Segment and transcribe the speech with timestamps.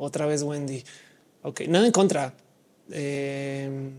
[0.00, 0.82] otra vez Wendy.
[1.42, 2.34] Ok, nada en contra.
[2.90, 3.90] Eh,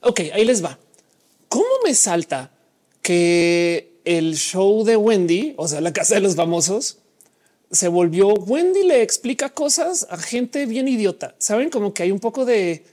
[0.00, 0.78] ok, ahí les va.
[1.48, 2.50] ¿Cómo me salta
[3.00, 6.98] que el show de Wendy, o sea, la casa de los famosos,
[7.70, 11.34] se volvió Wendy le explica cosas a gente bien idiota.
[11.38, 12.84] Saben como que hay un poco de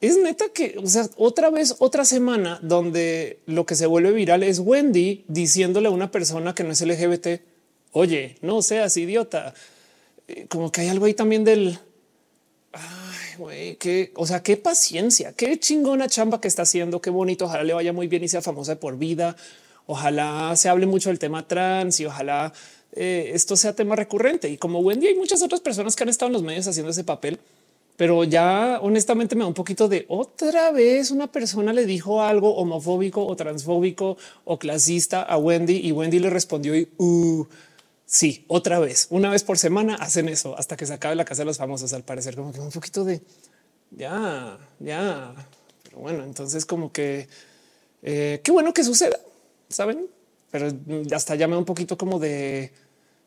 [0.00, 4.44] es neta que, o sea, otra vez, otra semana donde lo que se vuelve viral
[4.44, 7.40] es Wendy diciéndole a una persona que no es LGBT,
[7.98, 9.54] oye, no seas idiota.
[10.28, 11.78] Eh, como que hay algo ahí también del,
[12.72, 17.46] ay, güey, que, o sea, qué paciencia, qué chingona chamba que está haciendo, qué bonito,
[17.46, 19.36] ojalá le vaya muy bien y sea famosa por vida.
[19.86, 22.52] Ojalá se hable mucho del tema trans y ojalá
[22.92, 24.48] eh, esto sea tema recurrente.
[24.48, 27.04] Y como Wendy, hay muchas otras personas que han estado en los medios haciendo ese
[27.04, 27.40] papel
[27.98, 32.54] pero ya honestamente me da un poquito de otra vez una persona le dijo algo
[32.54, 37.44] homofóbico o transfóbico o clasista a Wendy y Wendy le respondió y uh,
[38.08, 41.42] sí, otra vez, una vez por semana hacen eso hasta que se acabe la casa
[41.42, 41.92] de los famosos.
[41.92, 43.20] Al parecer, como que un poquito de
[43.90, 45.34] ya, ya.
[45.84, 47.28] Pero bueno, entonces, como que
[48.02, 49.18] eh, qué bueno que suceda,
[49.68, 50.06] saben?
[50.50, 50.72] Pero
[51.14, 52.72] hasta da un poquito como de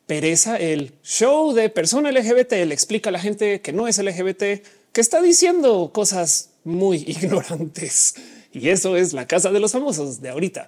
[0.08, 2.54] pereza el show de persona LGBT.
[2.66, 4.44] Le explica a la gente que no es LGBT,
[4.92, 8.16] que está diciendo cosas muy ignorantes.
[8.54, 10.68] Y eso es la casa de los famosos de ahorita.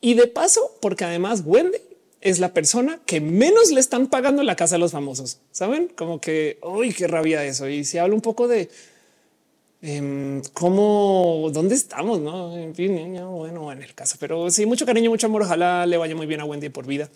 [0.00, 1.78] Y de paso, porque además Wendy
[2.22, 5.40] es la persona que menos le están pagando la casa de los famosos.
[5.50, 7.68] Saben como que hoy qué rabia eso.
[7.68, 8.70] Y si habla un poco de
[9.82, 12.56] em, cómo, dónde estamos, no?
[12.56, 12.94] En fin,
[13.30, 15.42] bueno, en el caso, pero sí, mucho cariño, mucho amor.
[15.42, 17.10] Ojalá le vaya muy bien a Wendy por vida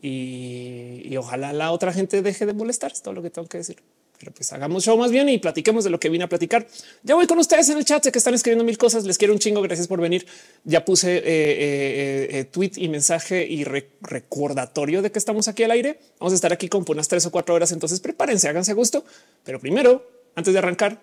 [0.00, 2.92] y, ojalá la otra gente deje de molestar.
[2.92, 3.76] Es todo lo que tengo que decir.
[4.20, 6.66] Pero pues hagamos show más bien y platiquemos de lo que vine a platicar.
[7.02, 9.04] Ya voy con ustedes en el chat, sé que están escribiendo mil cosas.
[9.04, 9.62] Les quiero un chingo.
[9.62, 10.26] Gracias por venir.
[10.62, 15.70] Ya puse eh, eh, eh, tweet y mensaje y recordatorio de que estamos aquí al
[15.70, 15.98] aire.
[16.18, 17.72] Vamos a estar aquí con unas tres o cuatro horas.
[17.72, 19.06] Entonces prepárense, háganse gusto.
[19.42, 21.00] Pero primero, antes de arrancar,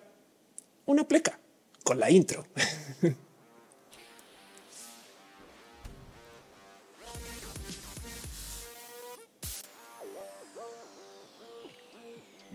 [0.86, 1.40] una pleca
[1.82, 2.46] con la intro.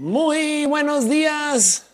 [0.03, 1.85] Muy buenos días,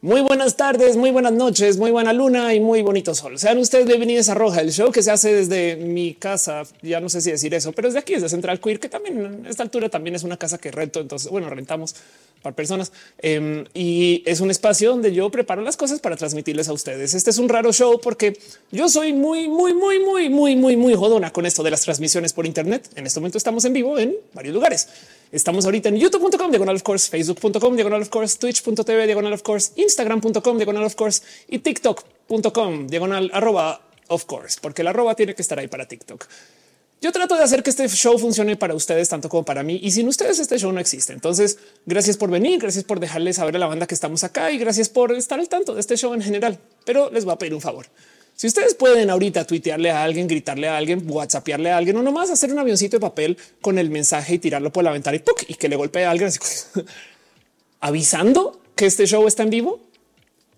[0.00, 3.38] muy buenas tardes, muy buenas noches, muy buena luna y muy bonito sol.
[3.38, 6.64] Sean ustedes bienvenidos a Roja, el show que se hace desde mi casa.
[6.82, 9.48] Ya no sé si decir eso, pero desde aquí, desde Central Queer, que también a
[9.48, 10.98] esta altura también es una casa que rento.
[10.98, 11.94] Entonces, bueno, rentamos
[12.42, 16.72] para personas em, y es un espacio donde yo preparo las cosas para transmitirles a
[16.72, 17.14] ustedes.
[17.14, 18.40] Este es un raro show porque
[18.72, 22.32] yo soy muy, muy, muy, muy, muy, muy, muy jodona con esto de las transmisiones
[22.32, 22.90] por Internet.
[22.96, 24.88] En este momento estamos en vivo en varios lugares.
[25.32, 29.72] Estamos ahorita en youtube.com, diagonal of course, facebook.com, diagonal of course, twitch.tv, diagonal of course,
[29.76, 35.42] instagram.com, diagonal of course y tiktok.com, diagonal arroba of course, porque la arroba tiene que
[35.42, 36.26] estar ahí para TikTok.
[37.00, 39.92] Yo trato de hacer que este show funcione para ustedes tanto como para mí y
[39.92, 41.14] sin ustedes este show no existe.
[41.14, 44.58] Entonces, gracias por venir, gracias por dejarles saber a la banda que estamos acá y
[44.58, 46.58] gracias por estar al tanto de este show en general.
[46.84, 47.86] Pero les voy a pedir un favor.
[48.40, 52.30] Si ustedes pueden ahorita tuitearle a alguien, gritarle a alguien, whatsappearle a alguien o nomás
[52.30, 55.54] hacer un avioncito de papel con el mensaje y tirarlo por la ventana y, y
[55.56, 56.30] que le golpee a alguien
[57.80, 59.82] avisando que este show está en vivo,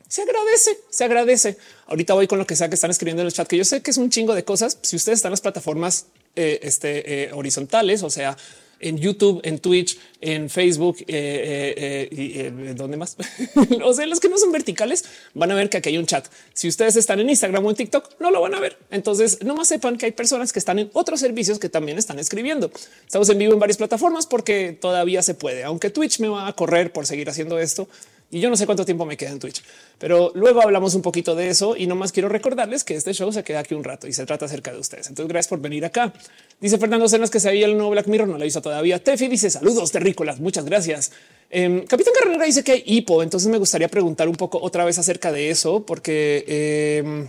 [0.07, 1.59] se agradece, se agradece.
[1.89, 3.83] Ahorita voy con lo que sea que están escribiendo en el chat, que yo sé
[3.83, 4.79] que es un chingo de cosas.
[4.83, 6.07] Si ustedes están en las plataformas
[6.37, 8.37] eh, este, eh, horizontales, o sea,
[8.83, 13.17] en YouTube, en Twitch, en Facebook eh, eh, eh, y dónde más.
[13.85, 15.05] o sea, los que no son verticales
[15.35, 16.27] van a ver que aquí hay un chat.
[16.53, 18.77] Si ustedes están en Instagram o en TikTok, no lo van a ver.
[18.91, 22.19] Entonces, no más sepan que hay personas que están en otros servicios que también están
[22.19, 22.71] escribiendo.
[23.07, 26.53] Estamos en vivo en varias plataformas porque todavía se puede, aunque Twitch me va a
[26.53, 27.89] correr por seguir haciendo esto
[28.33, 29.63] y yo no sé cuánto tiempo me queda en Twitch,
[29.99, 33.31] pero luego hablamos un poquito de eso y no más quiero recordarles que este show
[33.31, 35.09] se queda aquí un rato y se trata acerca de ustedes.
[35.09, 36.15] Entonces, gracias por venir acá.
[36.59, 39.05] Dice Fernando Cenas que se veía el nuevo Black Mirror, no lo hizo todavía.
[39.05, 41.13] Tefi dice saludos terrícolas, muchas gracias.
[41.51, 44.99] Eh, Capitán Carrera dice que hay hipo, entonces me gustaría preguntar un poco otra vez
[44.99, 47.29] acerca de eso, porque eh,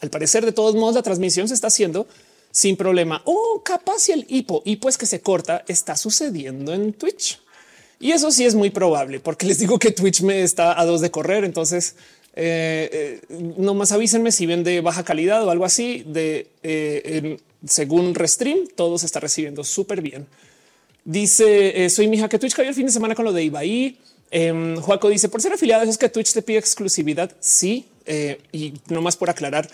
[0.00, 2.08] al parecer de todos modos la transmisión se está haciendo
[2.50, 3.22] sin problema.
[3.26, 7.38] O oh, capaz si el hipo, hipo es que se corta, está sucediendo en Twitch.
[7.98, 11.00] Y eso sí es muy probable porque les digo que Twitch me está a dos
[11.00, 11.44] de correr.
[11.44, 11.96] Entonces,
[12.34, 17.38] eh, eh, no más avísenme si ven de baja calidad o algo así de eh,
[17.66, 20.26] según Restream, todo se está recibiendo súper bien.
[21.04, 23.96] Dice soy mi hija que Twitch cayó el fin de semana con lo de Ibai.
[24.30, 27.32] Eh, Juaco dice por ser afiliado es que Twitch te pide exclusividad.
[27.40, 27.86] Sí,
[28.52, 29.68] y no más por aclarar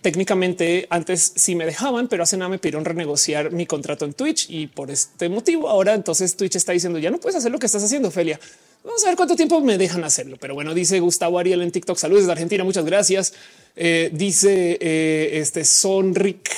[0.00, 4.48] técnicamente antes sí me dejaban, pero hace nada me pidieron renegociar mi contrato en Twitch
[4.48, 7.66] y por este motivo ahora entonces Twitch está diciendo ya no puedes hacer lo que
[7.66, 8.38] estás haciendo, Felia.
[8.84, 10.36] Vamos a ver cuánto tiempo me dejan hacerlo.
[10.40, 11.98] Pero bueno, dice Gustavo Ariel en TikTok.
[11.98, 12.64] Saludos de Argentina.
[12.64, 13.34] Muchas gracias.
[13.76, 16.48] Eh, dice eh, este Sonric.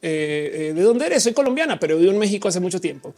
[0.00, 1.22] Eh, ¿De dónde eres?
[1.22, 3.14] Soy colombiana, pero vivo en México hace mucho tiempo.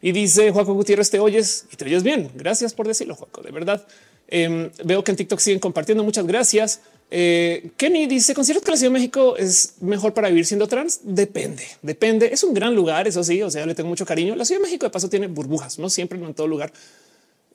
[0.00, 2.30] Y dice Juaco Gutiérrez, te oyes y te oyes bien.
[2.34, 3.42] Gracias por decirlo, Juaco.
[3.42, 3.86] De verdad.
[4.28, 6.02] Em, veo que en TikTok siguen compartiendo.
[6.02, 6.80] Muchas gracias.
[7.10, 11.00] Eh, Kenny dice: ¿Consideras que la Ciudad de México es mejor para vivir siendo trans?
[11.02, 12.30] Depende, depende.
[12.32, 13.08] Es un gran lugar.
[13.08, 14.36] Eso sí, o sea, le tengo mucho cariño.
[14.36, 16.72] La Ciudad de México, de paso, tiene burbujas, no siempre, no en todo lugar,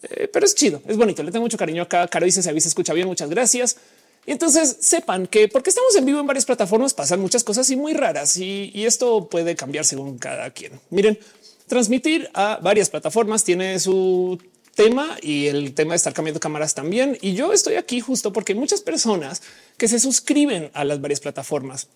[0.04, 1.22] eh, pero es chido, es bonito.
[1.22, 2.08] Le tengo mucho cariño acá.
[2.08, 3.08] Caro dice: Se avisa, escucha bien.
[3.08, 3.78] Muchas gracias.
[4.26, 7.76] Y entonces sepan que porque estamos en vivo en varias plataformas pasan muchas cosas y
[7.76, 10.80] muy raras y, y esto puede cambiar según cada quien.
[10.90, 11.20] Miren,
[11.68, 14.40] transmitir a varias plataformas tiene su
[14.76, 17.18] tema y el tema de estar cambiando cámaras también.
[17.22, 19.42] Y yo estoy aquí justo porque hay muchas personas
[19.78, 21.88] que se suscriben a las varias plataformas.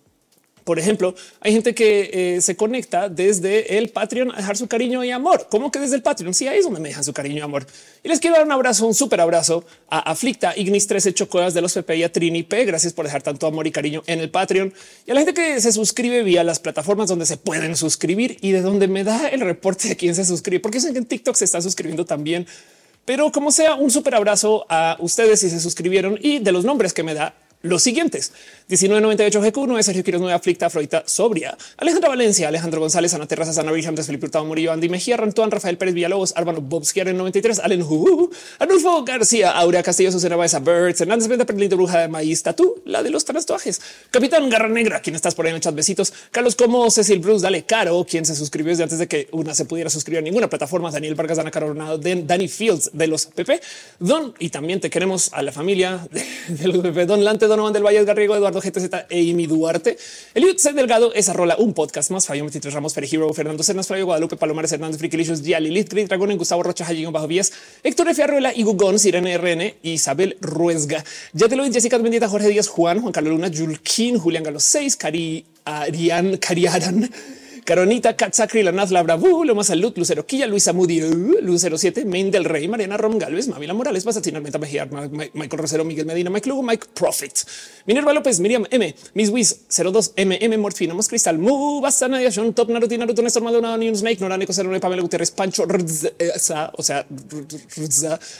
[0.67, 5.01] Por ejemplo, hay gente que eh, se conecta desde el Patreon a dejar su cariño
[5.01, 5.47] y amor.
[5.49, 6.33] ¿Cómo que desde el Patreon?
[6.33, 7.65] Sí, ahí es donde me dejan su cariño y amor.
[8.03, 11.61] Y les quiero dar un abrazo, un súper abrazo a Aflicta, Ignis 13 Chocodas de
[11.61, 12.65] los PP y a Trini P.
[12.65, 14.73] Gracias por dejar tanto amor y cariño en el Patreon
[15.05, 18.51] y a la gente que se suscribe vía las plataformas donde se pueden suscribir y
[18.51, 21.37] de donde me da el reporte de quién se suscribe, porque sé que en TikTok
[21.37, 22.45] se está suscribiendo también.
[23.05, 26.91] Pero como sea, un súper abrazo a ustedes si se suscribieron y de los nombres
[26.91, 27.35] que me da
[27.67, 28.31] los siguientes.
[28.69, 33.71] 1998 GQ9, Sergio Quiroz 9, Aflicta, Afrodita, Sobria, Alejandra Valencia, Alejandro González, Ana Terraza, Sana
[33.71, 37.81] Virgen, Felipe Hurtado Murillo, Andy Mejía, Rantuan, Rafael Pérez Villalobos, Árbano Bobskier en 93, Allen
[37.81, 38.29] Hu,
[38.59, 43.03] Arnulfo García, Aurea Castillo, Susana Baeza, Birds, Hernández Venta, Perlito Bruja de Maíz, Tatú, la
[43.03, 43.81] de los tatuajes,
[44.11, 47.43] Capitán Garra Negra, quien estás por ahí en el chat, besitos, Carlos Como, Cecil Bruce,
[47.43, 50.49] Dale Caro, quien se suscribió desde antes de que una se pudiera suscribir a ninguna
[50.49, 53.61] plataforma, Daniel Vargas, Dana Coronado, Danny Fields de los PP,
[53.99, 56.07] Don, y también te queremos a la familia
[56.47, 59.97] de, los PP, Don Lante, Donovan del Valle, Garrigo, Eduardo GTZ e Amy Duarte.
[60.35, 60.73] Eliud C.
[60.73, 62.27] Delgado, esa rola, un podcast más.
[62.27, 66.37] Fallo 23 Ramos, Hero, Fernando Cernas, Flavio Guadalupe, Palomares Hernández, Frikilicious, Gia, Lilith, Grit, Dragón,
[66.37, 67.51] Gustavo Rocha, Jayón, Bajo Vías,
[67.81, 68.21] Héctor F.
[68.21, 71.03] Arruela, Igugón, Sirene RN, Isabel Ruesga.
[71.33, 74.59] Ya te lo vi, Jessica Bendita, Jorge Díaz, Juan, Juan Carlos Luna, Julkin, Julián Galo
[74.59, 77.09] 6, Cari, Arián, Cariaran.
[77.67, 81.01] Caronita, Katsakri, La Naz, Labra, Loma Salud, Lucero Quilla, Luisa Moody,
[81.41, 85.83] Lucero 7, Main del Rey, Mariana Rom Galvez, Mavila Morales, Basatina Meta Mejía, Michael Rosero,
[85.83, 87.33] Miguel Medina, Mike Lugo, Mike Profit,
[87.85, 92.69] Minerva López, Miriam M, Miss Wiz 02 MM, Morfina, Mos Cristal, Mu, Basana, Yashon, Top,
[92.69, 97.05] Naruto, Naruto, Néstor Maldonado, News Make, Norane, Cosero, Pamela Guterres, Pancho, o sea,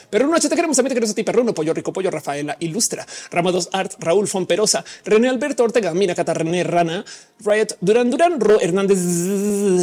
[0.10, 3.06] pero no te queremos, también te queremos a ti, Perruno, Pollo Rico, Pollo, Rafaela, Ilustra,
[3.30, 7.04] Rama 2 Art, Raúl Fomperosa, René Alberto Ortega, Mira Cata, René Rana,
[7.44, 9.17] Riot, Durán Durán, Ro Hernández,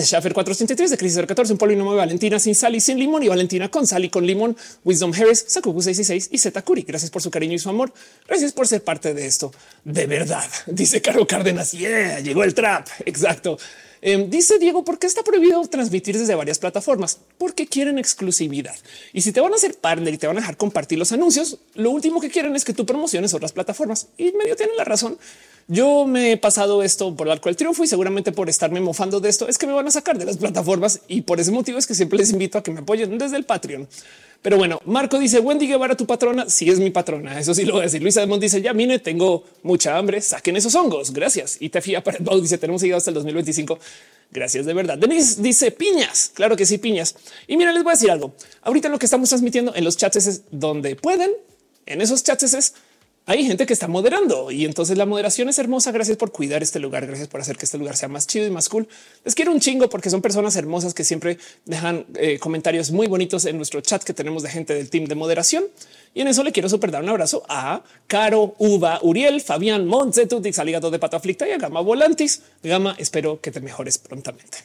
[0.03, 3.71] Schaffer 433 de Crisis 14, un polinomio Valentina sin sal y sin limón y Valentina
[3.71, 6.83] con sal y con limón, Wisdom Harris, Sakuku 66 y Zeta Curi.
[6.83, 7.93] Gracias por su cariño y su amor.
[8.27, 9.53] Gracias por ser parte de esto.
[9.85, 11.73] De verdad, dice Caro Cárdenas.
[11.73, 12.89] Yeah, llegó el trap.
[13.07, 13.59] Exacto.
[14.07, 17.19] Eh, dice Diego, ¿por qué está prohibido transmitir desde varias plataformas?
[17.39, 18.77] Porque quieren exclusividad.
[19.15, 21.59] Y si te van a hacer partner y te van a dejar compartir los anuncios,
[21.73, 24.09] lo último que quieren es que tú promociones otras plataformas.
[24.19, 25.17] Y medio tienen la razón.
[25.67, 29.21] Yo me he pasado esto por el arco del triunfo y seguramente por estarme mofando
[29.21, 31.79] de esto es que me van a sacar de las plataformas y por ese motivo
[31.79, 33.89] es que siempre les invito a que me apoyen desde el Patreon.
[34.45, 36.51] Pero bueno, Marco dice Wendy Guevara, tu patrona.
[36.51, 37.41] Si sí es mi patrona.
[37.41, 38.03] Eso sí lo voy a decir.
[38.03, 40.21] Luisa Demont dice ya mire, tengo mucha hambre.
[40.21, 41.15] Saquen esos hongos.
[41.15, 41.57] Gracias.
[41.61, 43.79] Y te fía para dice tenemos seguido hasta el 2025.
[44.31, 44.99] Gracias de verdad.
[44.99, 46.31] Denise dice piñas.
[46.35, 47.15] Claro que sí, piñas.
[47.47, 48.35] Y mira, les voy a decir algo.
[48.61, 51.31] Ahorita lo que estamos transmitiendo en los chats es donde pueden.
[51.87, 52.75] En esos chats es
[53.27, 55.93] hay gente que está moderando y entonces la moderación es hermosa.
[55.93, 57.07] Gracias por cuidar este lugar.
[57.07, 58.87] Gracias por hacer que este lugar sea más chido y más cool.
[59.25, 63.47] Les quiero un chingo porque son personas hermosas que siempre dejan eh, comentarios muy bonitos
[63.47, 65.65] en nuestro chat que tenemos de gente del team de moderación.
[66.13, 70.59] Y en eso le quiero super dar un abrazo a Caro, Uva, Uriel, Fabián, Montzetutix,
[70.59, 72.43] Aligato de Pato Aflicta y a Gama Volantis.
[72.63, 74.59] Gama, espero que te mejores prontamente.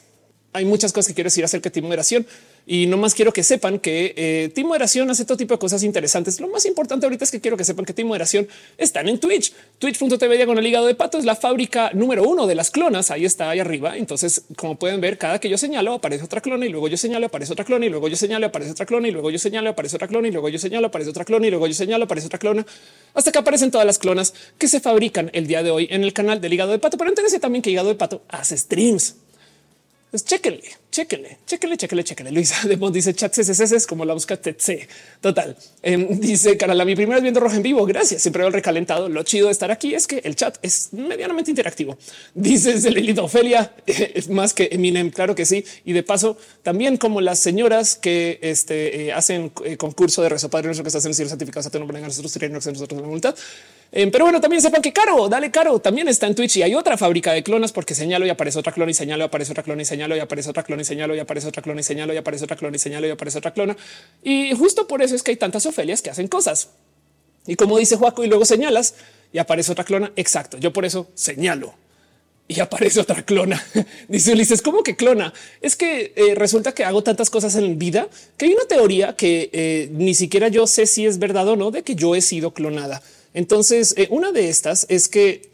[0.52, 2.26] Hay muchas cosas que quiero decir acerca de team moderación
[2.66, 5.82] y no más quiero que sepan que eh, Team Moderación hace todo tipo de cosas
[5.82, 6.40] interesantes.
[6.40, 8.48] Lo más importante ahorita es que quiero que sepan que Team Moderación
[8.78, 9.52] están en Twitch.
[9.78, 13.10] Twitch.tv el hígado de pato es la fábrica número uno de las clonas.
[13.10, 13.96] Ahí está ahí arriba.
[13.96, 17.26] Entonces, como pueden ver, cada que yo señalo aparece otra clona y luego yo señalo
[17.26, 19.90] aparece otra clona y luego yo señalo aparece otra clona y luego yo señalo aparece
[19.92, 22.38] otra clona y luego yo señalo aparece otra clona y luego yo señalo aparece otra
[22.38, 22.66] clona
[23.14, 26.12] hasta que aparecen todas las clonas que se fabrican el día de hoy en el
[26.12, 26.96] canal del hígado de pato.
[26.98, 29.16] Pero entérese también que hígado de pato hace streams.
[30.10, 32.32] Pues chéquenle, chéquenle, chéquenle, chéquenle, chéquenle.
[32.32, 34.88] Luisa de dice chat es como la busca TC.
[35.20, 35.56] Total.
[35.82, 37.86] Em, dice Carala, mi primera vez viendo rojo en vivo.
[37.86, 38.22] Gracias.
[38.22, 39.08] Siempre veo el recalentado.
[39.08, 41.96] Lo chido de estar aquí es que el chat es medianamente interactivo.
[42.34, 45.10] Dice Celilita Ofelia, es más que Eminem.
[45.10, 45.64] Claro que sí.
[45.84, 50.50] Y de paso, también como las señoras que este, eh, hacen eh, concurso de rezo
[50.50, 53.34] padre nuestro que están haciendo certificados a tener nosotros, nosotros la multa.
[53.92, 56.74] Eh, pero bueno, también sepan que caro, dale caro, también está en Twitch y hay
[56.76, 59.82] otra fábrica de clonas porque señalo y aparece otra clona y señalo, aparece otra clona
[59.82, 62.16] y señalo y aparece otra clona y señalo y aparece otra clona y señalo y
[62.16, 63.76] aparece otra clona y señalo y aparece otra clona.
[64.22, 66.70] Y justo por eso es que hay tantas Ofelias que hacen cosas.
[67.46, 68.94] Y como dice Juaco y luego señalas
[69.32, 70.12] y aparece otra clona.
[70.14, 70.56] Exacto.
[70.58, 71.74] Yo por eso señalo.
[72.46, 73.64] y aparece otra clona.
[74.08, 75.32] Dice Ulises, ¿cómo que clona?
[75.60, 79.50] Es que eh, resulta que hago tantas cosas en vida que hay una teoría que
[79.52, 82.52] eh, ni siquiera yo sé si es verdad o no de que yo he sido
[82.52, 83.02] clonada.
[83.34, 85.50] Entonces, eh, una de estas es que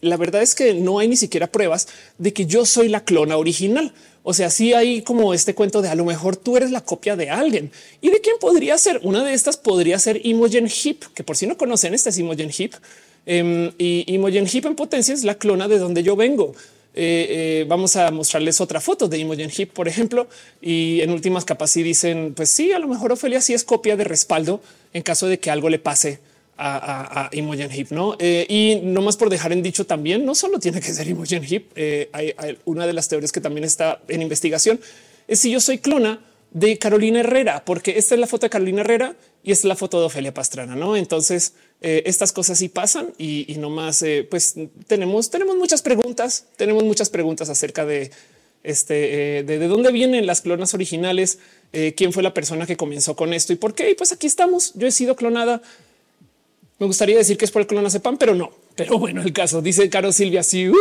[0.00, 3.36] la verdad es que no hay ni siquiera pruebas de que yo soy la clona
[3.36, 3.92] original.
[4.24, 7.16] O sea, sí hay como este cuento de a lo mejor tú eres la copia
[7.16, 9.00] de alguien y de quién podría ser.
[9.02, 12.50] Una de estas podría ser Imogen Heap, que por si no conocen, esta es Imogen
[12.50, 12.74] Heap
[13.26, 16.54] em, y Imogen Heap en potencia es la clona de donde yo vengo.
[16.94, 20.28] Eh, eh, vamos a mostrarles otra foto de Imogen Heap, por ejemplo,
[20.60, 23.96] y en últimas capas sí dicen, pues sí, a lo mejor Ofelia sí es copia
[23.96, 24.60] de respaldo
[24.92, 26.20] en caso de que algo le pase
[26.62, 28.16] a, Imogen Heap, ¿no?
[28.18, 31.44] Eh, y no más por dejar en dicho también, no solo tiene que ser Imogen
[31.44, 34.80] Heap, eh, hay, una de las teorías que también está en investigación,
[35.26, 36.20] es si yo soy clona
[36.52, 39.76] de Carolina Herrera, porque esta es la foto de Carolina Herrera y esta es la
[39.76, 40.96] foto de Ofelia Pastrana, ¿no?
[40.96, 44.54] Entonces, eh, estas cosas sí pasan y, y no más, pues
[44.86, 48.10] tenemos, tenemos muchas preguntas, tenemos muchas preguntas acerca de
[48.62, 51.40] este, de, de, dónde vienen las clonas originales,
[51.96, 53.90] quién fue la persona que comenzó con esto y por qué.
[53.90, 54.72] Y pues aquí estamos.
[54.74, 55.62] Yo he sido clonada
[56.82, 58.50] me gustaría decir que es por el clonazepam, pero no.
[58.74, 60.42] Pero bueno, el caso dice Caro Silvia.
[60.42, 60.74] Sí, uh,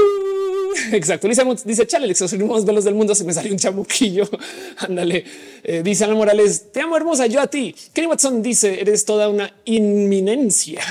[0.94, 1.28] exacto.
[1.28, 3.14] Dice, dice Chale, el más velos del mundo.
[3.14, 4.28] Se me salió un chamuquillo.
[4.78, 5.24] Ándale.
[5.64, 7.28] Eh, dice Ana Morales, te amo hermosa.
[7.28, 7.76] Yo a ti.
[7.94, 10.82] Kenny Watson dice, eres toda una inminencia.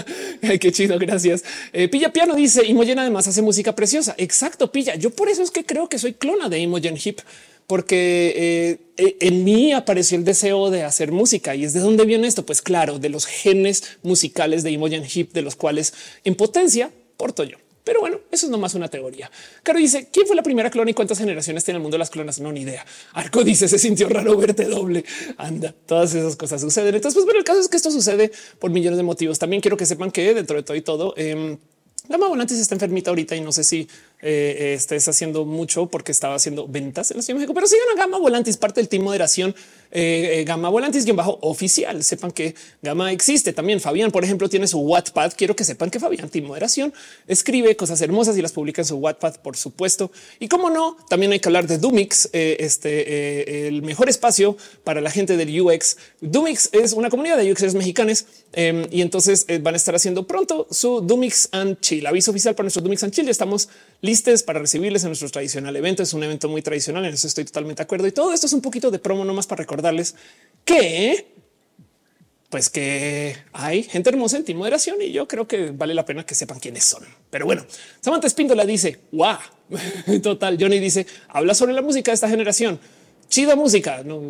[0.40, 0.98] Qué chido.
[0.98, 1.44] Gracias.
[1.74, 4.14] Eh, Pilla Piano dice Imogen además hace música preciosa.
[4.16, 4.72] Exacto.
[4.72, 4.94] Pilla.
[4.94, 7.20] Yo por eso es que creo que soy clona de Imogen Hip
[7.66, 12.04] porque eh, eh, en mí apareció el deseo de hacer música y es de dónde
[12.04, 12.44] viene esto.
[12.44, 15.94] Pues claro, de los genes musicales de Imogen Heap, de los cuales
[16.24, 17.56] en potencia porto yo.
[17.84, 19.30] Pero bueno, eso es nomás una teoría.
[19.62, 22.08] Caro dice quién fue la primera clona y cuántas generaciones tiene el mundo de las
[22.08, 22.40] clonas.
[22.40, 22.84] No, ni idea.
[23.12, 25.04] Arco dice se sintió raro verte doble.
[25.36, 26.94] Anda, todas esas cosas suceden.
[26.94, 29.38] Entonces, pues bueno, el caso es que esto sucede por millones de motivos.
[29.38, 31.58] También quiero que sepan que dentro de todo y todo, eh,
[32.06, 33.88] Gama Volantis está enfermita ahorita y no sé si
[34.26, 37.86] eh, estés haciendo mucho porque estaba haciendo ventas en la Ciudad de México, pero sigan
[37.94, 39.54] a Gama Volantis, parte del team moderación
[39.90, 42.02] eh, eh, Gama Volantis quien bajo oficial.
[42.02, 43.80] Sepan que Gama existe también.
[43.80, 45.34] Fabián, por ejemplo, tiene su Wattpad.
[45.36, 46.94] Quiero que sepan que Fabián, team moderación,
[47.28, 50.10] escribe cosas hermosas y las publica en su Wattpad, por supuesto.
[50.40, 55.10] Y como no, también hay que hablar de Dumix, este el mejor espacio para la
[55.10, 55.98] gente del UX.
[56.22, 60.66] Dumix es una comunidad de UXers mexicanos em, y entonces van a estar haciendo pronto
[60.70, 62.06] su Dumix and Chill.
[62.06, 63.26] Aviso oficial para nuestro Dumix and Chill.
[63.26, 63.68] Ya estamos
[64.00, 64.13] listos
[64.44, 66.02] para recibirles en nuestro tradicional evento.
[66.02, 68.06] Es un evento muy tradicional, en eso estoy totalmente de acuerdo.
[68.06, 70.14] Y todo esto es un poquito de promo nomás para recordarles
[70.64, 71.34] que
[72.50, 76.24] pues que hay gente hermosa en ti moderación y yo creo que vale la pena
[76.24, 77.02] que sepan quiénes son.
[77.28, 77.66] Pero bueno,
[78.00, 79.38] Samantha Espíndola dice, wow,
[80.22, 80.56] total.
[80.60, 82.78] Johnny dice, habla sobre la música de esta generación
[83.34, 84.04] chida música.
[84.04, 84.22] No,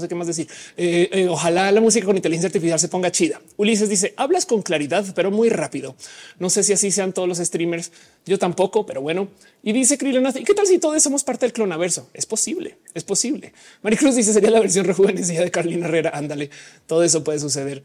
[0.00, 0.46] sé qué más decir.
[0.76, 3.40] Eh, eh, ojalá la música con inteligencia artificial se ponga chida.
[3.56, 5.96] Ulises dice hablas con claridad, pero muy rápido.
[6.38, 7.92] No sé si así sean todos los streamers.
[8.26, 9.28] Yo tampoco, pero bueno.
[9.62, 12.10] Y dice Krillanath, ¿y qué tal si todos somos parte del clonaverso?
[12.12, 13.54] Es posible, es posible.
[13.82, 16.10] Maricruz dice sería la versión rejuvenecida de Carlina Herrera.
[16.12, 16.50] Ándale,
[16.86, 17.84] todo eso puede suceder.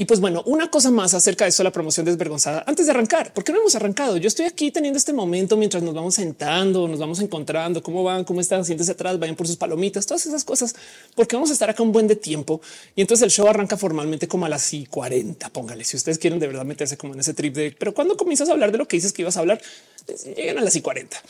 [0.00, 3.32] Y pues bueno, una cosa más acerca de eso, la promoción desvergonzada antes de arrancar,
[3.34, 4.16] porque no hemos arrancado.
[4.16, 8.22] Yo estoy aquí teniendo este momento mientras nos vamos sentando, nos vamos encontrando cómo van,
[8.22, 10.76] cómo están, siéntense atrás, vayan por sus palomitas, todas esas cosas,
[11.16, 12.60] porque vamos a estar acá un buen de tiempo.
[12.94, 15.48] Y entonces el show arranca formalmente como a las 40.
[15.48, 18.48] Póngale si ustedes quieren de verdad meterse como en ese trip de, pero cuando comienzas
[18.48, 19.60] a hablar de lo que dices que ibas a hablar,
[20.06, 21.20] pues, llegan a las 40.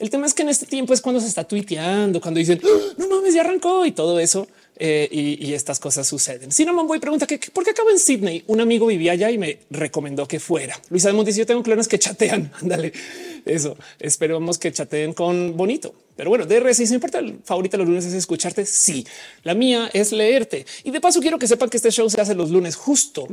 [0.00, 2.94] El tema es que en este tiempo es cuando se está tuiteando, cuando dicen ¡Ah!
[2.96, 4.48] no mames, ya arrancó y todo eso.
[4.78, 6.50] Eh, y, estas cosas suceden.
[6.66, 8.44] No, voy pregunta que por qué acabo en Sydney.
[8.46, 10.78] Un amigo vivía allá y me recomendó que fuera.
[10.90, 12.52] Luisa de dice: Yo tengo clones que chatean.
[12.60, 12.92] Ándale,
[13.46, 13.76] eso.
[13.98, 15.94] Esperemos que chateen con bonito.
[16.14, 18.66] Pero bueno, DRS, si importa, el favorito de los lunes es escucharte.
[18.66, 19.06] Sí,
[19.44, 20.66] la mía es leerte.
[20.84, 23.28] Y de paso, quiero que sepan que este show se hace los lunes justo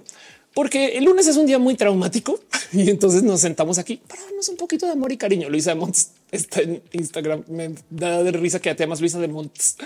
[0.54, 2.40] porque el lunes es un día muy traumático
[2.72, 5.50] y entonces nos sentamos aquí para darnos un poquito de amor y cariño.
[5.50, 5.92] Luisa de
[6.32, 7.44] está en Instagram.
[7.48, 9.78] Me da de risa que te llamas Luisa de Monts.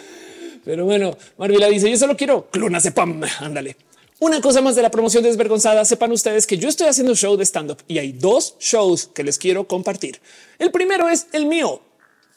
[0.68, 3.22] Pero bueno, Marvila dice yo solo quiero clonas de pam.
[3.40, 3.78] Ándale.
[4.20, 5.86] Una cosa más de la promoción desvergonzada.
[5.86, 9.24] Sepan ustedes que yo estoy haciendo show de stand up y hay dos shows que
[9.24, 10.20] les quiero compartir.
[10.60, 11.82] El primero es el mío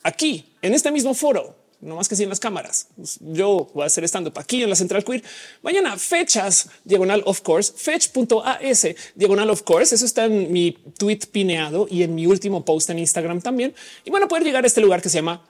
[0.04, 2.88] aquí en este mismo foro no más que si en las cámaras.
[3.20, 5.22] Yo voy a hacer stand up aquí en la Central Queer.
[5.62, 9.94] Mañana fechas diagonal of course, fetch.as diagonal of course.
[9.94, 13.74] Eso está en mi tweet pineado y en mi último post en Instagram también.
[14.04, 15.42] Y van a poder llegar a este lugar que se llama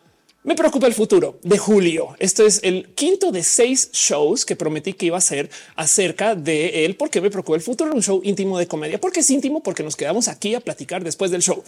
[0.43, 2.17] me preocupa el futuro de julio.
[2.19, 6.87] Esto es el quinto de seis shows que prometí que iba a ser acerca de
[6.87, 6.97] él.
[6.97, 7.93] ¿Por qué me preocupa el futuro?
[7.93, 8.99] Un show íntimo de comedia.
[8.99, 11.63] Porque es íntimo, porque nos quedamos aquí a platicar después del show.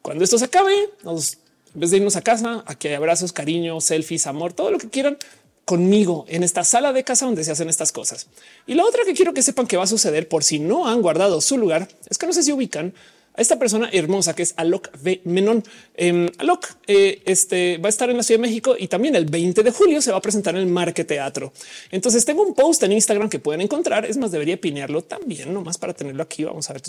[0.00, 1.38] Cuando esto se acabe, nos,
[1.74, 4.88] en vez de irnos a casa, aquí hay abrazos, cariño, selfies, amor, todo lo que
[4.88, 5.18] quieran
[5.64, 8.28] conmigo en esta sala de casa donde se hacen estas cosas.
[8.66, 11.02] Y la otra que quiero que sepan que va a suceder por si no han
[11.02, 12.94] guardado su lugar es que no sé si ubican
[13.38, 15.20] esta persona hermosa que es Alok V.
[15.24, 15.62] Menon.
[15.94, 19.62] Eh, Alok este, va a estar en la Ciudad de México y también el 20
[19.62, 21.52] de julio se va a presentar en el Marque Teatro.
[21.90, 24.04] Entonces tengo un post en Instagram que pueden encontrar.
[24.04, 26.44] Es más, debería pinearlo también, nomás para tenerlo aquí.
[26.44, 26.82] Vamos a ver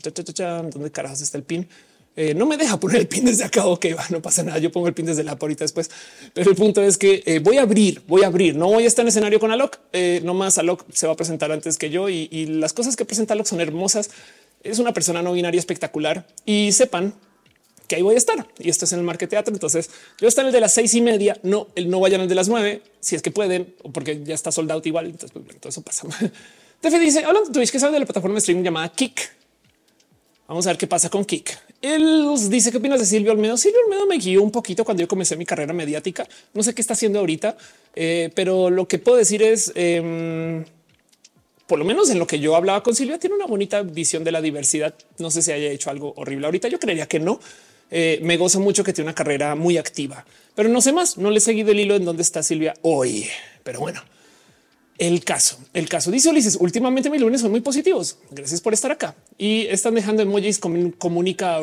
[0.71, 1.67] dónde carajos está el pin.
[2.15, 3.65] Eh, no me deja poner el pin desde acá.
[3.65, 4.57] Ok, va, no pasa nada.
[4.57, 5.89] Yo pongo el pin desde la ahorita después.
[6.33, 8.55] Pero el punto es que eh, voy a abrir, voy a abrir.
[8.55, 9.77] No voy a estar en escenario con Alok.
[9.93, 12.95] Eh, no más Alok se va a presentar antes que yo y, y las cosas
[12.95, 14.09] que presenta Alok son hermosas.
[14.63, 17.13] Es una persona no binaria espectacular y sepan
[17.89, 18.47] que ahí voy a estar.
[18.59, 19.53] Y esto es en el Market Teatro.
[19.53, 19.89] Entonces
[20.19, 21.37] yo estoy en el de las seis y media.
[21.43, 24.35] No, el no vayan al de las nueve si es que pueden, o porque ya
[24.35, 25.07] está soldado igual.
[25.07, 26.07] Entonces pues, todo eso pasa.
[26.81, 29.39] Tefe dice hablando Twitch que sabe de la plataforma de streaming llamada Kik.
[30.47, 31.57] Vamos a ver qué pasa con Kik.
[31.81, 33.57] Él dice qué opinas de Silvio Olmedo.
[33.57, 36.27] Silvio Olmedo me guió un poquito cuando yo comencé mi carrera mediática.
[36.53, 37.55] No sé qué está haciendo ahorita,
[37.95, 40.65] eh, pero lo que puedo decir es eh,
[41.69, 44.31] por lo menos en lo que yo hablaba con Silvia, tiene una bonita visión de
[44.31, 44.95] la diversidad.
[45.19, 46.67] No sé si haya hecho algo horrible ahorita.
[46.67, 47.39] Yo creería que no.
[47.91, 51.19] Eh, me gozo mucho que tiene una carrera muy activa, pero no sé más.
[51.19, 53.27] No le he seguido el hilo en dónde está Silvia hoy,
[53.63, 54.01] pero bueno.
[54.99, 56.57] El caso, el caso dice Ulises.
[56.59, 58.17] Últimamente mis lunes son muy positivos.
[58.31, 60.59] Gracias por estar acá y están dejando emojis.
[60.59, 61.61] Comunica,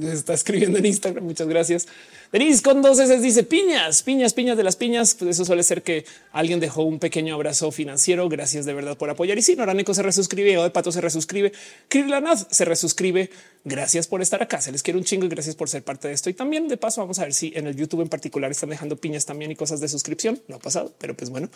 [0.00, 1.24] está escribiendo en Instagram.
[1.24, 1.88] Muchas gracias.
[2.32, 5.14] Denise con dos veces dice piñas, piñas, piñas de las piñas.
[5.14, 8.26] Pues eso suele ser que alguien dejó un pequeño abrazo financiero.
[8.30, 9.36] Gracias de verdad por apoyar.
[9.36, 11.52] Y si Noraneco se resuscribe, o de Pato se resuscribe,
[11.88, 13.28] Kirlanaz se resuscribe.
[13.66, 14.62] Gracias por estar acá.
[14.62, 16.30] Se les quiere un chingo y gracias por ser parte de esto.
[16.30, 18.96] Y también de paso, vamos a ver si en el YouTube en particular están dejando
[18.96, 20.40] piñas también y cosas de suscripción.
[20.48, 21.50] No ha pasado, pero pues bueno.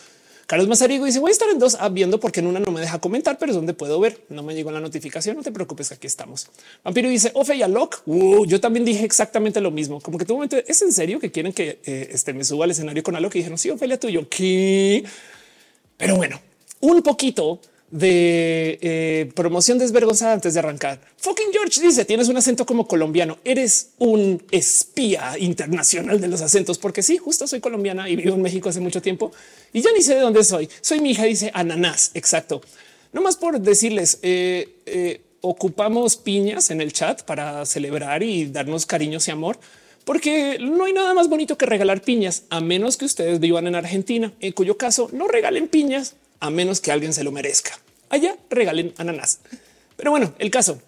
[0.46, 3.00] Carlos Mazarigo dice voy a estar en dos viendo porque en una no me deja
[3.00, 4.24] comentar, pero es donde puedo ver.
[4.28, 5.36] No me llegó la notificación.
[5.36, 6.48] No te preocupes, aquí estamos.
[6.84, 8.02] Vampiro dice Ofe y Alok.
[8.06, 10.00] Uh, yo también dije exactamente lo mismo.
[10.00, 12.70] Como que tu momento es en serio que quieren que eh, este, me suba al
[12.70, 14.28] escenario con Alok y dijeron sí, Ofelia tuyo.
[14.28, 15.04] ¿Qué?
[15.96, 16.40] Pero bueno,
[16.80, 17.60] un poquito
[17.90, 21.00] de eh, promoción desvergonzada antes de arrancar.
[21.18, 23.38] Fucking George dice tienes un acento como colombiano.
[23.44, 28.42] Eres un espía internacional de los acentos, porque sí, justo soy colombiana y vivo en
[28.42, 29.32] México hace mucho tiempo
[29.72, 30.68] y ya ni sé de dónde soy.
[30.80, 32.10] Soy mi hija, dice ananás.
[32.14, 32.60] Exacto.
[33.12, 38.84] No más por decirles, eh, eh, ocupamos piñas en el chat para celebrar y darnos
[38.84, 39.58] cariños y amor
[40.04, 43.74] porque no hay nada más bonito que regalar piñas, a menos que ustedes vivan en
[43.74, 47.78] Argentina, en cuyo caso no regalen piñas, a menos que alguien se lo merezca.
[48.08, 49.40] Allá regalen ananas.
[49.96, 50.80] Pero bueno, el caso.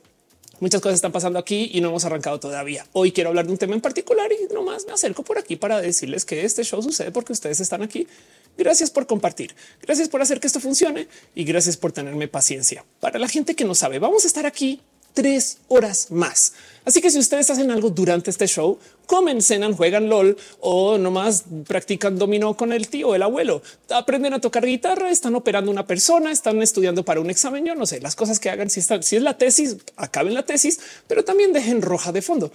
[0.60, 2.84] Muchas cosas están pasando aquí y no hemos arrancado todavía.
[2.92, 5.80] Hoy quiero hablar de un tema en particular y nomás me acerco por aquí para
[5.80, 8.08] decirles que este show sucede porque ustedes están aquí.
[8.56, 9.54] Gracias por compartir.
[9.82, 11.06] Gracias por hacer que esto funcione
[11.36, 12.84] y gracias por tenerme paciencia.
[12.98, 14.80] Para la gente que no sabe, vamos a estar aquí
[15.14, 16.52] tres horas más.
[16.84, 21.44] Así que si ustedes hacen algo durante este show, comen, cenan, juegan LOL o nomás
[21.66, 26.32] practican dominó con el tío, el abuelo, aprenden a tocar guitarra, están operando una persona,
[26.32, 27.66] están estudiando para un examen.
[27.66, 28.70] Yo no sé las cosas que hagan.
[28.70, 32.50] Si, está, si es la tesis, acaben la tesis, pero también dejen roja de fondo.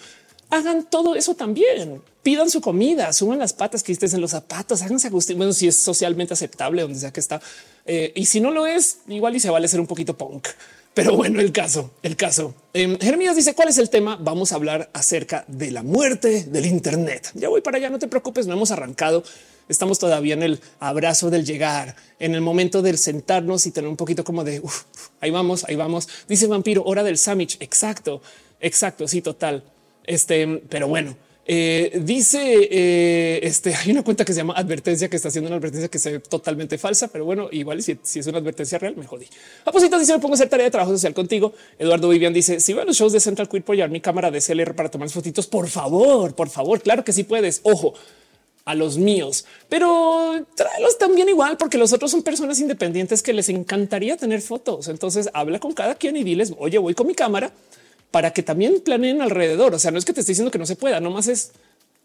[0.50, 2.02] Hagan todo eso también.
[2.24, 5.38] Pidan su comida, suban las patas que estés en los zapatos, háganse agustín.
[5.38, 7.40] Bueno, si es socialmente aceptable, donde sea que está.
[7.86, 10.48] Eh, y si no lo es, igual y se vale ser un poquito punk.
[10.94, 12.54] Pero bueno, el caso, el caso.
[12.74, 14.16] Eh, Jeremías dice cuál es el tema.
[14.22, 17.32] Vamos a hablar acerca de la muerte del Internet.
[17.34, 19.24] Ya voy para allá, no te preocupes, no hemos arrancado.
[19.70, 23.96] Estamos todavía en el abrazo del llegar, en el momento del sentarnos y tener un
[23.96, 24.62] poquito como de
[25.20, 26.08] ahí vamos, ahí vamos.
[26.28, 27.58] Dice vampiro, hora del sandwich.
[27.60, 28.22] Exacto,
[28.60, 29.08] exacto.
[29.08, 29.64] Sí, total.
[30.06, 35.18] Este, pero bueno, eh, dice eh, este hay una cuenta que se llama advertencia que
[35.18, 38.38] está haciendo una advertencia que se ve totalmente falsa, pero bueno, igual si, es una
[38.38, 39.28] advertencia real, me jodí.
[39.66, 41.54] Apositas dice me pongo a hacer tarea de trabajo social contigo.
[41.78, 44.40] Eduardo Vivian dice si van los shows de Central Queer por llevar mi cámara de
[44.40, 46.82] CLR para tomar fotitos, por favor, por favor.
[46.82, 47.60] Claro que sí puedes.
[47.64, 47.94] Ojo
[48.66, 53.50] a los míos, pero tráelos también igual, porque los otros son personas independientes que les
[53.50, 54.88] encantaría tener fotos.
[54.88, 57.52] Entonces habla con cada quien y diles, oye, voy con mi cámara
[58.14, 59.74] para que también planeen alrededor.
[59.74, 61.52] O sea, no es que te esté diciendo que no se pueda, nomás es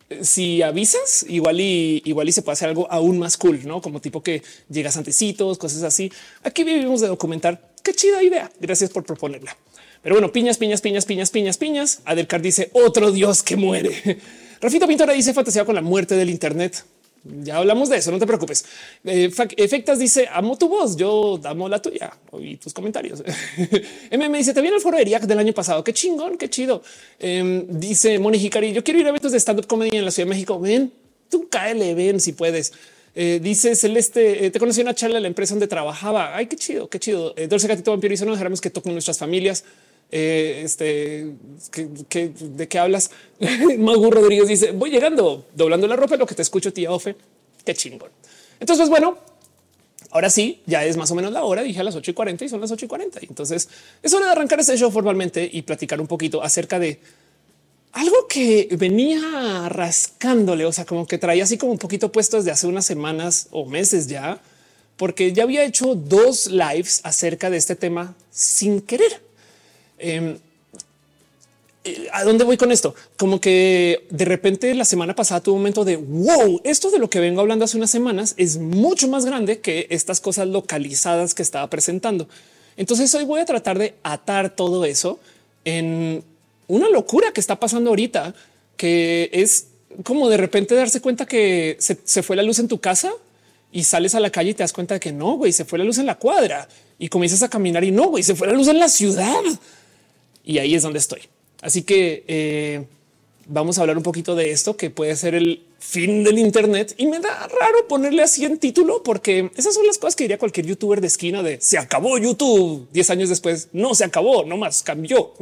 [0.08, 3.82] eh, si avisas, igual y igual y se puede hacer algo aún más cool, no
[3.82, 6.10] como tipo que llegas antecitos, cosas así.
[6.44, 7.60] Aquí vivimos de documentar.
[7.82, 8.50] Qué chida idea.
[8.58, 9.54] Gracias por proponerla.
[10.02, 12.00] Pero bueno, piñas, piñas, piñas, piñas, piñas, piñas.
[12.06, 14.18] Adelcar dice otro dios que muere.
[14.62, 16.86] Rafita Pintora dice fantasía con la muerte del Internet.
[17.24, 18.64] Ya hablamos de eso, no te preocupes.
[19.04, 23.22] Eh, Efectas dice amo tu voz, yo amo la tuya y tus comentarios.
[24.10, 25.82] M me dice te viene el foro de IAC del año pasado.
[25.84, 26.82] Qué chingón, qué chido.
[27.18, 30.10] Em, dice Moni Hikari, yo quiero ir a eventos de stand up comedy en la
[30.10, 30.58] Ciudad de México.
[30.58, 30.92] Ven,
[31.28, 32.72] tú cáele, ven si puedes.
[33.14, 36.36] Eh, dice Celeste, eh, te conocí una charla en la empresa donde trabajaba.
[36.36, 37.34] Ay, qué chido, qué chido.
[37.48, 39.64] Dulce Gatito Vampiro dice no dejaremos que toquen nuestras familias.
[40.10, 41.34] Eh, este
[42.08, 43.10] que, de qué hablas.
[43.78, 46.16] Magu Rodríguez dice voy llegando doblando la ropa.
[46.16, 47.16] Lo que te escucho, tía Ofe.
[47.64, 48.10] Qué chingón.
[48.60, 49.18] Entonces, bueno,
[50.10, 51.62] Ahora sí, ya es más o menos la hora.
[51.62, 53.20] Dije a las 8 y 40 y son las 8 y 40.
[53.28, 53.68] Entonces
[54.02, 56.98] es hora de arrancar este show formalmente y platicar un poquito acerca de
[57.92, 62.50] algo que venía rascándole, o sea, como que traía así como un poquito puesto desde
[62.50, 64.40] hace unas semanas o meses ya,
[64.96, 69.27] porque ya había hecho dos lives acerca de este tema sin querer.
[69.98, 70.38] Em,
[71.84, 72.94] eh, ¿A dónde voy con esto?
[73.16, 77.08] Como que de repente la semana pasada tuve un momento de wow, esto de lo
[77.08, 81.42] que vengo hablando hace unas semanas es mucho más grande que estas cosas localizadas que
[81.42, 82.28] estaba presentando.
[82.76, 85.18] Entonces hoy voy a tratar de atar todo eso
[85.64, 86.22] en
[86.66, 88.34] una locura que está pasando ahorita,
[88.76, 89.66] que es
[90.04, 93.10] como de repente darse cuenta que se, fue la luz en tu casa
[93.72, 95.78] y sales a la calle y te das cuenta de que no, güey, se fue
[95.78, 98.52] la luz en la cuadra y comienzas a caminar y no, güey, se fue la
[98.52, 99.42] luz en la ciudad.
[100.48, 101.20] Y ahí es donde estoy.
[101.60, 102.86] Así que eh,
[103.48, 107.06] vamos a hablar un poquito de esto que puede ser el fin del Internet y
[107.06, 110.64] me da raro ponerle así en título porque esas son las cosas que diría cualquier
[110.64, 113.68] youtuber de esquina de se acabó YouTube 10 años después.
[113.74, 115.34] No se acabó, no más cambió.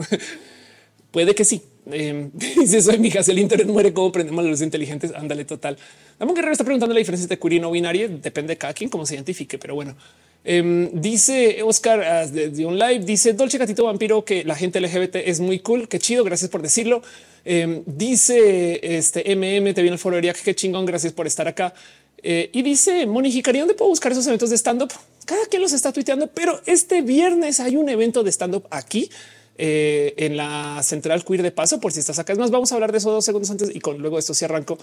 [1.13, 1.63] Puede que sí.
[1.93, 5.13] Eh, dice soy mi si el Internet muere, ¿cómo prendemos las luces inteligentes?
[5.15, 5.79] Ándale, total.
[6.19, 8.09] Dame que está preguntando la diferencia entre queer y no binaria.
[8.09, 9.95] Depende de cada quien cómo se identifique, pero bueno.
[10.49, 15.41] Em, dice Oscar de, un live, dice Dolce Gatito Vampiro que la gente LGBT es
[15.41, 15.89] muy cool.
[15.89, 16.23] Qué chido.
[16.23, 17.03] Gracias por decirlo.
[17.45, 20.87] Em, dice este MM, te viene el foro Qué chingón.
[20.87, 21.75] Gracias por estar acá.
[22.23, 24.93] Eh, y dice Moni Hikari, ¿dónde puedo buscar esos eventos de stand up?
[25.25, 29.11] Cada quien los está tuiteando, pero este viernes hay un evento de stand up aquí
[29.59, 32.33] eh, en la central queer de paso, por si estás acá.
[32.33, 34.45] Es más, vamos a hablar de eso dos segundos antes y con luego esto se
[34.45, 34.79] arrancó.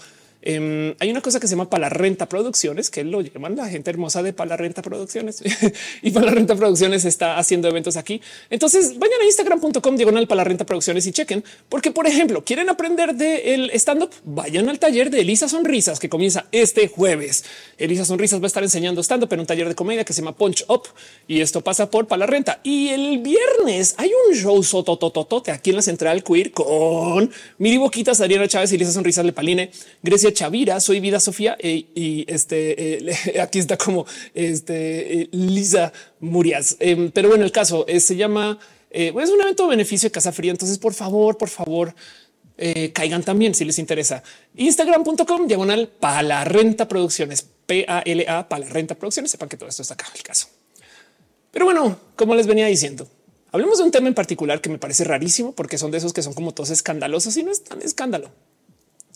[0.46, 4.22] Em, hay una cosa que se llama Palarrenta Producciones, que lo llaman la gente hermosa
[4.22, 5.42] de Palarrenta Producciones
[6.02, 8.20] y Palarrenta Producciones está haciendo eventos aquí.
[8.50, 13.70] Entonces vayan a instagram.com diagonal Palarrenta Producciones y chequen, porque por ejemplo, quieren aprender del
[13.70, 17.46] stand up, vayan al taller de Elisa Sonrisas que comienza este jueves.
[17.78, 20.20] Elisa Sonrisas va a estar enseñando stand up en un taller de comedia que se
[20.20, 20.82] llama Punch Up
[21.26, 22.60] y esto pasa por Palarrenta.
[22.62, 28.20] Y el viernes hay un show sotototote aquí en la central queer con Miri Boquitas,
[28.20, 29.70] Adriana Chávez Elisa Sonrisas Lepaline,
[30.02, 35.92] Grecia Chavira, soy Vida Sofía eh, y este eh, aquí está como este eh, Lisa
[36.20, 36.76] Murias.
[36.80, 38.58] Em, pero bueno, el caso se llama
[38.90, 40.52] es un evento de beneficio de Casa Fría.
[40.52, 41.92] Entonces, por favor, por favor,
[42.92, 44.22] caigan también si les interesa.
[44.54, 49.32] Instagram.com diagonal para la renta producciones, P A L A para la renta producciones.
[49.32, 50.46] Sepan que todo esto está acá el caso.
[51.50, 53.08] Pero bueno, como les venía diciendo,
[53.50, 56.22] hablemos de un tema en particular que me parece rarísimo porque son de esos que
[56.22, 58.30] son como todos escandalosos y no es tan escándalo.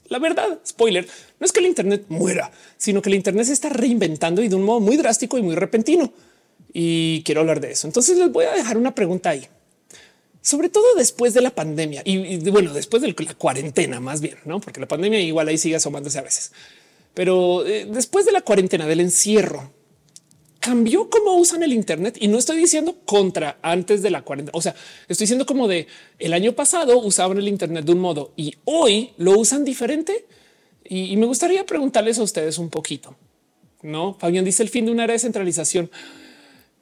[0.08, 1.06] La verdad, spoiler,
[1.38, 4.54] no es que el Internet muera, sino que el Internet se está reinventando y de
[4.54, 6.12] un modo muy drástico y muy repentino.
[6.72, 7.86] Y quiero hablar de eso.
[7.86, 9.46] Entonces les voy a dejar una pregunta ahí.
[10.40, 14.60] Sobre todo después de la pandemia y, bueno, después de la cuarentena más bien, no?
[14.60, 16.52] Porque la pandemia igual ahí sigue asomándose a veces.
[17.12, 19.72] Pero eh, después de la cuarentena, del encierro,
[20.60, 24.56] cambió cómo usan el Internet y no estoy diciendo contra antes de la cuarentena.
[24.56, 24.74] O sea,
[25.08, 25.86] estoy diciendo como de
[26.18, 30.26] el año pasado usaban el Internet de un modo y hoy lo usan diferente.
[30.84, 33.14] Y, me gustaría preguntarles a ustedes un poquito.
[33.82, 35.90] No, Fabián dice el fin de una era de centralización.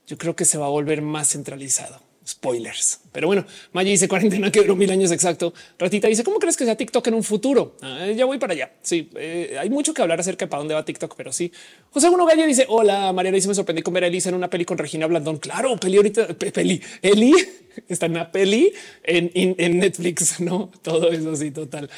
[0.07, 3.01] Yo creo que se va a volver más centralizado spoilers.
[3.13, 5.55] Pero bueno, Maya dice cuarentena que duró mil años exacto.
[5.79, 7.77] Ratita dice cómo crees que sea TikTok en un futuro?
[7.83, 8.73] Ah, ya voy para allá.
[8.83, 11.53] Sí, eh, hay mucho que hablar acerca de para dónde va TikTok, pero sí.
[11.91, 14.51] José Uno Galle dice hola María dice me sorprendí con ver a Elisa en una
[14.51, 15.39] peli con Regina Blandón.
[15.39, 17.33] Claro, peli ahorita, peli, Eli
[17.89, 21.89] está en una peli en, en Netflix, no todo eso sí, total.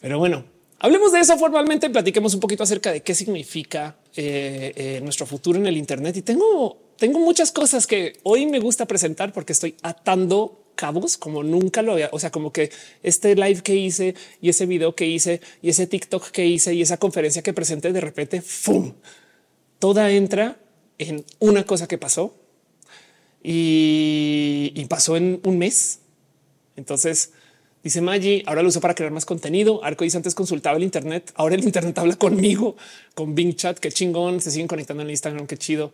[0.00, 0.44] Pero bueno,
[0.78, 5.58] Hablemos de eso formalmente, platiquemos un poquito acerca de qué significa eh, eh, nuestro futuro
[5.58, 6.18] en el Internet.
[6.18, 11.42] Y tengo, tengo muchas cosas que hoy me gusta presentar porque estoy atando cabos como
[11.42, 12.08] nunca lo había.
[12.12, 12.70] O sea, como que
[13.02, 16.82] este live que hice y ese video que hice y ese TikTok que hice y
[16.82, 18.92] esa conferencia que presenté de repente, ¡fum!
[19.80, 20.58] Toda entra
[20.98, 22.36] en una cosa que pasó
[23.42, 26.00] y, pasó en un mes.
[26.76, 27.32] Entonces,
[27.82, 29.84] Dice Maggi, ahora lo uso para crear más contenido.
[29.84, 31.30] Arco dice antes consultaba el Internet.
[31.36, 32.74] Ahora el Internet habla conmigo
[33.14, 33.78] con Bing Chat.
[33.78, 34.40] Qué chingón.
[34.40, 35.46] Se siguen conectando en Instagram.
[35.46, 35.92] Qué chido.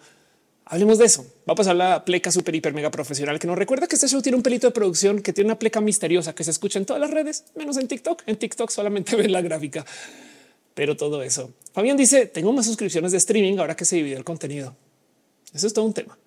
[0.72, 1.26] Hablemos de eso.
[1.46, 4.22] Va a pasar la pleca super hiper mega profesional que nos recuerda que este show
[4.22, 6.98] tiene un pelito de producción, que tiene una pleca misteriosa que se escucha en todas
[6.98, 8.22] las redes, menos en TikTok.
[8.24, 9.84] En TikTok solamente ven la gráfica,
[10.72, 11.50] pero todo eso.
[11.74, 14.74] Fabián dice: Tengo más suscripciones de streaming ahora que se divide el contenido.
[15.52, 16.18] Eso es todo un tema.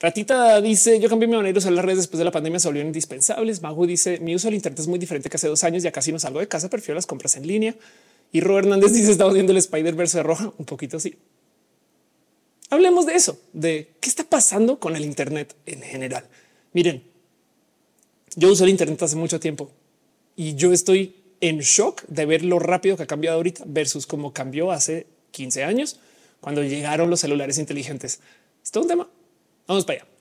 [0.00, 2.68] Ratita dice yo cambié mi manera de usar las redes después de la pandemia, se
[2.68, 3.60] volvieron indispensables.
[3.60, 5.82] Mago dice mi uso del Internet es muy diferente que hace dos años.
[5.82, 7.74] Ya casi no salgo de casa, prefiero las compras en línea.
[8.32, 11.18] Y Robert Hernández dice estamos viendo el Spider Verse de roja un poquito así.
[12.70, 16.26] Hablemos de eso, de qué está pasando con el Internet en general.
[16.72, 17.04] Miren,
[18.34, 19.70] yo uso el Internet hace mucho tiempo
[20.34, 24.32] y yo estoy en shock de ver lo rápido que ha cambiado ahorita versus cómo
[24.32, 26.00] cambió hace 15 años
[26.40, 28.20] cuando llegaron los celulares inteligentes.
[28.64, 29.08] Es un tema.
[29.66, 30.15] Vamos para allá.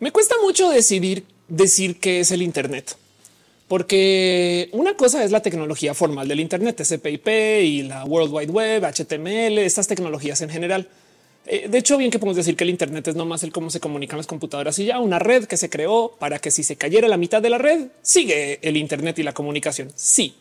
[0.00, 2.96] Me cuesta mucho decidir decir qué es el Internet,
[3.68, 7.28] porque una cosa es la tecnología formal del Internet, TCP/IP
[7.62, 10.88] y la World Wide Web, HTML, estas tecnologías en general.
[11.44, 13.68] Eh, de hecho, bien que podemos decir que el Internet es no más el cómo
[13.68, 16.76] se comunican las computadoras y ya una red que se creó para que si se
[16.76, 19.92] cayera la mitad de la red, sigue el Internet y la comunicación.
[19.96, 20.34] Sí,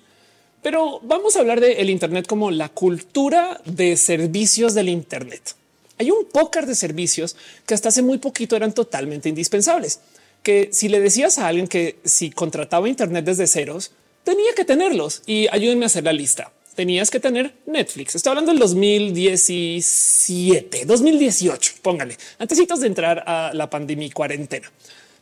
[0.64, 5.59] pero vamos a hablar del Internet como la cultura de servicios del Internet.
[6.00, 7.36] Hay un pócar de servicios
[7.66, 10.00] que hasta hace muy poquito eran totalmente indispensables,
[10.42, 13.92] que si le decías a alguien que si contrataba Internet desde ceros,
[14.24, 16.54] tenía que tenerlos y ayúdenme a hacer la lista.
[16.76, 18.16] Tenías que tener Netflix.
[18.16, 21.74] Estoy hablando del 2017, 2018.
[21.82, 24.72] Póngale antes de entrar a la pandemia y cuarentena.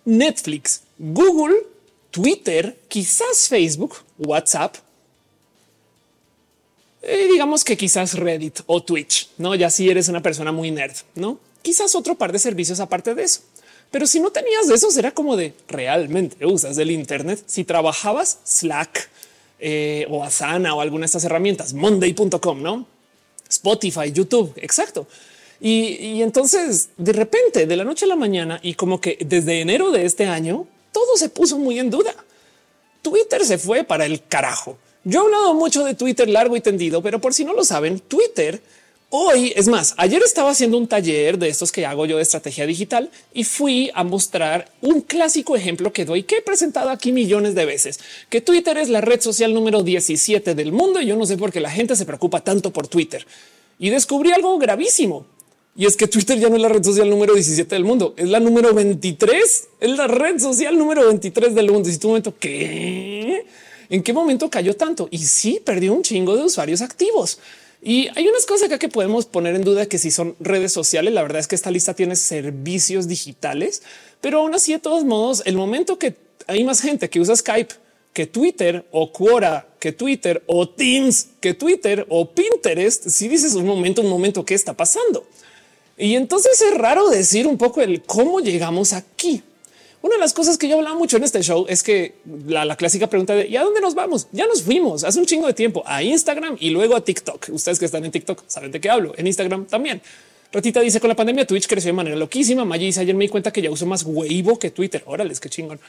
[0.05, 1.55] Netflix, Google,
[2.11, 4.75] Twitter, quizás Facebook, WhatsApp,
[7.01, 9.55] eh, digamos que quizás Reddit o Twitch, no?
[9.55, 11.39] Ya si eres una persona muy nerd, no?
[11.61, 13.41] Quizás otro par de servicios aparte de eso.
[13.91, 17.43] Pero si no tenías de eso, era como de realmente usas del Internet.
[17.45, 19.09] Si trabajabas Slack
[19.59, 22.85] eh, o Asana o alguna de estas herramientas, Monday.com, no?
[23.49, 25.07] Spotify, YouTube, exacto.
[25.59, 29.89] Y entonces de repente, de la noche a la mañana, y como que desde enero
[29.89, 32.13] de este año, todo se puso muy en duda.
[33.01, 34.77] Twitter se fue para el carajo.
[35.07, 37.97] Yo he hablado mucho de Twitter largo y tendido, pero por si no lo saben,
[37.97, 38.61] Twitter
[39.09, 39.93] hoy es más.
[39.95, 43.89] Ayer estaba haciendo un taller de estos que hago yo de estrategia digital y fui
[43.93, 48.41] a mostrar un clásico ejemplo que doy que he presentado aquí millones de veces, que
[48.41, 51.61] Twitter es la red social número 17 del mundo y yo no sé por qué
[51.61, 53.25] la gente se preocupa tanto por Twitter.
[53.79, 55.25] Y descubrí algo gravísimo.
[55.77, 58.27] Y es que Twitter ya no es la red social número 17 del mundo, es
[58.27, 61.87] la número 23, es la red social número 23 del mundo.
[61.87, 63.45] Y si tu momento, ¿qué?
[63.89, 65.07] ¿En qué momento cayó tanto?
[65.11, 67.39] Y sí, perdió un chingo de usuarios activos.
[67.81, 71.13] Y hay unas cosas acá que podemos poner en duda que si son redes sociales,
[71.13, 73.83] la verdad es que esta lista tiene servicios digitales,
[74.19, 76.15] pero aún así de todos modos, el momento que
[76.47, 77.75] hay más gente que usa Skype
[78.13, 83.67] que Twitter o Quora que Twitter o Teams que Twitter o Pinterest, si dices un
[83.67, 85.27] momento, un momento, ¿qué está pasando?
[85.97, 89.43] Y entonces es raro decir un poco el cómo llegamos aquí.
[90.01, 93.07] Una de las cosas que yo hablaba mucho en este show es que la, clásica
[93.07, 94.27] pregunta de ¿y a dónde nos vamos?
[94.31, 97.49] Ya nos fuimos hace un chingo de tiempo a Instagram y luego a TikTok.
[97.51, 99.13] Ustedes que están en TikTok saben de qué hablo.
[99.17, 100.01] En Instagram también.
[100.51, 102.63] Ratita dice con la pandemia Twitch creció de manera loquísima.
[102.63, 105.03] Maggi dice ayer me di cuenta que ya uso más Weibo que Twitter.
[105.05, 105.79] Órale, qué chingón.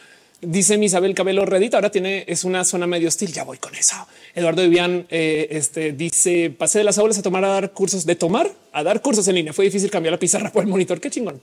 [0.40, 3.32] Dice Isabel Cabello Reddit ahora tiene es una zona medio hostil.
[3.32, 3.96] Ya voy con eso.
[4.36, 8.14] Eduardo Vivian eh, este, dice pasé de las aulas a tomar a dar cursos de
[8.14, 9.52] tomar a dar cursos en línea.
[9.52, 11.00] Fue difícil cambiar la pizarra por el monitor.
[11.00, 11.40] Qué chingón.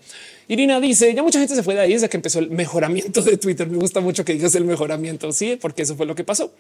[0.48, 3.36] Irina dice ya mucha gente se fue de ahí desde que empezó el mejoramiento de
[3.36, 3.68] Twitter.
[3.68, 5.34] Me gusta mucho que digas el mejoramiento.
[5.34, 6.54] Sí, porque eso fue lo que pasó.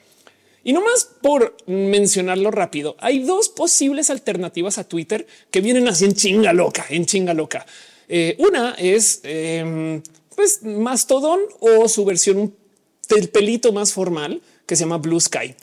[0.65, 6.03] Y no más por mencionarlo rápido, hay dos posibles alternativas a Twitter que vienen así
[6.03, 7.65] en chinga loca, en chinga loca.
[8.09, 10.01] Eh, una es eh,
[10.35, 12.55] pues Mastodon o su versión
[13.09, 15.55] del pelito más formal que se llama Blue Sky.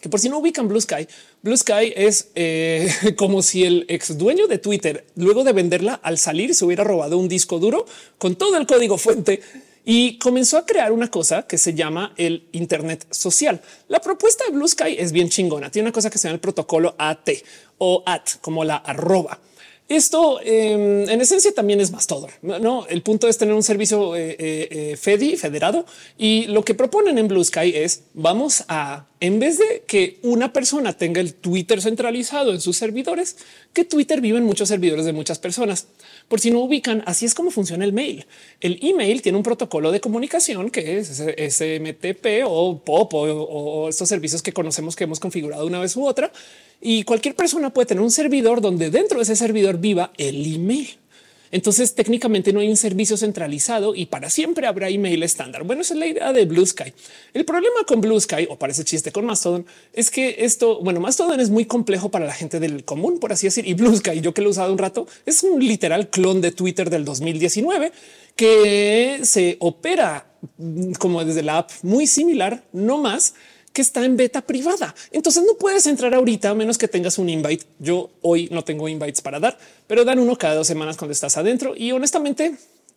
[0.00, 1.08] Que por si no ubican Blue Sky,
[1.42, 6.18] Blue Sky es eh, como si el ex dueño de Twitter, luego de venderla al
[6.18, 7.86] salir, se hubiera robado un disco duro
[8.18, 9.40] con todo el código fuente
[9.84, 13.62] y comenzó a crear una cosa que se llama el Internet social.
[13.88, 15.70] La propuesta de Blue Sky es bien chingona.
[15.70, 17.30] Tiene una cosa que se llama el protocolo AT
[17.78, 19.38] o AT como la arroba.
[19.88, 22.28] Esto em, en esencia también es más todo.
[22.42, 25.86] No, el punto es tener un servicio eh, eh, eh, FEDI federado
[26.18, 30.52] y lo que proponen en Blue Sky es vamos a en vez de que una
[30.52, 33.36] persona tenga el Twitter centralizado en sus servidores,
[33.72, 35.86] que Twitter vive en muchos servidores de muchas personas.
[36.28, 38.26] Por si no ubican, así es como funciona el mail.
[38.60, 44.08] El email tiene un protocolo de comunicación que es SMTP o POP o, o estos
[44.08, 46.32] servicios que conocemos que hemos configurado una vez u otra
[46.80, 50.88] y cualquier persona puede tener un servidor donde dentro de ese servidor viva el email.
[51.50, 55.64] Entonces técnicamente no hay un servicio centralizado y para siempre habrá email estándar.
[55.64, 56.92] Bueno, esa es la idea de Blue Sky.
[57.34, 61.40] El problema con Blue Sky o parece chiste con Mastodon es que esto, bueno, Mastodon
[61.40, 63.66] es muy complejo para la gente del común, por así decir.
[63.66, 66.52] Y Blue Sky, yo que lo he usado un rato, es un literal clon de
[66.52, 67.92] Twitter del 2019
[68.34, 70.26] que se opera
[70.98, 73.34] como desde la app muy similar, no más
[73.76, 74.94] que está en beta privada.
[75.12, 77.66] Entonces no puedes entrar ahorita a menos que tengas un invite.
[77.78, 81.36] Yo hoy no tengo invites para dar, pero dan uno cada dos semanas cuando estás
[81.36, 81.74] adentro.
[81.76, 82.54] Y honestamente,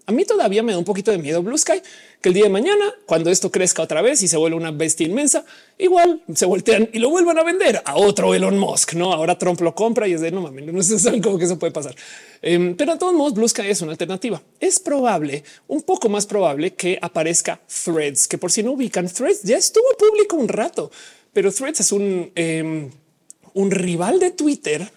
[0.09, 1.83] A mí todavía me da un poquito de miedo Blue Sky,
[2.19, 5.05] que el día de mañana, cuando esto crezca otra vez y se vuelve una bestia
[5.05, 5.45] inmensa,
[5.77, 8.93] igual se voltean y lo vuelvan a vender a otro Elon Musk.
[8.93, 11.45] No, ahora Trump lo compra y es de no mames, no sé saben cómo que
[11.45, 11.95] eso puede pasar.
[12.41, 14.41] Em, pero de todos modos, Blue Sky es una alternativa.
[14.59, 19.43] Es probable, un poco más probable que aparezca Threads, que por si no ubican Threads
[19.43, 20.89] ya estuvo público un rato,
[21.33, 22.89] pero Threads es un, em,
[23.53, 24.91] un rival de Twitter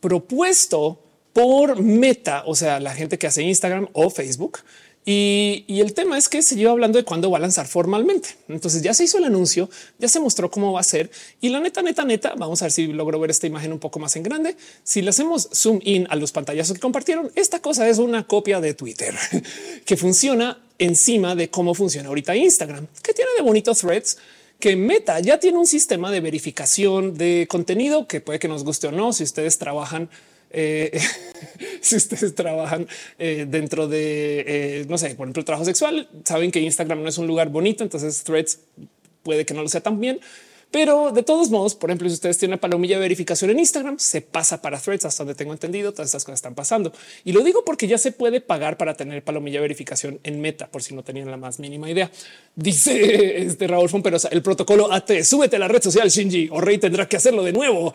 [0.00, 1.01] propuesto
[1.32, 4.58] por Meta, o sea, la gente que hace Instagram o Facebook.
[5.04, 8.36] Y, el tema es que se lleva hablando de cuándo va a lanzar formalmente.
[8.48, 9.68] Entonces ya se hizo el anuncio,
[9.98, 11.10] ya se mostró cómo va a ser.
[11.40, 13.98] Y la neta, neta, neta, vamos a ver si logro ver esta imagen un poco
[13.98, 14.56] más en grande.
[14.84, 18.60] Si le hacemos zoom in a los pantallazos que compartieron, esta cosa es una copia
[18.60, 19.12] de Twitter
[19.84, 24.18] que funciona encima de cómo funciona ahorita Instagram, que tiene de bonitos threads
[24.60, 28.86] que Meta ya tiene un sistema de verificación de contenido que puede que nos guste
[28.86, 29.12] o no.
[29.12, 30.08] Si ustedes trabajan
[30.52, 31.00] eh,
[31.80, 32.86] si ustedes trabajan
[33.18, 37.18] eh, dentro de, eh, no sé, por ejemplo, trabajo sexual, saben que Instagram no es
[37.18, 38.60] un lugar bonito, entonces threads
[39.22, 40.20] puede que no lo sea tan bien.
[40.72, 43.98] Pero de todos modos, por ejemplo, si ustedes tienen una palomilla de verificación en Instagram,
[43.98, 45.92] se pasa para threads hasta donde tengo entendido.
[45.92, 49.22] Todas estas cosas están pasando y lo digo porque ya se puede pagar para tener
[49.22, 52.10] palomilla de verificación en meta, por si no tenían la más mínima idea.
[52.56, 56.78] Dice este Raúl Fomperosa, el protocolo AT, súbete a la red social Shinji o Rey
[56.78, 57.92] tendrá que hacerlo de nuevo.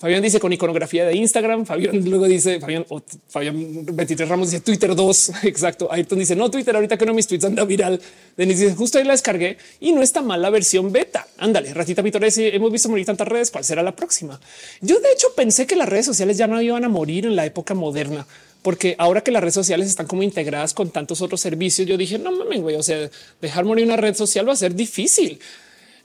[0.00, 1.66] Fabián dice con iconografía de Instagram.
[1.66, 2.86] Fabián luego dice Fabián,
[3.28, 5.32] Fabián 23 Ramos dice Twitter 2.
[5.44, 5.92] Exacto.
[5.92, 8.00] Ayrton dice no Twitter ahorita que no mis tweets anda viral.
[8.34, 11.26] Denis dice justo ahí la descargué y no está mal la versión beta.
[11.36, 12.38] Ándale, ratita Pitores.
[12.38, 13.50] Hemos visto morir tantas redes.
[13.50, 14.40] ¿Cuál será la próxima?
[14.80, 17.44] Yo de hecho pensé que las redes sociales ya no iban a morir en la
[17.44, 18.26] época moderna
[18.62, 22.18] porque ahora que las redes sociales están como integradas con tantos otros servicios, yo dije
[22.18, 23.10] no mames, güey, o sea,
[23.40, 25.40] dejar morir una red social va a ser difícil,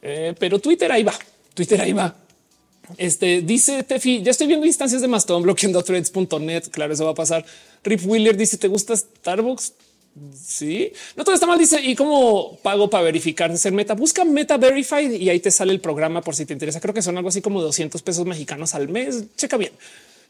[0.02, 1.14] eh, pero Twitter ahí va,
[1.54, 2.16] Twitter ahí va.
[2.98, 6.70] Este dice Tefi, ya estoy viendo instancias de Mastodon bloqueando threads.net.
[6.72, 7.46] Claro, eso va a pasar.
[7.84, 9.74] Rip Wheeler dice: ¿Te gusta Starbucks?
[10.34, 11.60] Sí, no todo está mal.
[11.60, 13.96] Dice y cómo pago para verificar ser meta.
[13.96, 16.80] Busca Meta Verified y ahí te sale el programa por si te interesa.
[16.80, 19.26] Creo que son algo así como 200 pesos mexicanos al mes.
[19.36, 19.74] Checa bien.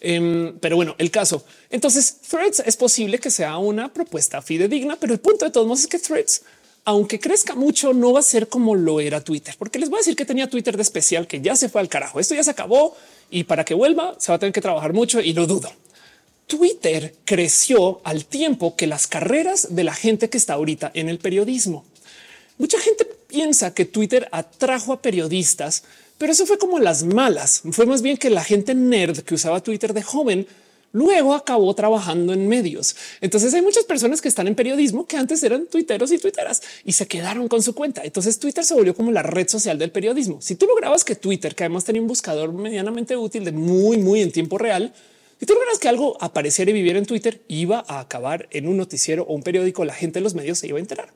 [0.01, 1.45] Em, pero bueno, el caso.
[1.69, 5.81] Entonces, Threads es posible que sea una propuesta fidedigna, pero el punto de todos modos
[5.81, 6.43] es que Threads
[6.85, 10.01] aunque crezca mucho, no va a ser como lo era Twitter, porque les voy a
[10.01, 12.19] decir que tenía Twitter de especial que ya se fue al carajo.
[12.19, 12.95] Esto ya se acabó
[13.31, 15.71] y para que vuelva se va a tener que trabajar mucho y lo dudo.
[16.45, 21.17] Twitter creció al tiempo que las carreras de la gente que está ahorita en el
[21.17, 21.83] periodismo.
[22.59, 25.83] Mucha gente piensa que Twitter atrajo a periodistas,
[26.19, 27.63] pero eso fue como las malas.
[27.71, 30.47] Fue más bien que la gente nerd que usaba Twitter de joven
[30.95, 32.95] Luego acabó trabajando en medios.
[33.19, 36.93] Entonces hay muchas personas que están en periodismo que antes eran tuiteros y tuiteras y
[36.93, 38.03] se quedaron con su cuenta.
[38.05, 40.41] Entonces Twitter se volvió como la red social del periodismo.
[40.41, 44.21] Si tú lograbas que Twitter, que además tenía un buscador medianamente útil de muy, muy
[44.21, 44.93] en tiempo real,
[45.37, 48.77] si tú logras que algo apareciera y viviera en Twitter, iba a acabar en un
[48.77, 51.09] noticiero o un periódico, la gente de los medios se iba a enterar.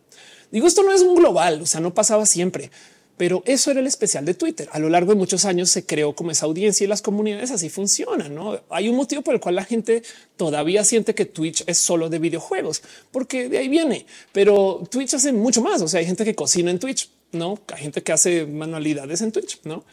[0.51, 2.69] Digo, esto no es un global, o sea, no pasaba siempre.
[3.19, 4.69] Pero eso era el especial de Twitter.
[4.71, 7.67] A lo largo de muchos años se creó como esa audiencia y las comunidades así
[7.67, 8.33] funcionan.
[8.33, 8.61] ¿no?
[8.69, 10.03] Hay un motivo por el cual la gente
[10.37, 14.05] todavía siente que Twitch es solo de videojuegos, porque de ahí viene.
[14.31, 15.81] Pero Twitch hace mucho más.
[15.81, 19.33] O sea, hay gente que cocina en Twitch, no hay gente que hace manualidades en
[19.33, 19.83] Twitch, no?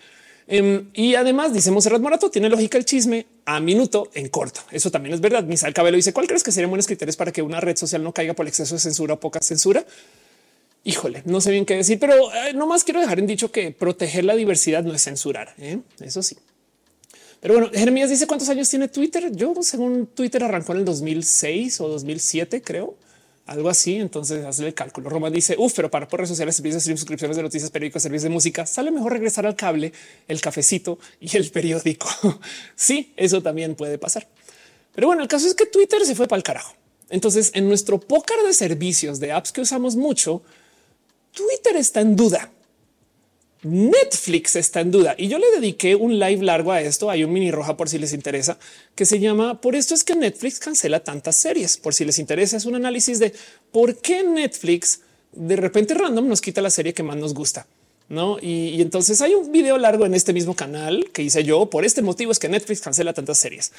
[0.47, 4.61] Em, y además, dice Monserrat Morato, tiene lógica el chisme a minuto en corto.
[4.71, 5.43] Eso también es verdad.
[5.43, 8.13] Misal Cabello dice: ¿Cuál crees que serían buenos criterios para que una red social no
[8.13, 9.85] caiga por exceso de censura o poca censura?
[10.87, 13.73] Híjole, no sé bien qué decir, pero eh, no más quiero dejar en dicho que
[13.73, 15.53] proteger la diversidad no es censurar.
[15.59, 15.81] ¿eh?
[16.01, 16.37] Eso sí.
[17.41, 19.33] Pero bueno, Jeremías dice cuántos años tiene Twitter.
[19.35, 22.95] Yo, según Twitter, arrancó en el 2006 o 2007, creo,
[23.47, 23.97] algo así.
[23.97, 25.11] Entonces, hazle el cálculo.
[25.11, 28.23] Roma dice, uff, pero para por redes sociales, servicios de suscripciones de noticias, periódicos, servicios
[28.23, 29.93] de música, sale mejor regresar al cable,
[30.29, 32.09] el cafecito y el periódico.
[32.77, 34.29] sí, eso también puede pasar.
[34.95, 36.75] Pero bueno, el caso es que Twitter se fue para el carajo.
[37.11, 40.43] Entonces, en nuestro pócar de servicios de apps que usamos mucho,
[41.37, 42.51] Twitter está en duda.
[43.63, 47.11] Netflix está en duda y yo le dediqué un live largo a esto.
[47.11, 48.59] Hay un mini roja por si les interesa
[48.95, 51.77] que se llama Por esto es que Netflix cancela tantas series.
[51.77, 53.35] Por si les interesa, es un análisis de
[53.71, 55.01] por qué Netflix
[55.33, 57.67] de repente random nos quita la serie que más nos gusta.
[58.09, 61.69] No, y, y entonces hay un video largo en este mismo canal que hice yo.
[61.69, 63.73] Por este motivo es que Netflix cancela tantas series.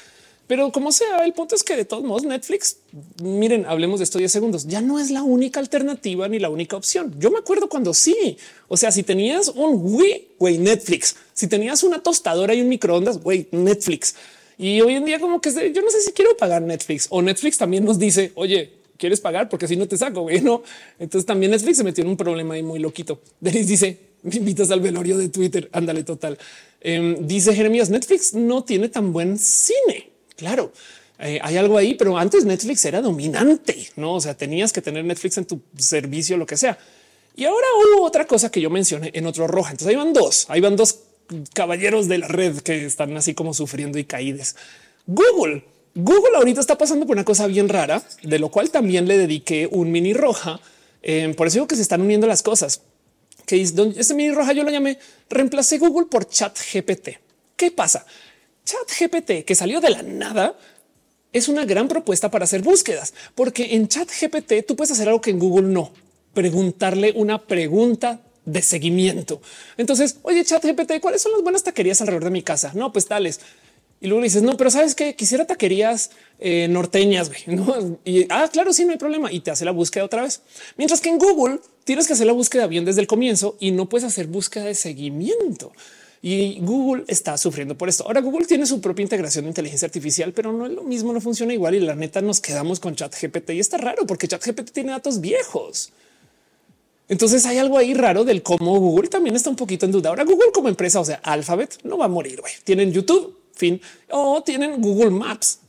[0.48, 2.78] Pero como sea, el punto es que de todos modos Netflix,
[3.22, 6.74] miren, hablemos de esto 10 segundos, ya no es la única alternativa ni la única
[6.74, 7.14] opción.
[7.18, 11.82] Yo me acuerdo cuando sí, o sea, si tenías un Wii, güey, Netflix, si tenías
[11.82, 14.14] una tostadora y un microondas, güey, Netflix.
[14.56, 17.58] Y hoy en día como que yo no sé si quiero pagar Netflix o Netflix
[17.58, 20.62] también nos dice, oye, quieres pagar porque si no te saco, güey, no.
[20.98, 23.20] Entonces también Netflix se metió en un problema ahí muy loquito.
[23.38, 25.68] Denis dice, me invitas al velorio de Twitter.
[25.72, 26.38] Ándale, total.
[26.80, 30.08] Em, dice Jeremías, Netflix no tiene tan buen cine.
[30.38, 30.72] Claro,
[31.20, 34.14] Eh, hay algo ahí, pero antes Netflix era dominante, no?
[34.14, 36.78] O sea, tenías que tener Netflix en tu servicio, lo que sea.
[37.34, 39.72] Y ahora hubo otra cosa que yo mencioné en otro roja.
[39.72, 41.00] Entonces ahí van dos, ahí van dos
[41.54, 44.54] caballeros de la red que están así como sufriendo y caídas.
[45.08, 45.64] Google.
[45.96, 49.68] Google ahorita está pasando por una cosa bien rara, de lo cual también le dediqué
[49.68, 50.60] un mini roja.
[51.02, 52.82] Eh, por eso digo que se están uniendo las cosas.
[53.44, 57.18] Que este mini roja yo lo llamé reemplacé Google por Chat GPT.
[57.56, 58.06] ¿Qué pasa?
[58.68, 60.54] Chat GPT que salió de la nada
[61.32, 65.22] es una gran propuesta para hacer búsquedas, porque en Chat GPT tú puedes hacer algo
[65.22, 65.90] que en Google no
[66.34, 69.40] preguntarle una pregunta de seguimiento.
[69.78, 72.72] Entonces, oye, chat GPT, ¿cuáles son las buenas taquerías alrededor de mi casa?
[72.74, 73.40] No, pues tales.
[74.00, 77.30] Y luego dices, no, pero sabes que quisiera taquerías eh, norteñas.
[77.46, 77.98] ¿no?
[78.04, 79.32] Y ah, claro, sí, no hay problema.
[79.32, 80.42] Y te hace la búsqueda otra vez.
[80.76, 83.88] Mientras que en Google tienes que hacer la búsqueda bien desde el comienzo y no
[83.88, 85.72] puedes hacer búsqueda de seguimiento.
[86.20, 88.04] Y Google está sufriendo por esto.
[88.04, 91.20] Ahora Google tiene su propia integración de inteligencia artificial, pero no es lo mismo, no
[91.20, 91.74] funciona igual.
[91.76, 94.90] Y la neta nos quedamos con chat GPT y está raro porque chat GPT tiene
[94.90, 95.92] datos viejos.
[97.08, 100.10] Entonces hay algo ahí raro del cómo Google también está un poquito en duda.
[100.10, 102.42] Ahora Google como empresa, o sea, Alphabet no va a morir.
[102.64, 105.60] Tienen YouTube, fin, o tienen Google Maps,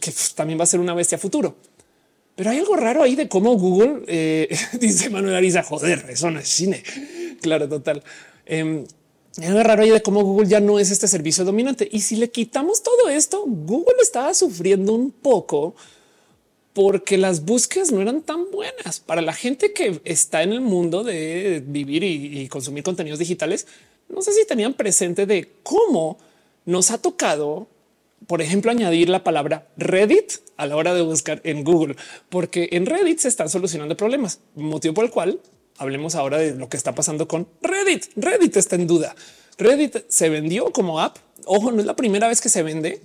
[0.00, 1.54] que también va a ser una bestia futuro.
[2.34, 4.48] Pero hay algo raro ahí de cómo Google eh,
[4.80, 6.82] dice Manuel Ariza, joder, eso no es cine.
[7.40, 8.02] Claro, total.
[8.46, 8.84] Eh,
[9.38, 11.88] algo raro de cómo Google ya no es este servicio dominante.
[11.90, 15.74] Y si le quitamos todo esto, Google estaba sufriendo un poco
[16.72, 21.02] porque las búsquedas no eran tan buenas para la gente que está en el mundo
[21.04, 23.66] de vivir y, consumir contenidos digitales.
[24.08, 26.18] No sé si tenían presente de cómo
[26.66, 27.66] nos ha tocado,
[28.26, 31.96] por ejemplo, añadir la palabra Reddit a la hora de buscar en Google,
[32.28, 35.40] porque en Reddit se están solucionando problemas, motivo por el cual
[35.80, 38.06] hablemos ahora de lo que está pasando con Reddit.
[38.14, 39.16] Reddit está en duda.
[39.58, 41.16] Reddit se vendió como app.
[41.46, 43.00] Ojo, no es la primera vez que se vende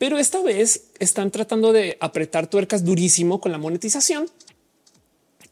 [0.00, 4.30] pero esta vez están tratando de apretar tuercas durísimo con la monetización.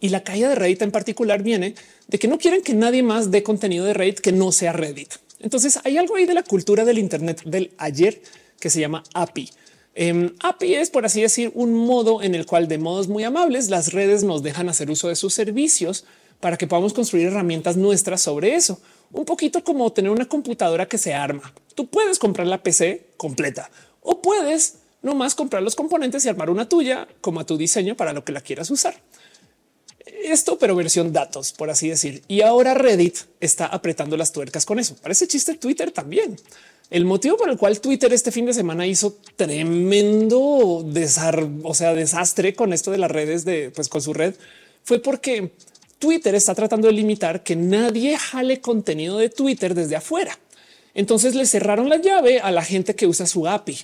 [0.00, 1.74] Y la caída de Reddit en particular viene
[2.06, 5.16] de que no quieren que nadie más dé contenido de Reddit que no sea Reddit.
[5.40, 8.22] Entonces hay algo ahí de la cultura del Internet del ayer
[8.58, 9.50] que se llama API.
[9.94, 13.68] Em, API es, por así decir, un modo en el cual de modos muy amables
[13.68, 16.06] las redes nos dejan hacer uso de sus servicios
[16.40, 18.80] para que podamos construir herramientas nuestras sobre eso.
[19.12, 21.52] Un poquito como tener una computadora que se arma.
[21.74, 23.70] Tú puedes comprar la PC completa
[24.02, 28.12] o puedes nomás comprar los componentes y armar una tuya como a tu diseño para
[28.12, 28.94] lo que la quieras usar.
[30.24, 32.22] Esto, pero versión datos, por así decir.
[32.28, 34.96] Y ahora Reddit está apretando las tuercas con eso.
[34.96, 36.36] Parece chiste Twitter también.
[36.90, 42.54] El motivo por el cual Twitter este fin de semana hizo tremendo o sea, desastre
[42.54, 44.34] con esto de las redes de pues con su red
[44.84, 45.52] fue porque
[45.98, 50.38] Twitter está tratando de limitar que nadie jale contenido de Twitter desde afuera.
[50.94, 53.78] Entonces le cerraron la llave a la gente que usa su API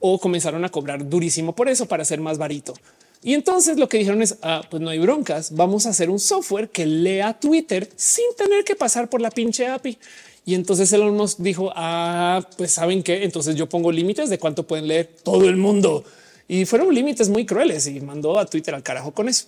[0.00, 2.74] o comenzaron a cobrar durísimo por eso para ser más barito.
[3.22, 6.20] Y entonces lo que dijeron es, ah, pues no hay broncas, vamos a hacer un
[6.20, 9.98] software que lea Twitter sin tener que pasar por la pinche API.
[10.44, 14.64] Y entonces él nos dijo, ah, pues saben que entonces yo pongo límites de cuánto
[14.64, 16.04] pueden leer todo el mundo.
[16.46, 19.46] Y fueron límites muy crueles y mandó a Twitter al carajo con eso.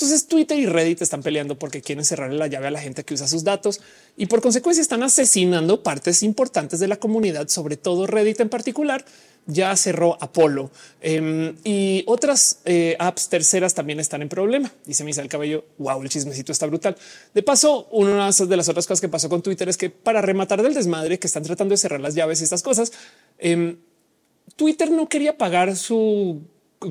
[0.00, 3.12] Entonces Twitter y Reddit están peleando porque quieren cerrarle la llave a la gente que
[3.12, 3.82] usa sus datos
[4.16, 9.04] y por consecuencia están asesinando partes importantes de la comunidad, sobre todo Reddit en particular.
[9.44, 10.70] Ya cerró Apolo
[11.02, 14.72] em, y otras eh, apps terceras también están en problema.
[14.86, 15.66] Dice Misa el cabello.
[15.76, 16.96] Wow, el chismecito está brutal.
[17.34, 20.62] De paso, una de las otras cosas que pasó con Twitter es que para rematar
[20.62, 22.90] del desmadre que están tratando de cerrar las llaves y estas cosas,
[23.36, 23.76] em,
[24.56, 26.40] Twitter no quería pagar su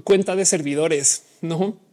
[0.04, 1.89] cuenta de servidores, no?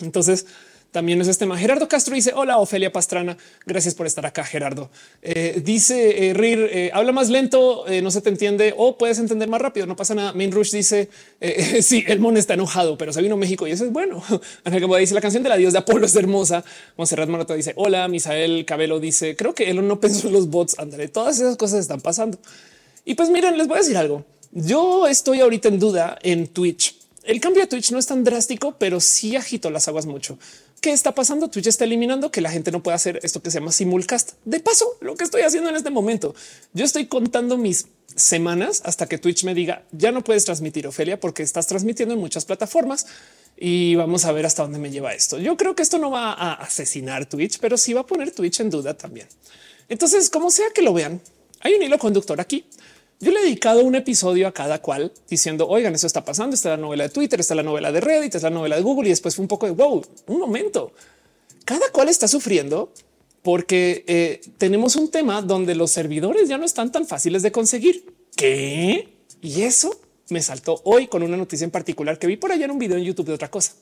[0.00, 0.46] Entonces,
[0.90, 1.58] también es este tema.
[1.58, 3.36] Gerardo Castro dice hola Ofelia Pastrana.
[3.66, 4.42] Gracias por estar acá.
[4.44, 4.90] Gerardo
[5.20, 9.48] eh, dice eh, Rir eh, habla más lento, no se te entiende o puedes entender
[9.48, 9.86] más rápido.
[9.86, 10.32] No pasa nada.
[10.32, 11.10] Main Rush dice
[11.82, 14.22] sí, el mon está enojado, pero se vino México y eso es bueno.
[14.64, 16.64] Ángel dice la canción de la dios de Apolo es hermosa.
[16.96, 18.08] Monserrat Morato dice hola.
[18.08, 20.78] Misael Cabelo dice creo que él no pensó en los bots.
[20.78, 22.38] André, todas esas cosas están pasando.
[23.04, 24.24] Y pues miren, les voy a decir algo.
[24.52, 26.97] Yo estoy ahorita en duda en Twitch
[27.28, 30.38] el cambio de Twitch no es tan drástico, pero sí agitó las aguas mucho.
[30.80, 31.48] ¿Qué está pasando?
[31.48, 34.32] Twitch está eliminando que la gente no pueda hacer esto que se llama simulcast.
[34.46, 36.34] De paso, lo que estoy haciendo en este momento,
[36.72, 41.20] yo estoy contando mis semanas hasta que Twitch me diga ya no puedes transmitir Ofelia
[41.20, 43.06] porque estás transmitiendo en muchas plataformas
[43.58, 45.38] y vamos a ver hasta dónde me lleva esto.
[45.38, 48.60] Yo creo que esto no va a asesinar Twitch, pero sí va a poner Twitch
[48.60, 49.28] en duda también.
[49.90, 51.20] Entonces, como sea que lo vean,
[51.60, 52.64] hay un hilo conductor aquí.
[53.20, 56.54] Yo le he dedicado un episodio a cada cual diciendo, oigan, eso está pasando.
[56.54, 59.08] Está la novela de Twitter, está la novela de Reddit, es la novela de Google
[59.08, 60.92] y después fue un poco de wow, un momento.
[61.64, 62.92] Cada cual está sufriendo
[63.42, 68.04] porque eh, tenemos un tema donde los servidores ya no están tan fáciles de conseguir.
[68.36, 69.08] ¿Qué?
[69.42, 69.98] ¿Y eso?
[70.30, 72.98] me saltó hoy con una noticia en particular que vi por allá en un video
[72.98, 73.72] en YouTube de otra cosa.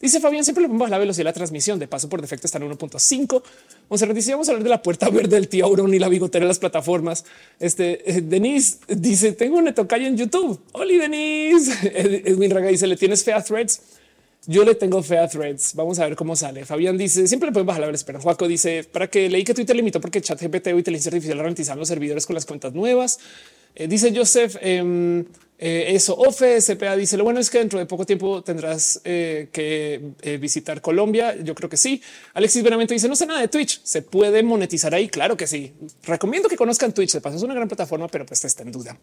[0.00, 1.78] Dice Fabián, siempre le pongo la velocidad de la transmisión.
[1.78, 3.42] De paso, por defecto está en 1.5.
[3.90, 6.44] Monserrat dice, vamos a hablar de la puerta verde del tío Auron y la bigotera
[6.44, 7.24] de las plataformas.
[7.58, 10.58] Este eh, Denise dice, tengo un netocayo en YouTube.
[10.72, 11.72] Oli, Denise.
[12.24, 13.82] Edwin Raga dice, ¿le tienes fe a threads?
[14.46, 15.74] Yo le tengo fe a threads.
[15.74, 16.64] Vamos a ver cómo sale.
[16.64, 18.18] Fabián dice, siempre le pueden bajar la velocidad.
[18.20, 21.78] Juaco dice, para que leí que Twitter limitó porque chat GPT o inteligencia artificial ralentizan
[21.78, 23.18] los servidores con las cuentas nuevas.
[23.74, 25.24] Eh, dice Joseph, eh,
[25.62, 29.50] eh, eso, OFE, CPA dice, lo bueno es que dentro de poco tiempo tendrás eh,
[29.52, 31.36] que eh, visitar Colombia.
[31.36, 32.00] Yo creo que sí.
[32.32, 33.82] Alexis Benavento dice, no sé nada de Twitch.
[33.84, 35.10] ¿Se puede monetizar ahí?
[35.10, 35.74] Claro que sí.
[36.04, 37.12] Recomiendo que conozcan Twitch.
[37.12, 38.98] De paso es una gran plataforma, pero pues está en duda.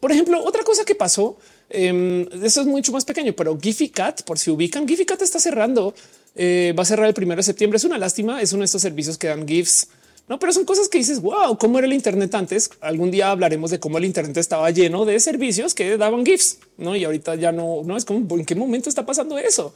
[0.00, 1.36] Por ejemplo, otra cosa que pasó,
[1.68, 5.38] em, eso es mucho más pequeño, pero Giphy Cat, por si ubican, Giphy Cat está
[5.38, 5.94] cerrando.
[6.38, 7.76] va a cerrar el primero de septiembre.
[7.76, 8.40] Es una lástima.
[8.40, 9.88] Es uno de estos servicios que dan GIFs
[10.30, 12.70] no, pero son cosas que dices, wow, cómo era el Internet antes.
[12.80, 16.94] Algún día hablaremos de cómo el Internet estaba lleno de servicios que daban GIFs, no?
[16.94, 19.74] Y ahorita ya no, no es como en qué momento está pasando eso.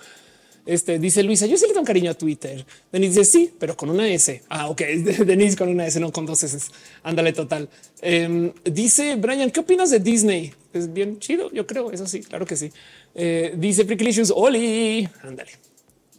[0.65, 2.65] Este dice Luisa, yo sí le tengo cariño a Twitter.
[2.93, 4.45] Denise dice sí, pero con una S.
[4.49, 4.81] Ah, ok.
[5.27, 6.57] Denise con una S, no con dos S.
[7.03, 7.69] Ándale, total.
[8.01, 10.55] Em, dice Brian, ¿qué opinas de Disney?
[10.73, 11.51] Es bien chido.
[11.51, 12.71] Yo creo eso sí, claro que sí.
[13.17, 15.51] Eh, dice Preclicious, Oli, ándale.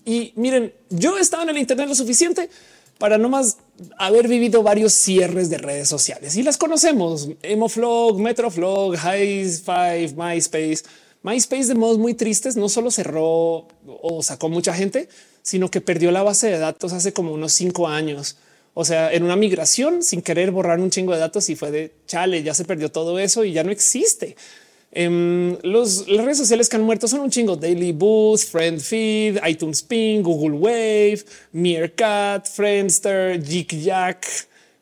[0.03, 2.49] Y miren, yo estaba en el Internet lo suficiente
[2.97, 3.59] para no más
[3.97, 7.30] haber vivido varios cierres de redes sociales y las conocemos.
[7.41, 10.84] Emoflog, Metroflog, High Five, MySpace.
[11.23, 13.67] MySpace de modos muy tristes no solo cerró
[14.01, 15.09] o sacó mucha gente,
[15.41, 18.38] sino que perdió la base de datos hace como unos cinco años.
[18.73, 21.93] O sea, en una migración sin querer borrar un chingo de datos y fue de
[22.07, 24.36] chale, ya se perdió todo eso y ya no existe.
[24.97, 27.57] Em, los, las redes sociales que han muerto son un chingo.
[27.57, 34.25] Daily Boost, Friend Feed, iTunes Ping, Google Wave, Meerkat, Friendster, Jig Jack,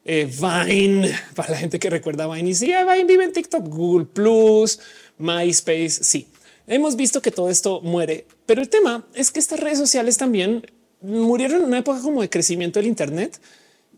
[0.05, 4.05] eh, Vine, para la gente que recuerda Vine y sí, Vine vive en TikTok, Google
[4.05, 4.79] Plus,
[5.17, 6.03] MySpace.
[6.03, 6.27] Sí,
[6.67, 10.63] hemos visto que todo esto muere, pero el tema es que estas redes sociales también
[11.01, 13.41] murieron en una época como de crecimiento del Internet.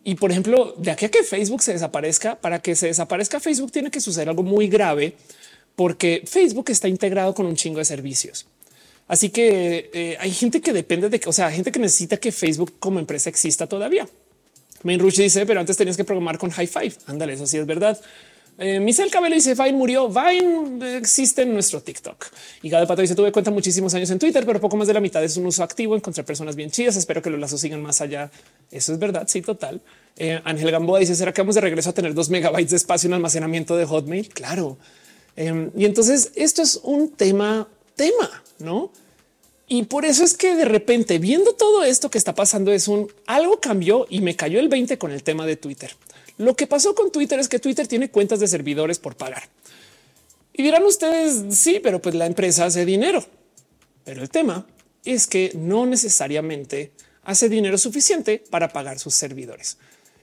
[0.06, 3.72] Y por ejemplo, de aquí a que Facebook se desaparezca, para que se desaparezca Facebook
[3.72, 5.16] tiene que suceder algo muy grave
[5.76, 8.46] porque Facebook está integrado con un chingo de servicios.
[9.08, 12.32] Así que eh, hay gente que depende de que, o sea, gente que necesita que
[12.32, 14.08] Facebook como empresa exista todavía.
[14.84, 16.94] Main Rush dice, pero antes tenías que programar con High Five.
[17.08, 18.00] Ándale, eso sí es verdad.
[18.58, 20.10] Eh, Michelle Cabello dice Vine murió.
[20.10, 22.26] Vine existe en nuestro TikTok
[22.62, 25.02] y cada Pato dice tuve cuenta muchísimos años en Twitter, pero poco más de la
[25.02, 25.96] mitad es un uso activo.
[25.96, 26.96] Encontré personas bien chidas.
[26.96, 28.32] Espero que los lazos sigan más allá.
[28.72, 29.28] Eso es verdad.
[29.28, 29.82] Sí, total.
[30.16, 33.08] Eh, Ángel Gamboa dice será que vamos de regreso a tener dos megabytes de espacio
[33.08, 34.30] en almacenamiento de Hotmail?
[34.30, 34.78] Claro.
[35.36, 38.92] Em, y entonces esto es un tema, tema, no?
[39.68, 43.12] Y por eso es que de repente viendo todo esto que está pasando es un
[43.26, 45.96] algo cambió y me cayó el 20 con el tema de Twitter.
[46.38, 49.44] Lo que pasó con Twitter es que Twitter tiene cuentas de servidores por pagar.
[50.54, 53.26] Y dirán ustedes, sí, pero pues la empresa hace dinero.
[54.04, 54.66] Pero el tema
[55.04, 56.92] es que no necesariamente
[57.24, 59.78] hace dinero suficiente para pagar sus servidores.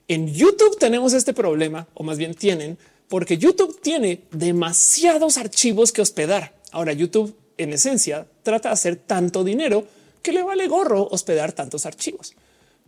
[0.09, 2.79] En YouTube tenemos este problema, o más bien tienen,
[3.13, 6.55] porque YouTube tiene demasiados archivos que hospedar.
[6.71, 9.87] Ahora YouTube en esencia trata de hacer tanto dinero
[10.23, 12.33] que le vale gorro hospedar tantos archivos.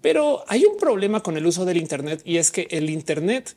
[0.00, 3.54] Pero hay un problema con el uso del Internet y es que el Internet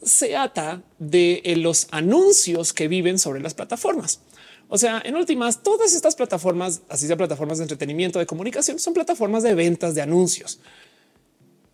[0.00, 4.20] se ata de eh, los anuncios que viven sobre las plataformas.
[4.68, 8.94] O sea, en últimas, todas estas plataformas, así sea plataformas de entretenimiento, de comunicación, son
[8.94, 10.60] plataformas de ventas de anuncios.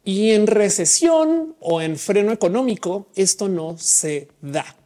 [0.05, 4.76] Y en recesión o en freno económico, esto no se da.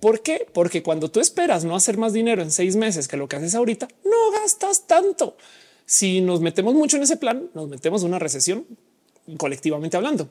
[0.00, 0.46] ¿Por qué?
[0.52, 3.54] Porque cuando tú esperas no hacer más dinero en seis meses que lo que haces
[3.54, 5.36] ahorita, no gastas tanto.
[5.86, 8.66] Si nos metemos mucho en ese plan, nos metemos en una recesión
[9.38, 10.28] colectivamente hablando.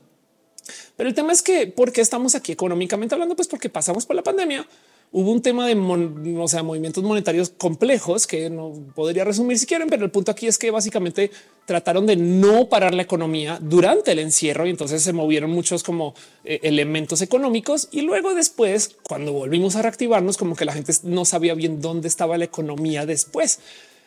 [0.95, 3.35] Pero el tema es que, ¿por qué estamos aquí económicamente hablando?
[3.35, 4.67] Pues porque pasamos por la pandemia,
[5.13, 9.87] hubo un tema de o sea, movimientos monetarios complejos que no podría resumir si quieren,
[9.87, 11.29] pero el punto aquí es que básicamente
[11.65, 16.15] trataron de no parar la economía durante el encierro y entonces se movieron muchos como
[16.43, 21.25] eh, elementos económicos y luego después cuando volvimos a reactivarnos como que la gente no
[21.25, 23.59] sabía bien dónde estaba la economía después.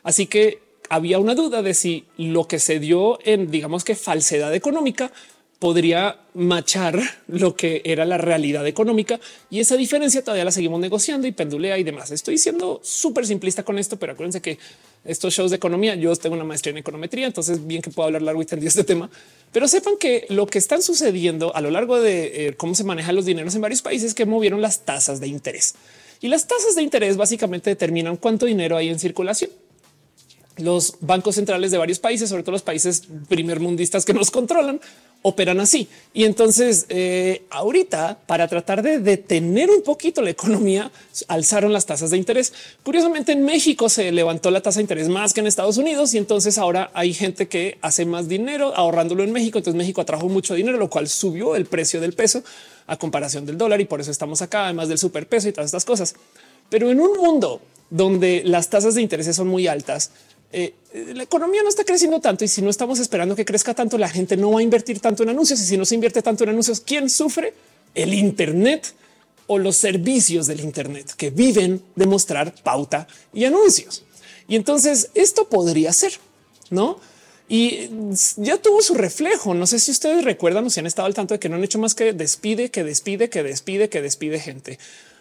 [0.02, 4.52] Así que había una duda de si lo que se dio en digamos que falsedad
[4.54, 5.12] económica
[5.58, 9.18] podría machar lo que era la realidad económica.
[9.48, 12.10] Y esa diferencia todavía la seguimos negociando y pendulea y demás.
[12.10, 14.58] Estoy siendo súper simplista con esto, pero acuérdense que
[15.04, 18.22] estos shows de economía, yo tengo una maestría en econometría, entonces bien que puedo hablar
[18.22, 19.08] largo y tendido este tema,
[19.52, 23.14] pero sepan que lo que están sucediendo a lo largo de eh, cómo se manejan
[23.14, 25.74] los dineros en varios países que movieron las tasas de interés.
[26.20, 29.50] Y las tasas de interés básicamente determinan cuánto dinero hay en circulación.
[30.56, 34.80] Los bancos centrales de varios países, sobre todo los países primermundistas que nos controlan,
[35.22, 35.88] operan así.
[36.14, 40.90] Y entonces eh, ahorita para tratar de detener un poquito la economía,
[41.28, 42.52] alzaron las tasas de interés.
[42.82, 46.18] Curiosamente en México se levantó la tasa de interés más que en Estados Unidos y
[46.18, 49.58] entonces ahora hay gente que hace más dinero ahorrándolo en México.
[49.58, 52.44] Entonces México atrajo mucho dinero, lo cual subió el precio del peso
[52.86, 55.84] a comparación del dólar y por eso estamos acá, además del superpeso y todas estas
[55.84, 56.14] cosas.
[56.68, 57.60] Pero en un mundo
[57.90, 60.10] donde las tasas de interés son muy altas,
[60.58, 63.98] eh, la economía no está creciendo tanto y si no estamos esperando que crezca tanto,
[63.98, 66.44] la gente no va a invertir tanto en anuncios y si no se invierte tanto
[66.44, 67.52] en anuncios, ¿quién sufre?
[67.94, 68.94] El Internet
[69.48, 74.04] o los servicios del Internet que viven de mostrar pauta y anuncios.
[74.48, 76.14] Y entonces esto podría ser,
[76.70, 77.00] ¿no?
[77.50, 77.90] Y
[78.36, 79.52] ya tuvo su reflejo.
[79.52, 81.64] No sé si ustedes recuerdan o si han estado al tanto de que no han
[81.64, 84.78] hecho más que despide, que despide, que despide, que despide gente.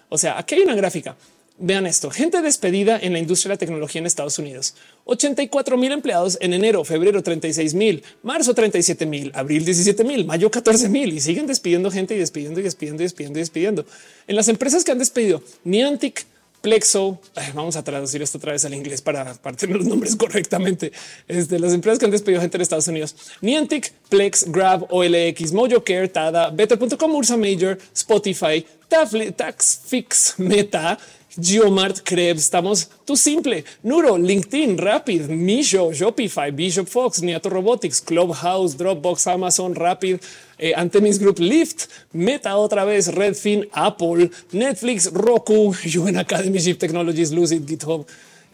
[0.08, 1.18] O sea, aquí hay una gráfica
[1.58, 4.76] Vean esto, gente despedida en la industria de la tecnología en Estados Unidos.
[5.06, 10.52] 84 mil empleados en enero, febrero 36 mil, marzo 37 mil, abril 17 mil, mayo
[10.52, 13.86] 14 mil y siguen despidiendo gente y despidiendo y despidiendo y despidiendo y despidiendo.
[14.28, 16.26] En las empresas que han despedido, Niantic,
[16.60, 17.22] Plexo,
[17.54, 20.92] vamos a traducir esto otra vez al inglés para, para tener los nombres correctamente.
[21.28, 23.16] Es de las empresas que han despedido gente en Estados Unidos.
[23.40, 30.98] Niantic, Plex, Grab, OLX, Mojo Care, Tada, Better.com, Ursa Major, Spotify, Taxfix, Meta,
[31.38, 38.76] Geomart, Krebs, estamos tú simple, Nuro, LinkedIn, Rapid, Misho, Shopify, Bishop Fox, Niato Robotics, Clubhouse,
[38.76, 40.20] Dropbox, Amazon, Rapid,
[40.58, 47.32] eh, Antemis Group, Lyft, Meta otra vez, Redfin, Apple, Netflix, Roku, UN Academy, Shift Technologies,
[47.32, 48.06] Lucid, GitHub,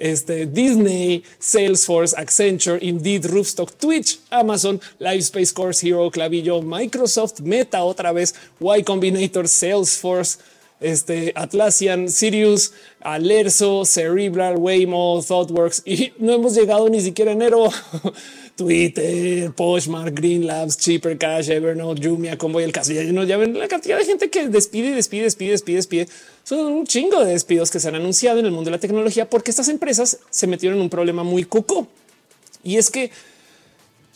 [0.01, 8.11] este, Disney, Salesforce, Accenture, Indeed, Roofstock, Twitch, Amazon, Livespace Course, Hero, Clavillo, Microsoft, Meta otra
[8.11, 10.39] vez, Y Combinator, Salesforce,
[10.81, 17.69] este Atlassian, Sirius, Alerzo, Cerebral, Waymo, ThoughtWorks y no hemos llegado ni siquiera enero.
[18.55, 22.91] Twitter, Poshmark, Green Labs, Cheaper Cash, Evernote, Jumia, Convoy, el caso.
[22.91, 26.07] Ya, ya ven la cantidad de gente que despide, despide, despide, despide, despide.
[26.43, 29.29] Son un chingo de despidos que se han anunciado en el mundo de la tecnología
[29.29, 31.87] porque estas empresas se metieron en un problema muy cuco.
[32.63, 33.11] Y es que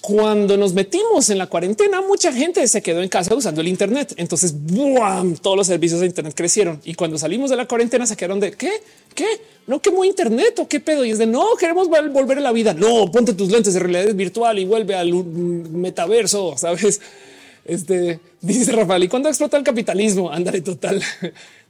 [0.05, 4.13] cuando nos metimos en la cuarentena, mucha gente se quedó en casa usando el Internet.
[4.17, 5.35] Entonces, ¡buam!
[5.35, 6.79] todos los servicios de Internet crecieron.
[6.85, 8.69] Y cuando salimos de la cuarentena, se quedaron de qué,
[9.15, 9.25] qué,
[9.65, 11.03] no quemó Internet o qué pedo.
[11.05, 12.75] Y es de no queremos volver a la vida.
[12.75, 16.55] No, ponte tus lentes de realidad virtual y vuelve al metaverso.
[16.55, 17.01] Sabes?
[17.65, 20.31] Este dice Rafael, ¿y cuándo explota el capitalismo?
[20.31, 21.01] Ándale, total.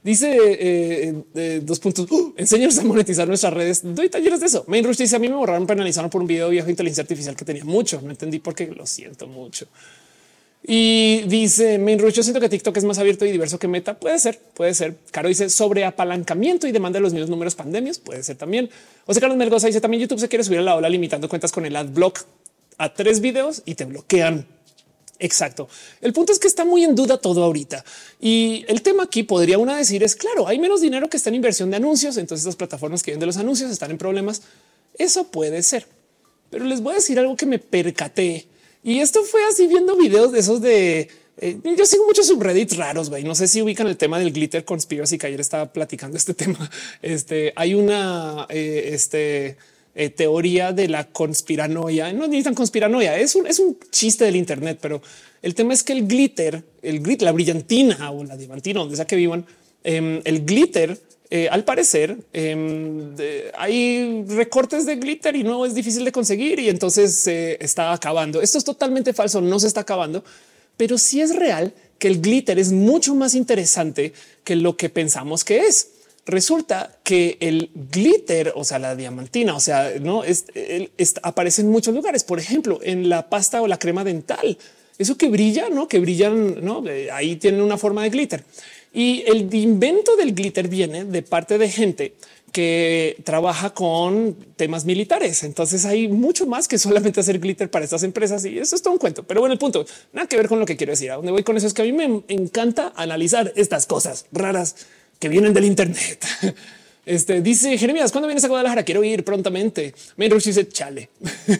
[0.02, 2.10] Dice eh, eh, dos puntos.
[2.10, 3.80] Uh, enséñanos a monetizar nuestras redes.
[3.82, 4.64] Doy talleres de eso.
[4.68, 7.34] Main Rush dice a mí me borraron, penalizaron por un video viejo de inteligencia artificial
[7.34, 8.00] que tenía mucho.
[8.02, 8.66] No entendí por qué.
[8.66, 9.66] Lo siento mucho.
[10.68, 13.98] Y dice Main Rush, yo siento que TikTok es más abierto y diverso que Meta.
[13.98, 14.96] Puede ser, puede ser.
[15.10, 17.98] Caro dice sobre apalancamiento y demanda de los mismos números pandemias.
[17.98, 18.70] Puede ser también.
[19.06, 21.52] O sea, Carlos Melgoza dice también YouTube se quiere subir a la ola limitando cuentas
[21.52, 22.20] con el ad block
[22.78, 24.46] a tres videos y te bloquean
[25.18, 25.68] Exacto.
[26.00, 27.84] El punto es que está muy en duda todo ahorita.
[28.20, 31.36] Y el tema aquí podría una decir es claro, hay menos dinero que está en
[31.36, 32.16] inversión de anuncios.
[32.16, 34.42] Entonces las plataformas que venden los anuncios están en problemas.
[34.98, 35.86] Eso puede ser.
[36.50, 38.46] Pero les voy a decir algo que me percaté.
[38.82, 41.08] Y esto fue así viendo videos de esos de
[41.38, 43.22] eh, yo sigo muchos subreddits raros, güey.
[43.24, 46.70] No sé si ubican el tema del glitter conspiracy que ayer estaba platicando este tema.
[47.02, 49.56] Este hay una eh, este
[49.98, 52.12] eh, teoría de la conspiranoia.
[52.12, 55.00] No ni tan conspiranoia, es un, es un chiste del Internet, pero
[55.40, 59.06] el tema es que el glitter, el glitter, la brillantina o la diamantina, donde sea
[59.06, 59.46] que vivan,
[59.82, 63.14] em, el glitter, eh, al parecer, em,
[63.56, 68.42] hay recortes de glitter y no es difícil de conseguir y entonces se está acabando.
[68.42, 70.22] Esto es totalmente falso, no se está acabando,
[70.76, 74.12] pero sí es real que el glitter es mucho más interesante
[74.44, 75.88] que lo que pensamos que es
[76.26, 80.44] resulta que el glitter, o sea, la diamantina, o sea, no es,
[81.22, 82.24] aparece en muchos lugares.
[82.24, 84.58] Por ejemplo, en la pasta o la crema dental,
[84.98, 88.44] eso que brilla, no que brillan, no ahí tienen una forma de glitter.
[88.92, 92.14] Y el invento del glitter viene de parte de gente
[92.50, 95.42] que trabaja con temas militares.
[95.42, 98.94] Entonces hay mucho más que solamente hacer glitter para estas empresas y eso es todo
[98.94, 99.22] un cuento.
[99.24, 101.10] Pero bueno, el punto nada que ver con lo que quiero decir.
[101.10, 104.76] A dónde voy con eso es que a mí me encanta analizar estas cosas raras
[105.18, 106.24] que vienen del Internet.
[107.06, 108.82] Este dice Jeremías, cuando vienes a Guadalajara?
[108.82, 109.94] Quiero ir prontamente.
[110.16, 111.08] Menos dice chale.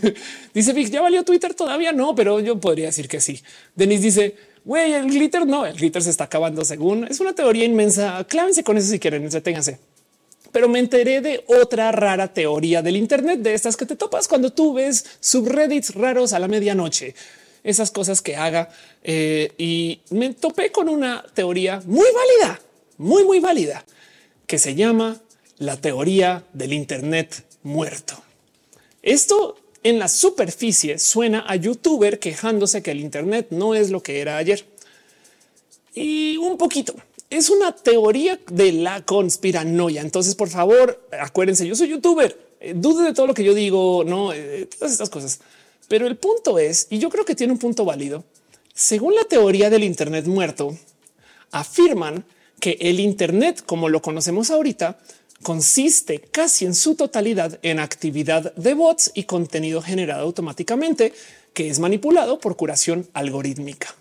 [0.55, 3.41] dice Vic, ya valió Twitter todavía no, pero yo podría decir que sí.
[3.77, 4.35] Denis dice,
[4.65, 8.27] güey, el glitter no, el glitter se está acabando según es una teoría inmensa.
[8.29, 9.79] Clávense con eso si quieren, entreténganse.
[10.51, 14.51] Pero me enteré de otra rara teoría del Internet de estas que te topas cuando
[14.53, 17.15] tú ves subreddits raros a la medianoche
[17.63, 18.69] esas cosas que haga
[19.03, 22.61] eh, y me topé con una teoría muy válida
[22.99, 23.85] muy, muy válida
[24.47, 25.21] que se llama
[25.59, 28.23] la teoría del Internet muerto.
[29.03, 34.21] Esto en la superficie suena a youtuber quejándose que el Internet no es lo que
[34.21, 34.65] era ayer.
[35.95, 36.95] Y un poquito
[37.31, 40.01] es una teoría de la conspiranoia.
[40.01, 44.05] Entonces, por favor, acuérdense, yo soy youtuber, eh, dude de todo lo que yo digo,
[44.05, 45.41] no eh, todas estas cosas.
[45.89, 48.25] Pero el punto es, y yo creo que tiene un punto válido,
[48.75, 50.77] según la teoría del Internet muerto,
[51.51, 52.25] afirman
[52.61, 54.99] que el Internet, como lo conocemos ahorita,
[55.43, 61.13] consiste casi en su totalidad en actividad de bots y contenido generado automáticamente
[61.53, 63.95] que es manipulado por curación algorítmica.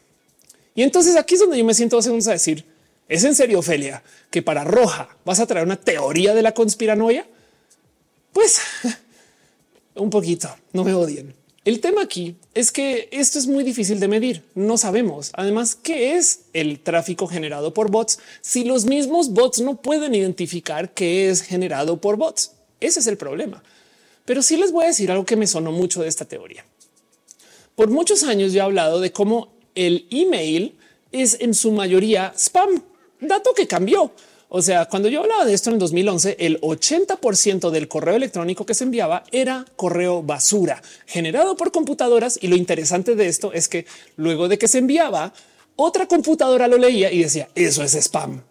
[0.75, 2.65] Y entonces aquí es donde yo me siento dos segundos a decir,
[3.07, 7.25] ¿es en serio, Ophelia, que para Roja vas a traer una teoría de la conspiranoia?
[8.33, 8.59] Pues
[9.95, 11.33] un poquito, no me odien.
[11.65, 14.43] El tema aquí es que esto es muy difícil de medir.
[14.53, 15.31] No sabemos.
[15.33, 20.93] Además, qué es el tráfico generado por bots si los mismos bots no pueden identificar
[20.93, 22.51] qué es generado por bots.
[22.79, 23.63] Ese es el problema.
[24.25, 26.63] Pero sí les voy a decir algo que me sonó mucho de esta teoría.
[27.75, 30.75] Por muchos años yo he hablado de cómo el email
[31.11, 32.83] es en su mayoría spam,
[33.19, 34.11] dato que cambió.
[34.57, 38.73] O sea, cuando yo hablaba de esto en 2011, el 80% del correo electrónico que
[38.73, 42.39] se enviaba era correo basura generado por computadoras.
[42.41, 43.85] Y lo interesante de esto es que
[44.15, 45.33] luego de que se enviaba,
[45.75, 48.43] otra computadora lo leía y decía eso es spam.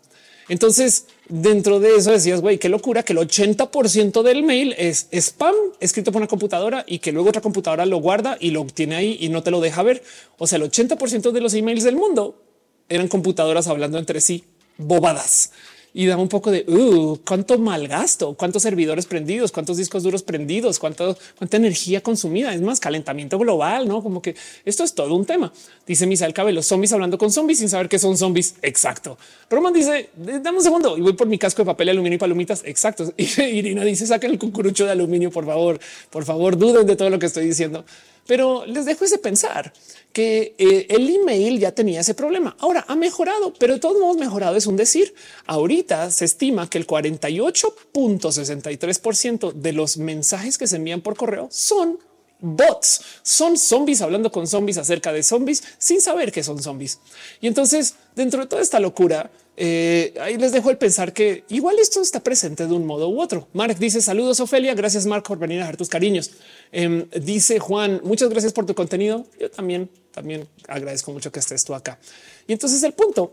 [0.51, 5.55] Entonces, dentro de eso decías, güey, qué locura que el 80% del mail es spam
[5.81, 9.17] escrito por una computadora y que luego otra computadora lo guarda y lo tiene ahí
[9.21, 10.03] y no te lo deja ver.
[10.37, 12.43] O sea, el 80% de los emails del mundo
[12.91, 14.45] eran computadoras hablando entre sí
[14.77, 15.53] bobadas
[15.97, 20.81] y da un poco de uh, cuánto malgasto, cuántos servidores prendidos, cuántos discos duros prendidos,
[20.81, 22.53] cuánto, cuánta energía consumida.
[22.53, 24.35] Es más calentamiento global, no como que
[24.65, 25.53] esto es todo un tema.
[25.87, 28.57] Dice Misael Cabello, zombies hablando con zombies sin saber qué son zombies.
[28.63, 29.17] Exacto.
[29.49, 32.63] Roman dice, dame un segundo y voy por mi casco de papel, aluminio y palomitas.
[32.65, 33.13] Exacto.
[33.17, 35.79] Irina dice, saquen el cucurucho de aluminio, por favor.
[36.11, 37.85] Por favor, duden de todo lo que estoy diciendo.
[38.27, 39.73] Pero les dejo ese pensar
[40.13, 42.57] que eh, el email ya tenía ese problema.
[42.61, 45.15] Ahora ha mejorado, pero de todos modos mejorado es un decir.
[45.47, 51.99] Ahorita se estima que el 48.63% de los mensajes que se envían por correo son
[52.45, 57.01] bots, son zombies hablando con zombies acerca de zombies sin saber que son zombies.
[57.41, 61.79] Y entonces dentro de toda esta locura, eh, ahí les dejo el pensar que igual
[61.79, 63.49] esto está presente de un modo u otro.
[63.53, 66.33] Mark dice saludos Ofelia, gracias Mark por venir a dejar tus cariños.
[66.71, 69.27] Em, dice Juan, muchas gracias por tu contenido.
[69.41, 71.99] Yo también, también agradezco mucho que estés tú acá.
[72.47, 73.33] Y entonces el punto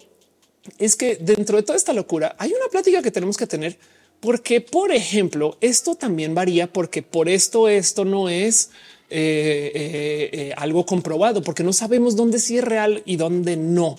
[0.78, 3.78] es que dentro de toda esta locura hay una plática que tenemos que tener
[4.22, 8.70] porque, por ejemplo, esto también varía porque por esto esto no es
[9.14, 13.98] eh, eh, algo comprobado, porque no sabemos dónde sí es real y dónde no.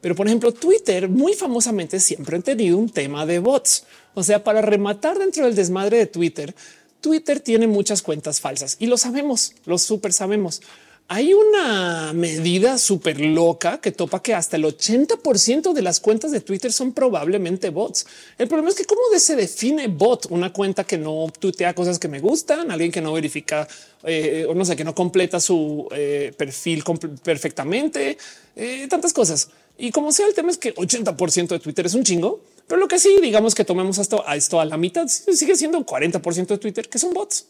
[0.00, 3.84] Pero por ejemplo, Twitter muy famosamente siempre ha tenido un tema de bots.
[4.14, 6.54] O sea, para rematar dentro del desmadre de Twitter,
[7.00, 10.62] Twitter tiene muchas cuentas falsas y lo sabemos, lo súper sabemos.
[11.06, 16.40] Hay una medida súper loca que topa que hasta el 80% de las cuentas de
[16.40, 18.06] Twitter son probablemente bots.
[18.38, 22.08] El problema es que cómo se define bot una cuenta que no tuitea cosas que
[22.08, 23.68] me gustan, alguien que no verifica
[24.02, 26.82] eh, o no sé, que no completa su eh, perfil
[27.22, 28.16] perfectamente,
[28.56, 29.50] eh, tantas cosas.
[29.76, 32.88] Y como sea, el tema es que 80% de Twitter es un chingo, pero lo
[32.88, 36.58] que sí, digamos que tomemos esto a esto a la mitad, sigue siendo 40% de
[36.58, 37.46] Twitter que son bots.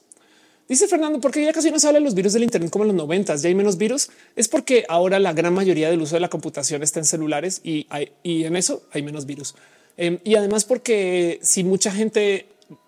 [0.68, 2.88] Dice Fernando, porque ya casi no se habla de los virus del Internet como en
[2.88, 4.08] los noventas, ya hay menos virus.
[4.34, 7.86] Es porque ahora la gran mayoría del uso de la computación está en celulares y,
[8.22, 9.54] y en eso hay menos virus.
[9.96, 12.46] Em, y además porque si mucha gente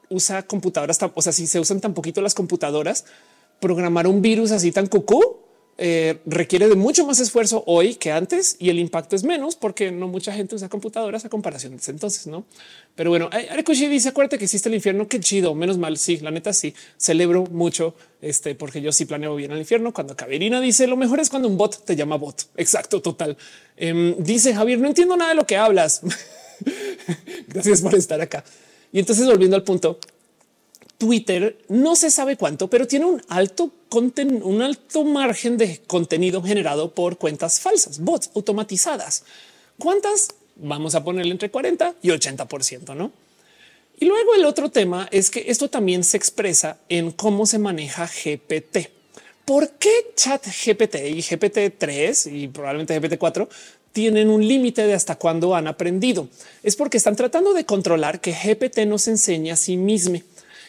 [0.09, 3.05] usa computadoras, o sea, si se usan tan poquito las computadoras,
[3.61, 5.46] programar un virus así tan cucú
[5.79, 9.93] eh, requiere de mucho más esfuerzo hoy que antes y el impacto es menos porque
[9.93, 12.47] no mucha gente usa computadoras a comparación de entonces, no?
[12.95, 15.07] Pero bueno, Arekushi dice: Acuérdate que existe el infierno.
[15.07, 15.55] Qué chido.
[15.55, 15.99] Menos mal.
[15.99, 19.93] Sí, la neta, sí celebro mucho este, porque yo sí planeo bien al infierno.
[19.93, 22.49] Cuando Caberina dice lo mejor es cuando un bot te llama bot.
[22.57, 23.37] Exacto, total.
[23.77, 26.01] Em, dice Javier: No entiendo nada de lo que hablas.
[27.49, 28.45] Gracias por estar acá.
[28.93, 29.99] Y entonces, volviendo al punto,
[30.99, 33.73] Twitter no se sabe cuánto, pero tiene un alto
[34.43, 39.25] un alto margen de contenido generado por cuentas falsas, bots automatizadas.
[39.79, 40.29] ¿Cuántas?
[40.57, 43.13] Vamos a ponerle entre 40 y 80 por ciento, no?
[43.99, 48.07] Y luego el otro tema es que esto también se expresa en cómo se maneja
[48.07, 48.91] GPT.
[49.47, 53.49] ¿Por qué Chat GPT y GPT 3 y probablemente GPT 4
[53.93, 56.29] tienen un límite de hasta cuándo han aprendido?
[56.63, 60.21] Es porque están tratando de controlar que GPT nos enseñe a sí mismo.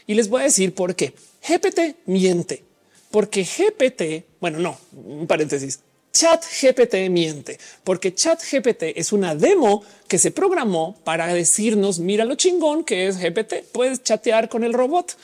[0.08, 1.14] Y les voy a decir por qué.
[1.48, 2.64] GPT miente
[3.12, 5.80] porque GPT, bueno, no, un paréntesis,
[6.12, 12.26] Chat GPT miente, porque Chat GPT es una demo que se programó para decirnos, mira
[12.26, 15.16] lo chingón que es GPT, puedes chatear con el robot.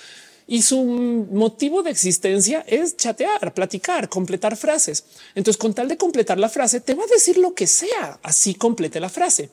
[0.46, 5.06] y su motivo de existencia es chatear, platicar, completar frases.
[5.36, 8.20] Entonces, con tal de completar la frase, te va a decir lo que sea.
[8.22, 9.52] Así complete la frase.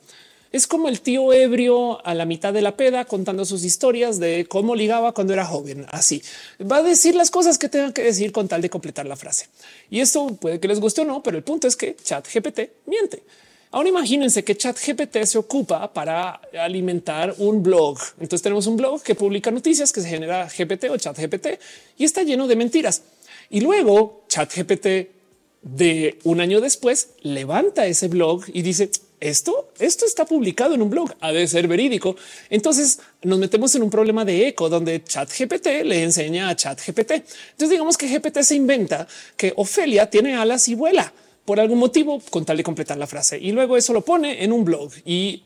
[0.51, 4.45] Es como el tío ebrio a la mitad de la peda contando sus historias de
[4.49, 5.85] cómo ligaba cuando era joven.
[5.89, 6.21] Así
[6.69, 9.47] va a decir las cosas que tengan que decir con tal de completar la frase.
[9.89, 12.85] Y esto puede que les guste o no, pero el punto es que Chat GPT
[12.85, 13.23] miente.
[13.71, 17.97] Ahora imagínense que Chat GPT se ocupa para alimentar un blog.
[18.19, 21.61] Entonces tenemos un blog que publica noticias que se genera GPT o Chat GPT
[21.97, 23.03] y está lleno de mentiras.
[23.49, 25.11] Y luego Chat GPT
[25.61, 28.91] de un año después levanta ese blog y dice
[29.21, 32.15] esto, esto está publicado en un blog, ha de ser verídico.
[32.49, 36.81] Entonces nos metemos en un problema de eco donde Chat GPT le enseña a Chat
[36.85, 37.11] GPT.
[37.11, 39.07] Entonces digamos que GPT se inventa
[39.37, 41.13] que Ofelia tiene alas y vuela
[41.45, 44.51] por algún motivo con tal de completar la frase y luego eso lo pone en
[44.51, 45.43] un blog y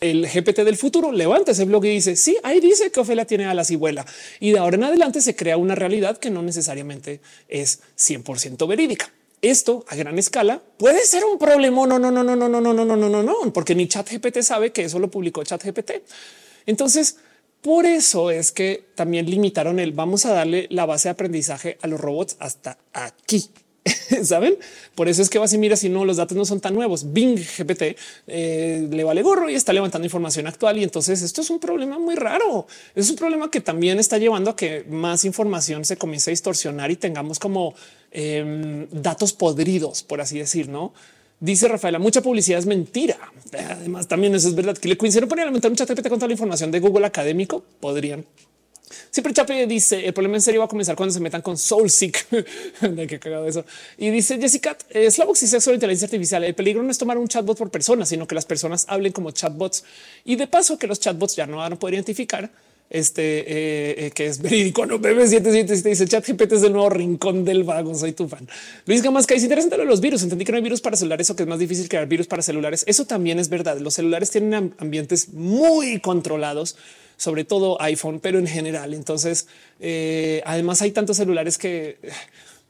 [0.00, 3.46] el GPT del futuro levanta ese blog y dice sí, ahí dice que Ofelia tiene
[3.46, 4.06] alas y vuela
[4.40, 9.12] y de ahora en adelante se crea una realidad que no necesariamente es 100% verídica.
[9.40, 11.86] Esto a gran escala puede ser un problema.
[11.86, 14.10] No, no, no, no, no, no, no, no, no, no, no, no, porque ni Chat
[14.10, 16.02] GPT sabe que eso lo publicó Chat GPT.
[16.66, 17.18] Entonces,
[17.62, 21.86] por eso es que también limitaron el vamos a darle la base de aprendizaje a
[21.86, 23.50] los robots hasta aquí.
[24.22, 24.56] Saben?
[24.94, 27.12] Por eso es que vas y mira si no, los datos no son tan nuevos.
[27.12, 30.78] Bing GPT eh, le vale gorro y está levantando información actual.
[30.78, 32.66] Y entonces esto es un problema muy raro.
[32.94, 36.90] Es un problema que también está llevando a que más información se comience a distorsionar
[36.90, 37.74] y tengamos como
[38.10, 40.92] em, datos podridos, por así decir, no?
[41.40, 43.16] Dice Rafaela, mucha publicidad es mentira.
[43.70, 46.26] Además, también eso es verdad que le coincidieron poner alimentar un chat GPT con toda
[46.26, 47.62] la información de Google académico.
[47.78, 48.24] Podrían
[49.10, 52.26] Siempre Chape dice el problema en serio va a comenzar cuando se metan con Soulseek.
[52.80, 53.64] de qué cagado eso.
[53.96, 56.44] Y dice Jessica eh, Slavox y sexo de inteligencia artificial.
[56.44, 59.30] El peligro no es tomar un chatbot por persona, sino que las personas hablen como
[59.30, 59.84] chatbots
[60.24, 62.50] y de paso que los chatbots ya no van a poder identificar
[62.90, 64.86] este eh, eh, que es verídico.
[64.86, 67.94] No bebé 777 dice chat GPT es el nuevo rincón del vago.
[67.94, 68.48] Soy tu fan.
[68.86, 70.22] Luis Gamasca es interesante de los virus.
[70.22, 72.42] Entendí que no hay virus para celulares o que es más difícil crear virus para
[72.42, 72.84] celulares.
[72.86, 73.78] Eso también es verdad.
[73.78, 76.76] Los celulares tienen ambientes muy controlados
[77.18, 78.94] sobre todo iPhone, pero en general.
[78.94, 79.48] Entonces,
[79.80, 81.98] eh, además hay tantos celulares que,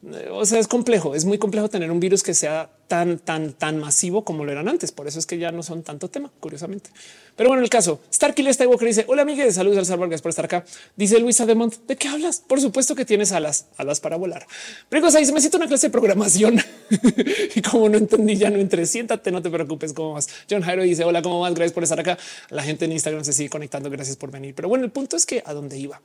[0.02, 3.52] eh, o sea, es complejo, es muy complejo tener un virus que sea tan, tan,
[3.52, 4.90] tan masivo como lo eran antes.
[4.90, 6.90] Por eso es que ya no son tanto tema, curiosamente.
[7.38, 10.64] Pero bueno, el caso Starkiller Skywalker dice: Hola, amigues, saludos al gracias por estar acá.
[10.96, 12.42] Dice Luisa Demont: ¿De qué hablas?
[12.44, 14.44] Por supuesto que tienes alas, alas para volar.
[14.88, 16.60] Pero se me siento una clase de programación
[17.54, 18.84] y como no entendí, ya no entré.
[18.86, 19.92] Siéntate, no te preocupes.
[19.92, 20.28] ¿Cómo vas?
[20.50, 21.54] John Jairo dice: Hola, ¿cómo vas?
[21.54, 22.18] Gracias por estar acá.
[22.50, 23.88] La gente en Instagram se sigue conectando.
[23.88, 24.56] Gracias por venir.
[24.56, 26.00] Pero bueno, el punto es que a dónde iba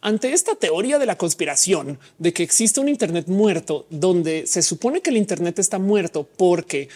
[0.00, 5.02] ante esta teoría de la conspiración de que existe un Internet muerto, donde se supone
[5.02, 6.88] que el Internet está muerto porque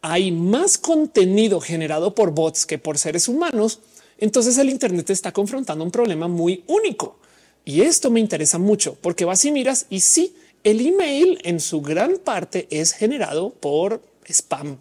[0.00, 3.80] hay más contenido generado por bots que por seres humanos,
[4.18, 7.18] entonces el Internet está confrontando un problema muy único.
[7.64, 10.34] Y esto me interesa mucho porque vas y miras y sí,
[10.64, 14.78] el email en su gran parte es generado por spam.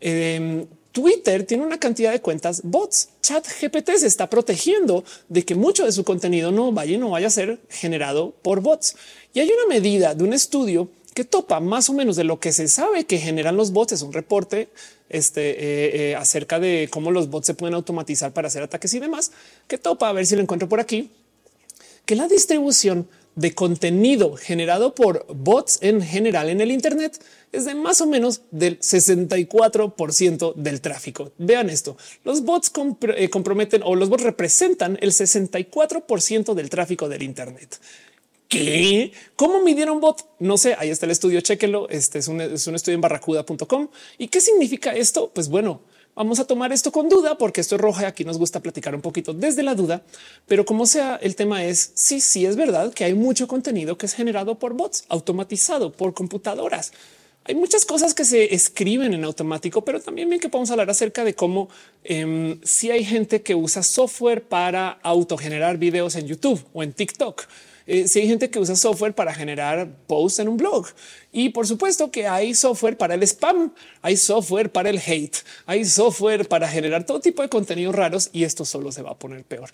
[0.00, 3.10] Em, Twitter tiene una cantidad de cuentas bots.
[3.22, 7.10] Chat GPT se está protegiendo de que mucho de su contenido no vaya y no
[7.10, 8.96] vaya a ser generado por bots.
[9.32, 10.88] Y hay una medida de un estudio
[11.18, 13.90] que topa más o menos de lo que se sabe que generan los bots.
[13.90, 14.68] Es un reporte
[15.08, 19.00] este, eh, eh, acerca de cómo los bots se pueden automatizar para hacer ataques y
[19.00, 19.32] demás,
[19.66, 21.10] que topa a ver si lo encuentro por aquí,
[22.06, 27.74] que la distribución de contenido generado por bots en general en el Internet es de
[27.74, 31.32] más o menos del 64% del tráfico.
[31.36, 31.96] Vean esto.
[32.22, 32.70] Los bots
[33.16, 37.80] eh, comprometen o los bots representan el 64% del tráfico del Internet.
[38.48, 39.12] ¿Qué?
[39.36, 40.24] ¿Cómo midieron bot?
[40.38, 41.86] No sé, ahí está el estudio, chéquenlo.
[41.90, 43.88] Este es un, estudio en barracuda.com.
[44.16, 45.30] ¿Y qué significa esto?
[45.34, 45.82] Pues bueno,
[46.16, 48.94] vamos a tomar esto con duda porque esto es roja y aquí nos gusta platicar
[48.94, 50.02] un poquito desde la duda,
[50.46, 54.06] pero como sea, el tema es sí, sí es verdad que hay mucho contenido que
[54.06, 56.92] es generado por bots, automatizado por computadoras.
[57.44, 61.22] Hay muchas cosas que se escriben en automático, pero también bien que podemos hablar acerca
[61.22, 61.68] de cómo
[62.02, 67.46] em, si hay gente que usa software para autogenerar videos en YouTube o en TikTok
[67.90, 70.86] eh, si hay gente que usa software para generar posts en un blog
[71.32, 73.72] y por supuesto que hay software para el spam,
[74.02, 78.44] hay software para el hate, hay software para generar todo tipo de contenidos raros y
[78.44, 79.70] esto solo se va a poner peor.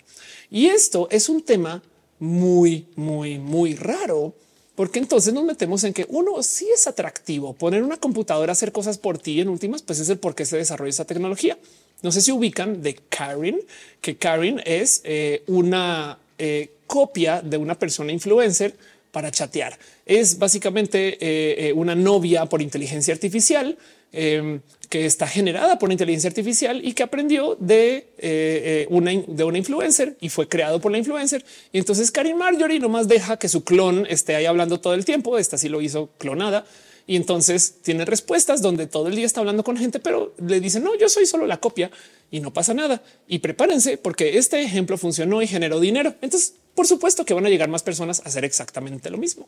[0.49, 1.83] Y esto es un tema
[2.17, 4.33] muy, muy, muy raro
[4.75, 8.71] porque entonces nos metemos en que uno sí es atractivo poner una computadora a hacer
[8.71, 9.41] cosas por ti.
[9.41, 11.57] En últimas, pues es el por qué se desarrolla esa tecnología.
[12.01, 13.59] No sé si ubican de Karen,
[13.99, 18.75] que Karen es eh, una eh, copia de una persona influencer
[19.11, 19.77] para chatear.
[20.05, 23.77] Es básicamente eh, una novia por inteligencia artificial
[24.11, 24.59] em,
[24.89, 30.29] que está generada por inteligencia artificial y que aprendió de, una, de una influencer y
[30.29, 31.43] fue creado por la influencer.
[31.71, 35.37] Y entonces Karim Marjorie nomás deja que su clon esté ahí hablando todo el tiempo.
[35.37, 36.65] Esta sí lo hizo clonada
[37.07, 40.83] y entonces tiene respuestas donde todo el día está hablando con gente, pero le dicen
[40.83, 41.91] no, yo soy solo la copia
[42.31, 43.03] y no pasa nada.
[43.27, 46.15] Y prepárense porque este ejemplo funcionó y generó dinero.
[46.21, 49.47] Entonces, por supuesto que van a llegar más personas a hacer exactamente lo mismo.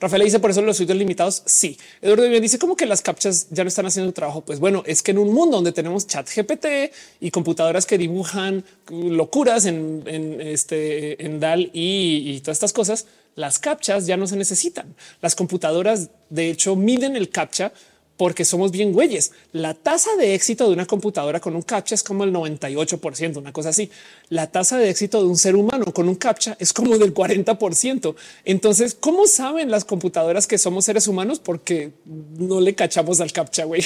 [0.00, 1.42] Rafael dice por eso los suites limitados.
[1.46, 4.42] Sí, Eduardo dice como que las captchas ya no están haciendo trabajo.
[4.42, 8.64] Pues bueno, es que en un mundo donde tenemos chat GPT y computadoras que dibujan
[8.90, 10.04] locuras en,
[10.40, 14.94] este en DAL y, y todas estas cosas, las captchas ya no se necesitan.
[15.20, 17.72] Las computadoras, de hecho, miden el captcha
[18.16, 19.32] porque somos bien güeyes.
[19.52, 23.52] La tasa de éxito de una computadora con un captcha es como el 98%, una
[23.52, 23.90] cosa así.
[24.28, 28.14] La tasa de éxito de un ser humano con un captcha es como del 40%.
[28.44, 31.40] Entonces, ¿cómo saben las computadoras que somos seres humanos?
[31.40, 33.82] Porque no le cachamos al captcha, güey.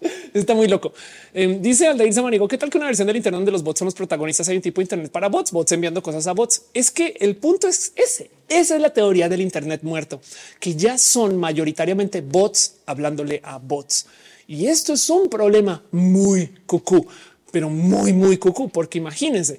[0.34, 0.92] Está muy loco.
[1.32, 3.86] Eh, dice Aldair Samanigo, ¿qué tal que una versión del Internet donde los bots son
[3.86, 4.48] los protagonistas?
[4.48, 6.62] Hay un tipo de Internet para bots, bots enviando cosas a bots.
[6.74, 8.30] Es que el punto es ese.
[8.48, 10.20] Esa es la teoría del Internet muerto,
[10.60, 14.06] que ya son mayoritariamente bots hablándole a bots.
[14.46, 17.06] Y esto es un problema muy cucú,
[17.50, 19.58] pero muy, muy cucú, porque imagínense,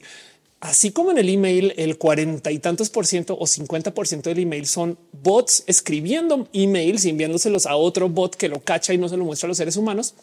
[0.61, 4.29] así como en el email, el cuarenta y tantos por ciento o 50 por ciento
[4.29, 8.97] del email son bots escribiendo emails y enviándoselos a otro bot que lo cacha y
[8.97, 10.15] no se lo muestra a los seres humanos.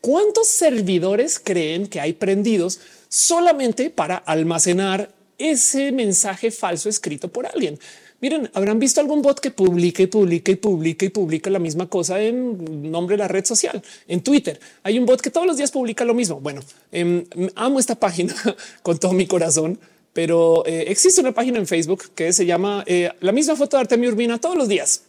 [0.00, 7.78] ¿Cuántos servidores creen que hay prendidos solamente para almacenar ese mensaje falso escrito por alguien?
[8.20, 11.88] Miren, habrán visto algún bot que publica y publica y publica y publica la misma
[11.88, 13.82] cosa en nombre de la red social.
[14.06, 16.38] En Twitter hay un bot que todos los días publica lo mismo.
[16.38, 16.60] Bueno,
[16.92, 17.24] em,
[17.54, 18.34] amo esta página
[18.82, 19.80] con todo mi corazón,
[20.12, 23.82] pero eh, existe una página en Facebook que se llama eh, la misma foto de
[23.82, 25.04] Artemio Urbina todos los días.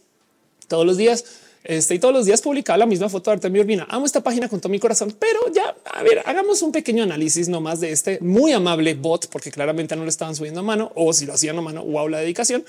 [0.68, 3.86] Todos los días este, y todos los días publicaba la misma foto de Artemio Urbina.
[3.88, 7.48] Amo esta página con todo mi corazón, pero ya a ver, hagamos un pequeño análisis
[7.48, 11.12] nomás de este muy amable bot, porque claramente no lo estaban subiendo a mano o
[11.12, 12.64] si lo hacían a mano, wow, la dedicación.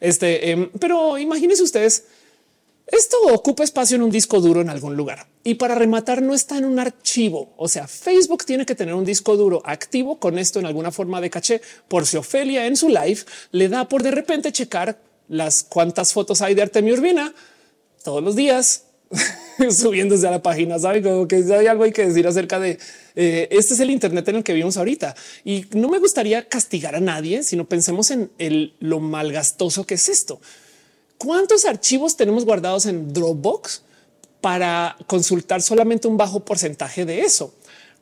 [0.00, 2.04] Este, em, pero imagínense ustedes,
[2.88, 6.58] esto ocupa espacio en un disco duro en algún lugar y para rematar no está
[6.58, 7.52] en un archivo.
[7.56, 11.20] O sea, Facebook tiene que tener un disco duro activo con esto en alguna forma
[11.20, 13.20] de caché por si Ofelia en su live
[13.52, 17.32] le da por de repente checar las cuantas fotos hay de Artemio Urbina
[18.02, 18.84] todos los días
[19.70, 20.78] subiéndose a la página.
[20.78, 22.78] Sabe como que hay algo hay que decir acerca de
[23.14, 26.94] eh, este es el Internet en el que vivimos ahorita y no me gustaría castigar
[26.94, 30.40] a nadie, sino pensemos en lo malgastoso que es esto.
[31.18, 33.82] ¿Cuántos archivos tenemos guardados en Dropbox
[34.40, 37.54] para consultar solamente un bajo porcentaje de eso?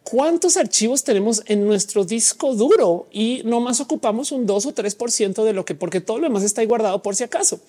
[0.03, 4.95] ¿Cuántos archivos tenemos en nuestro disco duro y no más ocupamos un 2 o 3
[4.95, 7.61] por ciento de lo que porque todo lo demás está ahí guardado por si acaso?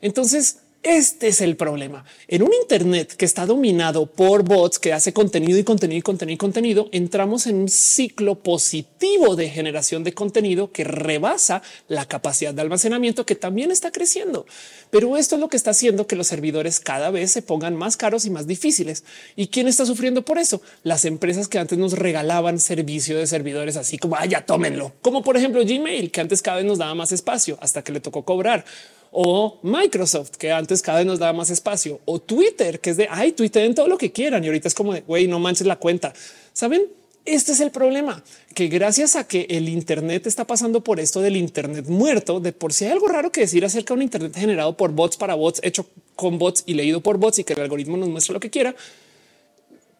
[0.00, 2.04] Entonces, este es el problema.
[2.26, 6.34] En un Internet que está dominado por bots que hace contenido y contenido y contenido
[6.34, 12.52] y contenido, entramos en un ciclo positivo de generación de contenido que rebasa la capacidad
[12.52, 14.44] de almacenamiento que también está creciendo.
[14.90, 17.96] Pero esto es lo que está haciendo que los servidores cada vez se pongan más
[17.96, 19.04] caros y más difíciles.
[19.36, 20.62] ¿Y quién está sufriendo por eso?
[20.82, 24.92] Las empresas que antes nos regalaban servicio de servidores así como, ah, ya tómenlo.
[25.00, 28.00] Como por ejemplo Gmail, que antes cada vez nos daba más espacio hasta que le
[28.00, 28.64] tocó cobrar
[29.12, 33.06] o Microsoft, que antes cada vez nos daba más espacio, o Twitter, que es de
[33.10, 34.42] ay, Twitter en todo lo que quieran.
[34.42, 36.14] Y ahorita es como de güey, no manches la cuenta.
[36.54, 36.86] Saben,
[37.26, 41.36] este es el problema, que gracias a que el Internet está pasando por esto del
[41.36, 44.76] Internet muerto, de por si hay algo raro que decir acerca de un Internet generado
[44.76, 45.86] por bots para bots, hecho
[46.16, 48.74] con bots y leído por bots y que el algoritmo nos muestra lo que quiera,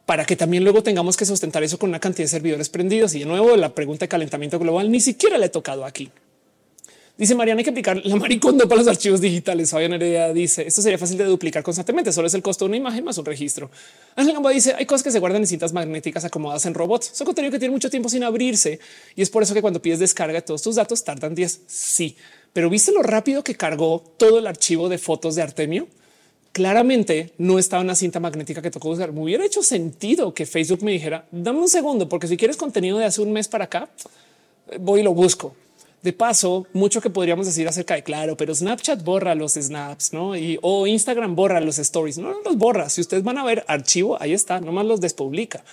[0.06, 3.14] para que también luego tengamos que sustentar eso con una cantidad de servidores prendidos.
[3.14, 6.10] Y de nuevo, la pregunta de calentamiento global ni siquiera le he tocado aquí.
[7.18, 9.70] Dice Mariana, hay que aplicar la maricondo para los archivos digitales.
[9.70, 12.10] Fabián Heredia dice esto sería fácil de duplicar constantemente.
[12.10, 13.70] Solo es el costo de una imagen más un registro.
[14.16, 17.10] Ángel Gamba dice hay cosas que se guardan en cintas magnéticas acomodadas en robots.
[17.12, 18.80] Son contenido que tiene mucho tiempo sin abrirse
[19.14, 21.60] y es por eso que cuando pides descarga de todos tus datos tardan 10.
[21.66, 22.16] Sí,
[22.54, 25.88] pero viste lo rápido que cargó todo el archivo de fotos de Artemio.
[26.52, 29.12] Claramente no estaba una cinta magnética que tocó usar.
[29.12, 32.96] Me hubiera hecho sentido que Facebook me dijera dame un segundo, porque si quieres contenido
[32.96, 33.90] de hace un mes para acá,
[34.80, 35.54] voy y lo busco
[36.02, 40.36] de paso, mucho que podríamos decir acerca de claro, pero Snapchat borra los snaps, no?
[40.36, 42.88] Y o Instagram borra los stories, no los borra.
[42.88, 45.64] Si ustedes van a ver archivo, ahí está, nomás los despublica.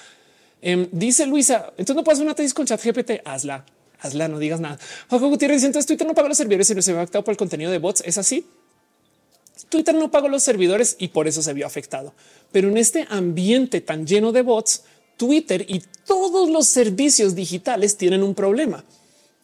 [0.61, 3.65] Em, dice Luisa, entonces no puedes una tesis con chat GPT, hazla,
[3.99, 4.77] hazla, no digas nada.
[5.09, 7.37] Juan Gutiérrez entonces Twitter no paga los servidores y no se ve afectado por el
[7.37, 8.03] contenido de bots.
[8.05, 8.45] Es así.
[9.69, 12.13] Twitter no pagó los servidores y por eso se vio afectado.
[12.51, 14.83] Pero en este ambiente tan lleno de bots,
[15.17, 18.83] Twitter y todos los servicios digitales tienen un problema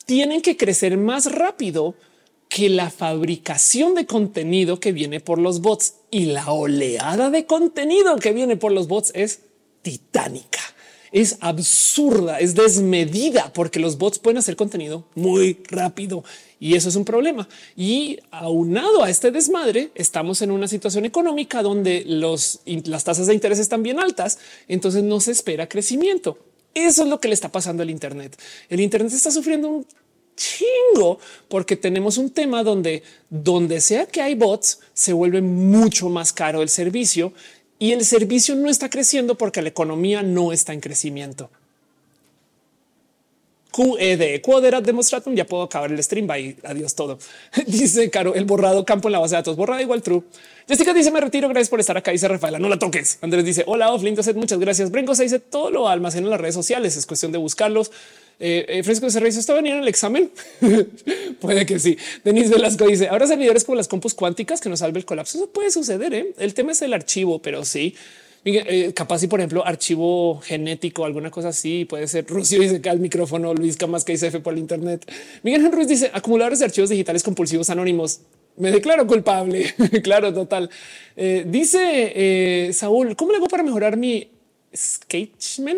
[0.06, 1.96] tienen que crecer más rápido
[2.48, 8.16] que la fabricación de contenido que viene por los bots y la oleada de contenido
[8.18, 9.42] que viene por los bots es
[9.82, 10.60] titánica
[11.16, 16.26] es absurda, es desmedida, porque los bots pueden hacer contenido muy rápido
[16.60, 17.48] y eso es un problema.
[17.78, 23.60] Y aunado a este desmadre, estamos en una situación económica donde las tasas de interés
[23.60, 26.38] están bien altas, entonces no se espera crecimiento.
[26.76, 28.38] Eso es lo que le está pasando al Internet.
[28.70, 29.88] El Internet está sufriendo un
[30.36, 31.18] chingo
[31.48, 36.62] porque tenemos un tema donde donde sea que hay bots se vuelve mucho más caro
[36.62, 37.32] el servicio
[37.80, 41.50] y el servicio no está creciendo porque la economía no está en crecimiento.
[43.76, 47.20] QED, Quaderat Demonstratum, ya puedo acabar el stream, bye, adiós todo.
[47.68, 50.24] dice Caro, el borrado campo en la base de datos, borrado igual true.
[50.66, 53.20] Jessica dice, me retiro, gracias por estar acá, dice Rafaela, no la toques.
[53.22, 54.92] Andrés dice, hola, off, lindo set, muchas gracias.
[54.92, 57.92] Brinco se dice, todo lo almacena en las redes sociales, es cuestión de buscarlos.
[58.40, 60.32] Eh, eh, Fresco se ¿está venía en el examen?
[61.40, 61.98] puede que sí.
[62.24, 65.38] Denise Velasco dice, ahora servidores como las compus cuánticas que nos salve el colapso.
[65.38, 66.14] Eso puede suceder.
[66.14, 66.34] ¿eh?
[66.38, 67.96] El tema es el archivo, pero sí.
[68.46, 72.90] Eh, capaz si por ejemplo archivo genético, alguna cosa así, puede ser Rusio dice que
[72.90, 75.12] al micrófono, Luis Camas que dice F por el internet.
[75.44, 78.22] Miguel Ruiz dice acumuladores de archivos digitales compulsivos anónimos.
[78.58, 79.74] Me declaro culpable.
[80.04, 80.70] claro, total.
[81.16, 84.30] dice Saúl, ¿cómo le hago para mejorar mi
[84.74, 85.78] sketchman?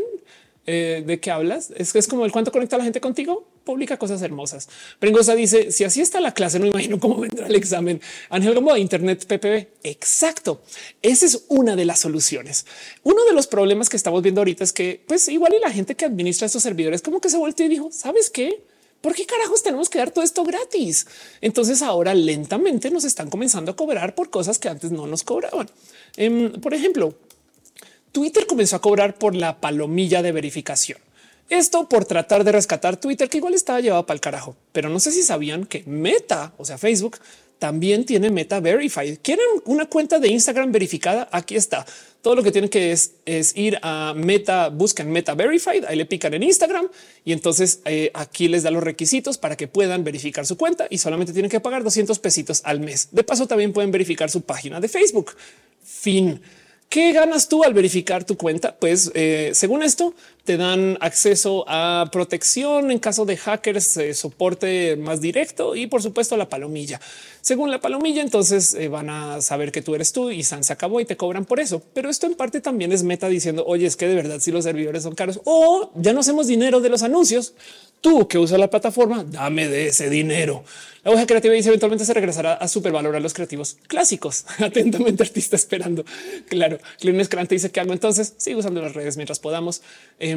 [0.70, 1.72] Eh, de qué hablas.
[1.78, 3.48] Es que es como el cuánto conecta la gente contigo.
[3.68, 4.70] Publica cosas hermosas.
[4.98, 8.00] Pringosa dice si así está la clase, no imagino cómo vendrá el examen.
[8.30, 9.68] Ángel como Internet PPB.
[9.84, 10.62] Exacto.
[11.02, 12.66] Esa es una de las soluciones.
[13.04, 15.96] Uno de los problemas que estamos viendo ahorita es que, pues, igual y la gente
[15.96, 18.64] que administra estos servidores, como que se volteó y dijo: Sabes qué?
[19.02, 21.06] ¿Por qué carajos tenemos que dar todo esto gratis?
[21.42, 25.70] Entonces ahora lentamente nos están comenzando a cobrar por cosas que antes no nos cobraban.
[26.16, 27.16] Em, por ejemplo,
[28.14, 31.00] Twitter comenzó a cobrar por la palomilla de verificación.
[31.50, 34.56] Esto por tratar de rescatar Twitter, que igual estaba llevado para el carajo.
[34.74, 37.18] Pero no sé si sabían que Meta, o sea, Facebook,
[37.60, 39.20] también tiene Meta Verified.
[39.22, 41.28] ¿Quieren una cuenta de Instagram verificada?
[41.32, 41.86] Aquí está.
[42.22, 43.12] Todo lo que tienen que es,
[43.56, 46.88] ir a Meta, buscan Meta Verified, ahí le pican en Instagram
[47.24, 50.98] y entonces eh, aquí les da los requisitos para que puedan verificar su cuenta y
[50.98, 53.10] solamente tienen que pagar 200 pesitos al mes.
[53.12, 55.36] De paso, también pueden verificar su página de Facebook.
[55.84, 56.42] Fin.
[56.90, 58.76] ¿Qué ganas tú al verificar tu cuenta?
[58.76, 60.14] Pues eh, según esto,
[60.48, 66.02] te dan acceso a protección en caso de hackers, eh, soporte más directo y por
[66.02, 67.02] supuesto la palomilla.
[67.42, 70.72] Según la palomilla, entonces eh, van a saber que tú eres tú y San se
[70.72, 71.84] acabó y te cobran por eso.
[71.94, 74.64] Pero esto en parte también es meta diciendo, oye, es que de verdad si los
[74.64, 77.54] servidores son caros o ya no hacemos dinero de los anuncios,
[78.00, 80.64] tú que usas la plataforma, dame de ese dinero.
[81.08, 84.46] La hoja creativa dice eventualmente se regresará a supervalorar los creativos clásicos.
[84.60, 86.04] Atentamente artista esperando.
[86.50, 89.82] Claro, Clean Escalante dice que hago entonces sigo usando las redes mientras podamos.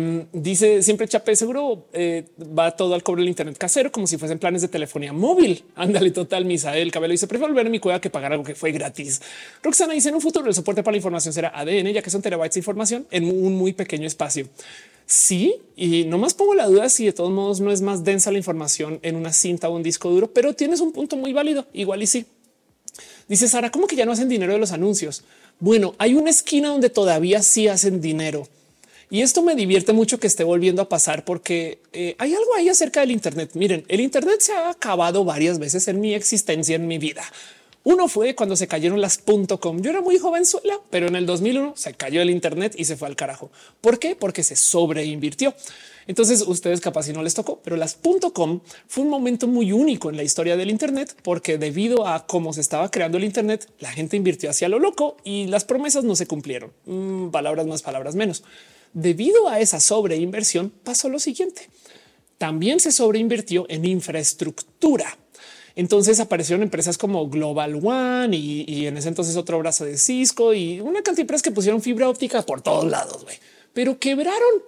[0.01, 4.16] Em, dice siempre Chape seguro eh, va todo al cobre del Internet casero como si
[4.16, 5.62] fuesen planes de telefonía móvil.
[5.76, 6.44] Ándale total.
[6.44, 9.20] Misael Cabello dice prefiero volver a mi cueva que pagar algo que fue gratis.
[9.62, 12.22] Roxana dice en un futuro el soporte para la información será ADN ya que son
[12.22, 14.48] terabytes de información en un muy pequeño espacio.
[15.07, 18.30] Sí, y no más pongo la duda si de todos modos no es más densa
[18.30, 21.66] la información en una cinta o un disco duro, pero tienes un punto muy válido.
[21.72, 22.26] Igual y sí.
[23.26, 25.24] Dice Sara, ¿cómo que ya no hacen dinero de los anuncios?
[25.59, 28.46] Bueno, hay una esquina donde todavía sí hacen dinero.
[29.11, 32.68] Y esto me divierte mucho que esté volviendo a pasar porque eh, hay algo ahí
[32.68, 33.50] acerca del Internet.
[33.54, 37.24] Miren, el Internet se ha acabado varias veces en mi existencia, en mi vida.
[37.82, 39.80] Uno fue cuando se cayeron las .com.
[39.80, 43.08] Yo era muy jovenzuela, pero en el 2001 se cayó el Internet y se fue
[43.08, 43.50] al carajo.
[43.80, 44.14] ¿Por qué?
[44.14, 45.54] Porque se sobreinvirtió.
[46.06, 47.98] Entonces ustedes capaz si no les tocó, pero las
[48.32, 52.52] .com fue un momento muy único en la historia del Internet porque debido a cómo
[52.52, 56.16] se estaba creando el Internet, la gente invirtió hacia lo loco y las promesas no
[56.16, 56.72] se cumplieron.
[56.84, 58.44] Mm, palabras más, palabras menos.
[58.93, 61.68] Debido a esa sobreinversión pasó lo siguiente.
[62.38, 65.16] También se sobreinvirtió en infraestructura.
[65.76, 70.80] Entonces aparecieron empresas como Global One y, en ese entonces otro brazo de Cisco y
[70.80, 73.24] una cantidad de empresas que pusieron fibra óptica por todos lados,
[73.72, 74.62] pero quebraron.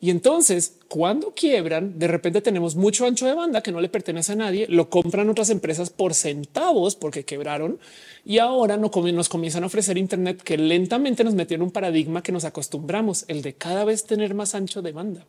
[0.00, 4.32] Y entonces, cuando quiebran, de repente tenemos mucho ancho de banda que no le pertenece
[4.32, 7.78] a nadie, lo compran otras empresas por centavos porque quebraron
[8.24, 12.22] y ahora no nos comienzan a ofrecer Internet que lentamente nos metió en un paradigma
[12.22, 15.26] que nos acostumbramos, el de cada vez tener más ancho de banda.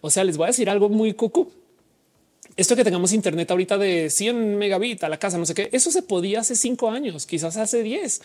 [0.00, 1.50] O sea, les voy a decir algo muy cucú
[2.56, 5.90] esto que tengamos internet ahorita de 100 megabits a la casa, no sé qué, eso
[5.90, 8.20] se podía hace cinco años, quizás hace 10.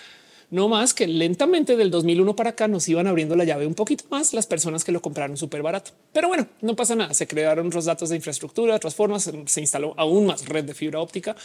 [0.50, 4.06] No más que lentamente del 2001 para acá nos iban abriendo la llave un poquito
[4.10, 5.92] más las personas que lo compraron súper barato.
[6.14, 7.14] Pero bueno, no pasa nada.
[7.14, 11.02] Se crearon otros datos de infraestructura, otras formas, se instaló aún más red de fibra
[11.02, 11.36] óptica.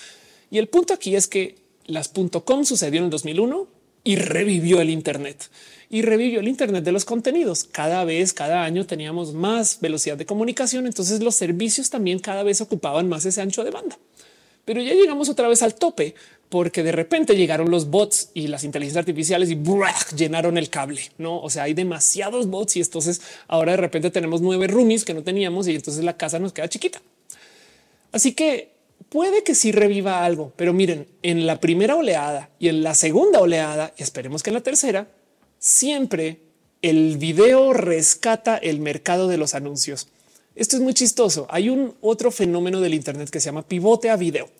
[0.51, 1.57] Y el punto aquí es que
[1.87, 2.13] las
[2.45, 3.67] .com sucedió en el 2001
[4.05, 5.51] y revivió el Internet
[5.91, 7.65] y revivió el Internet de los contenidos.
[7.65, 10.87] Cada vez, cada año teníamos más velocidad de comunicación.
[10.87, 13.99] Entonces los servicios también cada vez ocupaban más ese ancho de banda.
[14.65, 16.15] pero ya llegamos otra vez al tope
[16.53, 19.59] porque de repente llegaron los bots y las inteligencias artificiales y
[20.15, 21.01] llenaron el cable.
[21.17, 25.15] No, o sea, hay demasiados bots y entonces ahora de repente tenemos nueve roomies que
[25.15, 27.01] no teníamos y entonces la casa nos queda chiquita.
[28.13, 28.69] Así que
[29.09, 33.41] puede que sí reviva algo, pero miren, en la primera oleada y en la segunda
[33.41, 35.09] oleada, y esperemos que en la tercera,
[35.59, 36.41] siempre
[36.83, 40.09] el video rescata el mercado de los anuncios.
[40.55, 41.47] Esto es muy chistoso.
[41.49, 44.51] Hay un otro fenómeno del Internet que se llama pivote a video.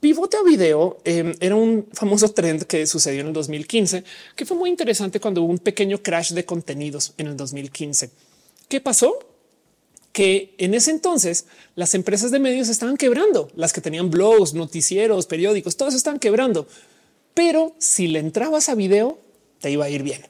[0.00, 4.02] Pivote a video em, era un famoso trend que sucedió en el 2015,
[4.34, 8.10] que fue muy interesante cuando hubo un pequeño crash de contenidos en el 2015.
[8.66, 9.18] ¿Qué pasó?
[10.12, 11.44] Que en ese entonces
[11.74, 16.66] las empresas de medios estaban quebrando, las que tenían blogs, noticieros, periódicos, todos estaban quebrando.
[17.34, 19.18] Pero si le entrabas a video,
[19.60, 20.29] te iba a ir bien.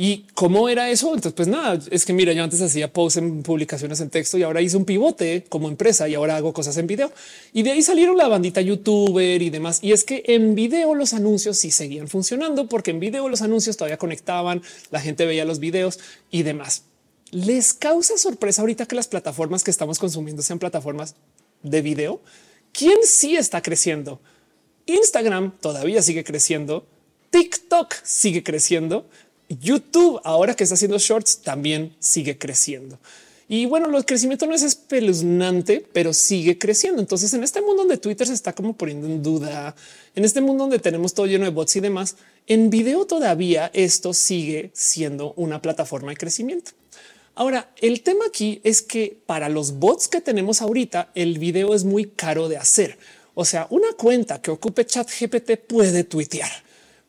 [0.00, 1.08] ¿Y cómo era eso?
[1.08, 4.44] Entonces, pues nada, es que mira, yo antes hacía posts en publicaciones en texto y
[4.44, 7.10] ahora hice un pivote como empresa y ahora hago cosas en video.
[7.52, 9.80] Y de ahí salieron la bandita youtuber y demás.
[9.82, 13.76] Y es que en video los anuncios sí seguían funcionando porque en video los anuncios
[13.76, 14.62] todavía conectaban,
[14.92, 15.98] la gente veía los videos
[16.30, 16.84] y demás.
[17.32, 21.16] Les causa sorpresa ahorita que las plataformas que estamos consumiendo sean plataformas
[21.64, 22.20] de video.
[22.70, 24.20] ¿Quién sí está creciendo?
[24.86, 26.86] Instagram todavía sigue creciendo.
[27.30, 29.08] TikTok sigue creciendo.
[29.48, 32.98] YouTube, ahora que está haciendo shorts, también sigue creciendo.
[33.50, 37.00] Y bueno, el crecimiento no es espeluznante, pero sigue creciendo.
[37.00, 39.74] Entonces, en este mundo donde Twitter se está como poniendo en duda,
[40.14, 42.16] en este mundo donde tenemos todo lleno de bots y demás,
[42.46, 46.72] en video todavía esto sigue siendo una plataforma de crecimiento.
[47.34, 51.84] Ahora, el tema aquí es que para los bots que tenemos ahorita, el video es
[51.84, 52.98] muy caro de hacer.
[53.34, 56.50] O sea, una cuenta que ocupe chat GPT puede tuitear,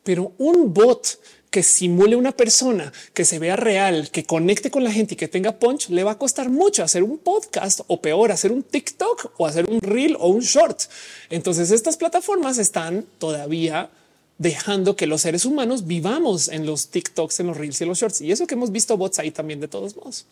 [0.04, 1.18] pero un bot
[1.50, 5.28] que simule una persona que se vea real, que conecte con la gente y que
[5.28, 9.32] tenga punch, le va a costar mucho hacer un podcast o peor, hacer un TikTok
[9.36, 10.82] o hacer un reel o un short.
[11.28, 13.90] Entonces estas plataformas están todavía
[14.38, 18.20] dejando que los seres humanos vivamos en los TikToks, en los reels y los shorts.
[18.22, 20.24] Y eso que hemos visto bots ahí también de todos modos.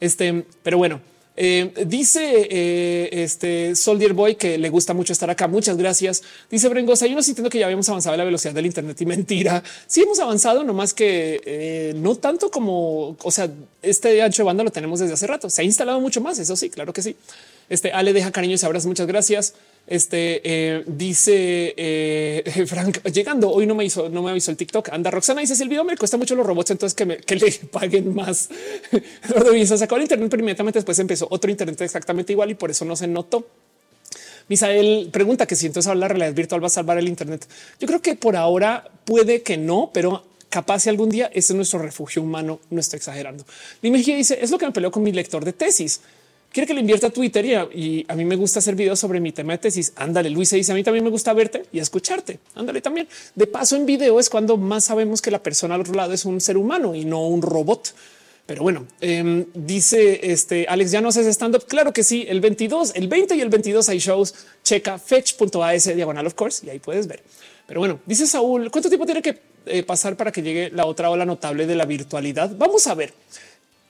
[0.00, 1.00] Este, pero bueno,
[1.34, 5.48] eh, dice eh, este Soldier Boy que le gusta mucho estar acá.
[5.48, 6.22] Muchas gracias.
[6.50, 7.06] Dice Brengosa.
[7.06, 9.62] Yo no sintiendo que ya habíamos avanzado la velocidad del Internet y mentira.
[9.86, 13.50] Sí hemos avanzado, no más que eh, no tanto como, o sea,
[13.80, 15.48] este ancho de banda lo tenemos desde hace rato.
[15.48, 16.38] Se ha instalado mucho más.
[16.38, 17.16] Eso sí, claro que sí.
[17.68, 18.86] Este Ale deja cariños y abrazos.
[18.86, 19.54] Muchas gracias.
[19.92, 24.88] Este eh, dice eh, Frank llegando hoy no me hizo, no me avisó el TikTok.
[24.88, 27.36] Anda Roxana dice si el video me cuesta mucho los robots, entonces que, me, que
[27.36, 28.48] le paguen más.
[29.66, 32.86] se sacó el Internet, pero inmediatamente después empezó otro Internet exactamente igual y por eso
[32.86, 33.46] no se notó.
[34.48, 37.46] Misael pregunta que si entonces hablar la realidad virtual va a salvar el Internet.
[37.78, 41.54] Yo creo que por ahora puede que no, pero capaz si algún día ese es
[41.54, 42.60] nuestro refugio humano.
[42.70, 43.44] No estoy exagerando.
[43.82, 46.00] Dime dice es lo que me peleó con mi lector de tesis
[46.52, 49.32] quiere que le invierta a Twitter y a, mí me gusta hacer videos sobre mi
[49.32, 49.92] tema de tesis.
[49.96, 52.38] Ándale, Luis se dice a mí también me gusta verte y escucharte.
[52.54, 53.08] Ándale también.
[53.34, 56.24] De paso en video es cuando más sabemos que la persona al otro lado es
[56.24, 57.94] un ser humano y no un robot.
[58.46, 61.66] Pero bueno, em, dice este Alex, ya no haces stand up.
[61.66, 62.26] Claro que sí.
[62.28, 64.34] El 22, el 20 y el 22 hay shows.
[64.62, 67.22] Checa fetch.as diagonal, of course, y ahí puedes ver.
[67.66, 71.08] Pero bueno, dice Saúl, ¿cuánto tiempo tiene que eh, pasar para que llegue la otra
[71.08, 72.54] ola notable de la virtualidad?
[72.56, 73.14] Vamos a ver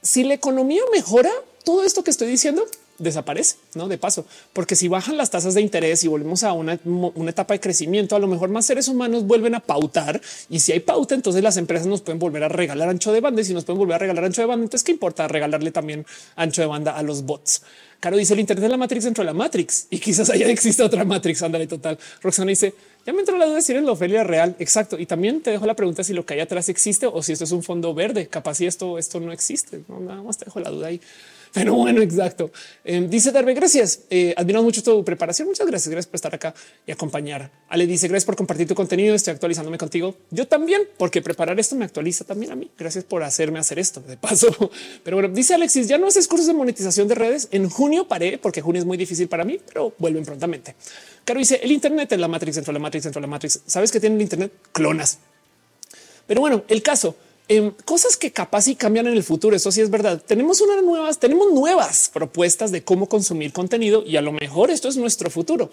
[0.02, 1.30] si la economía mejora,
[1.64, 2.64] todo esto que estoy diciendo
[2.98, 6.78] desaparece, no de paso, porque si bajan las tasas de interés y volvemos a una,
[7.26, 10.80] etapa de crecimiento, a lo mejor más seres humanos vuelven a pautar y si hay
[10.80, 13.64] pauta, entonces las empresas nos pueden volver a regalar ancho de banda y si nos
[13.64, 16.06] pueden volver a regalar ancho de banda, entonces qué importa regalarle también
[16.36, 17.62] ancho de banda a los bots.
[17.98, 20.82] Caro dice el Internet de la Matrix dentro de la Matrix y quizás allá existe
[20.82, 21.40] otra Matrix.
[21.42, 21.96] Ándale, total.
[22.20, 22.74] Roxana dice
[23.06, 24.56] ya me entró la duda de si eres la Ofelia real.
[24.58, 24.98] Exacto.
[24.98, 27.44] Y también te dejo la pregunta si lo que hay atrás existe o si esto
[27.44, 28.28] es un fondo verde.
[28.28, 29.82] Capaz si esto, esto no existe.
[29.88, 31.00] No, nada más te dejo la duda ahí.
[31.54, 32.50] Pero bueno, exacto.
[32.82, 34.00] Eh, dice Darbe, gracias.
[34.08, 35.48] Eh, admiramos mucho tu preparación.
[35.48, 35.90] Muchas gracias.
[35.90, 36.54] Gracias por estar acá
[36.86, 37.50] y acompañar.
[37.68, 39.14] Ale dice gracias por compartir tu contenido.
[39.14, 40.16] Estoy actualizándome contigo.
[40.30, 42.70] Yo también, porque preparar esto me actualiza también a mí.
[42.78, 44.48] Gracias por hacerme hacer esto de paso.
[45.04, 47.48] Pero bueno, dice Alexis, ya no haces cursos de monetización de redes.
[47.50, 50.74] En junio paré porque junio es muy difícil para mí, pero vuelven prontamente.
[51.24, 53.60] Caro dice el Internet es la Matrix dentro de la Matrix dentro de la Matrix.
[53.66, 55.18] Sabes que tienen el Internet clonas.
[56.26, 57.14] Pero bueno, el caso
[57.48, 59.56] Em, cosas que capaz y cambian en el futuro.
[59.56, 60.22] Eso sí es verdad.
[60.24, 64.88] Tenemos unas nuevas, tenemos nuevas propuestas de cómo consumir contenido y a lo mejor esto
[64.88, 65.70] es nuestro futuro.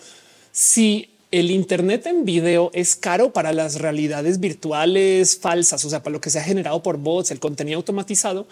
[0.51, 6.13] Si el Internet en video es caro para las realidades virtuales falsas, o sea, para
[6.13, 8.47] lo que se ha generado por bots, el contenido automatizado,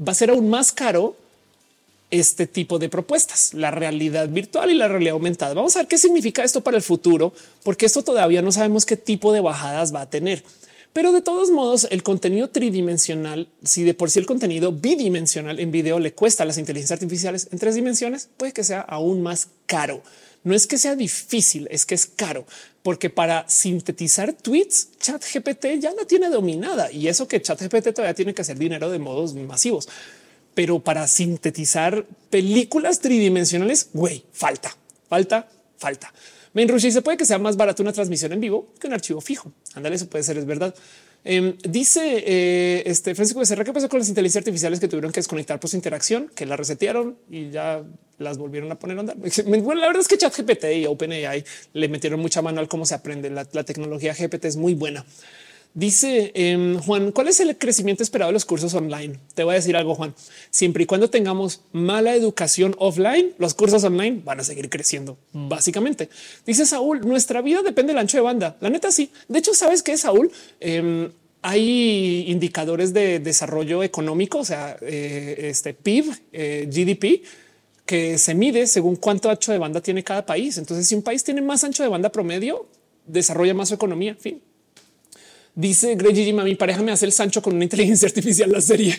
[0.00, 1.14] va a ser aún más caro
[2.10, 5.54] este tipo de propuestas, la realidad virtual y la realidad aumentada.
[5.54, 8.96] Vamos a ver qué significa esto para el futuro, porque esto todavía no sabemos qué
[8.96, 10.42] tipo de bajadas va a tener.
[10.96, 15.70] Pero de todos modos, el contenido tridimensional, si de por sí el contenido bidimensional en
[15.70, 19.48] video le cuesta a las inteligencias artificiales en tres dimensiones, puede que sea aún más
[19.66, 20.02] caro.
[20.42, 22.46] No es que sea difícil, es que es caro,
[22.82, 28.32] porque para sintetizar tweets, ChatGPT ya la tiene dominada y eso que ChatGPT todavía tiene
[28.32, 29.90] que hacer dinero de modos masivos.
[30.54, 34.74] Pero para sintetizar películas tridimensionales, güey, falta,
[35.10, 35.46] falta,
[35.76, 36.10] falta.
[36.56, 39.52] Main se puede que sea más barato una transmisión en vivo que un archivo fijo.
[39.74, 40.74] Ándale, eso puede ser, es verdad.
[41.22, 45.20] Em, dice eh, este Francisco Becerra qué pasó con las inteligencias artificiales que tuvieron que
[45.20, 47.82] desconectar por su interacción, que la resetearon y ya
[48.16, 49.16] las volvieron a poner a andar.
[49.44, 52.94] Bueno, la verdad es que ChatGPT y OpenAI le metieron mucha mano al cómo se
[52.94, 53.28] aprende.
[53.28, 55.04] La tecnología GPT es muy buena.
[55.76, 59.18] Dice em, Juan, ¿cuál es el crecimiento esperado de los cursos online?
[59.34, 60.14] Te voy a decir algo, Juan.
[60.48, 66.08] Siempre y cuando tengamos mala educación offline, los cursos online van a seguir creciendo, básicamente.
[66.46, 68.56] Dice Saúl, nuestra vida depende del ancho de banda.
[68.60, 69.10] La neta sí.
[69.28, 70.32] De hecho, ¿sabes qué, Saúl?
[70.60, 71.10] Em,
[71.42, 77.22] hay indicadores de desarrollo económico, o sea, eh, este PIB, eh, GDP,
[77.84, 80.56] que se mide según cuánto ancho de banda tiene cada país.
[80.56, 82.66] Entonces, si un país tiene más ancho de banda promedio,
[83.06, 84.16] desarrolla más su economía.
[84.18, 84.40] Fin.
[85.58, 88.94] Dice Greg Gigi, mi pareja me hace el Sancho con una inteligencia artificial la serie.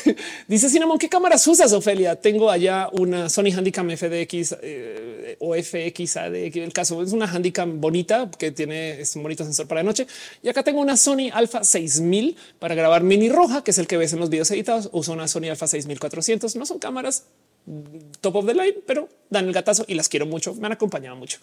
[0.48, 2.16] Dice Cinnamon, ¿qué cámaras usas, Ofelia?
[2.16, 8.30] Tengo allá una Sony Handicam FDX eh, o FX El caso es una Handicam bonita
[8.38, 10.06] que tiene un bonito sensor para de noche.
[10.42, 13.98] Y acá tengo una Sony Alpha 6000 para grabar mini roja, que es el que
[13.98, 14.88] ves en los videos editados.
[14.92, 16.56] Uso una Sony Alpha 6400.
[16.56, 17.24] No son cámaras
[18.22, 20.54] top of the line, pero dan el gatazo y las quiero mucho.
[20.54, 21.38] Me han acompañado mucho.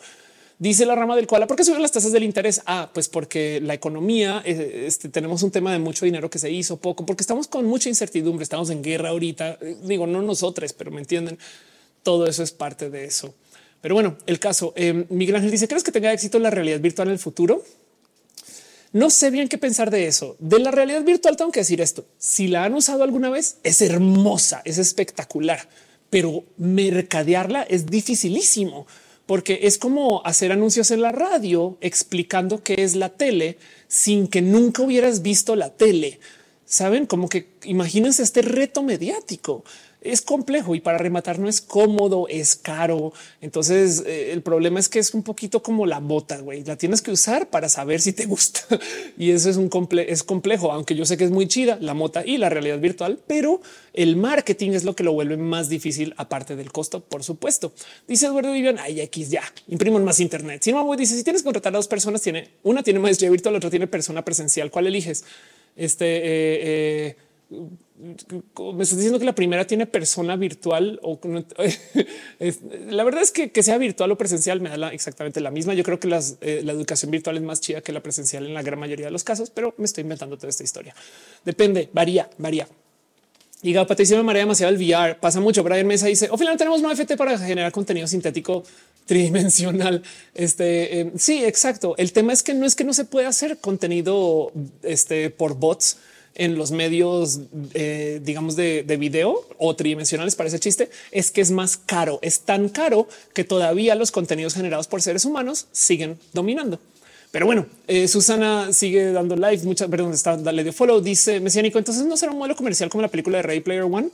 [0.57, 2.61] Dice la rama del cual, ¿por qué suben las tasas del interés?
[2.65, 6.49] Ah, pues porque la economía, eh, este, tenemos un tema de mucho dinero que se
[6.49, 9.57] hizo poco, porque estamos con mucha incertidumbre, estamos en guerra ahorita.
[9.61, 11.38] Eh, digo, no nosotros, pero me entienden.
[12.03, 13.34] Todo eso es parte de eso.
[13.82, 17.10] Pero bueno, el caso, eh, Miguel Ángel dice, ¿crees que tenga éxito la realidad virtual
[17.10, 17.61] en el futuro?
[18.94, 20.38] No sé bien qué pensar de eso.
[20.40, 22.06] De la realidad virtual tengo que decir esto.
[22.18, 25.68] Si la han usado alguna vez, es hermosa, es espectacular,
[26.10, 28.88] pero mercadearla es dificilísimo
[29.26, 33.57] porque es como hacer anuncios en la radio explicando qué es la tele
[33.88, 36.19] sin que nunca hubieras visto la tele.
[36.65, 39.64] Saben como que imagínense este reto mediático
[40.06, 43.14] es complejo y para rematar no es cómodo, es caro.
[43.41, 46.64] Entonces eh, el problema es que es un poquito como la bota, güey.
[46.64, 48.61] La tienes que usar para saber si te gusta
[49.18, 49.69] y eso es un
[50.07, 53.19] es complejo, aunque yo sé que es muy chida la mota y la realidad virtual,
[53.27, 53.61] pero
[53.94, 57.73] el marketing es lo que lo vuelve más difícil, aparte del costo, por supuesto.
[58.07, 60.61] Dice Eduardo Vivian, ay X ya imprimo más Internet.
[60.64, 63.53] Si no, dice si tienes que contratar a dos personas, tiene una tiene maestría virtual,
[63.53, 64.72] la otra tiene persona presencial.
[64.72, 65.23] ¿Cuál eliges?
[65.76, 67.15] Este eh,
[67.49, 67.65] eh,
[67.98, 71.20] me estás diciendo que la primera tiene persona virtual o
[72.90, 75.74] la verdad es que que sea virtual o presencial me da exactamente la misma.
[75.74, 76.10] Yo creo que
[76.42, 79.12] eh, la educación virtual es más chida que la presencial en la gran mayoría de
[79.12, 80.94] los casos, pero me estoy inventando toda esta historia.
[81.46, 82.68] Depende, varía, varía.
[83.62, 85.16] Y Patricia me marea demasiado el VR.
[85.20, 85.64] Pasa mucho.
[85.64, 88.64] Brian Mesa dice: Al final tenemos un FT para generar contenido sintético
[89.06, 90.04] tridimensional.
[90.36, 91.96] Este eh, sí, exacto.
[91.98, 94.52] El tema es que no es que no se pueda hacer contenido
[94.84, 95.98] este, por bots
[96.36, 97.40] en los medios,
[97.74, 102.20] eh, digamos, de, video o tridimensionales para ese chiste, es que es más caro.
[102.22, 106.80] Es tan caro que todavía los contenidos generados por seres humanos siguen dominando.
[107.32, 109.60] Pero bueno, eh, Susana sigue dando live.
[109.64, 111.02] Muchas, perdón, está dale de follow.
[111.02, 111.78] Dice Mesiánico.
[111.78, 114.10] Entonces no será un modelo comercial como la película de Ray Player One.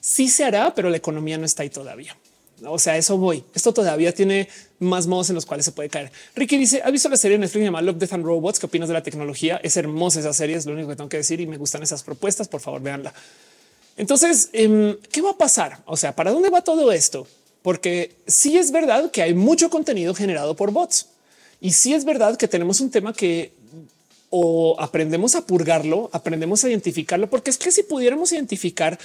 [0.00, 2.16] Sí se hará, pero la economía no está ahí todavía.
[2.64, 3.44] O sea, eso voy.
[3.54, 4.48] Esto todavía tiene
[4.78, 6.10] más modos en los cuales se puede caer.
[6.34, 8.58] Ricky dice: ¿Ha visto la serie Netflix llamada Love, Death and Robots?
[8.58, 9.60] ¿Qué opinas de la tecnología?
[9.62, 12.02] Es hermosa esa serie, es lo único que tengo que decir y me gustan esas
[12.02, 12.48] propuestas.
[12.48, 13.12] Por favor, véanla.
[13.96, 15.82] Entonces, em, ¿qué va a pasar?
[15.86, 17.26] O sea, ¿para dónde va todo esto?
[17.62, 21.08] Porque sí es verdad que hay mucho contenido generado por bots
[21.60, 23.52] y sí es verdad que tenemos un tema que
[24.30, 28.98] o aprendemos a purgarlo, aprendemos a identificarlo, porque es que si pudiéramos identificar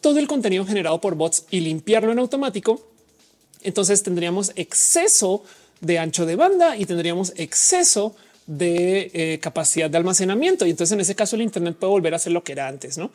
[0.00, 2.89] todo el contenido generado por bots y limpiarlo en automático,
[3.62, 5.44] entonces tendríamos exceso
[5.80, 8.14] de ancho de banda y tendríamos exceso
[8.46, 10.66] de eh, capacidad de almacenamiento.
[10.66, 12.98] Y entonces en ese caso el Internet puede volver a ser lo que era antes,
[12.98, 13.10] no?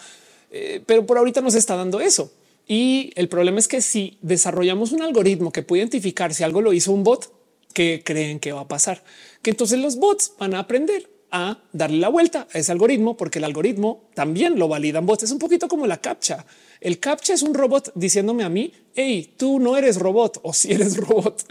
[0.51, 2.31] Eh, pero por ahorita nos está dando eso.
[2.67, 6.73] Y el problema es que si desarrollamos un algoritmo que puede identificar si algo lo
[6.73, 7.31] hizo un bot,
[7.73, 9.03] que creen que va a pasar,
[9.41, 13.39] que entonces los bots van a aprender a darle la vuelta a ese algoritmo, porque
[13.39, 15.23] el algoritmo también lo validan bots.
[15.23, 16.45] Es un poquito como la captcha.
[16.81, 20.71] El captcha es un robot diciéndome a mí, hey, tú no eres robot o si
[20.71, 21.43] eres robot.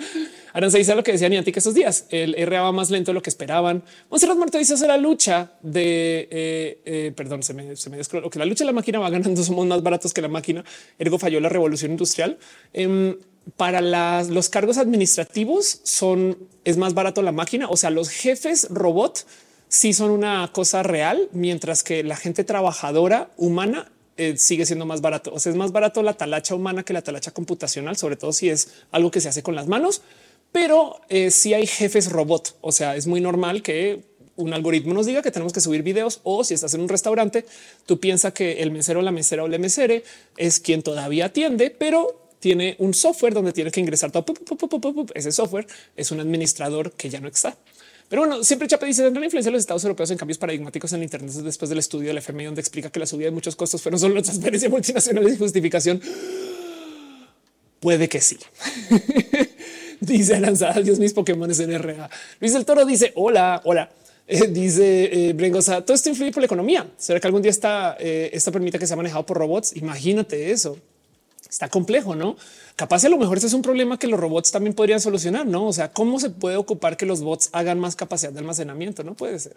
[0.54, 2.06] Aranza dice lo que decía Niantic estos días.
[2.10, 3.82] El RA va más lento de lo que esperaban.
[4.08, 8.44] Monserrat Muerto dice la lucha de eh, eh, perdón, se me, se me que la
[8.44, 9.42] lucha de la máquina va ganando.
[9.42, 10.64] Somos más baratos que la máquina.
[10.98, 12.38] Ergo falló la revolución industrial.
[12.72, 13.16] Em,
[13.56, 13.80] para
[14.22, 17.68] los cargos administrativos son es más barato la máquina.
[17.68, 19.26] O sea, los jefes robot
[19.68, 25.00] sí son una cosa real, mientras que la gente trabajadora humana eh, sigue siendo más
[25.00, 25.32] barato.
[25.34, 28.48] O sea, es más barato la talacha humana que la talacha computacional, sobre todo si
[28.48, 30.02] es algo que se hace con las manos,
[30.52, 32.56] pero eh, si hay jefes robot.
[32.60, 34.02] O sea, es muy normal que
[34.36, 37.44] un algoritmo nos diga que tenemos que subir videos o si estás en un restaurante,
[37.86, 40.04] tú piensas que el mesero, la mesera o la mesere
[40.36, 44.24] es quien todavía atiende, pero tiene un software donde tiene que ingresar todo.
[45.14, 45.66] Ese software
[45.96, 47.56] es un administrador que ya no está.
[48.08, 51.02] Pero bueno, siempre Chape dice la influencia de los Estados europeos en cambios paradigmáticos en
[51.02, 53.98] Internet después del estudio del FMI, donde explica que la subida de muchos costos fueron
[53.98, 56.00] solo transferencias multinacionales y justificación.
[57.80, 58.38] Puede que sí.
[60.00, 62.10] dice lanzada Dios mis Pokémon en RA.
[62.40, 63.90] Luis el Toro dice hola, hola.
[64.26, 66.86] Eh, dice eh, Brengosa, todo esto influye por la economía.
[66.96, 69.76] ¿Será que algún día está, eh, esto permite que sea manejado por robots?
[69.76, 70.78] Imagínate eso.
[71.48, 72.36] Está complejo, ¿no?
[72.76, 75.68] Capaz a lo mejor ese es un problema que los robots también podrían solucionar, ¿no?
[75.68, 79.04] O sea, ¿cómo se puede ocupar que los bots hagan más capacidad de almacenamiento?
[79.04, 79.54] No puede ser.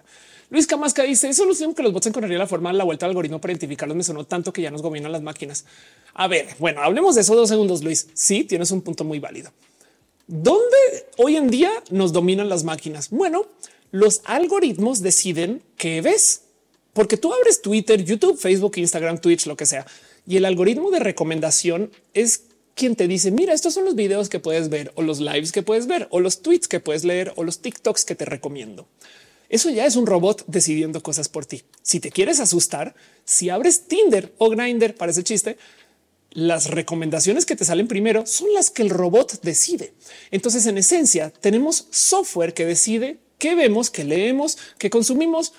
[0.52, 3.12] Luis Camasca dice, es solución que los bots encontrarían la forma de la vuelta al
[3.12, 5.66] algoritmo para identificarlos me sonó tanto que ya nos gobiernan las máquinas.
[6.14, 8.08] A ver, bueno, hablemos de eso dos segundos, Luis.
[8.14, 9.52] Sí, tienes un punto muy válido.
[10.28, 10.78] ¿Dónde
[11.18, 13.10] hoy en día nos dominan las máquinas?
[13.10, 13.48] Bueno,
[13.90, 16.44] los algoritmos deciden qué ves,
[16.94, 19.88] porque tú abres Twitter, YouTube, Facebook, Instagram, Twitch, lo que sea
[20.28, 22.44] y el algoritmo de recomendación es
[22.78, 25.64] quien te dice, mira, estos son los videos que puedes ver o los lives que
[25.64, 28.88] puedes ver o los tweets que puedes leer o los TikToks que te recomiendo.
[29.50, 31.64] Eso ya es un robot decidiendo cosas por ti.
[31.82, 32.96] Si te quieres asustar,
[33.26, 35.58] si abres Tinder o Grindr, parece chiste,
[36.32, 39.94] las recomendaciones que te salen primero son las que el robot decide.
[40.32, 45.54] Entonces, en esencia, tenemos software que decide qué vemos, qué leemos, qué consumimos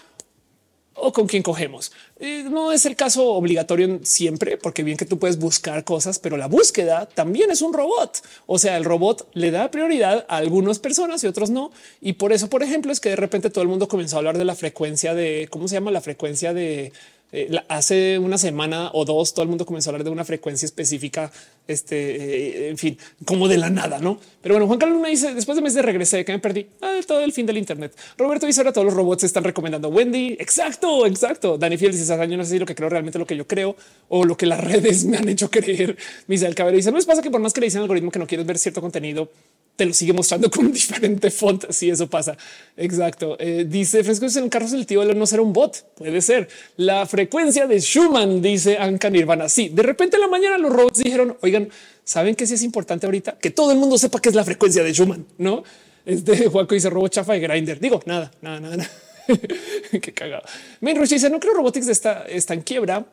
[1.01, 1.93] o con quién cogemos.
[2.21, 6.37] Eh, no es el caso obligatorio siempre, porque bien que tú puedes buscar cosas, pero
[6.37, 8.23] la búsqueda también es un robot.
[8.47, 11.71] O sea, el robot le da prioridad a algunas personas y otros no.
[12.01, 14.39] Y por eso, por ejemplo, es que de repente todo el mundo comenzó a hablar
[14.39, 16.93] de la frecuencia de cómo se llama la frecuencia de
[17.31, 20.65] eh, hace una semana o dos todo el mundo comenzó a hablar de una frecuencia
[20.65, 21.31] específica,
[21.67, 24.19] este, eh, en fin, como de la nada, ¿no?
[24.41, 26.99] Pero bueno, Juan Carlos me dice, después de meses de regresé, que me perdí ah,
[27.07, 27.95] todo el fin del Internet.
[28.17, 30.37] Roberto dice, ahora todos los robots están recomendando Wendy.
[30.39, 31.59] Exacto, exacto.
[31.59, 33.77] Dani Fiel dice, yo no sé si lo que creo realmente lo que yo creo
[34.09, 35.97] o lo que las redes me han hecho creer.
[36.27, 38.27] Misael Cabero dice, no les pasa que por más que le dicen algoritmo que no
[38.27, 39.31] quieres ver cierto contenido,
[39.79, 41.71] te lo sigue mostrando con diferente font.
[41.71, 42.37] Si eso pasa.
[42.77, 43.37] Exacto.
[43.39, 45.95] Eh, dice Fresco en el tío de no ser un bot.
[45.95, 49.49] Puede ser la frecuencia de Schumann, dice Anka Nirvana.
[49.49, 51.69] Sí, de repente en la mañana los robots dijeron, oigan,
[52.03, 54.83] saben que sí es importante ahorita que todo el mundo sepa qué es la frecuencia
[54.83, 55.63] de Schumann, no?
[56.05, 57.79] Este Juaco dice robot chafa de grinder.
[57.79, 58.91] Digo nada, nada, nada.
[60.03, 60.43] qué cagado.
[60.81, 63.07] Main dice no creo robotics está, está en quiebra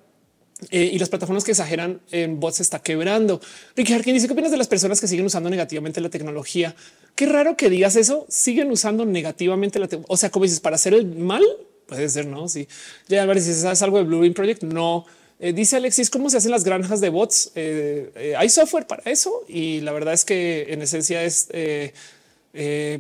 [0.69, 3.41] eh, y las plataformas que exageran en bots está quebrando.
[3.75, 6.75] Ricky Harkin dice qué opinas de las personas que siguen usando negativamente la tecnología.
[7.13, 8.25] Qué raro que digas eso.
[8.29, 10.13] Siguen usando negativamente la tecnología.
[10.13, 11.43] O sea, como dices para hacer el mal,
[11.87, 12.47] puede ser, no?
[12.47, 12.67] Sí,
[13.09, 14.63] ya si sabes algo de Blue Project.
[14.63, 15.05] No
[15.39, 17.51] eh, dice Alexis cómo se hacen las granjas de bots.
[17.55, 21.49] Eh, hay software para eso y la verdad es que en esencia es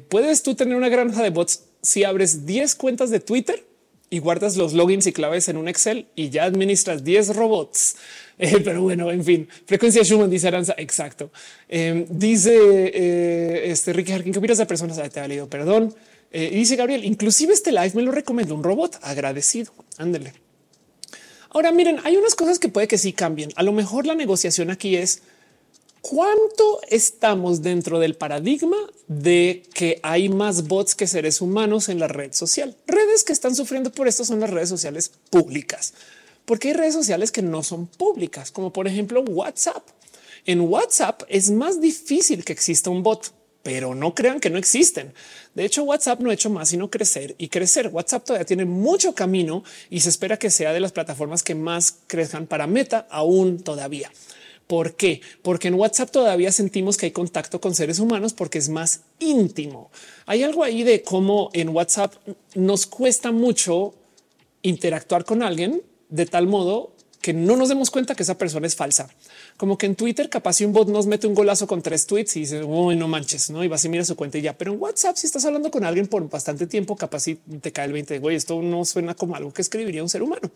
[0.09, 3.63] puedes tú tener una granja de bots si abres 10 cuentas de Twitter
[4.09, 7.95] y guardas los logins y claves en un Excel y ya administras 10 robots.
[8.37, 10.75] Eh, pero bueno, en fin, frecuencia Schumann dice Aranza.
[10.77, 11.31] Exacto.
[11.69, 14.99] Em, dice eh, este Ricky Harkin, ¿qué opinas de personas?
[15.09, 15.95] te ha leído, perdón.
[16.33, 19.71] Eh, y dice Gabriel, inclusive este live me lo recomendó un robot agradecido.
[19.97, 20.33] Ándele.
[21.51, 23.51] Ahora miren, hay unas cosas que puede que sí cambien.
[23.55, 25.21] A lo mejor la negociación aquí es
[26.09, 28.77] cuánto estamos dentro del paradigma
[29.07, 32.77] de que hay más bots que seres humanos en la red social.
[32.85, 35.95] Redes que están sufriendo por esto son las redes sociales públicas,
[36.45, 39.83] porque hay redes sociales que no son públicas, como por ejemplo WhatsApp.
[40.45, 43.33] En WhatsApp es más difícil que exista un bot,
[43.63, 45.11] pero no crean que no existen.
[45.55, 47.87] De hecho, WhatsApp no ha hecho más sino crecer y crecer.
[47.91, 51.95] WhatsApp todavía tiene mucho camino y se espera que sea de las plataformas que más
[52.05, 54.11] crezcan para Meta aún todavía.
[54.67, 55.21] ¿Por qué?
[55.43, 59.91] Porque en WhatsApp todavía sentimos que hay contacto con seres humanos porque es más íntimo.
[60.25, 62.15] Hay algo ahí de cómo en WhatsApp
[62.55, 63.93] nos cuesta mucho
[64.63, 68.75] interactuar con alguien de tal modo que no nos demos cuenta que esa persona es
[68.75, 69.09] falsa.
[69.57, 72.35] Como que en Twitter capaz si un bot nos mete un golazo con tres tweets
[72.35, 74.55] y dice, uy, no manches, no, y vas y mira su cuenta y ya.
[74.55, 77.87] Pero en WhatsApp, si estás hablando con alguien por bastante tiempo, capaz si te cae
[77.87, 80.51] el 20, güey, esto no suena como algo que escribiría un ser humano.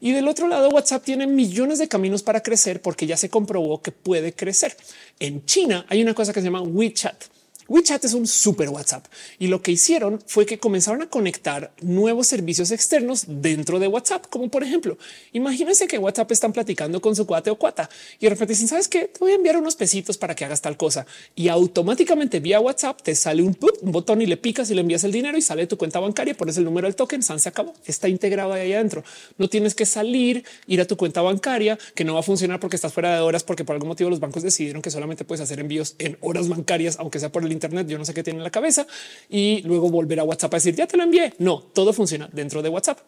[0.00, 3.82] Y del otro lado, WhatsApp tiene millones de caminos para crecer porque ya se comprobó
[3.82, 4.76] que puede crecer.
[5.18, 7.24] En China hay una cosa que se llama WeChat
[7.68, 9.06] WeChat es un super WhatsApp.
[9.38, 14.26] Y lo que hicieron fue que comenzaron a conectar nuevos servicios externos dentro de WhatsApp,
[14.28, 14.96] como por ejemplo,
[15.32, 18.88] imagínense que WhatsApp están platicando con su cuate o cuata y de repente dicen, sabes
[18.88, 21.06] qué, te voy a enviar unos pesitos para que hagas tal cosa.
[21.34, 25.12] Y automáticamente vía WhatsApp te sale un, botón y le picas y le envías el
[25.12, 28.08] dinero y sale tu cuenta bancaria, pones el número del token, San se acabó, está
[28.08, 29.04] integrado ahí adentro.
[29.36, 32.76] No tienes que salir, ir a tu cuenta bancaria que no va a funcionar porque
[32.76, 35.60] estás fuera de horas, porque por algún motivo los bancos decidieron que solamente puedes hacer
[35.60, 37.86] envíos en horas bancarias, aunque sea por el Internet.
[37.88, 38.86] Yo no sé qué tiene en la cabeza
[39.28, 41.34] y luego volver a WhatsApp a decir ya te lo envié.
[41.38, 43.00] No, todo funciona dentro de WhatsApp.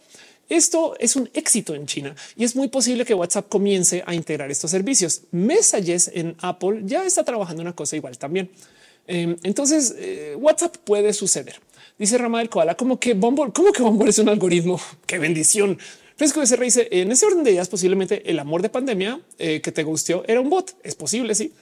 [0.49, 4.51] Esto es un éxito en China y es muy posible que WhatsApp comience a integrar
[4.51, 5.23] estos servicios.
[5.31, 8.51] Messages en Apple ya está trabajando una cosa igual también.
[9.07, 11.61] Em, entonces eh, WhatsApp puede suceder.
[11.99, 14.81] Dice Rama del Koala como que Bumble, como que Bumble es un algoritmo.
[15.07, 15.79] Qué bendición.
[16.17, 19.73] Fresco se dice en ese orden de ideas, posiblemente el amor de pandemia eh, que
[19.73, 20.75] te gustó era un bot.
[20.83, 21.35] Es posible.
[21.35, 21.53] Sí.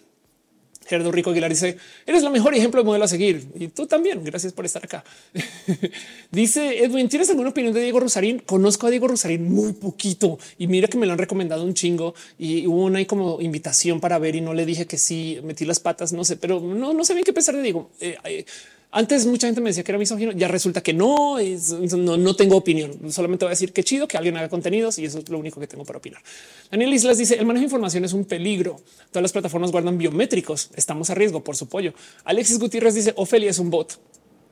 [0.88, 4.24] Gerardo Rico Aguilar dice eres el mejor ejemplo de modelo a seguir y tú también.
[4.24, 5.04] Gracias por estar acá.
[6.30, 8.38] dice Edwin, ¿tienes alguna opinión de Diego Rosarín?
[8.40, 12.14] Conozco a Diego Rosarín muy poquito y mira que me lo han recomendado un chingo
[12.38, 15.80] y hubo una como invitación para ver y no le dije que sí metí las
[15.80, 16.12] patas.
[16.12, 17.90] No sé, pero no, no sé bien qué pensar de Diego.
[18.00, 18.44] Eh, eh,
[18.90, 23.12] antes mucha gente me decía que era misógino, ya resulta que no, no, tengo opinión,
[23.12, 25.60] solamente voy a decir que chido que alguien haga contenidos y eso es lo único
[25.60, 26.22] que tengo para opinar.
[26.70, 28.80] Daniel Islas dice el manejo de información es un peligro.
[29.10, 30.70] Todas las plataformas guardan biométricos.
[30.74, 31.92] Estamos a riesgo por su pollo.
[32.24, 33.98] Alexis Gutiérrez dice Ofelia es un bot.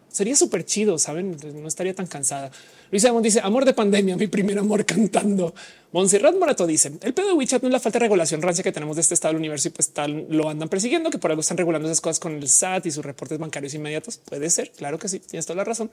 [0.08, 1.36] Sería súper chido, saben?
[1.60, 2.50] No estaría tan cansada.
[2.90, 5.54] Luis Amon dice amor de pandemia, mi primer amor cantando.
[5.92, 8.70] Montserrat Morato dice el pedo de WeChat no es la falta de regulación rancia que
[8.70, 11.40] tenemos de este estado del universo y pues tal lo andan persiguiendo, que por algo
[11.40, 14.18] están regulando esas cosas con el SAT y sus reportes bancarios inmediatos.
[14.18, 14.72] Puede ser.
[14.72, 15.20] Claro que sí.
[15.20, 15.90] Tienes toda la razón.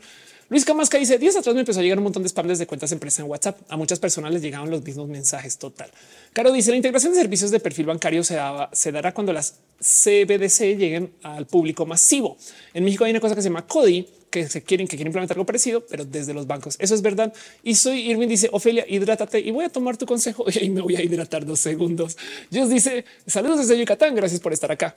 [0.50, 2.90] Luis Camasca dice días atrás me empezó a llegar un montón de spam desde cuentas
[2.90, 3.60] de empresa en WhatsApp.
[3.70, 5.58] A muchas personas les llegaban los mismos mensajes.
[5.58, 5.90] Total.
[6.34, 8.38] Caro dice la integración de servicios de perfil bancario se,
[8.72, 12.38] se dará cuando las CBDC lleguen al público masivo.
[12.74, 15.38] En México hay una cosa que se llama CODI que se quieren, que quieren implementar
[15.38, 16.76] algo parecido, pero desde los bancos.
[16.80, 17.32] Eso es verdad.
[17.62, 20.96] Y soy Irving dice Ofelia, hidrátate y voy a tomar tu consejo y me voy
[20.96, 22.18] a hidratar dos segundos.
[22.50, 24.16] Dios dice saludos desde Yucatán.
[24.16, 24.96] Gracias por estar acá.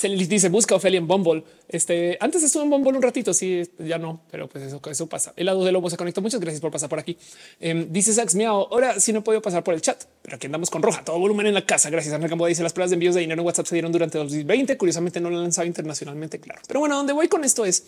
[0.00, 1.44] Se les dice busca Ofelia en Bumble.
[1.68, 5.34] Este antes estuve en Bumble un ratito, sí, ya no, pero pues eso, eso pasa.
[5.36, 6.22] El lado de lobo se conectó.
[6.22, 7.18] Muchas gracias por pasar por aquí.
[7.60, 8.66] Em, dice Sax Miao.
[8.70, 11.48] Ahora sí no puedo pasar por el chat, pero aquí andamos con roja, todo volumen
[11.48, 11.90] en la casa.
[11.90, 12.14] Gracias.
[12.14, 14.78] Ana Campo dice las pruebas de envíos de dinero en WhatsApp se dieron durante 2020.
[14.78, 16.40] Curiosamente no lo han lanzado internacionalmente.
[16.40, 17.84] Claro, pero bueno, donde voy con esto es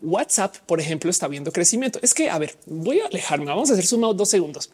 [0.00, 1.98] WhatsApp, por ejemplo, está viendo crecimiento.
[2.00, 3.44] Es que a ver, voy a alejarme.
[3.44, 4.70] Vamos a hacer sumado dos segundos.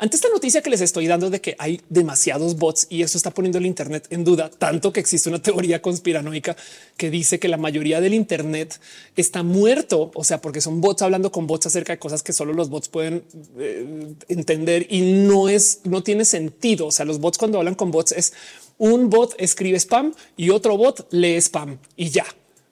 [0.00, 3.32] Ante esta noticia que les estoy dando de que hay demasiados bots y eso está
[3.32, 6.56] poniendo el Internet en duda, tanto que existe una teoría conspiranoica
[6.96, 8.80] que dice que la mayoría del Internet
[9.16, 12.52] está muerto, o sea, porque son bots hablando con bots acerca de cosas que solo
[12.52, 13.24] los bots pueden
[13.58, 16.86] eh, entender y no es, no tiene sentido.
[16.86, 18.32] O sea, los bots cuando hablan con bots es
[18.78, 22.24] un bot escribe spam y otro bot lee spam y ya.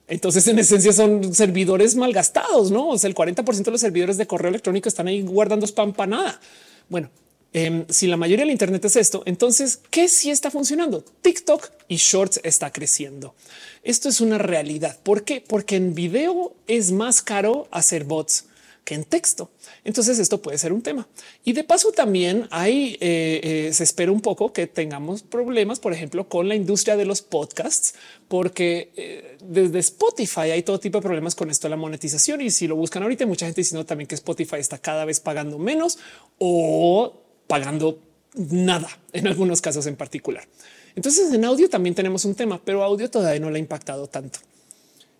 [0.08, 2.90] Entonces, en esencia, son servidores malgastados, no?
[2.90, 6.06] O sea, el 40 de los servidores de correo electrónico están ahí guardando spam para
[6.06, 6.40] nada.
[6.88, 7.10] Bueno,
[7.52, 11.04] em, si la mayoría del Internet es esto, entonces, ¿qué sí está funcionando?
[11.22, 13.34] TikTok y Shorts está creciendo.
[13.82, 14.98] Esto es una realidad.
[15.02, 15.42] ¿Por qué?
[15.46, 18.46] Porque en video es más caro hacer bots
[18.86, 19.50] que en texto.
[19.84, 21.08] Entonces esto puede ser un tema.
[21.44, 25.92] Y de paso también hay, eh, eh, se espera un poco que tengamos problemas, por
[25.92, 27.96] ejemplo, con la industria de los podcasts,
[28.28, 32.40] porque eh, desde Spotify hay todo tipo de problemas con esto de la monetización.
[32.40, 35.58] Y si lo buscan ahorita, mucha gente diciendo también que Spotify está cada vez pagando
[35.58, 35.98] menos
[36.38, 37.98] o pagando
[38.34, 40.46] nada en algunos casos en particular.
[40.94, 44.38] Entonces en audio también tenemos un tema, pero audio todavía no le ha impactado tanto.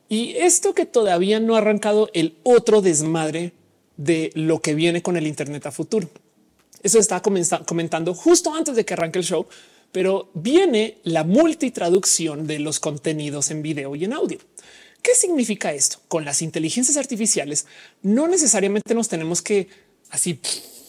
[0.09, 3.53] Y esto que todavía no ha arrancado el otro desmadre
[3.97, 6.09] de lo que viene con el Internet a futuro.
[6.83, 9.47] Eso está comentando justo antes de que arranque el show,
[9.91, 14.39] pero viene la multitraducción de los contenidos en video y en audio.
[15.03, 15.99] ¿Qué significa esto?
[16.09, 17.67] Con las inteligencias artificiales
[18.03, 19.69] no necesariamente nos tenemos que
[20.11, 20.39] así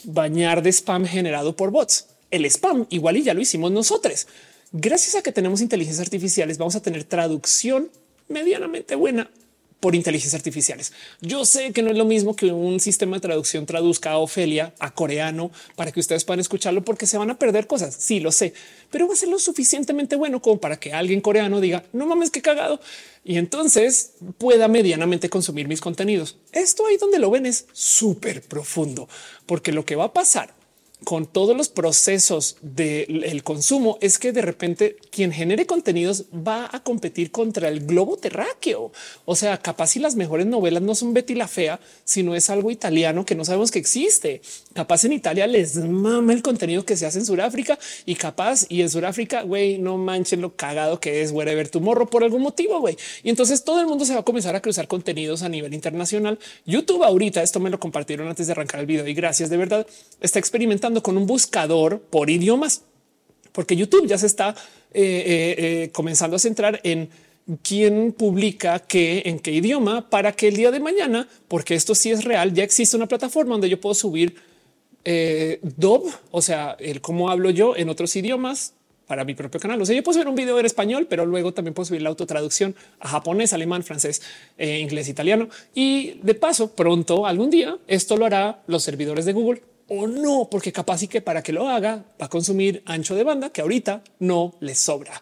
[0.03, 2.07] bañar de spam generado por bots.
[2.30, 4.27] El spam igual y ya lo hicimos nosotros.
[4.72, 7.89] Gracias a que tenemos inteligencias artificiales vamos a tener traducción
[8.28, 9.30] medianamente buena
[9.80, 10.91] por inteligencias artificiales.
[11.22, 14.74] Yo sé que no es lo mismo que un sistema de traducción traduzca a Ofelia
[14.80, 17.95] a coreano para que ustedes puedan escucharlo porque se van a perder cosas.
[17.95, 18.54] Sí, lo sé,
[18.90, 22.32] pero va a ser lo suficientemente bueno como para que alguien coreano diga no mames,
[22.32, 22.80] qué cagado
[23.24, 26.38] y entonces pueda medianamente consumir mis contenidos.
[26.54, 29.08] Esto ahí donde lo ven es súper profundo
[29.45, 30.57] porque lo que va a pasar
[31.03, 36.84] con todos los procesos del consumo es que de repente quien genere contenidos va a
[36.84, 38.91] competir contra el globo terráqueo.
[39.26, 42.72] O sea, capaz si las mejores novelas no son Betty la fea, sino es algo
[42.72, 44.41] italiano que no sabemos que existe.
[44.74, 48.82] Capaz en Italia les mama el contenido que se hace en Sudáfrica y capaz y
[48.82, 52.80] en Sudáfrica, güey, no manchen lo cagado que es wherever tu morro por algún motivo,
[52.80, 52.98] güey.
[53.24, 56.40] Y entonces todo el mundo se va a comenzar a cruzar contenidos a nivel internacional.
[56.65, 59.86] YouTube ahorita, esto me lo compartieron antes de arrancar el video y gracias de verdad,
[60.22, 62.84] está experimentando con un buscador por idiomas,
[63.52, 64.56] porque YouTube ya se está
[64.94, 67.10] eh, eh, eh, comenzando a centrar en
[67.62, 72.12] quién publica qué en qué idioma para que el día de mañana, porque esto sí
[72.12, 74.36] es real, ya existe una plataforma donde yo puedo subir
[75.04, 75.62] eh,
[76.32, 78.74] o sea, el cómo hablo yo en otros idiomas
[79.08, 79.82] para mi propio canal.
[79.82, 82.10] O sea, yo puedo subir un video en español, pero luego también puedo subir la
[82.10, 84.22] autotraducción a japonés, alemán, francés,
[84.58, 85.48] inglés, italiano.
[85.74, 90.50] Y de paso, pronto, algún día, esto lo hará los servidores de Google o no,
[90.50, 93.62] porque capaz y que para que lo haga va a consumir ancho de banda que
[93.62, 95.22] ahorita no le sobra.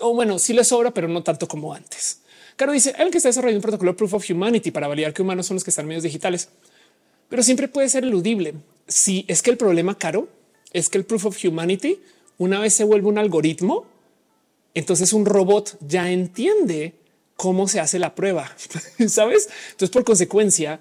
[0.00, 2.20] O bueno, sí le sobra, pero no tanto como antes.
[2.56, 5.46] Caro dice el que está desarrollando un protocolo Proof of Humanity para validar que humanos
[5.46, 6.48] son los que están en medios digitales,
[7.28, 8.54] pero siempre puede ser eludible.
[8.86, 10.28] Si es que el problema caro
[10.72, 12.00] es que el Proof of Humanity
[12.38, 13.86] una vez se vuelve un algoritmo,
[14.74, 16.94] entonces un robot ya entiende
[17.36, 18.54] cómo se hace la prueba,
[19.08, 19.48] ¿sabes?
[19.70, 20.80] Entonces, por consecuencia,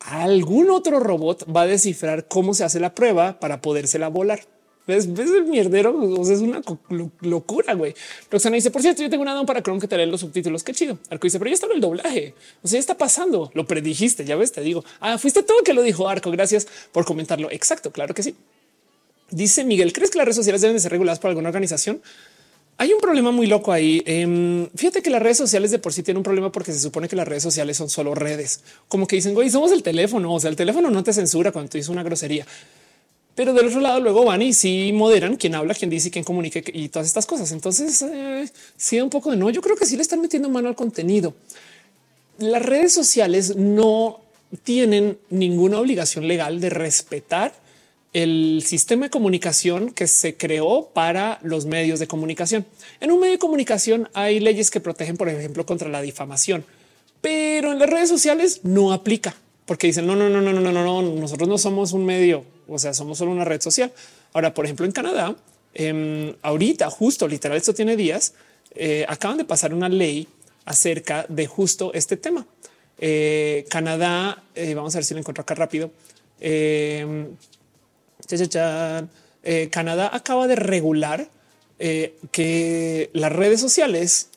[0.00, 4.40] algún otro robot va a descifrar cómo se hace la prueba para podérsela volar.
[4.86, 5.12] ¿Ves?
[5.12, 5.94] ¿Ves el mierdero?
[6.22, 6.62] Es una
[7.20, 7.94] locura, güey.
[8.30, 10.64] Roxana dice, por cierto, yo tengo un addon para Chrome que te lee los subtítulos.
[10.64, 10.98] Qué chido.
[11.10, 12.34] Arco dice, pero ya está el doblaje.
[12.62, 13.50] O sea, ya está pasando.
[13.54, 14.84] Lo predijiste, ya ves, te digo.
[14.98, 16.30] Ah, fuiste todo que lo dijo Arco.
[16.30, 17.50] Gracias por comentarlo.
[17.50, 18.34] Exacto, claro que sí.
[19.30, 22.02] Dice Miguel, ¿crees que las redes sociales deben de ser reguladas por alguna organización?
[22.80, 24.02] Hay un problema muy loco ahí.
[24.06, 27.08] Em, fíjate que las redes sociales de por sí tienen un problema porque se supone
[27.08, 28.62] que las redes sociales son solo redes.
[28.88, 30.32] Como que dicen, güey, somos el teléfono.
[30.32, 32.46] O sea, el teléfono no te censura cuando tú una grosería.
[33.34, 36.64] Pero del otro lado luego van y sí moderan quién habla, quién dice, quién comunique
[36.72, 37.52] y todas estas cosas.
[37.52, 38.48] Entonces, eh,
[38.78, 39.50] sí, un poco de no.
[39.50, 41.34] Yo creo que sí le están metiendo mano al contenido.
[42.38, 44.20] Las redes sociales no
[44.64, 47.52] tienen ninguna obligación legal de respetar
[48.12, 52.66] el sistema de comunicación que se creó para los medios de comunicación.
[53.00, 56.64] En un medio de comunicación hay leyes que protegen, por ejemplo, contra la difamación,
[57.20, 59.34] pero en las redes sociales no aplica
[59.70, 62.76] porque dicen no, no, no, no, no, no, no, nosotros no somos un medio, o
[62.76, 63.92] sea, somos solo una red social.
[64.32, 65.36] Ahora, por ejemplo, en Canadá,
[65.74, 68.34] eh, ahorita, justo literal, esto tiene días,
[68.74, 70.26] eh, acaban de pasar una ley
[70.64, 72.48] acerca de justo este tema.
[72.98, 75.92] Eh, Canadá, eh, vamos a ver si lo encuentro acá rápido.
[79.42, 81.28] Eh, Canadá acaba de regular
[81.78, 84.28] eh, que las redes sociales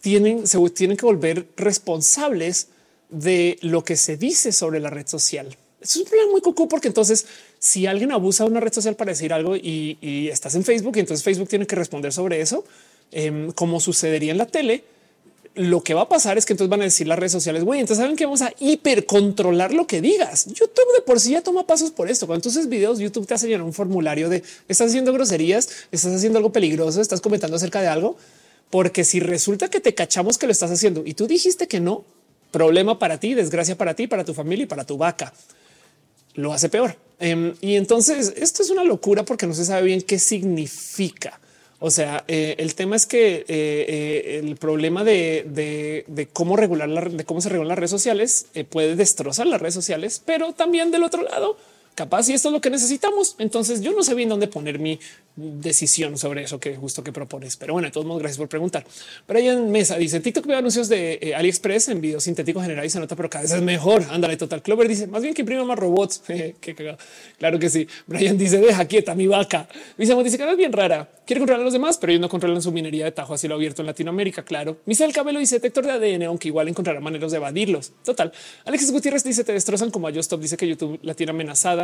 [0.00, 2.68] tienen, se tienen que volver responsables
[3.10, 5.56] de lo que se dice sobre la red social.
[5.80, 7.26] Es un problema muy coco porque entonces
[7.58, 11.00] si alguien abusa de una red social para decir algo y, estás en Facebook y
[11.00, 12.64] entonces Facebook tiene que responder sobre eso,
[13.10, 14.84] em, como sucedería en la tele,
[15.54, 17.80] lo que va a pasar es que entonces van a decir las redes sociales, güey,
[17.80, 20.46] entonces saben que vamos a hipercontrolar lo que digas.
[20.46, 22.26] YouTube de por sí ya toma pasos por esto.
[22.26, 26.12] Cuando tú haces videos, YouTube te hace llenar un formulario de estás haciendo groserías, estás
[26.12, 28.16] haciendo algo peligroso, estás comentando acerca de algo,
[28.70, 32.04] porque si resulta que te cachamos que lo estás haciendo y tú dijiste que no,
[32.50, 35.32] problema para ti, desgracia para ti, para tu familia y para tu vaca.
[36.34, 36.96] Lo hace peor.
[37.20, 41.40] Em, y entonces esto es una locura porque no se sabe bien qué significa.
[41.80, 47.02] O sea, eh, el tema es que eh, eh, el problema de, cómo regular la,
[47.02, 51.02] de cómo se regulan las redes sociales puede destrozar las redes sociales, pero también del
[51.02, 51.56] otro lado
[51.94, 53.36] capaz y esto es lo que necesitamos.
[53.38, 54.98] Entonces yo no sé bien dónde poner mi
[55.36, 57.56] decisión sobre eso que justo que propones.
[57.56, 58.84] Pero bueno, de todos modos, gracias por preguntar.
[59.26, 63.00] Brian Mesa dice TikTok veo anuncios de eh, AliExpress en video sintético general y se
[63.00, 64.04] nota, pero cada vez es mejor.
[64.10, 64.62] Ándale, total.
[64.62, 66.22] Clover dice más bien que imprima más robots.
[67.38, 67.86] claro que sí.
[68.06, 69.68] Brian dice deja quieta mi vaca.
[69.98, 71.08] Dice que es bien rara.
[71.26, 73.34] Quiere controlar a los demás, pero ellos no controlan su minería de tajo.
[73.34, 74.44] Así lo abierto en Latinoamérica.
[74.44, 74.76] Claro.
[74.84, 77.92] Misael Cabello dice detector de ADN, aunque igual encontrará maneras de evadirlos.
[78.04, 78.30] Total.
[78.66, 80.40] Alexis Gutiérrez dice te destrozan como a Stop.
[80.40, 81.83] Dice que YouTube la tiene amenazada.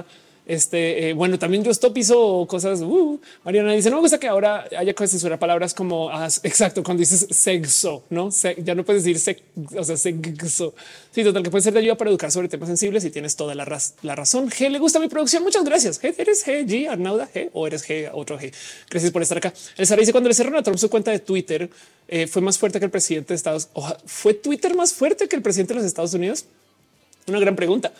[0.50, 2.80] Este, eh, bueno, también yo stop hizo cosas.
[2.80, 6.10] Uh, Mariana dice: No me gusta que ahora haya que censurar palabras como
[6.42, 9.44] exacto cuando dices sexo, no ya no puedes decir sexo,
[9.76, 10.74] o sea, sexo.
[11.12, 13.54] Sí, total, que puede ser de ayuda para educar sobre temas sensibles y tienes toda
[13.54, 14.50] la, razón.
[14.50, 15.44] G le gusta mi producción.
[15.44, 16.02] Muchas gracias.
[16.02, 18.52] G, eres G, G, Arnauda G o eres G, otro G.
[18.90, 19.52] Gracias por estar acá.
[19.76, 21.70] El Sara dice: Cuando le cerraron a Trump su cuenta de Twitter,
[22.08, 23.98] eh, fue más fuerte que el presidente de Estados Unidos.
[24.06, 26.46] Fue Twitter más fuerte que el presidente de los Estados Unidos.
[27.28, 27.92] Una gran pregunta.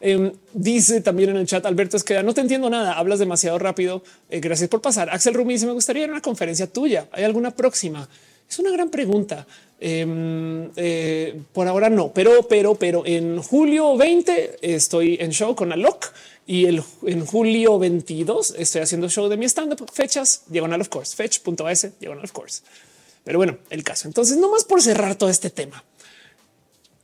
[0.00, 3.58] Em, dice también en el chat Alberto es que no te entiendo nada, hablas demasiado
[3.58, 4.02] rápido.
[4.30, 5.10] Eh, gracias por pasar.
[5.10, 7.08] Axel Rumi dice me gustaría ir a una conferencia tuya.
[7.12, 8.08] ¿Hay alguna próxima?
[8.48, 9.46] Es una gran pregunta.
[9.78, 15.72] Em, eh, por ahora no, pero, pero, pero en julio 20 estoy en show con
[15.72, 16.06] Alok
[16.46, 19.90] y el, en julio 22 estoy haciendo show de mi stand up.
[19.92, 22.62] Fechas diagonal of course, fetch.es diagonal of course.
[23.22, 24.08] Pero bueno, el caso.
[24.08, 25.84] Entonces, no más por cerrar todo este tema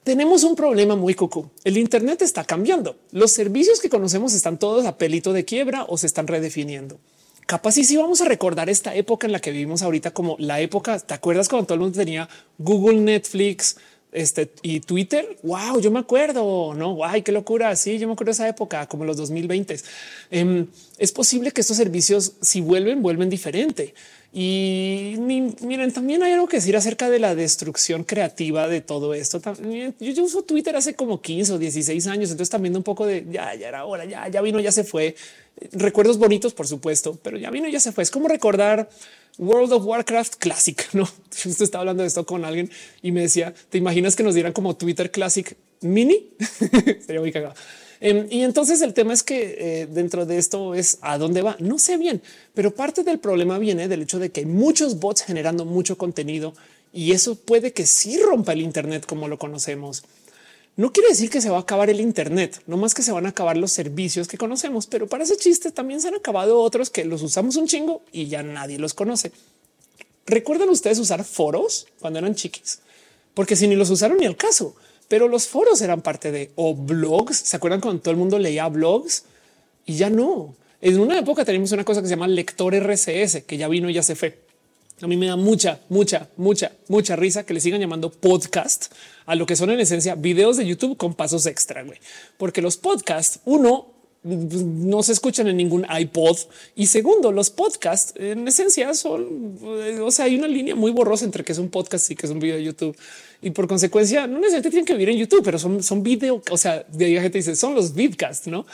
[0.07, 1.51] tenemos un problema muy coco.
[1.65, 2.97] El Internet está cambiando.
[3.11, 7.01] Los servicios que conocemos están todos a pelito de quiebra o se están redefiniendo.
[7.45, 10.61] Capaz y si vamos a recordar esta época en la que vivimos ahorita como la
[10.61, 11.01] época.
[11.01, 13.79] ¿Te acuerdas cuando todo el mundo tenía Google, Netflix,
[14.13, 15.39] este y Twitter?
[15.43, 16.95] Wow, yo me acuerdo, no?
[16.95, 17.75] Guay, qué locura.
[17.75, 19.77] Sí, yo me acuerdo de esa época, como los 2020.
[20.31, 20.69] Em,
[20.99, 23.93] es posible que estos servicios, si vuelven, vuelven diferente.
[24.33, 29.41] Y miren, también hay algo que decir acerca de la destrucción creativa de todo esto.
[29.99, 33.55] Yo, uso Twitter hace como 15 o 16 años, entonces también un poco de ya,
[33.55, 35.17] ya era hora, ya, ya vino, ya se fue.
[35.73, 38.03] Recuerdos bonitos, por supuesto, pero ya vino ya se fue.
[38.03, 38.91] Es como recordar
[39.39, 40.87] World of Warcraft Classic.
[40.93, 41.07] No,
[41.43, 42.71] justo estaba hablando de esto con alguien
[43.03, 46.31] y me decía, ¿te imaginas que nos dieran como Twitter Classic Mini?
[47.07, 47.55] Sería muy cagado.
[48.01, 51.57] Em, y entonces el tema es que eh, dentro de esto es a dónde va.
[51.59, 52.23] No sé bien,
[52.55, 56.55] pero parte del problema viene del hecho de que hay muchos bots generando mucho contenido
[56.93, 60.05] y eso puede que sí rompa el Internet como lo conocemos.
[60.77, 63.25] No quiere decir que se va a acabar el Internet, no más que se van
[63.25, 66.91] a acabar los servicios que conocemos, pero para ese chiste también se han acabado otros
[66.91, 69.33] que los usamos un chingo y ya nadie los conoce.
[70.27, 72.81] ¿Recuerdan ustedes usar foros cuando eran chiquis?
[73.33, 74.77] Porque si ni los usaron ni al caso,
[75.09, 77.37] pero los foros eran parte de o blogs.
[77.37, 79.25] ¿Se acuerdan cuando todo el mundo leía blogs?
[79.85, 80.55] Y ya no.
[80.81, 83.95] En una época teníamos una cosa que se llama lector RCS, que ya vino y
[83.95, 84.39] ya se fue.
[85.03, 88.93] A mí me da mucha, mucha, mucha, mucha risa que le sigan llamando podcast
[89.27, 91.99] a lo que son en esencia videos de YouTube con pasos extra, güey.
[92.39, 93.93] Porque los podcasts, uno,
[94.27, 96.37] no se escuchan en ningún iPod
[96.75, 99.59] y segundo, los podcasts en esencia son,
[100.03, 102.33] o sea, hay una línea muy borrosa entre que es un podcast y que es
[102.33, 102.97] un video de YouTube
[103.47, 106.57] y por consecuencia no necesariamente tienen que vivir en YouTube, pero son, son video, o
[106.57, 108.67] sea, de ahí gente dice son los vidcasts, no?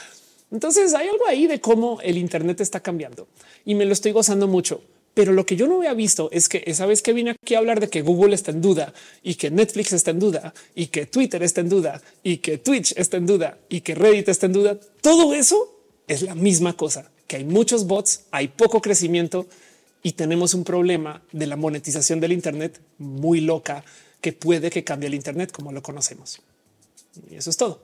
[0.51, 3.27] Entonces hay algo ahí de cómo el Internet está cambiando
[3.65, 4.81] y me lo estoy gozando mucho.
[5.13, 7.59] Pero lo que yo no había visto es que esa vez que vine aquí a
[7.59, 11.05] hablar de que Google está en duda y que Netflix está en duda y que
[11.05, 14.53] Twitter está en duda y que Twitch está en duda y que Reddit está en
[14.53, 15.69] duda, todo eso
[16.07, 19.45] es la misma cosa, que hay muchos bots, hay poco crecimiento
[20.01, 23.85] y tenemos un problema de la monetización del Internet muy loca
[24.23, 26.41] que puede que cambie el Internet como lo conocemos.
[27.29, 27.83] Y eso es todo.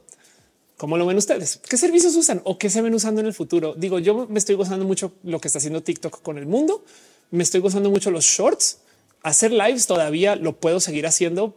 [0.77, 1.57] ¿Cómo lo ven ustedes?
[1.57, 3.75] ¿Qué servicios usan o qué se ven usando en el futuro?
[3.75, 6.83] Digo, yo me estoy gozando mucho lo que está haciendo TikTok con el mundo
[7.31, 8.79] me estoy gozando mucho los shorts.
[9.21, 11.55] Hacer lives todavía lo puedo seguir haciendo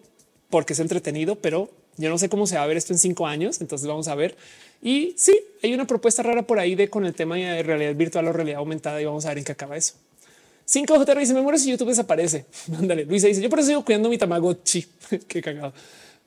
[0.50, 3.26] porque es entretenido, pero yo no sé cómo se va a ver esto en cinco
[3.26, 3.60] años.
[3.60, 4.36] Entonces vamos a ver.
[4.82, 8.28] Y sí, hay una propuesta rara por ahí de con el tema de realidad virtual
[8.28, 9.94] o realidad aumentada y vamos a ver en qué acaba eso.
[10.66, 12.46] 5J dice me muero si YouTube desaparece.
[12.78, 13.04] Ándale.
[13.04, 14.86] Luisa dice yo por eso sigo cuidando mi Tamagotchi.
[15.28, 15.72] qué cagado.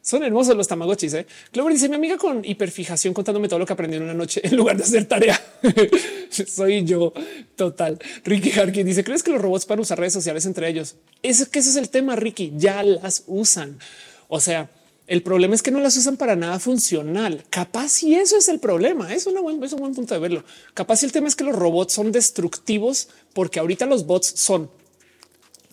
[0.05, 1.15] Son hermosos los tamagotchis.
[1.15, 1.25] ¿eh?
[1.51, 4.55] Clover dice mi amiga con hiperfijación contándome todo lo que aprendí en una noche en
[4.55, 5.41] lugar de hacer tarea.
[6.29, 7.11] Soy yo
[7.55, 7.97] total.
[8.23, 10.95] Ricky Harkin dice crees que los robots para usar redes sociales entre ellos?
[11.23, 12.15] Es que ese es el tema.
[12.15, 13.79] Ricky ya las usan.
[14.27, 14.69] O sea,
[15.07, 17.43] el problema es que no las usan para nada funcional.
[17.49, 19.13] Capaz y eso es el problema.
[19.13, 20.43] Es, es un buen punto de verlo.
[20.73, 24.69] Capaz y el tema es que los robots son destructivos porque ahorita los bots son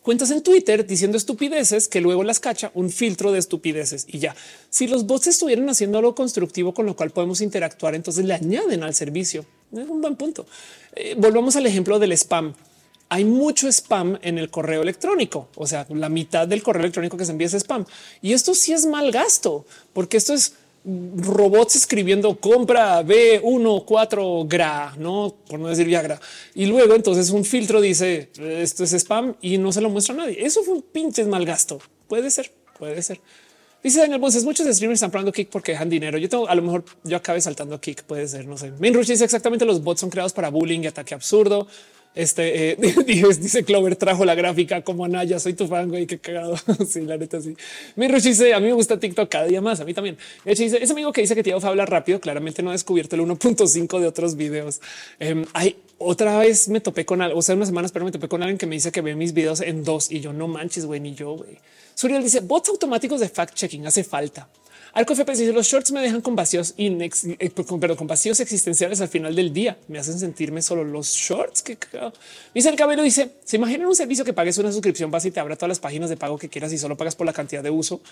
[0.03, 4.35] cuentas en Twitter diciendo estupideces que luego las cacha un filtro de estupideces y ya.
[4.69, 8.83] Si los bots estuvieran haciendo algo constructivo con lo cual podemos interactuar, entonces le añaden
[8.83, 9.47] al servicio.
[9.73, 10.45] Es un buen punto.
[10.95, 12.53] Eh, volvamos al ejemplo del spam.
[13.13, 17.27] Hay mucho spam en el correo electrónico, o sea, la mitad del correo electrónico que
[17.27, 17.85] se envía es spam.
[18.23, 25.35] Y esto sí es mal gasto, porque esto es robots escribiendo compra B14 gra, no
[25.47, 26.19] por no decir Viagra.
[26.55, 30.17] Y luego entonces un filtro dice esto es spam y no se lo muestra a
[30.17, 30.43] nadie.
[30.43, 31.83] Eso fue un pinche mal gasto.
[32.09, 33.21] Puede ser, puede ser.
[33.83, 36.17] Dice Daniel Bonces, muchos streamers están probando Kick porque dejan dinero.
[36.17, 38.71] Yo tengo, a lo mejor yo acabe saltando Kick, puede ser, no sé.
[38.81, 41.67] Main dice exactamente los bots son creados para bullying y ataque absurdo.
[42.15, 42.77] Este eh,
[43.41, 45.39] dice Clover trajo la gráfica como Anaya.
[45.39, 46.07] Soy tu fan, güey.
[46.07, 46.57] Qué cagado.
[46.89, 47.57] sí, la neta, sí.
[47.97, 49.81] Mi dice a mí me gusta TikTok cada día más.
[49.81, 50.19] A mí también.
[50.45, 52.21] Ese amigo que dice que Tío habla rápido.
[52.21, 54.81] Claramente no ha descubierto el 1.5 de otros videos.
[55.19, 58.29] Em, hay otra vez me topé con algo, o sea, unas semanas, pero me topé
[58.29, 60.85] con alguien que me dice que ve mis videos en dos y yo no manches,
[60.85, 61.59] güey, ni yo, güey.
[61.95, 64.49] Suriel dice bots automáticos de fact checking hace falta.
[64.95, 69.01] Arco FP dice los shorts me dejan con vacíos, inex, eh, con, con vacíos existenciales
[69.01, 69.79] al final del día.
[69.89, 71.63] Me hacen sentirme solo los shorts.
[71.63, 71.79] Que
[72.55, 75.41] dice el cabello dice se imaginan un servicio que pagues una suscripción base y te
[75.41, 77.71] abra todas las páginas de pago que quieras y solo pagas por la cantidad de
[77.71, 78.03] uso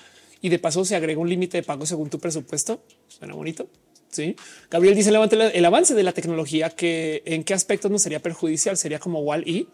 [0.40, 2.82] y de paso se agrega un límite de pago según tu presupuesto.
[3.09, 3.69] Suena bonito.
[4.11, 4.35] Sí.
[4.70, 8.98] Gabriel dice el avance de la tecnología que en qué aspectos no sería perjudicial sería
[8.98, 9.69] como Wall y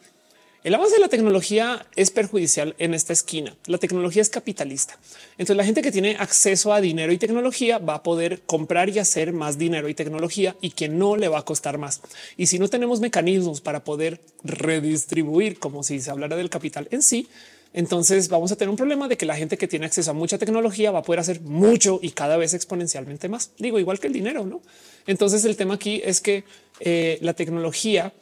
[0.65, 3.57] el avance de la tecnología es perjudicial en esta esquina.
[3.67, 4.99] La tecnología es capitalista.
[5.33, 8.99] Entonces la gente que tiene acceso a dinero y tecnología va a poder comprar y
[8.99, 12.01] hacer más dinero y tecnología y que no le va a costar más.
[12.37, 17.03] Y si no tenemos mecanismos para poder redistribuir como si se hablara del capital en
[17.03, 17.29] sí,
[17.73, 20.39] entonces vamos a tener un problema de que la gente que tiene acceso a mucha
[20.39, 23.51] tecnología va a poder hacer mucho y cada vez exponencialmente más.
[23.59, 24.63] Digo, igual que el dinero, ¿no?
[25.07, 26.45] Entonces el tema aquí es que
[26.81, 28.15] eh, la tecnología,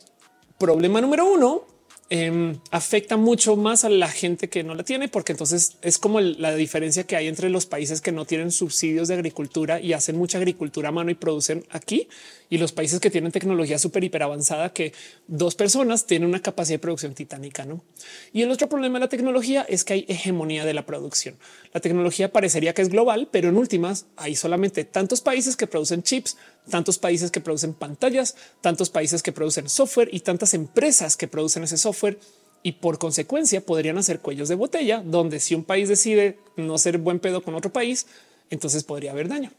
[0.58, 1.73] problema número uno,
[2.10, 6.20] Em, afecta mucho más a la gente que no la tiene, porque entonces es como
[6.20, 10.18] la diferencia que hay entre los países que no tienen subsidios de agricultura y hacen
[10.18, 12.08] mucha agricultura a mano y producen aquí
[12.50, 14.92] y los países que tienen tecnología súper hiper avanzada que
[15.28, 17.64] dos personas tienen una capacidad de producción titánica.
[17.64, 17.82] ¿no?
[18.34, 21.36] Y el otro problema de la tecnología es que hay hegemonía de la producción.
[21.72, 26.02] La tecnología parecería que es global, pero en últimas hay solamente tantos países que producen
[26.02, 26.36] chips,
[26.68, 31.64] tantos países que producen pantallas, tantos países que producen software y tantas empresas que producen
[31.64, 32.18] ese software
[32.62, 36.98] y por consecuencia podrían hacer cuellos de botella donde si un país decide no ser
[36.98, 38.06] buen pedo con otro país,
[38.50, 39.52] entonces podría haber daño.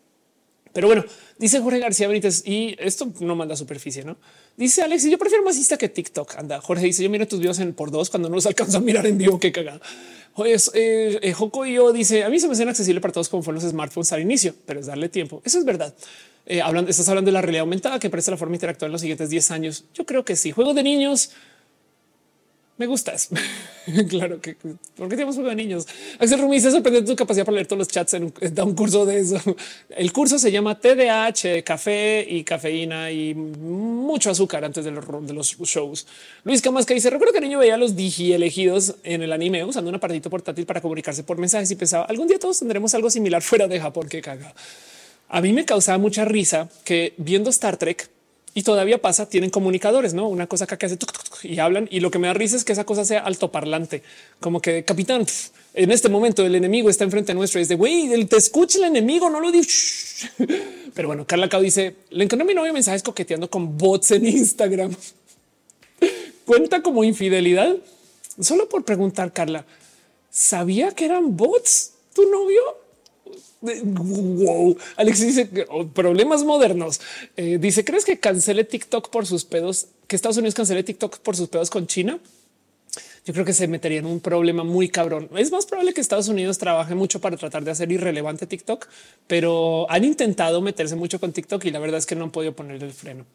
[0.73, 1.05] Pero bueno,
[1.37, 4.17] dice Jorge García Benítez y esto no manda superficie, no
[4.57, 5.05] dice Alex.
[5.05, 6.35] Yo prefiero más Insta que TikTok.
[6.35, 8.81] Anda, Jorge dice yo miro tus videos en por dos cuando no los alcanzo a
[8.81, 9.39] mirar en vivo.
[9.39, 9.79] Qué cagada.
[10.33, 11.33] Oye, eh, eh,
[11.67, 14.11] y yo dice a mí se me hace accesible para todos como fueron los smartphones
[14.11, 15.41] al inicio, pero es darle tiempo.
[15.45, 15.95] Eso es verdad.
[16.45, 19.29] Eh, estás hablando de la realidad aumentada que parece la forma interactual en los siguientes
[19.29, 19.85] 10 años.
[19.93, 20.51] Yo creo que sí.
[20.51, 21.31] Juego de niños
[22.77, 23.29] me gustas.
[24.09, 24.57] claro que
[24.97, 25.87] porque tenemos juego de niños.
[26.19, 28.75] Axel Rumi se sorprende tu capacidad para leer todos los chats en un, da un
[28.75, 29.39] curso de eso.
[29.89, 35.33] El curso se llama TDAH, café y cafeína y mucho azúcar antes de los, de
[35.33, 36.05] los shows.
[36.43, 39.63] Luis Camasca dice: Recuerdo que el niño veía a los digi elegidos en el anime
[39.63, 43.09] usando un aparatito portátil para comunicarse por mensajes y pensaba algún día todos tendremos algo
[43.09, 44.09] similar fuera de Japón.
[44.09, 44.53] Que caga.
[45.29, 48.09] A mí me causaba mucha risa que viendo Star Trek
[48.57, 50.97] y todavía pasa, tienen comunicadores, no una cosa que hace
[51.43, 51.89] y hablan.
[51.91, 54.01] Y lo que me da risa es que esa cosa sea altoparlante,
[54.39, 55.25] como que capitán,
[55.73, 57.59] en este momento el enemigo está enfrente nuestro.
[57.59, 59.65] Es de güey, te escucha el enemigo, no lo digo.
[60.93, 64.25] Pero bueno, Carla Cao dice: Le encontré a mi novio mensajes coqueteando con bots en
[64.25, 64.95] Instagram.
[66.45, 67.75] Cuenta como infidelidad.
[68.39, 69.65] Solo por preguntar, Carla,
[70.29, 72.61] ¿sabía que eran bots tu novio?
[73.83, 74.77] Wow.
[74.97, 77.01] Alex dice oh, problemas modernos.
[77.35, 79.87] Eh, dice: ¿Crees que cancele TikTok por sus pedos?
[80.07, 82.19] Que Estados Unidos cancele TikTok por sus pedos con China?
[83.25, 85.29] Yo creo que se metería en un problema muy cabrón.
[85.35, 88.87] Es más probable que Estados Unidos trabaje mucho para tratar de hacer irrelevante TikTok,
[89.25, 92.53] pero han intentado meterse mucho con TikTok y la verdad es que no han podido
[92.53, 93.25] poner el freno.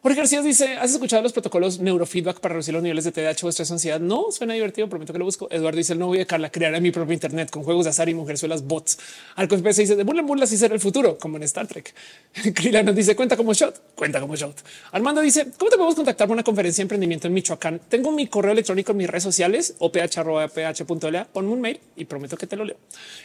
[0.00, 3.48] Jorge García dice: ¿Has escuchado los protocolos neurofeedback para reducir los niveles de TDAH o
[3.48, 3.98] estrés ansiedad?
[3.98, 5.48] No suena divertido, prometo que lo busco.
[5.50, 8.08] Eduardo dice: El no voy a Carla crearé mi propio Internet con juegos de azar
[8.08, 8.96] y mujerzuelas bots.
[9.34, 11.92] Arcos PC dice: De burla en burla, si será el futuro, como en Star Trek.
[12.54, 14.62] Krilana dice: Cuenta como shot, cuenta como shot.
[14.92, 17.80] Armando dice: ¿Cómo te podemos contactar para una conferencia de emprendimiento en Michoacán?
[17.88, 21.24] Tengo mi correo electrónico en mis redes sociales o ph.ph.la.
[21.24, 22.76] Ponme un mail y prometo que te lo leo.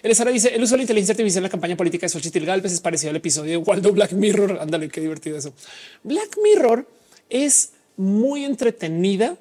[0.02, 2.46] El Sara dice: El uso de la inteligencia artificial en la campaña política de Xochitl
[2.46, 4.58] Galvez es parecido al episodio de Waldo Black Mirror.
[4.60, 5.54] Ándale, qué divertido eso.
[6.02, 6.63] Black Mirror
[7.30, 9.38] es muy entretenida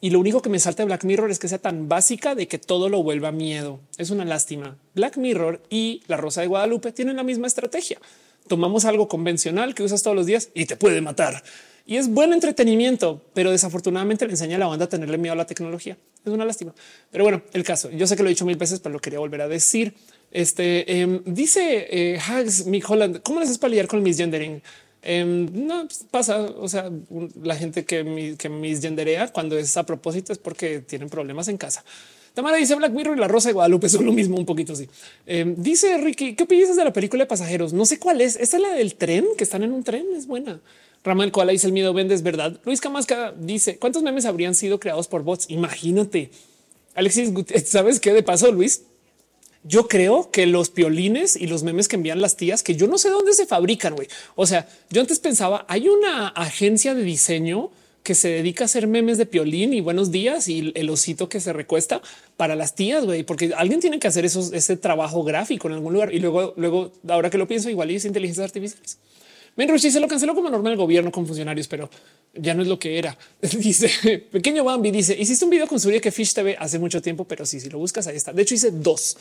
[0.00, 2.48] y lo único que me salta de Black Mirror es que sea tan básica de
[2.48, 3.80] que todo lo vuelva miedo.
[3.98, 4.78] Es una lástima.
[4.94, 7.98] Black Mirror y La Rosa de Guadalupe tienen la misma estrategia.
[8.48, 11.42] Tomamos algo convencional que usas todos los días y te puede matar.
[11.84, 15.36] Y es buen entretenimiento, pero desafortunadamente le enseña a la banda a tenerle miedo a
[15.36, 15.98] la tecnología.
[16.24, 16.74] Es una lástima.
[17.10, 19.18] Pero bueno, el caso, yo sé que lo he dicho mil veces, pero lo quería
[19.18, 19.94] volver a decir.
[20.30, 24.62] Este em, dice eh, Hags Mick Holland, ¿cómo les es para lidiar con el misgendering?
[25.02, 26.40] Em, no pues, pasa.
[26.40, 26.90] O sea,
[27.42, 31.56] la gente que, mi, que misgenderea cuando es a propósito es porque tienen problemas en
[31.56, 31.84] casa.
[32.34, 34.88] Tamara dice Black Mirror y la Rosa de Guadalupe son lo mismo, un poquito así.
[35.26, 37.72] Em, dice Ricky, ¿qué opinas de la película de pasajeros?
[37.72, 38.36] No sé cuál es.
[38.36, 40.06] Esta es la del tren que están en un tren.
[40.16, 40.60] Es buena.
[41.02, 42.60] Ramal Koala dice el miedo vende es verdad.
[42.64, 45.50] Luis Camasca dice cuántos memes habrían sido creados por bots.
[45.50, 46.30] Imagínate.
[46.94, 47.32] Alexis,
[47.64, 48.12] ¿sabes qué?
[48.12, 48.82] De paso, Luis,
[49.62, 52.98] yo creo que los piolines y los memes que envían las tías, que yo no
[52.98, 54.08] sé dónde se fabrican, güey.
[54.34, 57.70] O sea, yo antes pensaba, hay una agencia de diseño
[58.02, 61.40] que se dedica a hacer memes de piolín y buenos días y el osito que
[61.40, 62.00] se recuesta
[62.38, 65.92] para las tías, güey, porque alguien tiene que hacer esos, ese trabajo gráfico en algún
[65.92, 66.14] lugar.
[66.14, 68.80] Y luego, luego, ahora que lo pienso, igual es inteligencia artificial.
[69.60, 71.90] Men se lo canceló como normal el gobierno con funcionarios, pero
[72.32, 73.18] ya no es lo que era.
[73.42, 77.26] Dice pequeño Bambi, dice hiciste un video con Surya que Fish TV hace mucho tiempo,
[77.26, 78.32] pero sí, si lo buscas, ahí está.
[78.32, 79.18] De hecho, hice dos.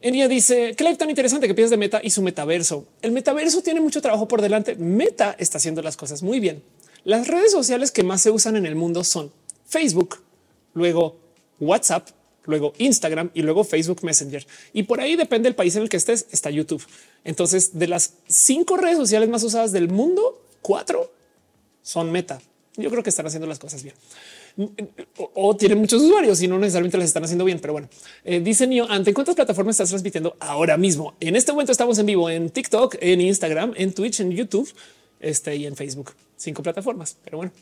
[0.00, 2.86] Enya dice qué live tan interesante que piensas de Meta y su metaverso.
[3.02, 4.76] El metaverso tiene mucho trabajo por delante.
[4.76, 6.62] Meta está haciendo las cosas muy bien.
[7.02, 9.32] Las redes sociales que más se usan en el mundo son
[9.66, 10.20] Facebook,
[10.74, 11.16] luego
[11.58, 12.10] WhatsApp,
[12.46, 14.46] luego Instagram y luego Facebook Messenger.
[14.72, 16.84] Y por ahí depende del país en el que estés, está YouTube.
[17.24, 21.12] Entonces, de las cinco redes sociales más usadas del mundo, cuatro
[21.82, 22.40] son Meta.
[22.76, 23.94] Yo creo que están haciendo las cosas bien
[25.34, 27.58] o, tienen muchos usuarios y no necesariamente las están haciendo bien.
[27.60, 27.88] Pero bueno,
[28.24, 31.14] eh, dice Nio, ¿ante cuántas plataformas estás transmitiendo ahora mismo?
[31.20, 34.72] En este momento estamos en vivo en TikTok, en Instagram, en Twitch, en YouTube
[35.20, 36.12] este, y en Facebook.
[36.36, 37.16] Cinco plataformas.
[37.24, 37.52] Pero bueno,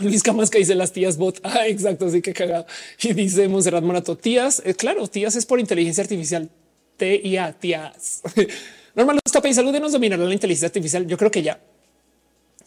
[0.00, 1.40] Luis Camasca dice las tías bot.
[1.44, 2.06] Ah, exacto.
[2.06, 2.66] Así que caga.
[3.00, 4.62] Y dice Monserrat Morato, tías.
[4.64, 6.50] Eh, claro, tías es por inteligencia artificial.
[6.96, 8.22] T y A, tías.
[8.94, 11.06] Normal, stop y salud nos dominará la inteligencia artificial.
[11.06, 11.58] Yo creo que ya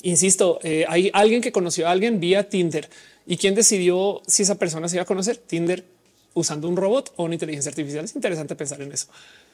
[0.06, 2.88] Insisto, eh, hay alguien que conoció a alguien vía Tinder
[3.26, 5.84] y quién decidió si esa persona se iba a conocer Tinder
[6.36, 8.06] usando un robot o una inteligencia artificial.
[8.06, 9.08] Es interesante pensar en eso.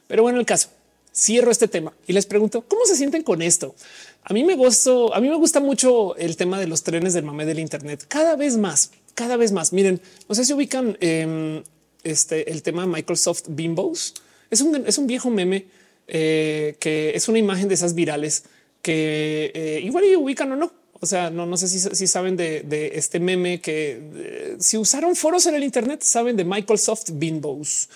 [0.08, 0.68] Pero bueno, el caso
[1.14, 3.76] cierro este tema y les pregunto cómo se sienten con esto.
[4.24, 7.46] A mí me a mí me gusta mucho el tema de los trenes del mame
[7.46, 8.06] del Internet.
[8.08, 9.74] Cada vez más, cada vez más.
[9.74, 11.64] Miren, no sé si ubican em,
[12.04, 14.14] este el tema de Microsoft Bimbos.
[14.50, 15.66] Es un, es un viejo meme
[16.08, 18.44] eh, que es una imagen de esas virales
[18.82, 20.72] que eh, igual ubican o no.
[21.00, 25.48] O sea, no, no sé si, saben de, este meme que eh, si usaron foros
[25.48, 27.90] en el Internet, saben de Microsoft Bimbos.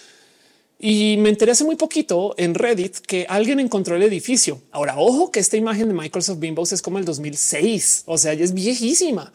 [0.78, 4.62] Y me enteré hace muy poquito en Reddit que alguien encontró el edificio.
[4.72, 8.44] Ahora, ojo que esta imagen de Microsoft Bimbos es como el 2006, o sea, ya
[8.44, 9.32] es viejísima.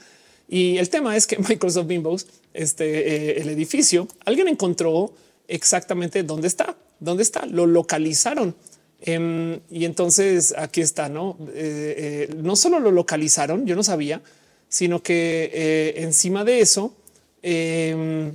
[0.49, 5.15] Y el tema es que Microsoft Bimbos, este, eh, el edificio, alguien encontró
[5.49, 8.55] exactamente dónde está, dónde está, lo localizaron.
[9.01, 11.39] Em, y entonces aquí está, no?
[11.55, 14.21] Eh, eh, no solo lo localizaron, yo no sabía,
[14.69, 16.95] sino que encima de eso,
[17.43, 18.35] em,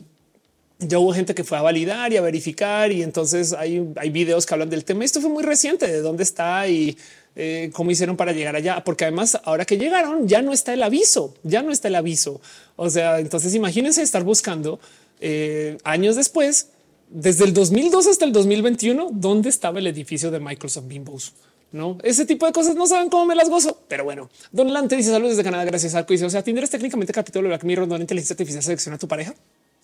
[0.80, 4.46] ya hubo gente que fue a validar y a verificar y entonces hay, hay videos
[4.46, 5.06] que hablan del tema.
[5.06, 6.98] Esto fue muy reciente, de dónde está y
[7.36, 10.84] eh, cómo hicieron para llegar allá, porque además ahora que llegaron ya no está el
[10.84, 12.42] aviso, ya no está el aviso.
[12.76, 14.80] O sea, entonces imagínense estar buscando
[15.20, 16.70] eh, años después,
[17.10, 21.34] desde el 2002 hasta el 2021, dónde estaba el edificio de Microsoft Bimbos.
[21.72, 24.96] No, ese tipo de cosas no saben cómo me las gozo, pero bueno, Don Lante
[24.96, 25.66] dice saludos desde Canadá.
[25.66, 26.14] Gracias, Arco.
[26.14, 28.96] Dice, o sea, Tinder es técnicamente capítulo de Black Mirror donde la inteligencia artificial selecciona
[28.96, 29.36] a tu pareja.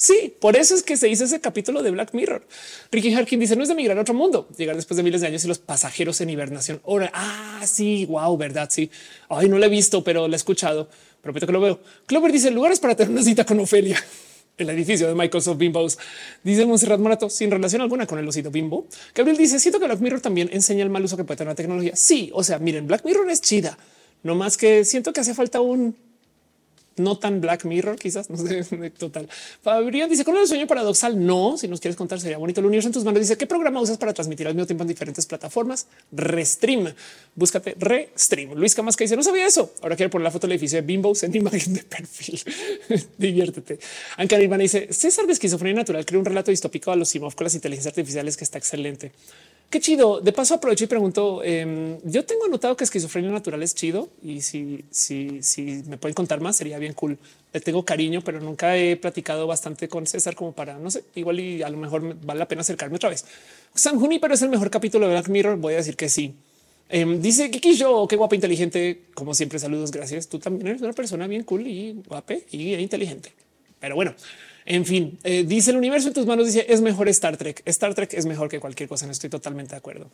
[0.02, 2.44] Sí, por eso es que se hizo ese capítulo de Black Mirror.
[2.92, 5.28] Ricky Harkin dice no es de migrar a otro mundo, llegar después de miles de
[5.28, 6.82] años y los pasajeros en hibernación.
[6.88, 8.68] Ahora, ah, sí, wow, verdad.
[8.72, 8.90] Sí.
[9.30, 10.90] Ay, no lo he visto, pero lo he escuchado.
[11.22, 11.80] Prometo que lo veo.
[12.08, 14.04] Clover dice lugares para tener una cita con Ofelia.
[14.58, 16.00] El edificio de Microsoft Bimbos.
[16.44, 18.88] Dice Monserrat Morato sin relación alguna con el osito Bimbo.
[19.14, 21.56] Gabriel dice siento que Black Mirror también enseña el mal uso que puede tener la
[21.56, 21.96] tecnología.
[21.96, 23.78] Sí, o sea, miren, Black Mirror es chida,
[24.24, 25.96] no más que siento que hace falta un
[26.98, 28.64] no tan Black Mirror, quizás no sé.
[28.92, 29.28] Total.
[29.62, 31.26] Fabrián dice con el sueño paradoxal.
[31.26, 32.60] No, si nos quieres contar, sería bonito.
[32.60, 34.88] El universo en tus manos dice qué programa usas para transmitir al mismo tiempo en
[34.88, 35.88] diferentes plataformas.
[36.12, 36.94] Restream.
[37.36, 38.54] Búscate Restream.
[38.54, 39.74] Luis Camas que dice no sabía eso.
[39.82, 42.42] Ahora quiero poner la foto del edificio de Bimbo en imagen de perfil.
[43.18, 43.80] Diviértete.
[44.18, 47.46] Anka Ivana dice César de esquizofrenia natural crea un relato distópico a los Simov con
[47.46, 49.12] las inteligencias artificiales que está excelente.
[49.72, 50.20] Qué chido.
[50.20, 51.42] De paso aprovecho y pregunto.
[51.46, 56.14] Em, yo tengo anotado que esquizofrenia natural es chido y si, si, si me pueden
[56.14, 57.18] contar más sería bien cool.
[57.64, 61.06] Tengo cariño, pero nunca he platicado bastante con César como para no sé.
[61.16, 63.24] Igual y a lo mejor vale la pena acercarme otra vez.
[63.74, 65.58] San pero es el mejor capítulo de Black Mirror.
[65.58, 66.36] Voy a decir que sí.
[66.90, 69.04] Em, dice que yo, qué guapa, inteligente.
[69.14, 69.92] Como siempre, saludos.
[69.92, 70.28] Gracias.
[70.28, 73.32] Tú también eres una persona bien cool y guapa y inteligente.
[73.80, 74.14] Pero bueno,
[74.66, 77.62] en fin, eh, dice el universo en tus manos, dice es mejor Star Trek.
[77.66, 79.06] Star Trek es mejor que cualquier cosa.
[79.06, 80.10] No estoy totalmente de acuerdo.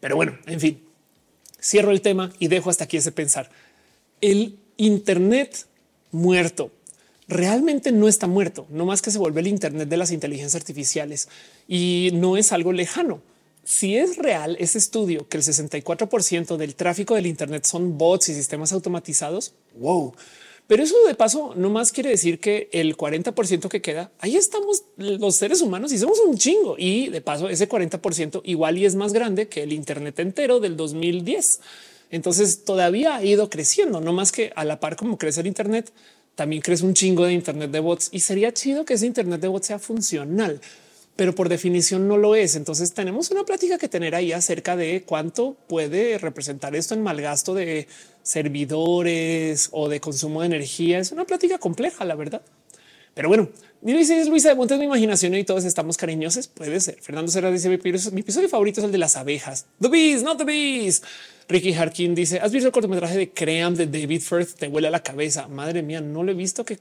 [0.00, 0.82] Pero bueno, en fin,
[1.60, 3.50] cierro el tema y dejo hasta aquí ese pensar.
[4.20, 5.66] El Internet
[6.12, 6.72] muerto
[7.30, 11.28] realmente no está muerto, no más que se vuelve el Internet de las inteligencias artificiales
[11.68, 13.22] y no es algo lejano.
[13.62, 18.34] Si es real ese estudio que el 64% del tráfico del Internet son bots y
[18.34, 20.14] sistemas automatizados, wow,
[20.70, 24.84] pero eso de paso no más quiere decir que el 40% que queda, ahí estamos
[24.96, 26.76] los seres humanos y somos un chingo.
[26.78, 30.76] Y de paso ese 40% igual y es más grande que el Internet entero del
[30.76, 31.58] 2010.
[32.12, 35.92] Entonces todavía ha ido creciendo, no más que a la par como crece el Internet,
[36.36, 39.48] también crece un chingo de Internet de bots y sería chido que ese Internet de
[39.48, 40.60] bots sea funcional
[41.20, 42.56] pero por definición no lo es.
[42.56, 47.20] Entonces tenemos una plática que tener ahí acerca de cuánto puede representar esto en mal
[47.20, 47.88] gasto de
[48.22, 50.98] servidores o de consumo de energía.
[50.98, 52.42] Es una plática compleja, la verdad.
[53.14, 53.48] Pero bueno,
[53.82, 56.46] dice Luisa de Montes, mi imaginación y todos estamos cariñosos.
[56.48, 56.98] Puede ser.
[57.00, 57.74] Fernando Serra dice mi
[58.20, 59.66] episodio favorito es el de las abejas.
[59.80, 61.02] The bees, not the bees.
[61.48, 64.54] Ricky Harkin dice: ¿Has visto el cortometraje de Cream de David Firth?
[64.54, 65.48] Te huele a la cabeza.
[65.48, 66.64] Madre mía, no lo he visto.
[66.64, 66.78] Que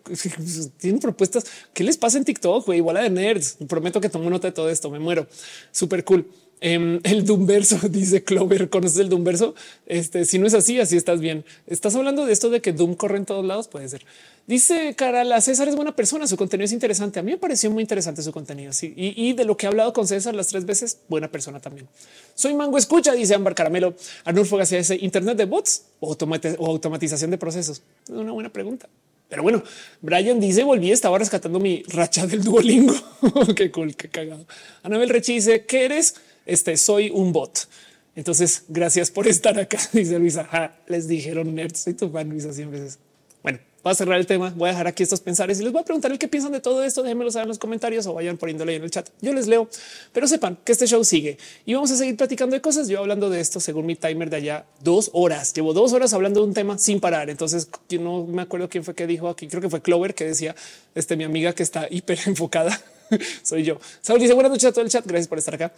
[0.78, 1.46] tienen propuestas.
[1.74, 2.68] ¿Qué les pasa en TikTok?
[2.68, 3.58] Güey, igual de nerds.
[3.68, 4.92] Prometo que tomo nota de todo esto.
[4.92, 5.26] Me muero.
[5.72, 6.30] Súper cool.
[6.62, 8.70] Em, el Doomverso dice Clover.
[8.70, 9.56] ¿Conoces el Doomverso?
[9.86, 11.46] Este, si no es así, así estás bien.
[11.68, 13.68] Estás hablando de esto de que Doom corre en todos lados.
[13.68, 14.06] Puede ser.
[14.48, 16.28] Dice Cara, la César es buena persona.
[16.28, 17.20] Su contenido es interesante.
[17.20, 18.74] A mí me pareció muy interesante su contenido.
[18.74, 21.88] Sí, y, de lo que he hablado con César las tres veces, buena persona también.
[22.36, 23.96] Soy Mango Escucha, dice Ambar Caramelo.
[24.26, 26.16] Arnulfo García dice Internet de bots o,
[26.58, 27.82] o automatización de procesos.
[28.06, 28.90] Es una buena pregunta.
[29.30, 29.64] Pero bueno,
[30.02, 32.96] Brian dice volví, estaba rescatando mi racha del Duolingo.
[33.56, 34.46] qué cool, qué cagado.
[34.82, 36.16] Anabel Rechi dice que eres
[36.50, 37.68] este soy un bot.
[38.16, 39.78] Entonces, gracias por estar acá.
[39.94, 40.74] Dice Luisa.
[40.88, 41.80] les dijeron nerds.
[41.80, 43.00] Soy tu fan, Luisa, 100 veces.
[43.42, 44.54] Bueno, voy a cerrar el tema.
[44.58, 46.60] Voy a dejar aquí estos pensares y les voy a preguntar el qué piensan de
[46.60, 47.02] todo esto.
[47.02, 49.08] Déjenmelo saber en los comentarios o vayan poniéndole en el chat.
[49.22, 49.70] Yo les leo,
[50.12, 52.90] pero sepan que este show sigue y vamos a seguir platicando de cosas.
[52.90, 55.54] Yo hablando de esto según mi timer de allá dos horas.
[55.54, 57.30] Llevo dos horas hablando de un tema sin parar.
[57.30, 59.48] Entonces yo no me acuerdo quién fue que dijo aquí.
[59.48, 60.56] Creo que fue Clover que decía
[60.94, 62.82] este mi amiga que está hiper enfocada.
[63.44, 63.80] Soy yo.
[64.02, 65.06] Saúl dice buenas noches a todo el chat.
[65.06, 65.72] Gracias por estar acá.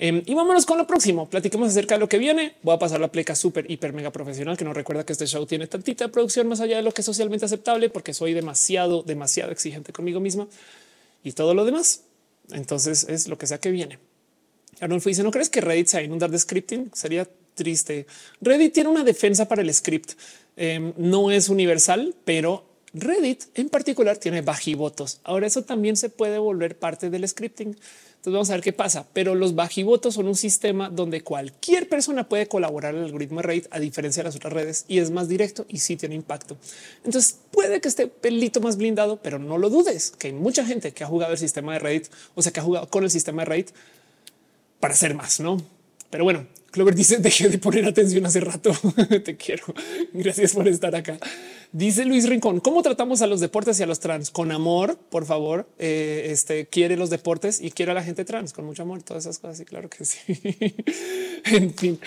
[0.00, 1.28] Em, y vámonos con lo próximo.
[1.28, 2.54] Platiquemos acerca de lo que viene.
[2.62, 5.44] Voy a pasar la pleca súper, hiper, mega profesional que nos recuerda que este show
[5.44, 9.50] tiene tantita producción más allá de lo que es socialmente aceptable, porque soy demasiado, demasiado
[9.50, 10.46] exigente conmigo misma
[11.24, 12.02] y todo lo demás.
[12.52, 13.98] Entonces es lo que sea que viene.
[14.80, 16.92] Arnulfo dice: ¿No crees que Reddit se va a inundar de scripting?
[16.94, 18.06] Sería triste.
[18.40, 20.12] Reddit tiene una defensa para el script.
[20.56, 22.64] Em, no es universal, pero
[22.94, 25.20] Reddit en particular tiene bajivotos.
[25.24, 27.76] Ahora eso también se puede volver parte del scripting.
[28.18, 29.06] Entonces vamos a ver qué pasa.
[29.12, 33.66] Pero los bajivotos son un sistema donde cualquier persona puede colaborar al algoritmo de Reddit
[33.70, 36.56] a diferencia de las otras redes y es más directo y sí tiene impacto.
[37.04, 40.92] Entonces puede que esté pelito más blindado, pero no lo dudes que hay mucha gente
[40.92, 43.42] que ha jugado el sistema de Reddit, o sea, que ha jugado con el sistema
[43.42, 43.70] de Reddit
[44.80, 45.62] para hacer más, no?
[46.10, 48.72] Pero bueno, Clover dice dejé de poner atención hace rato.
[49.24, 49.64] Te quiero.
[50.12, 51.18] Gracias por estar acá.
[51.72, 54.30] Dice Luis Rincón, ¿cómo tratamos a los deportes y a los trans?
[54.30, 55.68] Con amor, por favor.
[55.78, 59.02] Eh, este quiere los deportes y quiere a la gente trans con mucho amor.
[59.02, 59.60] Todas esas cosas.
[59.60, 60.18] Y claro que sí.
[61.44, 62.00] en fin,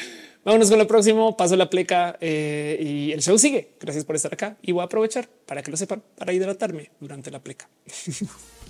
[0.43, 1.38] vámonos con lo próximo.
[1.38, 3.73] Paso la pleca eh, y el show sigue.
[3.79, 7.29] Gracias por estar acá y voy a aprovechar para que lo sepan para hidratarme durante
[7.29, 7.69] la pleca.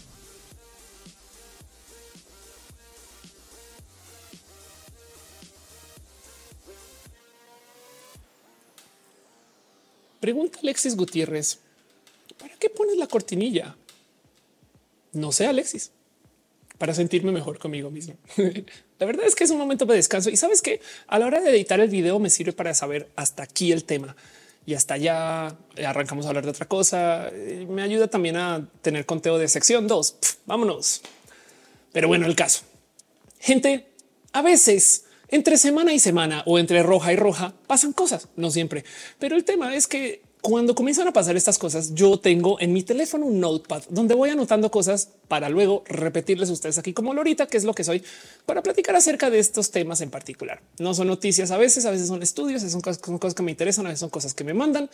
[10.21, 11.57] Pregunta Alexis Gutiérrez,
[12.37, 13.75] ¿para qué pones la cortinilla?
[15.13, 15.91] No sé, Alexis,
[16.77, 18.13] para sentirme mejor conmigo mismo.
[18.99, 21.41] la verdad es que es un momento de descanso y sabes que a la hora
[21.41, 24.15] de editar el video me sirve para saber hasta aquí el tema
[24.63, 27.31] y hasta ya arrancamos a hablar de otra cosa.
[27.67, 30.17] Me ayuda también a tener conteo de sección 2.
[30.45, 31.01] Vámonos.
[31.91, 32.61] Pero bueno, el caso.
[33.39, 33.87] Gente,
[34.33, 38.83] a veces entre semana y semana o entre roja y roja pasan cosas, no siempre.
[39.17, 42.81] Pero el tema es que cuando comienzan a pasar estas cosas, yo tengo en mi
[42.81, 47.45] teléfono un notepad donde voy anotando cosas para luego repetirles a ustedes aquí como Lorita,
[47.45, 48.03] que es lo que soy,
[48.45, 50.61] para platicar acerca de estos temas en particular.
[50.79, 53.51] No son noticias a veces, a veces son estudios, son cosas, son cosas que me
[53.51, 54.89] interesan, a veces son cosas que me mandan.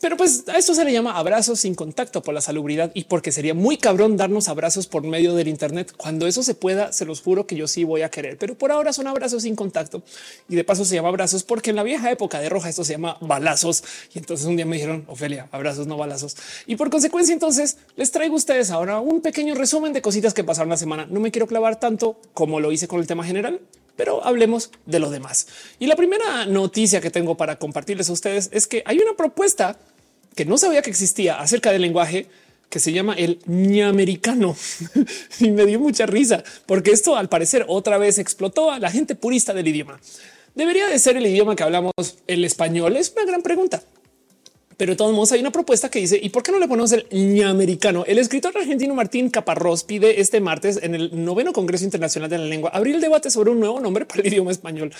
[0.00, 3.32] Pero pues a esto se le llama abrazos sin contacto por la salubridad y porque
[3.32, 5.92] sería muy cabrón darnos abrazos por medio del Internet.
[5.96, 8.72] Cuando eso se pueda, se los juro que yo sí voy a querer, pero por
[8.72, 10.02] ahora son abrazos sin contacto
[10.48, 12.92] y de paso se llama abrazos porque en la vieja época de roja esto se
[12.92, 13.84] llama balazos.
[14.14, 16.36] Y entonces un día me dijeron Ofelia, abrazos, no balazos.
[16.66, 20.44] Y por consecuencia, entonces les traigo a ustedes ahora un pequeño resumen de cositas que
[20.44, 21.06] pasaron la semana.
[21.08, 23.60] No me quiero clavar tanto como lo hice con el tema general,
[23.96, 25.48] pero hablemos de lo demás.
[25.78, 29.78] Y la primera noticia que tengo para compartirles a ustedes es que hay una propuesta
[30.34, 32.26] que no sabía que existía acerca del lenguaje
[32.68, 34.56] que se llama el ñamericano
[35.40, 39.14] y me dio mucha risa porque esto al parecer otra vez explotó a la gente
[39.14, 40.00] purista del idioma.
[40.54, 41.92] Debería de ser el idioma que hablamos
[42.26, 42.96] el español.
[42.96, 43.82] Es una gran pregunta.
[44.76, 46.92] Pero de todos modos hay una propuesta que dice, ¿y por qué no le ponemos
[46.92, 48.04] el ñamericano?
[48.06, 52.44] El escritor argentino Martín Caparrós pide este martes en el noveno Congreso Internacional de la
[52.44, 54.92] Lengua abrir el debate sobre un nuevo nombre para el idioma español.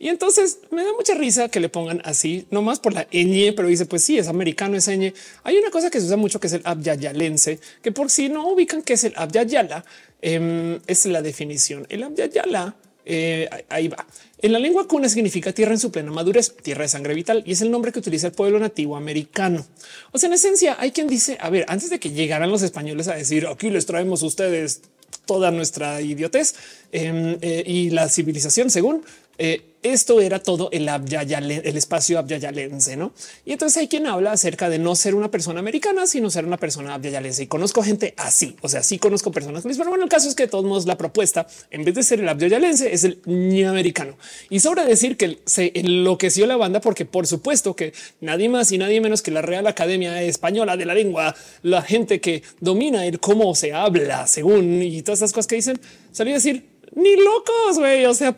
[0.00, 3.52] Y entonces me da mucha risa que le pongan así, no más por la ñ,
[3.54, 5.12] pero dice, pues sí, es americano, es ñ.
[5.44, 8.48] Hay una cosa que se usa mucho que es el abyayalense, que por si no
[8.48, 9.84] ubican que es el abyayala,
[10.22, 11.86] eh, es la definición.
[11.88, 12.74] El abyayala
[13.04, 14.06] eh, ahí va.
[14.42, 17.52] En la lengua cuna significa tierra en su plena madurez, tierra de sangre vital, y
[17.52, 19.66] es el nombre que utiliza el pueblo nativo americano.
[20.12, 23.08] O sea, en esencia, hay quien dice, a ver, antes de que llegaran los españoles
[23.08, 24.80] a decir, aquí les traemos a ustedes
[25.26, 26.54] toda nuestra idiotez
[26.92, 29.04] em, eh, y la civilización, según
[29.38, 33.12] eh, esto era todo el el espacio abyayalense, ¿no?
[33.44, 36.56] Y entonces hay quien habla acerca de no ser una persona americana, sino ser una
[36.56, 37.44] persona abyayalense.
[37.44, 40.44] Y conozco gente así, o sea, sí conozco personas, pero bueno, el caso es que
[40.44, 43.20] de todos modos la propuesta, en vez de ser el abyayalense, es el
[43.66, 44.16] americano.
[44.48, 48.78] Y sobre decir que se enloqueció la banda porque por supuesto que nadie más y
[48.78, 53.20] nadie menos que la Real Academia Española de la Lengua, la gente que domina el
[53.20, 55.80] cómo se habla según y todas esas cosas que dicen,
[56.12, 58.06] salió a decir ni locos, güey.
[58.06, 58.34] O sea,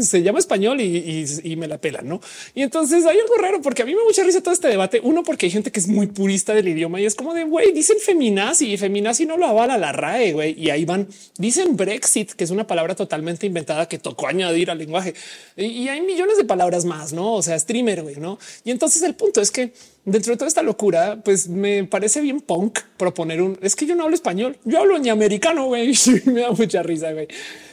[0.00, 2.20] se llama español y, me la pelan, no?
[2.54, 5.00] Y entonces hay algo raro porque a mí me mucha risa todo este debate.
[5.02, 7.72] Uno, porque hay gente que es muy purista del idioma y es como de güey,
[7.72, 10.60] dicen feminazi y feminazi no lo avala la RAE, güey.
[10.60, 11.08] Y ahí van,
[11.38, 15.14] dicen Brexit, que es una palabra totalmente inventada que tocó añadir al lenguaje
[15.56, 17.34] y, hay millones de palabras más, no?
[17.34, 18.38] O sea, streamer, güey, no?
[18.64, 19.72] Y entonces el punto es que
[20.04, 23.94] dentro de toda esta locura, pues me parece bien punk proponer un es que yo
[23.94, 25.66] no hablo español, yo hablo ni americano.
[25.66, 25.94] Güey,
[26.26, 27.12] me da mucha risa.
[27.12, 27.28] Güey.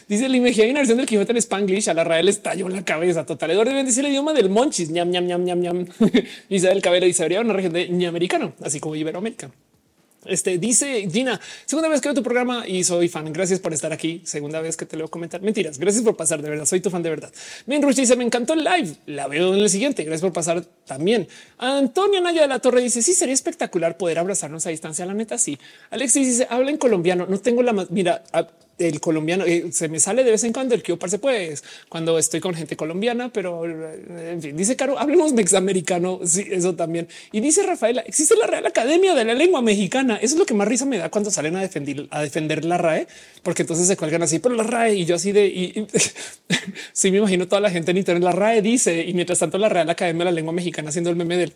[0.07, 1.89] Dice el IMG, hay una versión del Quijote en Spanglish.
[1.89, 3.51] A la Rael estalló la cabeza total.
[3.51, 4.89] Eduardo dice el idioma del monchis.
[4.89, 5.85] ñam, ñam, ñam, ñam, ñam.
[6.49, 9.51] Isabel Cabello dice habría una región de americano, así como Iberoamérica.
[10.25, 13.31] Este dice Gina, segunda vez que veo tu programa y soy fan.
[13.31, 14.21] Gracias por estar aquí.
[14.25, 15.41] Segunda vez que te leo comentar.
[15.41, 15.79] Mentiras.
[15.79, 16.41] Gracias por pasar.
[16.41, 17.31] De verdad, soy tu fan de verdad.
[17.65, 18.95] Min Rush dice: Me encantó el live.
[19.05, 20.03] La veo en el siguiente.
[20.03, 21.27] Gracias por pasar también.
[21.57, 25.05] Antonio Naya de la Torre dice: Sí, sería espectacular poder abrazarnos a distancia.
[25.05, 25.57] La neta, sí.
[25.89, 27.25] Alexis dice: Habla en colombiano.
[27.25, 27.89] No tengo la más.
[27.89, 28.23] Mira,
[28.79, 32.17] el colombiano eh, se me sale de vez en cuando el que parce pues cuando
[32.17, 36.19] estoy con gente colombiana, pero eh, en fin, dice Caro, hablemos mexamericano.
[36.25, 37.07] Sí, eso también.
[37.31, 40.17] Y dice Rafaela, existe la Real Academia de la Lengua Mexicana.
[40.17, 42.77] Eso es lo que más risa me da cuando salen a defender, a defender la
[42.77, 43.07] RAE,
[43.43, 45.87] porque entonces se cuelgan así, pero la RAE y yo así de y,
[46.93, 48.23] sí me imagino toda la gente en internet.
[48.23, 51.15] La RAE dice y mientras tanto la Real Academia de la Lengua Mexicana haciendo el
[51.15, 51.53] meme del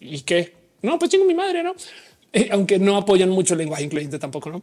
[0.00, 1.74] y qué no, pues chingo mi madre, no,
[2.30, 4.62] eh, aunque no apoyan mucho el lenguaje incluyente tampoco, no?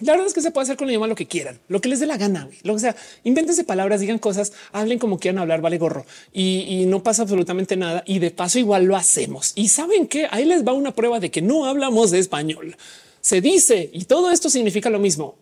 [0.00, 1.88] La verdad es que se puede hacer con el idioma lo que quieran, lo que
[1.88, 2.48] les dé la gana.
[2.62, 7.02] Lo que sea, invéntense palabras, digan cosas, hablen como quieran hablar, vale gorro y, no
[7.02, 8.02] pasa absolutamente nada.
[8.06, 9.52] Y de paso, igual lo hacemos.
[9.54, 12.76] Y saben que ahí les va una prueba de que no hablamos de español.
[13.20, 15.36] Se dice y todo esto significa lo mismo: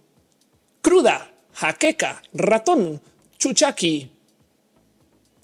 [0.83, 3.01] cruda, jaqueca, ratón,
[3.39, 4.11] chuchaqui,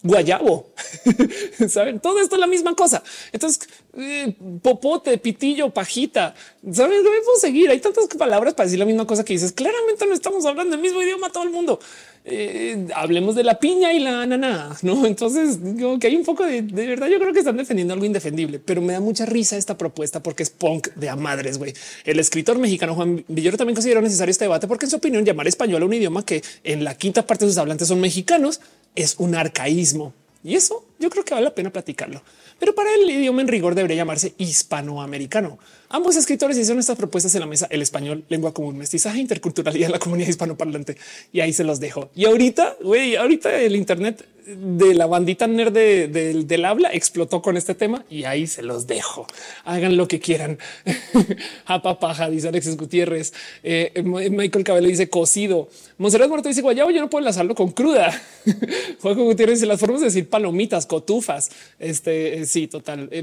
[0.06, 0.72] guayabo.
[1.68, 3.02] Saben, todo esto es la misma cosa.
[3.32, 6.34] Entonces, eh, popote, pitillo, pajita.
[6.72, 7.70] Saben, me puedo seguir.
[7.70, 9.52] Hay tantas palabras para decir la misma cosa que dices.
[9.52, 11.80] Claramente no estamos hablando el mismo idioma todo el mundo.
[12.28, 15.06] Eh, hablemos de la piña y la ananá, no?
[15.06, 17.06] Entonces, como que hay un poco de, de verdad.
[17.06, 20.42] Yo creo que están defendiendo algo indefendible, pero me da mucha risa esta propuesta porque
[20.42, 21.58] es punk de a madres.
[21.58, 21.72] Güey,
[22.04, 25.46] el escritor mexicano Juan Villoro también consideró necesario este debate porque, en su opinión, llamar
[25.46, 28.60] español a un idioma que en la quinta parte de sus hablantes son mexicanos
[28.96, 30.12] es un arcaísmo
[30.42, 32.22] y eso yo creo que vale la pena platicarlo.
[32.58, 35.58] Pero para el idioma en rigor debería llamarse hispanoamericano.
[35.88, 39.92] Ambos escritores hicieron estas propuestas en la mesa, el español, lengua común, mestizaje, interculturalidad en
[39.92, 40.96] la comunidad hispanoparlante.
[41.32, 42.10] Y ahí se los dejo.
[42.14, 47.74] Y ahorita, güey, ahorita el Internet de la bandita nerd del habla explotó con este
[47.74, 49.26] tema y ahí se los dejo.
[49.64, 50.58] Hagan lo que quieran.
[51.66, 53.32] A papaja, dice Alexis Gutiérrez.
[53.64, 55.68] Eh, Michael Cabello dice cocido.
[55.98, 56.90] Monserrat Muerto dice guayabo.
[56.90, 58.12] Yo no puedo enlazarlo con cruda.
[59.00, 61.50] Juego Gutiérrez dice las formas de decir palomitas, cotufas.
[61.80, 63.08] Este eh, sí, total.
[63.10, 63.22] Eh.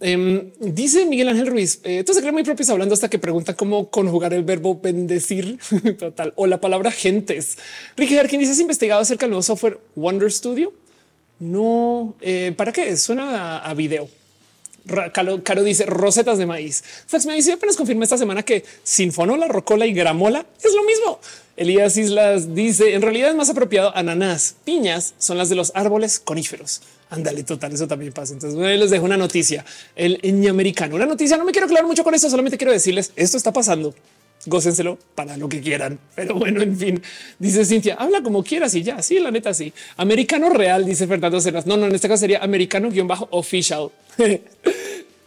[0.00, 3.90] Em, dice Miguel Ángel Ruiz, eh, se cree muy propios hablando hasta que pregunta cómo
[3.90, 5.58] conjugar el verbo bendecir
[5.98, 7.56] total o la palabra gentes.
[7.96, 10.72] Ricky Harkin dice, ¿has investigado acerca del nuevo software Wonder Studio?
[11.38, 12.96] No, eh, ¿para qué?
[12.96, 14.08] Suena a, video.
[15.12, 16.84] Caro, dice rosetas de maíz.
[17.06, 21.18] Fax me dice apenas confirmé esta semana que sinfonola, rocola y gramola es lo mismo.
[21.56, 24.54] Elías Islas dice en realidad es más apropiado ananás.
[24.64, 26.82] Piñas son las de los árboles coníferos.
[27.10, 28.32] Ándale, total, eso también pasa.
[28.32, 29.64] Entonces les dejo una noticia,
[29.94, 30.96] el americano.
[30.96, 33.94] Una noticia, no me quiero aclarar mucho con esto, solamente quiero decirles, esto está pasando.
[34.44, 35.98] Gócenselo para lo que quieran.
[36.14, 37.02] Pero bueno, en fin,
[37.38, 39.02] dice Cintia, habla como quieras y ya.
[39.02, 39.72] Sí, la neta, sí.
[39.96, 41.66] Americano real, dice Fernando Cenas.
[41.66, 43.90] No, no, en este caso sería americano guion bajo official.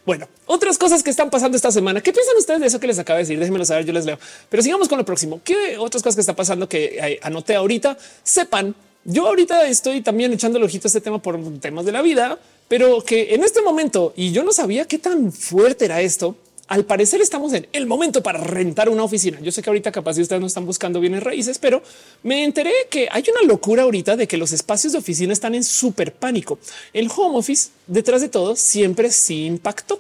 [0.06, 2.02] Bueno, otras cosas que están pasando esta semana.
[2.02, 3.38] ¿Qué piensan ustedes de eso que les acabo de decir?
[3.38, 4.18] Déjenmelo saber, yo les leo.
[4.50, 5.40] Pero sigamos con lo próximo.
[5.44, 7.96] ¿Qué otras cosas que está pasando que eh, anoté ahorita?
[8.24, 8.74] Sepan
[9.10, 12.38] yo ahorita estoy también echando el ojito a este tema por temas de la vida,
[12.68, 16.36] pero que en este momento, y yo no sabía qué tan fuerte era esto,
[16.68, 19.40] al parecer estamos en el momento para rentar una oficina.
[19.42, 21.82] Yo sé que ahorita capaz si ustedes no están buscando bienes raíces, pero
[22.22, 25.64] me enteré que hay una locura ahorita de que los espacios de oficina están en
[25.64, 26.60] súper pánico.
[26.94, 30.00] El home office detrás de todo siempre sí impactó.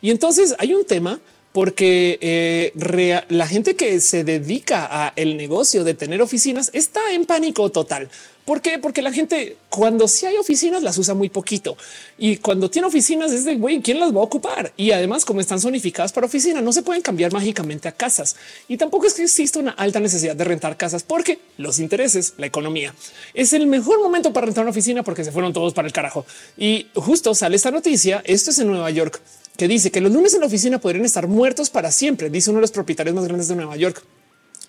[0.00, 1.20] Y entonces hay un tema
[1.52, 7.26] porque eh, la gente que se dedica a el negocio de tener oficinas está en
[7.26, 8.08] pánico total.
[8.50, 8.80] ¿Por qué?
[8.80, 11.76] Porque la gente cuando sí hay oficinas las usa muy poquito
[12.18, 14.72] y cuando tiene oficinas es de güey, ¿quién las va a ocupar?
[14.76, 18.34] Y además como están zonificadas para oficina no se pueden cambiar mágicamente a casas
[18.66, 22.46] y tampoco es que exista una alta necesidad de rentar casas porque los intereses, la
[22.46, 22.92] economía
[23.34, 26.26] es el mejor momento para rentar una oficina porque se fueron todos para el carajo.
[26.58, 28.20] Y justo sale esta noticia.
[28.24, 29.22] Esto es en Nueva York
[29.56, 32.56] que dice que los lunes en la oficina podrían estar muertos para siempre, dice uno
[32.56, 34.02] de los propietarios más grandes de Nueva York.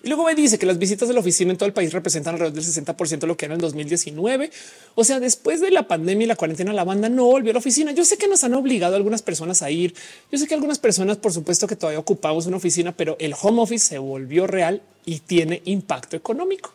[0.02, 2.34] Y luego me dice que las visitas de la oficina en todo el país representan
[2.34, 4.50] alrededor del 60% de lo que era en el 2019.
[4.96, 7.60] O sea, después de la pandemia y la cuarentena, la banda no volvió a la
[7.60, 7.92] oficina.
[7.92, 9.94] Yo sé que nos han obligado a algunas personas a ir.
[10.30, 13.62] Yo sé que algunas personas, por supuesto, que todavía ocupamos una oficina, pero el home
[13.62, 16.72] office se volvió real y tiene impacto económico.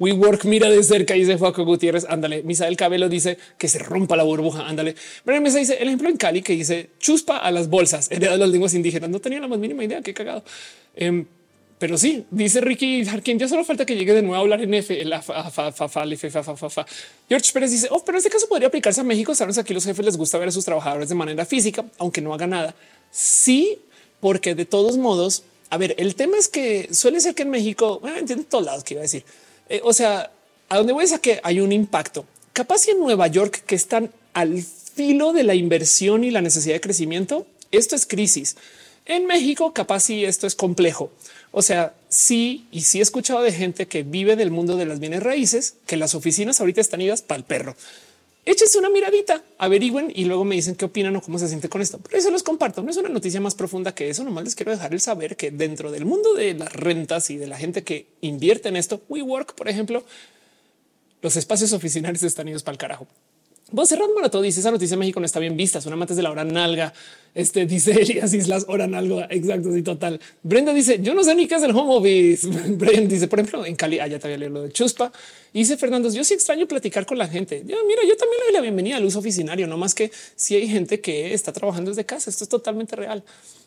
[0.00, 2.06] WeWork mira de cerca y dice Juaco Gutiérrez.
[2.08, 2.42] Ándale.
[2.42, 4.66] Misael Cabello dice que se rompa la burbuja.
[4.66, 4.94] Ándale.
[5.26, 8.08] Brian Mesa dice el ejemplo en Cali que dice chuspa a las bolsas.
[8.08, 9.10] de las lenguas indígenas.
[9.10, 10.00] No tenía la más mínima idea.
[10.00, 10.42] Qué cagado.
[10.96, 11.26] Em,
[11.80, 14.74] Pero sí, dice Ricky Harkin, ya solo falta que llegue de nuevo a hablar en
[14.74, 16.86] F, fa,
[17.26, 19.34] George Pérez dice, oh, pero en este caso podría aplicarse a México.
[19.34, 22.34] Sabes, aquí los jefes les gusta ver a sus trabajadores de manera física, aunque no
[22.34, 22.74] haga nada.
[23.10, 23.78] Sí,
[24.20, 27.98] porque de todos modos, a ver, el tema es que suele ser que en México,
[28.00, 29.24] bueno, entiendo todos lados que iba a decir.
[29.70, 30.30] Eh, o sea,
[30.68, 32.26] a donde voy es a que hay un impacto.
[32.52, 36.74] Capaz y en Nueva York que están al filo de la inversión y la necesidad
[36.74, 38.56] de crecimiento, esto es crisis.
[39.06, 41.10] En México, capaz si esto es complejo.
[41.52, 45.00] O sea, sí, y sí he escuchado de gente que vive del mundo de las
[45.00, 47.74] bienes raíces, que las oficinas ahorita están idas para el perro.
[48.46, 51.82] Échense una miradita, averigüen y luego me dicen qué opinan o cómo se siente con
[51.82, 51.98] esto.
[51.98, 52.82] Pero eso los comparto.
[52.82, 54.24] No es una noticia más profunda que eso.
[54.24, 57.46] Nomás les quiero dejar el saber que dentro del mundo de las rentas y de
[57.46, 60.04] la gente que invierte en esto, WeWork, por ejemplo,
[61.20, 63.06] los espacios oficinales están idos para el carajo.
[63.72, 65.80] Vos cerrando todo dice esa noticia en México no está bien vista.
[65.80, 66.92] Son amantes de la hora nalga.
[67.34, 69.28] Este dice Elias Islas hora nalga.
[69.30, 69.72] Exacto.
[69.72, 70.20] Sí, total.
[70.42, 72.48] Brenda dice yo no sé ni qué es el home office.
[72.76, 74.00] Brenda dice por ejemplo en Cali.
[74.00, 75.12] Allá todavía leo lo de Chuspa.
[75.52, 77.62] Y dice Fernando yo sí extraño platicar con la gente.
[77.64, 80.56] Yo, mira, yo también le doy la bienvenida al uso oficinario, no más que si
[80.56, 82.30] hay gente que está trabajando desde casa.
[82.30, 83.22] Esto es totalmente real.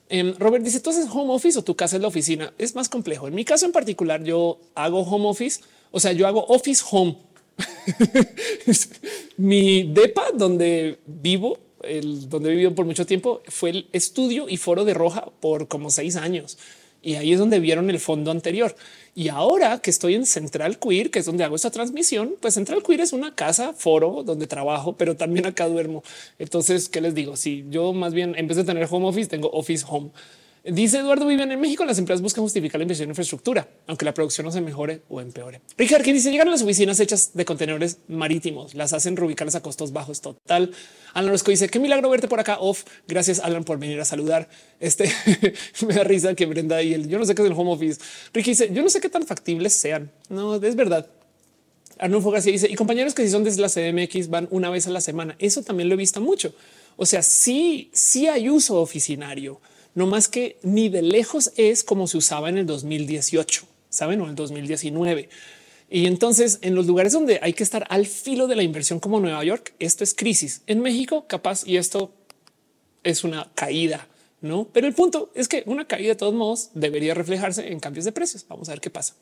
[0.09, 2.53] Em, Robert dice tú haces home office o tu casa es la oficina.
[2.57, 3.27] Es más complejo.
[3.27, 5.61] En mi caso en particular, yo hago home office.
[5.91, 7.17] O sea, yo hago office home
[9.37, 11.59] Mi depa donde vivo,
[12.27, 15.89] donde he vivido por mucho tiempo, fue el estudio y foro de Roja por como
[15.89, 16.57] seis años.
[17.01, 18.75] Y ahí es donde vieron el fondo anterior.
[19.13, 22.81] Y ahora que estoy en Central Queer, que es donde hago esta transmisión, pues Central
[22.81, 26.01] Queer es una casa, foro donde trabajo, pero también acá duermo.
[26.39, 27.35] Entonces, ¿qué les digo?
[27.35, 30.11] Si yo más bien en vez de tener home office, tengo office home.
[30.65, 34.13] Dice Eduardo Vivian en México, las empresas buscan justificar la inversión en infraestructura, aunque la
[34.13, 35.59] producción no se mejore o empeore.
[35.77, 39.61] Richard, que dice llegan a las oficinas hechas de contenedores marítimos, las hacen reubicarlas a
[39.61, 40.21] costos bajos.
[40.21, 40.71] Total.
[41.13, 42.59] Alan Rosco dice qué milagro verte por acá.
[42.61, 42.85] Off.
[43.09, 44.47] Gracias, Alan, por venir a saludar.
[44.79, 45.11] Este
[45.85, 47.99] me da risa que Brenda y el yo no sé qué es el home office.
[48.33, 50.11] Ricky dice yo no sé qué tan factibles sean.
[50.29, 51.09] No es verdad.
[51.99, 54.91] Arnulfo García dice y compañeros que si son desde la CDMX van una vez a
[54.91, 55.35] la semana.
[55.39, 56.55] Eso también lo he visto mucho.
[56.95, 59.59] O sea, sí, sí hay uso oficinario
[59.95, 64.27] no más que ni de lejos es como se usaba en el 2018, saben, o
[64.27, 65.29] el 2019.
[65.89, 69.19] Y entonces en los lugares donde hay que estar al filo de la inversión como
[69.19, 70.61] Nueva York, esto es crisis.
[70.65, 72.11] En México, capaz, y esto
[73.03, 74.07] es una caída,
[74.41, 74.67] no?
[74.73, 78.11] Pero el punto es que una caída de todos modos debería reflejarse en cambios de
[78.11, 78.45] precios.
[78.49, 79.15] Vamos a ver qué pasa.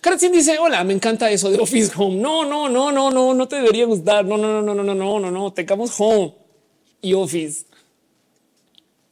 [0.00, 2.16] Karatsin dice: Hola, me encanta eso de Office Home.
[2.16, 4.24] No, no, no, no, no, no te debería gustar.
[4.24, 5.52] No, no, no, no, no, no, no, no.
[5.52, 6.34] Tengamos Home
[7.00, 7.65] y Office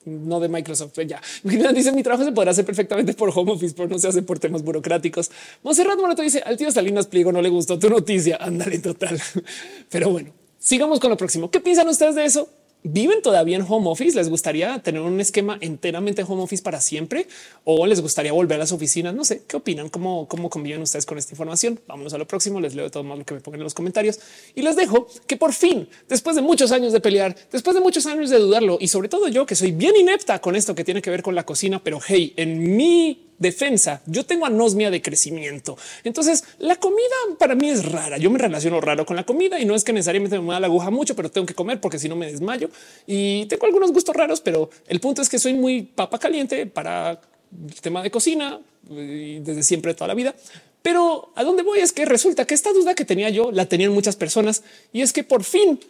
[0.04, 0.98] no de Microsoft.
[1.06, 1.20] Ya
[1.72, 4.38] dice mi trabajo se podrá hacer perfectamente por home office, pero no se hace por
[4.38, 5.30] temas burocráticos.
[5.62, 8.36] Monserrat Morato dice al tío Salinas Pliego no le gustó tu noticia.
[8.40, 9.20] Ándale total.
[9.90, 11.50] Pero bueno, sigamos con lo próximo.
[11.50, 12.48] ¿Qué piensan ustedes de eso?
[12.84, 17.26] Viven todavía en home office, les gustaría tener un esquema enteramente home office para siempre
[17.64, 19.14] o les gustaría volver a las oficinas.
[19.14, 21.80] No sé qué opinan, cómo, cómo conviven ustedes con esta información.
[21.88, 22.60] Vámonos a lo próximo.
[22.60, 24.20] Les leo todo lo que me pongan en los comentarios
[24.54, 28.04] y les dejo que por fin, después de muchos años de pelear, después de muchos
[28.06, 31.00] años de dudarlo y sobre todo yo que soy bien inepta con esto que tiene
[31.00, 34.02] que ver con la cocina, pero hey, en mi defensa.
[34.06, 35.76] Yo tengo anosmia de crecimiento.
[36.04, 38.18] Entonces la comida para mí es rara.
[38.18, 40.66] Yo me relaciono raro con la comida y no es que necesariamente me da la
[40.66, 42.70] aguja mucho, pero tengo que comer porque si no me desmayo
[43.06, 47.12] y tengo algunos gustos raros, pero el punto es que soy muy papa caliente para
[47.12, 50.34] el tema de cocina y desde siempre toda la vida.
[50.82, 53.92] Pero a dónde voy es que resulta que esta duda que tenía yo la tenían
[53.92, 54.62] muchas personas
[54.92, 55.80] y es que por fin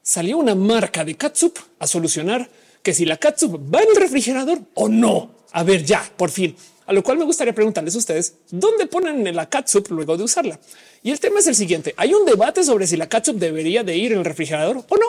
[0.00, 2.48] salió una marca de catsup a solucionar
[2.82, 5.30] que si la catsup va en el refrigerador o no.
[5.52, 6.54] A ver, ya por fin.
[6.86, 10.60] A lo cual me gustaría preguntarles a ustedes dónde ponen la catsup luego de usarla.
[11.02, 11.94] Y el tema es el siguiente.
[11.96, 15.06] Hay un debate sobre si la catsup debería de ir en el refrigerador o no.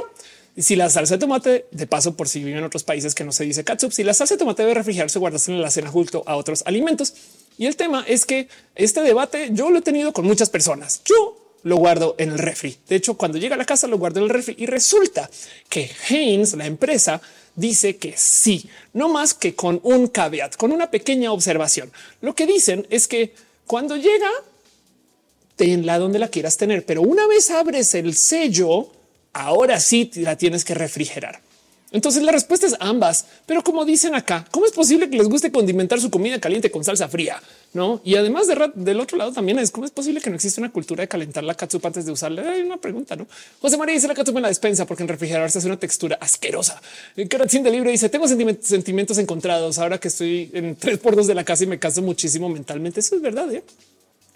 [0.56, 3.26] Y si la salsa de tomate, de paso, por si viven en otros países que
[3.26, 5.90] no se dice catsup, si la salsa de tomate debe refrigerarse, guardarse en la cena
[5.90, 7.14] junto a otros alimentos.
[7.58, 11.02] Y el tema es que este debate yo lo he tenido con muchas personas.
[11.04, 12.78] Yo lo guardo en el refri.
[12.88, 15.30] De hecho, cuando llega a la casa lo guardo en el refri y resulta
[15.68, 17.20] que Heinz, la empresa,
[17.56, 21.92] dice que sí, no más que con un caveat, con una pequeña observación.
[22.22, 23.34] Lo que dicen es que
[23.66, 24.30] cuando llega,
[25.56, 28.92] tenla donde la quieras tener, pero una vez abres el sello,
[29.34, 31.42] ahora sí la tienes que refrigerar.
[31.96, 35.50] Entonces la respuesta es ambas, pero como dicen acá, ¿cómo es posible que les guste
[35.50, 37.42] condimentar su comida caliente con salsa fría?
[37.72, 40.60] No, y además de, del otro lado también es cómo es posible que no existe
[40.60, 42.52] una cultura de calentar la catsup antes de usarla.
[42.52, 43.26] Hay una pregunta, no?
[43.62, 46.18] José María dice la catsup en la despensa porque en refrigerador se hace una textura
[46.20, 46.82] asquerosa.
[47.30, 51.36] Caratín de libro dice tengo sentimientos encontrados ahora que estoy en tres por dos de
[51.36, 53.00] la casa y me caso muchísimo mentalmente.
[53.00, 53.50] Eso es verdad.
[53.54, 53.64] ¿eh?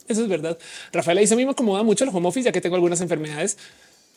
[0.08, 0.58] Eso es verdad.
[0.94, 3.58] Rafaela dice a mí me acomoda mucho el home office ya que tengo algunas enfermedades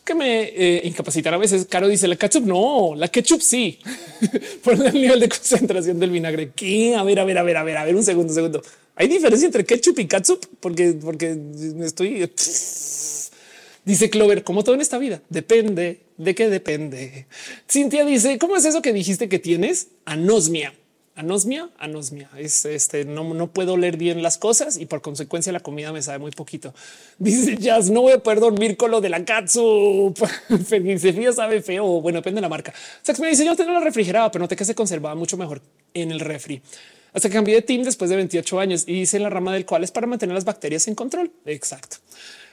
[0.05, 1.67] que me eh, a veces.
[1.67, 3.79] Caro dice la ketchup no, la ketchup sí.
[4.65, 6.51] por el nivel de concentración del vinagre.
[6.55, 6.95] ¿Qué?
[6.95, 8.63] A ver, a ver, a ver, a ver, a ver, un segundo, un segundo.
[8.97, 11.37] Hay diferencia entre ketchup y catsup porque, porque
[11.81, 12.31] estoy.
[13.85, 17.27] Dice Clover, como todo en esta vida, depende de qué depende.
[17.69, 19.89] Cintia dice, ¿cómo es eso que dijiste que tienes?
[20.05, 20.73] Anosmia.
[21.15, 22.31] Anosmia, anosmia.
[22.39, 26.01] Es este, no, no puedo leer bien las cosas y por consecuencia la comida me
[26.01, 26.75] sabe muy poquito.
[27.19, 30.17] Dice Jazz, no voy a poder dormir con lo de la catsup.
[30.67, 32.01] Fía sabe feo.
[32.01, 32.73] Bueno, depende de la marca.
[33.03, 35.61] Sex me dice, yo tengo la refrigerada, pero noté que se conservaba mucho mejor
[35.93, 36.63] en el refri.
[37.13, 39.85] Hasta que cambié de team después de 28 años y hice la rama del cual
[39.85, 41.31] es para mantener las bacterias en control.
[41.45, 41.99] Exacto.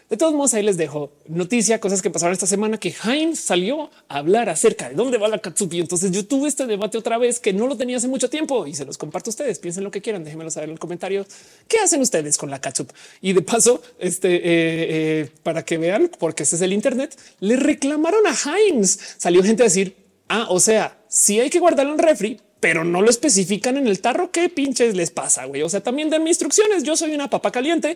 [0.09, 3.91] De todos modos, ahí les dejo noticia, cosas que pasaron esta semana que Heinz salió
[4.07, 5.79] a hablar acerca de dónde va la Katsupi.
[5.79, 8.73] Entonces yo tuve este debate otra vez que no lo tenía hace mucho tiempo y
[8.73, 9.59] se los comparto a ustedes.
[9.59, 11.27] Piensen lo que quieran, déjenmelo saber en el comentario.
[11.67, 12.91] ¿Qué hacen ustedes con la Katsup?
[13.21, 17.55] Y de paso, este eh, eh, para que vean, porque este es el Internet, le
[17.55, 18.97] reclamaron a Heinz.
[19.17, 19.95] Salió gente a decir,
[20.27, 24.01] ah, o sea, si hay que guardarlo en refri, pero no lo especifican en el
[24.01, 24.31] tarro.
[24.31, 25.45] ¿Qué pinches les pasa?
[25.45, 25.61] güey?
[25.61, 26.81] O sea, también denme instrucciones.
[26.81, 27.95] Yo soy una papa caliente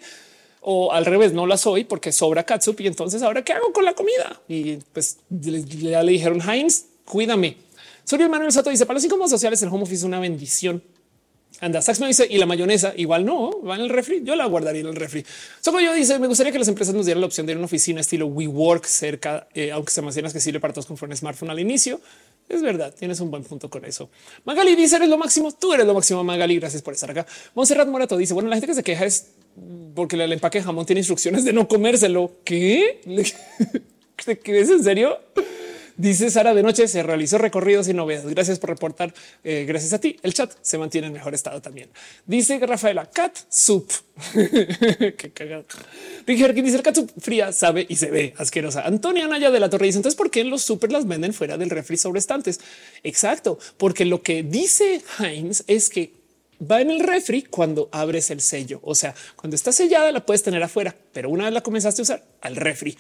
[0.64, 3.85] o al revés, no la soy porque sobra catsup y entonces ahora qué hago con
[3.85, 4.41] la comida?
[4.48, 7.57] Y pues ya le dijeron Heinz, cuídame.
[8.06, 10.84] Soy Manuel Soto dice para los incómodos sociales el home office es una bendición.
[11.60, 14.22] Anda, Sax me dice y la mayonesa igual no va en el refri.
[14.23, 15.26] Yo la guardaría en el refri.
[15.61, 18.02] Solo yo dice me gustaría que las empresas nos dieran la opción de una oficina
[18.02, 21.60] estilo WeWork cerca, eh, aunque se mencionas que sirve para todos con un smartphone al
[21.60, 22.02] inicio.
[22.49, 24.10] Es verdad, tienes un buen punto con eso.
[24.44, 25.53] Magali dice eres lo máximo.
[25.53, 26.60] Tú eres lo máximo, Magali.
[26.60, 27.26] Gracias por estar acá.
[27.56, 29.27] Monserrat Morato dice bueno, la gente que se queja es
[29.96, 32.32] porque el empaque de jamón tiene instrucciones de no comérselo.
[32.44, 33.02] ¿Qué?
[34.44, 35.20] ¿Qué es en serio?
[35.96, 38.34] Dice Sara de noche se realizó recorridos y novedades.
[38.34, 39.14] Gracias por reportar.
[39.44, 40.18] Eh, gracias a ti.
[40.24, 41.90] El chat se mantiene en mejor estado también.
[42.26, 43.92] Dice Rafaela cat soup.
[44.34, 45.66] Qué cagado.
[46.26, 48.88] Ricky dice el cat soup fría sabe y se ve asquerosa.
[48.88, 51.70] Antonia Naya de la Torre dice entonces por qué los super las venden fuera del
[51.70, 52.60] refri sobre estantes?
[53.04, 56.23] Exacto, porque lo que dice Heinz es que
[56.69, 58.80] va en el refri cuando abres el sello.
[58.84, 62.03] O sea, cuando está sellada la puedes tener afuera, pero una vez la comenzaste a
[62.03, 62.98] usar al refri.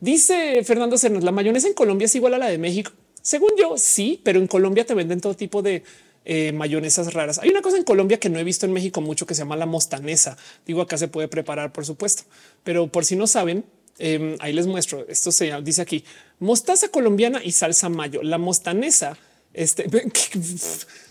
[0.00, 2.92] Dice Fernando Cernos, la mayonesa en Colombia es igual a la de México.
[3.22, 5.82] Según yo, sí, pero en Colombia te venden todo tipo de
[6.24, 7.38] eh, mayonesas raras.
[7.38, 9.56] Hay una cosa en Colombia que no he visto en México mucho que se llama
[9.56, 10.36] la mostanesa.
[10.66, 12.24] Digo, acá se puede preparar, por supuesto,
[12.62, 13.64] pero por si no saben,
[13.98, 15.06] em, ahí les muestro.
[15.08, 16.04] Esto se dice aquí
[16.38, 18.22] mostaza colombiana y salsa mayo.
[18.22, 19.16] La mostanesa,
[19.52, 19.86] este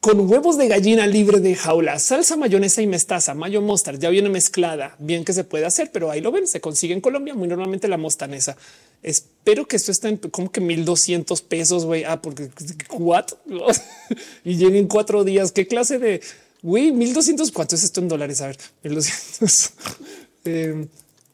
[0.00, 4.28] con huevos de gallina libre de jaula, salsa, mayonesa y mestaza, mayo mostar, ya viene
[4.28, 7.48] mezclada, bien que se puede hacer, pero ahí lo ven, se consigue en Colombia muy
[7.48, 8.56] normalmente la mostanesa.
[9.02, 12.04] Espero que esto esté en como que 1200 pesos, güey.
[12.04, 12.50] Ah, porque
[12.90, 13.26] what?
[14.44, 15.52] y lleguen cuatro días.
[15.52, 16.20] ¿Qué clase de
[16.62, 16.92] güey?
[16.92, 17.50] 1200?
[17.52, 18.40] ¿Cuánto es esto en dólares?
[18.40, 19.72] A ver, 1200.
[20.44, 20.86] eh,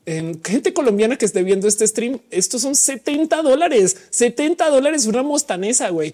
[0.06, 5.22] em, gente colombiana que esté viendo este stream, estos son 70 dólares, 70 dólares una
[5.22, 6.12] mostanesa, güey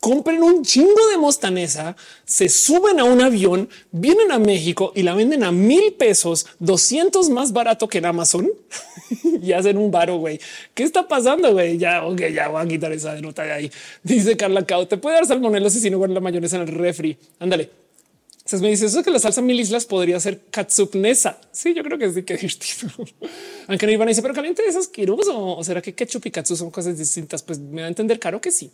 [0.00, 1.94] compren un chingo de mostanesa,
[2.24, 7.28] se suben a un avión, vienen a México y la venden a mil pesos, 200
[7.30, 8.50] más barato que en Amazon
[9.42, 10.16] y hacen un baro.
[10.16, 10.40] Güey,
[10.74, 11.52] ¿qué está pasando?
[11.52, 13.72] Güey, ya, ok, ya voy a quitar esa nota de ahí.
[14.02, 17.16] Dice Carla Cao, te puede dar salmonella si no guardas la mayonesa en el refri.
[17.38, 17.70] Ándale.
[18.50, 21.38] Entonces me dice eso es que la salsa mil islas podría ser katsupnesa.
[21.52, 22.90] Sí, yo creo que sí que divertido.
[23.68, 25.56] Aunque no iban a decir, pero caliente es asqueroso.
[25.56, 27.44] O será que ketchup y katsu son cosas distintas?
[27.44, 28.72] Pues me va a entender caro que sí.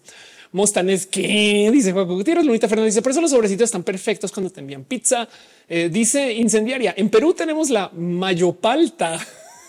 [0.52, 2.44] Mostanes que dice Juan Gutiérrez.
[2.44, 5.28] Lunita Fernández dice por eso los sobrecitos están perfectos cuando te envían pizza.
[5.68, 6.94] Eh, dice incendiaria.
[6.96, 9.18] En Perú tenemos la mayopalta.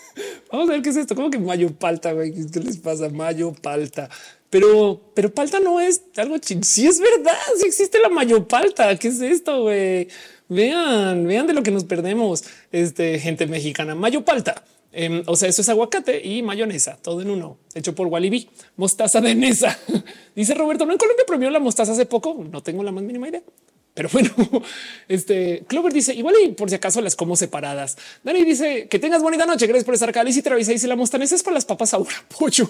[0.52, 1.16] Vamos a ver qué es esto.
[1.16, 2.14] ¿Cómo que mayopalta?
[2.14, 3.10] ¿Qué les pasa?
[3.10, 4.10] Mayopalta.
[4.50, 6.62] Pero, pero palta no es algo chido.
[6.64, 7.38] Sí es verdad.
[7.60, 8.96] Sí existe la mayopalta.
[8.98, 9.64] ¿Qué es esto?
[9.64, 10.08] güey?
[10.50, 12.44] Vean, vean de lo que nos perdemos.
[12.72, 13.96] Este gente mexicana.
[13.96, 18.50] Mayopalta Em, o sea, eso es aguacate y mayonesa, todo en uno, hecho por Walibi.
[18.78, 19.78] Mostaza de mesa.
[20.36, 22.46] Dice Roberto, ¿no en Colombia prohibió la mostaza hace poco?
[22.52, 23.44] No tengo la más mínima idea.
[23.98, 24.30] Pero bueno,
[25.08, 27.98] este Clover dice igual y por si acaso las como separadas.
[28.24, 29.66] Dani dice que tengas bonita noche.
[29.66, 30.22] Gracias por estar acá.
[30.22, 32.70] Alicia Travisa dice la mostanesa es para las papas ahora pollo.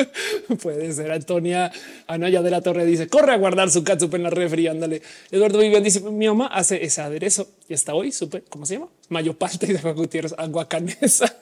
[0.62, 1.12] Puede ser.
[1.12, 1.70] Antonia
[2.06, 4.66] Anaya de la Torre dice corre a guardar su catsup en la refri.
[4.66, 5.02] Ándale.
[5.30, 8.88] Eduardo Vivian dice mi mamá hace ese aderezo y hasta hoy supe cómo se llama
[9.10, 11.36] mayo palta y de Gutiérrez aguacanesa.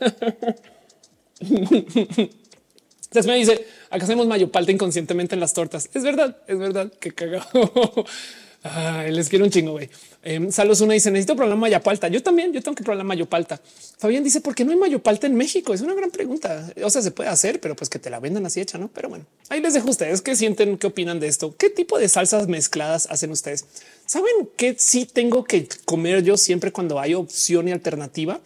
[1.40, 5.88] Entonces me dice acá hacemos mayo palta inconscientemente en las tortas.
[5.94, 7.70] Es verdad, es verdad que cagado.
[8.62, 9.88] Les quiero un chingo, güey.
[10.22, 12.08] Eh, Salos una dice, necesito probar mayopalta.
[12.08, 13.60] Yo también, yo tengo que probar mayopalta.
[13.98, 15.72] Fabián dice, ¿por qué no hay mayopalta en México?
[15.72, 16.70] Es una gran pregunta.
[16.82, 18.88] O sea, se puede hacer, pero pues que te la vendan así hecha, ¿no?
[18.88, 21.54] Pero bueno, ahí les dejo a ustedes qué sienten, qué opinan de esto.
[21.56, 23.64] ¿Qué tipo de salsas mezcladas hacen ustedes?
[24.04, 28.40] ¿Saben qué sí tengo que comer yo siempre cuando hay opción y alternativa?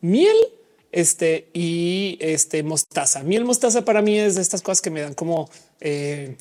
[0.00, 0.36] Miel
[0.92, 3.22] este y este mostaza.
[3.22, 5.50] Miel mostaza para mí es de estas cosas que me dan como...
[5.80, 6.36] Eh,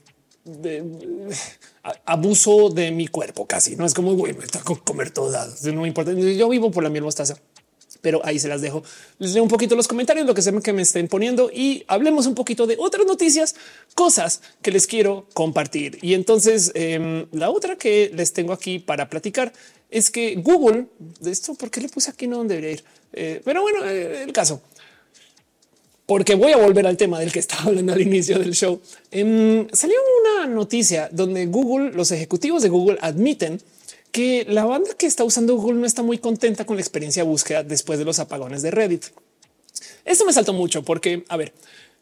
[2.06, 3.76] abuso de mi cuerpo casi.
[3.76, 5.64] No es como güey, me está comer todas.
[5.64, 6.14] No me importa.
[6.14, 7.38] Yo vivo por la miel mostaza
[8.02, 8.84] pero ahí se las dejo.
[9.19, 12.26] Les leo un poquito los comentarios, lo que sea que me estén poniendo y hablemos
[12.26, 13.56] un poquito de otras noticias,
[13.95, 15.98] cosas que les quiero compartir.
[16.02, 19.53] Y entonces em, la otra que les tengo aquí para platicar
[19.90, 20.88] es que Google,
[21.19, 22.84] de esto, ¿por qué le puse aquí no debería ir?
[23.14, 24.61] Eh, pero bueno, eh, el caso
[26.07, 28.81] porque voy a volver al tema del que estaba hablando al inicio del show.
[29.11, 33.61] Em, salió una noticia donde Google, los ejecutivos de Google admiten
[34.11, 37.29] que la banda que está usando Google no está muy contenta con la experiencia de
[37.29, 39.05] búsqueda después de los apagones de Reddit.
[40.05, 41.51] Esto me saltó mucho porque, a ver,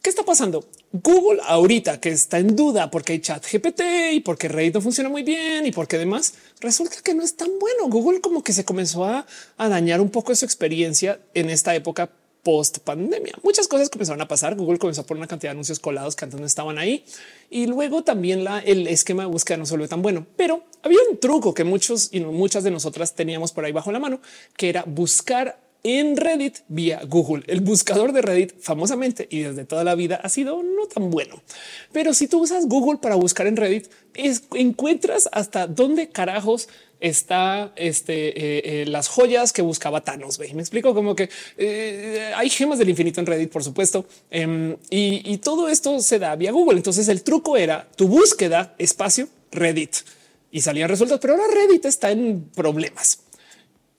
[0.03, 0.63] ¿qué está pasando?
[0.93, 3.81] Google ahorita que está en duda porque hay chat GPT
[4.13, 7.49] y porque Reddit no funciona muy bien y porque demás resulta que no es tan
[7.59, 7.89] bueno.
[7.89, 9.25] Google como que se comenzó a,
[9.57, 12.11] a dañar un poco su experiencia en esta época
[12.45, 13.33] post pandemia.
[13.41, 14.55] Muchas cosas comenzaron a pasar.
[14.55, 17.03] Google comenzó a poner una cantidad de anuncios colados que antes no estaban ahí.
[17.49, 21.17] Y luego también el esquema de búsqueda no se volvió tan bueno, pero había un
[21.17, 24.21] truco que muchos y muchas de nosotras teníamos por ahí bajo la mano,
[24.55, 27.43] que era buscar en Reddit vía Google.
[27.47, 31.41] El buscador de Reddit famosamente y desde toda la vida ha sido no tan bueno.
[31.91, 33.87] Pero si tú usas Google para buscar en Reddit,
[34.53, 36.69] encuentras hasta dónde carajos
[36.99, 40.39] está este, eh, eh, las joyas que buscaba Thanos.
[40.39, 45.37] Me explico como que eh, hay gemas del infinito en Reddit, por supuesto, em, y,
[45.37, 46.77] todo esto se da vía Google.
[46.77, 49.97] Entonces el truco era tu búsqueda espacio Reddit
[50.51, 53.19] y salían resultados, pero ahora Reddit está en problemas.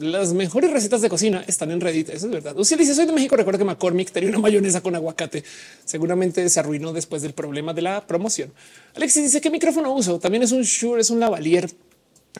[0.00, 2.08] las mejores recetas de cocina están en Reddit.
[2.08, 2.56] Eso es verdad.
[2.62, 5.44] Si dice soy de México, recuerdo que McCormick tenía una mayonesa con aguacate.
[5.84, 8.52] Seguramente se arruinó después del problema de la promoción.
[8.94, 10.18] Alexis dice qué micrófono uso.
[10.18, 11.70] También es un Shure, es un lavalier.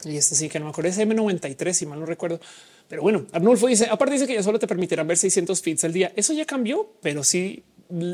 [0.05, 2.41] Y este sí que no me acuerdo, es M93, si mal no recuerdo.
[2.89, 5.93] Pero bueno, Arnulfo dice, aparte dice que ya solo te permitirán ver 600 feeds al
[5.93, 6.13] día.
[6.17, 7.65] Eso ya cambió, pero sí,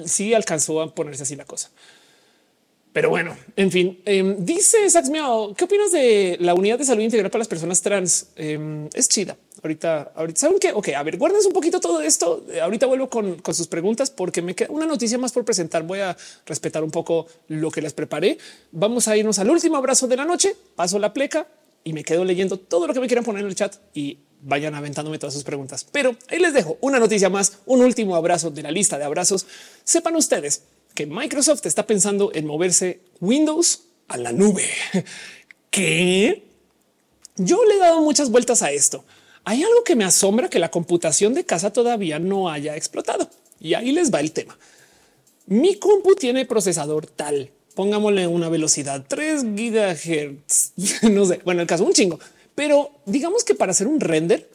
[0.07, 1.71] sí alcanzó a ponerse así la cosa.
[2.97, 7.03] Pero bueno, en fin, em, dice Sax Miao, ¿qué opinas de la unidad de salud
[7.03, 8.29] integral para las personas trans?
[8.37, 9.37] Em, es chida.
[9.63, 12.47] Ahorita, ahorita saben que, ok, a ver, guarden un poquito todo esto.
[12.51, 15.83] Eh, ahorita vuelvo con, sus preguntas porque me queda una noticia más por presentar.
[15.83, 16.17] Voy a
[16.47, 18.39] respetar un poco lo que les preparé.
[18.73, 20.57] Vamos a irnos al último abrazo de la noche.
[20.75, 21.47] Paso la pleca
[21.85, 24.75] y me quedo leyendo todo lo que me quieran poner en el chat y vayan
[24.75, 25.87] aventándome todas sus preguntas.
[25.93, 29.47] Pero ahí les dejo una noticia más, un último abrazo de la lista de abrazos.
[29.85, 30.63] Sepan ustedes
[30.97, 34.65] que Microsoft está pensando en moverse Windows a la nube.
[35.71, 36.43] Que
[37.37, 39.05] yo le he dado muchas vueltas a esto.
[39.45, 43.29] Hay algo que me asombra que la computación de casa todavía no haya explotado.
[43.61, 44.57] Y ahí les va el tema.
[45.45, 51.85] Mi compu tiene procesador tal, pongámosle una velocidad 3 gigahertz, no sé, bueno, el caso
[51.85, 52.19] un chingo,
[52.55, 54.49] pero digamos que para hacer un render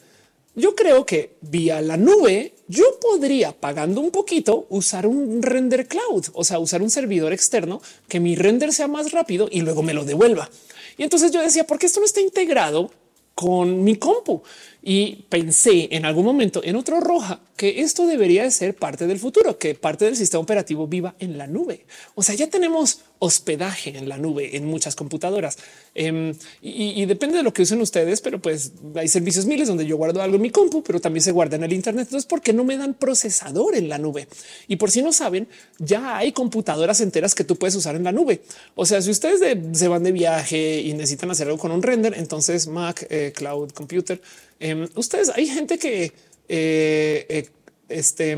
[0.54, 6.26] yo creo que vía la nube yo podría pagando un poquito usar un render cloud,
[6.32, 9.94] o sea, usar un servidor externo que mi render sea más rápido y luego me
[9.94, 10.48] lo devuelva.
[10.96, 12.90] Y entonces yo decía, ¿por qué esto no está integrado
[13.34, 14.42] con mi compu?
[14.82, 19.20] Y pensé en algún momento en otro roja que esto debería de ser parte del
[19.20, 21.86] futuro, que parte del sistema operativo viva en la nube.
[22.16, 25.56] O sea, ya tenemos hospedaje en la nube en muchas computadoras
[25.94, 29.96] em, y, depende de lo que usen ustedes, pero pues hay servicios miles donde yo
[29.96, 32.08] guardo algo en mi compu, pero también se guarda en el Internet.
[32.08, 34.26] Entonces, ¿por qué no me dan procesador en la nube?
[34.66, 35.46] Y por si no saben,
[35.78, 38.42] ya hay computadoras enteras que tú puedes usar en la nube.
[38.74, 39.40] O sea, si ustedes
[39.72, 43.70] se van de viaje y necesitan hacer algo con un render, entonces Mac, eh, Cloud
[43.70, 44.20] Computer,
[44.62, 46.12] em, ustedes hay gente que
[46.48, 47.48] eh, eh,
[47.88, 48.36] este,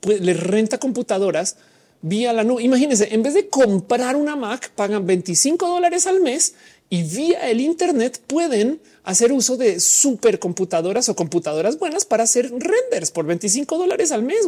[0.00, 1.56] pues, les renta computadoras
[2.02, 2.62] vía la nube.
[2.62, 6.54] Imagínense, en vez de comprar una Mac, pagan 25 dólares al mes
[6.88, 13.10] y vía el Internet pueden hacer uso de supercomputadoras o computadoras buenas para hacer renders
[13.10, 14.46] por 25 dólares al mes.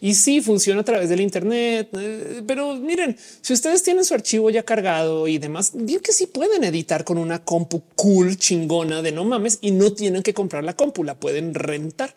[0.00, 1.88] Y sí funciona a través del Internet.
[1.92, 6.26] Eh, pero miren, si ustedes tienen su archivo ya cargado y demás, bien que sí
[6.26, 10.62] pueden editar con una compu cool chingona de no mames y no tienen que comprar
[10.62, 12.14] la compu, la pueden rentar.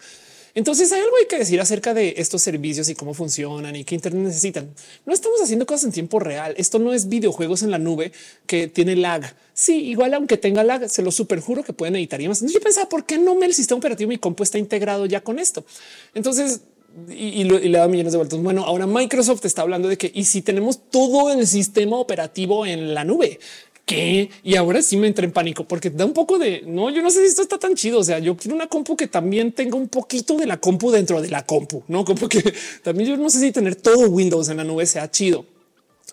[0.56, 3.96] Entonces hay algo hay que decir acerca de estos servicios y cómo funcionan y qué
[3.96, 4.74] Internet necesitan.
[5.06, 6.54] No estamos haciendo cosas en tiempo real.
[6.58, 8.12] Esto no es videojuegos en la nube
[8.46, 9.36] que tiene lag.
[9.54, 12.42] Sí, igual aunque tenga lag, se lo superjuro que pueden editar y más.
[12.42, 15.40] Yo pensaba por qué no me el sistema operativo mi compu está integrado ya con
[15.40, 15.66] esto.
[16.14, 16.62] Entonces
[17.10, 18.40] y, le da millones de vueltas.
[18.40, 22.94] Bueno, ahora Microsoft está hablando de que y si tenemos todo el sistema operativo en
[22.94, 23.40] la nube,
[23.86, 24.30] qué?
[24.44, 27.10] Y ahora sí me entré en pánico porque da un poco de no, yo no
[27.10, 28.00] sé si esto está tan chido.
[28.00, 31.22] O sea, yo quiero una compu que también tenga un poquito de la compu dentro
[31.22, 32.54] de la compu, no como que
[32.84, 35.46] también yo no sé si tener todo Windows en la nube sea chido.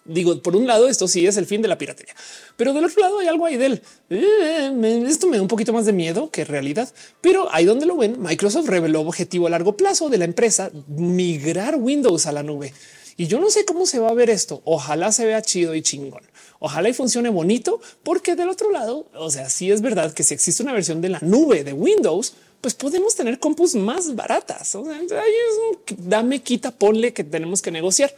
[0.04, 2.14] Digo, por un lado, esto sí es el fin de la piratería,
[2.56, 5.84] pero del otro lado hay algo ahí del eh, esto me da un poquito más
[5.84, 6.88] de miedo que realidad.
[7.20, 11.76] Pero ahí donde lo ven, Microsoft reveló objetivo a largo plazo de la empresa migrar
[11.76, 12.72] Windows a la nube.
[13.16, 14.62] Y yo no sé cómo se va a ver esto.
[14.64, 16.22] Ojalá se vea chido y chingón.
[16.60, 20.34] Ojalá y funcione bonito, porque del otro lado, o sea, sí es verdad que si
[20.34, 24.74] existe una versión de la nube de Windows, pues podemos tener compus más baratas.
[24.74, 25.58] O sea, ahí es
[25.88, 28.14] un dame, quita, ponle que tenemos que negociar.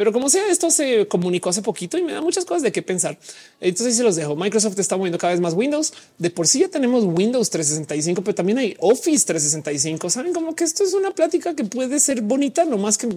[0.00, 2.80] Pero como sea, esto se comunicó hace poquito y me da muchas cosas de qué
[2.80, 3.18] pensar.
[3.60, 4.34] Entonces se los dejo.
[4.34, 5.92] Microsoft está moviendo cada vez más Windows.
[6.16, 10.08] De por sí ya tenemos Windows 365, pero también hay Office 365.
[10.08, 13.08] Saben como que esto es una plática que puede ser bonita, no más que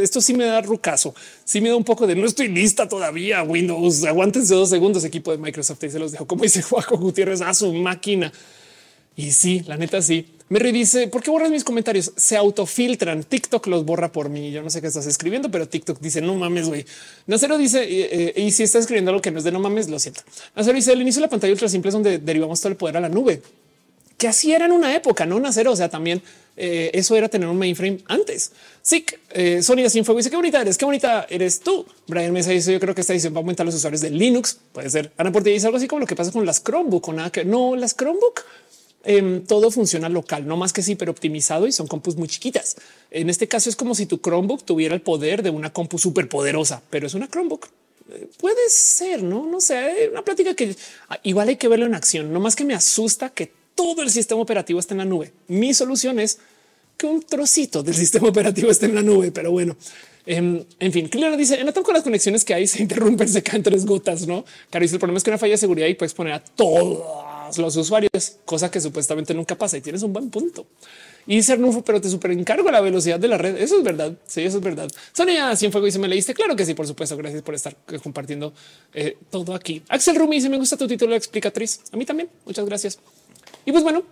[0.00, 1.14] esto sí me da rucazo.
[1.44, 3.42] Sí me da un poco de no estoy lista todavía.
[3.42, 6.26] Windows, aguántense dos segundos, equipo de Microsoft y se los dejo.
[6.26, 8.32] Como dice Juaco Gutiérrez a su máquina.
[9.14, 10.26] Y sí, la neta sí.
[10.50, 12.12] Me dice, ¿por qué borras mis comentarios?
[12.16, 13.24] Se autofiltran.
[13.24, 14.52] TikTok los borra por mí.
[14.52, 16.84] Yo no sé qué estás escribiendo, pero TikTok dice no mames, güey.
[17.26, 19.88] Nacero dice, eh, eh, y si está escribiendo algo que no es de no mames,
[19.88, 20.20] lo siento.
[20.54, 22.98] Nacero dice, el inicio de la pantalla ultra simple es donde derivamos todo el poder
[22.98, 23.40] a la nube.
[24.18, 25.72] Que así era en una época, no Nacero.
[25.72, 26.22] O sea, también
[26.56, 28.52] eh, eso era tener un mainframe antes.
[28.80, 31.84] Sí, eh, Sonia sin fuego dice qué bonita eres, qué bonita eres tú.
[32.06, 34.58] Brian Mesa dice yo creo que esta edición va a aumentar los usuarios de Linux.
[34.72, 35.10] Puede ser.
[35.16, 37.44] Ana Porte dice algo así como lo que pasa con las Chromebook o nada que
[37.44, 38.44] no las Chromebook
[39.04, 42.76] Em, todo funciona local, no más que sí, pero optimizado y son compus muy chiquitas.
[43.10, 46.28] En este caso es como si tu Chromebook tuviera el poder de una compu súper
[46.28, 47.68] poderosa, pero es una Chromebook.
[48.10, 50.74] Eh, puede ser, no, no sé, una plática que
[51.10, 52.32] ah, igual hay que verlo en acción.
[52.32, 55.32] No más que me asusta que todo el sistema operativo esté en la nube.
[55.48, 56.38] Mi solución es
[56.96, 59.76] que un trocito del sistema operativo esté en la nube, pero bueno.
[60.26, 63.62] Em, en fin, Clara dice en con las conexiones que hay se interrumpen, se caen
[63.62, 64.26] tres gotas.
[64.26, 66.42] No, Caro dice el problema es que una falla de seguridad y puedes poner a
[66.42, 67.23] todo
[67.58, 68.10] los usuarios,
[68.44, 70.66] cosa que supuestamente nunca pasa y tienes un buen punto.
[71.26, 73.56] Y ser nufo, pero te super encargo la velocidad de la red.
[73.56, 74.12] Eso es verdad.
[74.26, 74.90] Sí, eso es verdad.
[75.12, 76.34] Sonia fuego y se me leíste.
[76.34, 77.16] Claro que sí, por supuesto.
[77.16, 78.52] Gracias por estar compartiendo
[78.92, 79.82] eh, todo aquí.
[79.88, 81.80] Axel Rumi dice me gusta tu título de explicatriz.
[81.92, 82.28] A mí también.
[82.44, 82.98] Muchas gracias.
[83.64, 84.02] Y pues bueno,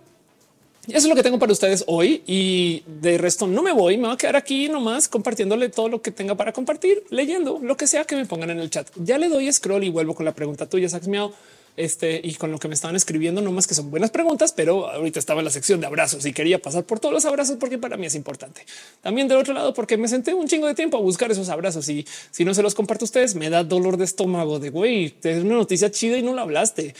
[0.87, 4.07] eso es lo que tengo para ustedes hoy y de resto no me voy, me
[4.07, 7.87] voy a quedar aquí nomás compartiéndole todo lo que tenga para compartir, leyendo lo que
[7.87, 8.89] sea que me pongan en el chat.
[8.97, 11.31] Ya le doy scroll y vuelvo con la pregunta tuya, Sax Miao
[11.75, 14.89] este y con lo que me estaban escribiendo, no más que son buenas preguntas, pero
[14.89, 17.77] ahorita estaba en la sección de abrazos y quería pasar por todos los abrazos porque
[17.77, 18.65] para mí es importante.
[19.01, 21.89] También del otro lado, porque me senté un chingo de tiempo a buscar esos abrazos
[21.89, 25.15] y si no se los comparto a ustedes, me da dolor de estómago de güey,
[25.23, 26.93] es una noticia chida y no la hablaste.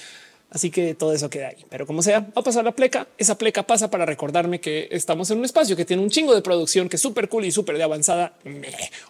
[0.53, 1.65] Así que todo eso queda ahí.
[1.67, 3.07] Pero como sea, va a pasar la pleca.
[3.17, 6.43] Esa pleca pasa para recordarme que estamos en un espacio que tiene un chingo de
[6.43, 8.33] producción que es súper cool y súper de avanzada.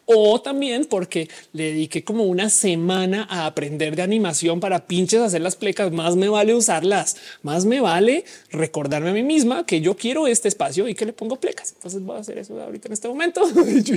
[0.05, 5.41] O también porque le dediqué como una semana a aprender de animación para pinches hacer
[5.41, 5.91] las plecas.
[5.91, 10.47] Más me vale usarlas, más me vale recordarme a mí misma que yo quiero este
[10.47, 11.73] espacio y que le pongo plecas.
[11.73, 13.41] Entonces voy a hacer eso ahorita en este momento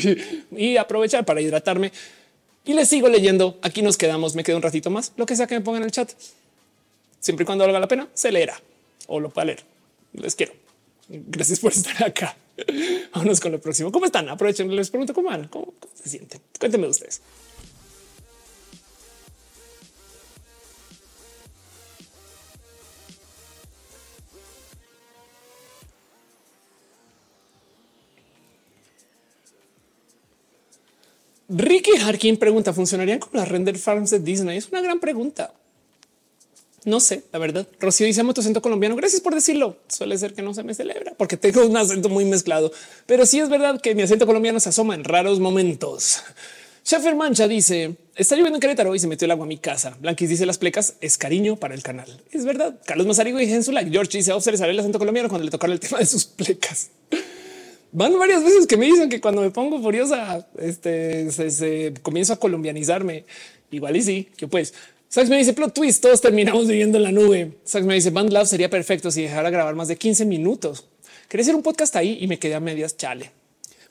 [0.51, 1.93] y aprovechar para hidratarme.
[2.65, 3.57] Y les sigo leyendo.
[3.63, 4.35] Aquí nos quedamos.
[4.35, 5.13] Me quedo un ratito más.
[5.17, 6.11] Lo que sea que me pongan en el chat
[7.27, 8.57] Siempre y cuando valga la pena, se leerá
[9.09, 9.65] o lo pueda leer.
[10.13, 10.53] Les quiero.
[11.09, 12.37] Gracias por estar acá.
[13.13, 13.91] Vámonos con lo próximo.
[13.91, 14.29] ¿Cómo están?
[14.29, 16.41] Aprovechen, les pregunto cómo van, cómo, cómo se sienten.
[16.61, 17.21] Cuéntenme ustedes.
[31.49, 34.59] Ricky Harkin pregunta: ¿Funcionarían con las render farms de Disney?
[34.59, 35.53] Es una gran pregunta.
[36.87, 37.67] No sé, la verdad.
[37.81, 38.95] Rocío dice tu acento colombiano.
[38.95, 39.77] Gracias por decirlo.
[39.89, 42.71] Suele ser que no se me celebra porque tengo un acento muy mezclado,
[43.07, 46.23] pero sí es verdad que mi acento colombiano se asoma en raros momentos.
[46.85, 49.97] Sheffer Mancha dice está lloviendo en Querétaro y se metió el agua a mi casa.
[50.01, 52.23] Blanquis dice las plecas es cariño para el canal.
[52.31, 52.79] Es verdad.
[52.87, 55.99] Carlos Mazarigo y Gensula George dice observar el acento colombiano cuando le tocara el tema
[55.99, 56.91] de sus plecas.
[57.91, 63.25] Van varias veces que me dicen que cuando me pongo furiosa, este comienzo a colombianizarme.
[63.73, 64.73] Igual y sí, que pues
[65.09, 66.03] Sax me dice plot twist.
[66.03, 67.59] Todos terminamos viviendo en la nube.
[67.65, 70.87] Sax me dice Band Lab sería perfecto si dejara grabar más de 15 minutos.
[71.29, 72.97] Quería hacer un podcast ahí y me quedé a medias.
[72.97, 73.31] Chale.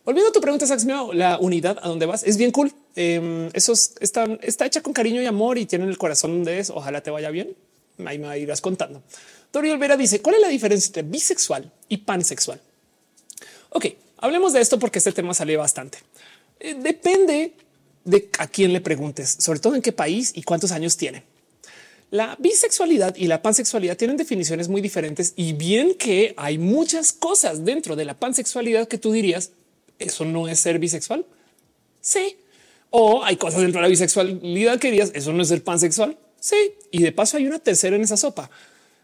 [0.04, 2.72] Volviendo a tu pregunta, Sax, la unidad a dónde vas es bien cool.
[2.96, 6.70] Eh, eso está, hecha con cariño y amor y tienen el corazón donde es.
[6.70, 7.56] Ojalá te vaya bien.
[8.06, 9.02] Ahí me irás contando.
[9.52, 12.62] Tori Olvera dice cuál es la diferencia entre bisexual y pansexual.
[13.70, 13.88] Ok,
[14.18, 15.98] hablemos de esto porque este tema sale bastante.
[16.60, 17.54] Eh, depende
[18.06, 21.24] de a quién le preguntes, sobre todo en qué país y cuántos años tiene.
[22.12, 27.66] La bisexualidad y la pansexualidad tienen definiciones muy diferentes y bien que hay muchas cosas
[27.66, 29.52] dentro de la pansexualidad que tú dirías
[30.00, 31.26] eso no es ser bisexual.
[32.02, 32.38] Sí.
[32.92, 36.18] O hay cosas dentro de la bisexualidad que dirías eso no es ser pansexual.
[36.40, 36.74] Sí.
[36.92, 38.50] Y de paso hay una tercera en esa sopa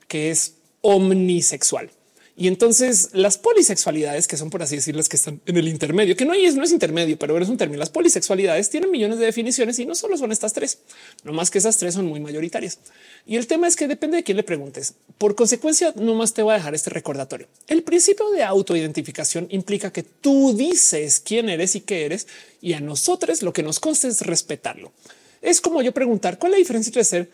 [0.07, 1.89] que es omnisexual.
[2.38, 6.26] Y entonces las polisexualidades, que son por así decirlas, que están en el intermedio, que
[6.26, 7.80] no es, no es intermedio, pero es un término.
[7.80, 10.80] Las polisexualidades tienen millones de definiciones y no solo son estas tres,
[11.24, 12.80] no más que esas tres son muy mayoritarias.
[13.26, 14.93] Y el tema es que depende de quién le preguntes.
[15.18, 17.48] Por consecuencia, no más te voy a dejar este recordatorio.
[17.68, 22.27] El principio de autoidentificación implica que tú dices quién eres y qué eres,
[22.61, 24.92] y a nosotros lo que nos consta es respetarlo.
[25.42, 27.30] Es como yo preguntar cuál es la diferencia entre ser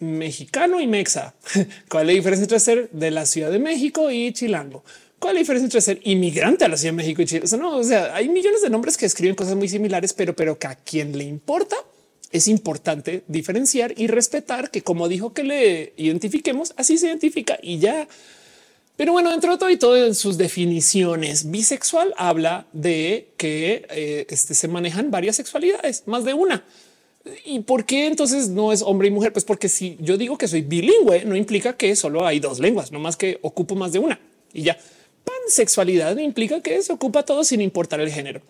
[0.00, 1.34] mexicano y mexa.
[1.88, 4.84] ¿Cuál es la diferencia entre ser de la Ciudad de México y chilango?
[5.18, 7.42] ¿Cuál es la diferencia entre ser inmigrante a la Ciudad de México y Chile?
[7.44, 10.34] O sea, no, o sea, hay millones de nombres que escriben cosas muy similares, pero,
[10.34, 11.76] pero que a quien le importa
[12.30, 17.78] es importante diferenciar y respetar que como dijo que le identifiquemos, así se identifica y
[17.78, 18.06] ya.
[18.96, 24.26] Pero bueno, dentro de todo y todo en sus definiciones, bisexual habla de que eh,
[24.28, 26.64] este, se manejan varias sexualidades, más de una.
[27.44, 29.32] ¿Y por qué entonces no es hombre y mujer?
[29.32, 32.92] Pues porque si yo digo que soy bilingüe, no implica que solo hay dos lenguas,
[32.92, 34.20] no más que ocupo más de una
[34.52, 34.78] y ya.
[35.24, 38.40] Pansexualidad implica que se ocupa todo sin importar el género.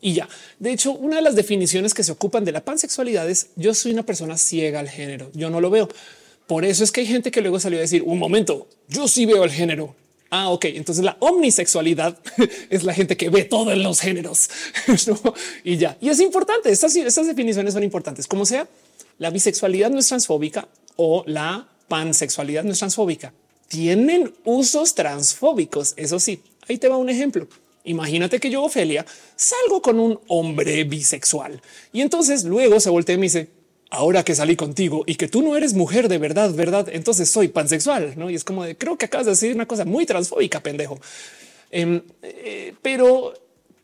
[0.00, 3.48] Y ya, de hecho, una de las definiciones que se ocupan de la pansexualidad es
[3.56, 5.30] yo soy una persona ciega al género.
[5.34, 5.88] Yo no lo veo.
[6.46, 9.26] Por eso es que hay gente que luego salió a decir un momento, yo sí
[9.26, 9.94] veo el género.
[10.30, 10.66] Ah, ok.
[10.66, 12.18] Entonces la omnisexualidad
[12.70, 14.48] es la gente que ve todo en los géneros
[15.64, 15.98] y ya.
[16.00, 16.70] Y es importante.
[16.70, 18.26] Estas, estas definiciones son importantes.
[18.26, 18.68] Como sea,
[19.18, 23.32] la bisexualidad no es transfóbica o la pansexualidad no es transfóbica.
[23.68, 25.94] Tienen usos transfóbicos.
[25.96, 27.48] Eso sí, ahí te va un ejemplo.
[27.84, 29.04] Imagínate que yo, Ofelia,
[29.36, 31.60] salgo con un hombre bisexual
[31.92, 33.48] y entonces luego se voltea y me dice,
[33.90, 37.48] ahora que salí contigo y que tú no eres mujer de verdad, verdad, entonces soy
[37.48, 38.30] pansexual, ¿no?
[38.30, 40.98] Y es como de, creo que acabas de decir una cosa muy transfóbica, pendejo.
[41.70, 43.34] Em, eh, pero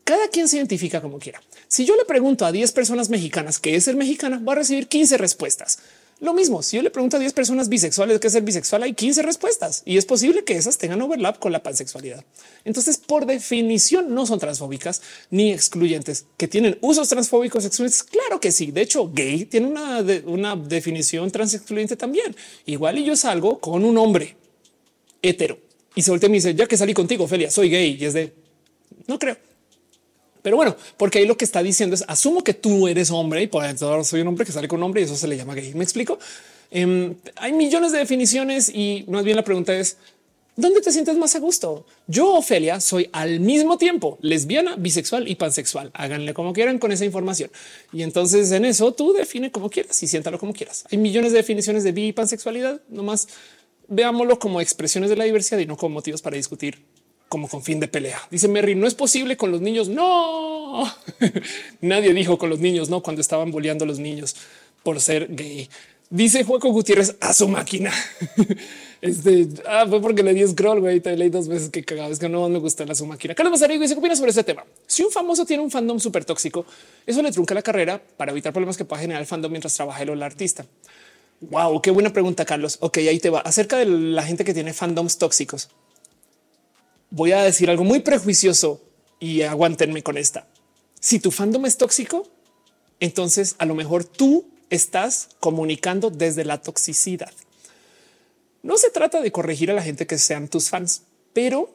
[0.05, 1.43] cada quien se identifica como quiera.
[1.68, 4.86] Si yo le pregunto a 10 personas mexicanas qué es ser mexicana, va a recibir
[4.86, 5.81] 15 respuestas.
[6.19, 8.95] Lo mismo, si yo le pregunto a 10 personas bisexuales qué es ser bisexual, hay
[8.95, 12.25] 15 respuestas y es posible que esas tengan overlap con la pansexualidad.
[12.65, 18.03] Entonces, por definición, no son transfóbicas ni excluyentes que tienen usos transfóbicos excluyentes.
[18.03, 18.70] Claro que sí.
[18.70, 22.35] De hecho, gay tiene una, una definición transexcluyente también.
[22.65, 24.36] Igual y yo salgo con un hombre
[25.20, 25.59] hetero
[25.95, 28.15] y se voltea y me dice ya que salí contigo, Felia, soy gay y es
[28.15, 28.33] de
[29.07, 29.36] no creo.
[30.47, 33.49] Pero bueno, porque ahí lo que está diciendo es asumo que tú eres hombre y
[33.49, 35.57] por eso soy un hombre que sale con un hombre y eso se le llama
[35.57, 35.75] gay.
[35.75, 36.20] Me explico.
[36.70, 39.97] Em, hay millones de definiciones y más bien la pregunta es
[40.55, 41.84] ¿Dónde te sientes más a gusto?
[42.07, 45.91] Yo, Ofelia, soy al mismo tiempo lesbiana, bisexual y pansexual.
[45.94, 47.50] Háganle como quieran con esa información.
[47.92, 50.84] Y entonces en eso tú define como quieras y siéntalo como quieras.
[50.92, 52.81] Hay millones de definiciones de bi y pansexualidad.
[52.89, 53.26] Nomás
[53.89, 56.78] veámoslo como expresiones de la diversidad y no como motivos para discutir
[57.28, 58.20] como con fin de pelea.
[58.30, 59.88] Dice Merry, no es posible con los niños.
[59.88, 60.84] No,
[61.80, 64.36] nadie dijo con los niños, no cuando estaban boleando a los niños
[64.82, 65.68] por ser gay.
[66.08, 67.92] Dice Juaco Gutiérrez a su máquina.
[69.00, 71.00] este ah, fue porque le di scroll, güey.
[71.00, 73.34] Te leí dos veces que cada vez que no me gusta la su máquina.
[73.34, 74.64] Carlos Mazarigo dice qué opinas sobre este tema.
[74.86, 76.64] Si un famoso tiene un fandom súper tóxico,
[77.05, 80.02] eso le trunca la carrera para evitar problemas que pueda generar el fandom mientras trabaja
[80.02, 80.64] el o la artista.
[81.40, 82.78] Wow, qué buena pregunta, Carlos.
[82.80, 85.70] Ok, ahí te va acerca de la gente que tiene fandoms tóxicos
[87.17, 88.83] voy a decir algo muy prejuicioso
[89.19, 90.47] y aguántenme con esta.
[91.01, 92.28] Si tu fandom es tóxico,
[93.01, 97.33] entonces a lo mejor tú estás comunicando desde la toxicidad.
[98.62, 101.75] No se trata de corregir a la gente que sean tus fans, pero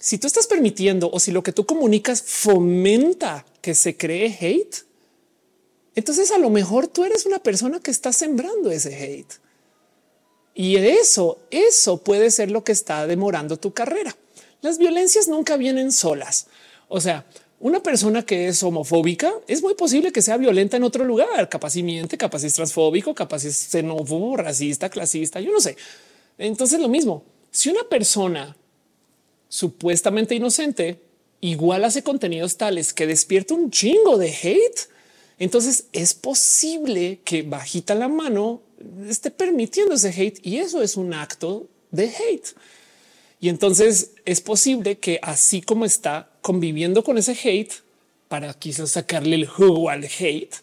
[0.00, 4.76] si tú estás permitiendo o si lo que tú comunicas fomenta que se cree hate,
[5.94, 9.34] entonces a lo mejor tú eres una persona que está sembrando ese hate.
[10.54, 14.16] Y eso, eso puede ser lo que está demorando tu carrera.
[14.64, 16.46] Las violencias nunca vienen solas.
[16.88, 17.26] O sea,
[17.60, 21.76] una persona que es homofóbica es muy posible que sea violenta en otro lugar, capaz
[21.76, 25.76] y miente, capaz es transfóbico, capaz es xenófobo, racista, clasista, yo no sé.
[26.38, 28.56] Entonces lo mismo, si una persona
[29.50, 30.98] supuestamente inocente
[31.42, 34.88] igual hace contenidos tales que despierta un chingo de hate,
[35.38, 38.62] entonces es posible que bajita la mano
[39.10, 42.48] esté permitiendo ese hate y eso es un acto de hate.
[43.44, 47.74] Y entonces es posible que así como está conviviendo con ese hate
[48.26, 50.54] para quizás sacarle el jugo al hate,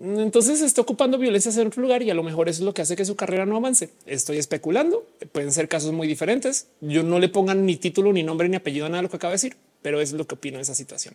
[0.00, 2.82] entonces está ocupando violencia en otro lugar y a lo mejor eso es lo que
[2.82, 3.90] hace que su carrera no avance.
[4.06, 6.66] Estoy especulando, pueden ser casos muy diferentes.
[6.80, 9.16] Yo no le pongan ni título, ni nombre, ni apellido a nada de lo que
[9.16, 11.14] acaba de decir, pero es lo que opino de esa situación.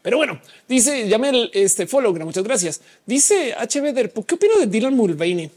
[0.00, 2.80] Pero bueno, dice, llame el este follow, muchas gracias.
[3.04, 5.50] Dice HB ¿qué opino de Dylan Mulvaney?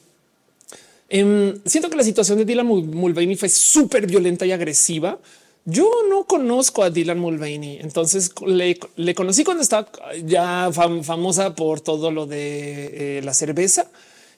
[1.15, 5.19] Em, siento que la situación de Dylan Mulvaney fue súper violenta y agresiva.
[5.63, 9.87] Yo no conozco a Dylan Mulvaney, entonces le, conocí cuando estaba
[10.25, 13.91] ya famosa por todo lo de eh, la cerveza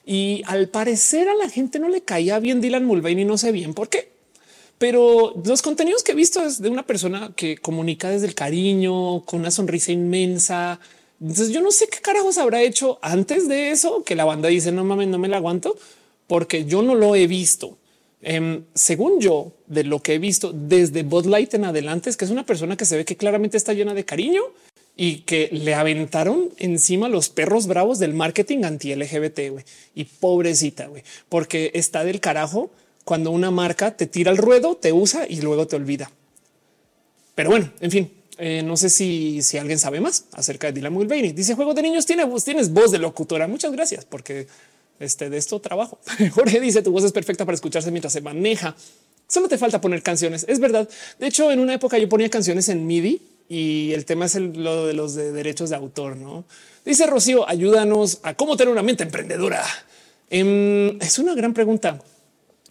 [0.04, 3.72] y al parecer a la gente no le caía bien Dylan Mulvaney, no sé bien
[3.72, 4.10] por qué.
[4.76, 9.22] Pero los contenidos que he visto es de una persona que comunica desde el cariño,
[9.24, 10.78] con una sonrisa inmensa.
[11.22, 14.72] Entonces yo no sé qué carajos habrá hecho antes de eso, que la banda dice
[14.72, 15.78] no mames, no me la aguanto,
[16.26, 17.78] porque yo no lo he visto.
[18.22, 22.24] Em, según yo, de lo que he visto desde Bud Light en adelante, es que
[22.24, 24.42] es una persona que se ve que claramente está llena de cariño
[24.96, 29.40] y que le aventaron encima los perros bravos del marketing anti LGBT
[29.94, 30.90] y pobrecita,
[31.28, 32.70] porque está del carajo
[33.04, 36.10] cuando una marca te tira el ruedo, te usa y luego te olvida.
[37.34, 40.92] Pero bueno, en fin, eh, no sé si, si alguien sabe más acerca de Dylan
[40.92, 41.32] Mulvaney.
[41.32, 43.46] Dice juego de niños tiene tienes voz de locutora.
[43.46, 44.46] Muchas gracias porque
[45.00, 45.98] este de esto trabajo.
[46.32, 48.76] Jorge dice tu voz es perfecta para escucharse mientras se maneja.
[49.28, 50.44] Solo te falta poner canciones.
[50.48, 50.88] Es verdad.
[51.18, 54.86] De hecho, en una época yo ponía canciones en MIDI y el tema es lo
[54.86, 56.16] de los derechos de autor.
[56.16, 56.44] No
[56.84, 59.64] dice Rocío, ayúdanos a cómo tener una mente emprendedora.
[60.30, 62.00] Em, es una gran pregunta.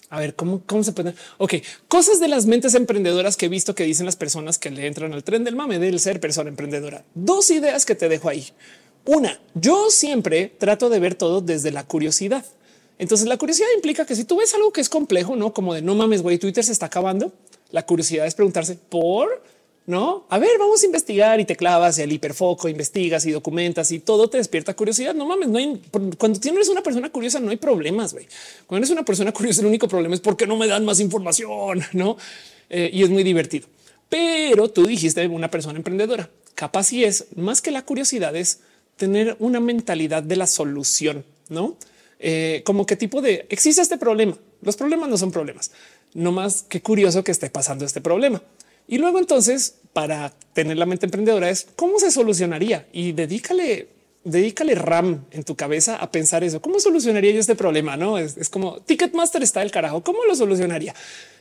[0.09, 1.13] A ver, ¿cómo, cómo se puede?
[1.37, 1.55] Ok,
[1.87, 5.13] cosas de las mentes emprendedoras que he visto que dicen las personas que le entran
[5.13, 7.03] al tren del mame del ser persona emprendedora.
[7.15, 8.47] Dos ideas que te dejo ahí.
[9.05, 12.45] Una, yo siempre trato de ver todo desde la curiosidad.
[12.97, 15.81] Entonces la curiosidad implica que si tú ves algo que es complejo, no como de
[15.81, 17.31] no mames, güey, Twitter se está acabando.
[17.71, 19.43] La curiosidad es preguntarse por
[19.87, 23.99] no, a ver, vamos a investigar y te clavas el hiperfoco, investigas y documentas y
[23.99, 25.13] todo te despierta curiosidad.
[25.13, 25.79] No mames, no hay
[26.17, 28.15] cuando tienes una persona curiosa, no hay problemas.
[28.65, 31.83] Cuando eres una persona curiosa, el único problema es porque no me dan más información,
[31.93, 32.17] no?
[32.69, 33.67] Eh, y es muy divertido.
[34.09, 36.31] Pero tú dijiste una persona emprendedora.
[36.55, 38.61] Capaz y es más que la curiosidad, es
[38.97, 41.77] tener una mentalidad de la solución, no?
[42.19, 44.37] Eh, como qué tipo de existe este problema.
[44.61, 45.71] Los problemas no son problemas,
[46.13, 48.41] no más que curioso que esté pasando este problema.
[48.87, 53.87] Y luego entonces para tener la mente emprendedora es cómo se solucionaría y dedícale,
[54.23, 56.61] dedícale RAM en tu cabeza a pensar eso.
[56.61, 57.97] ¿Cómo solucionaría yo este problema?
[57.97, 60.03] No es, como Ticketmaster está del carajo.
[60.03, 60.93] ¿Cómo lo solucionaría?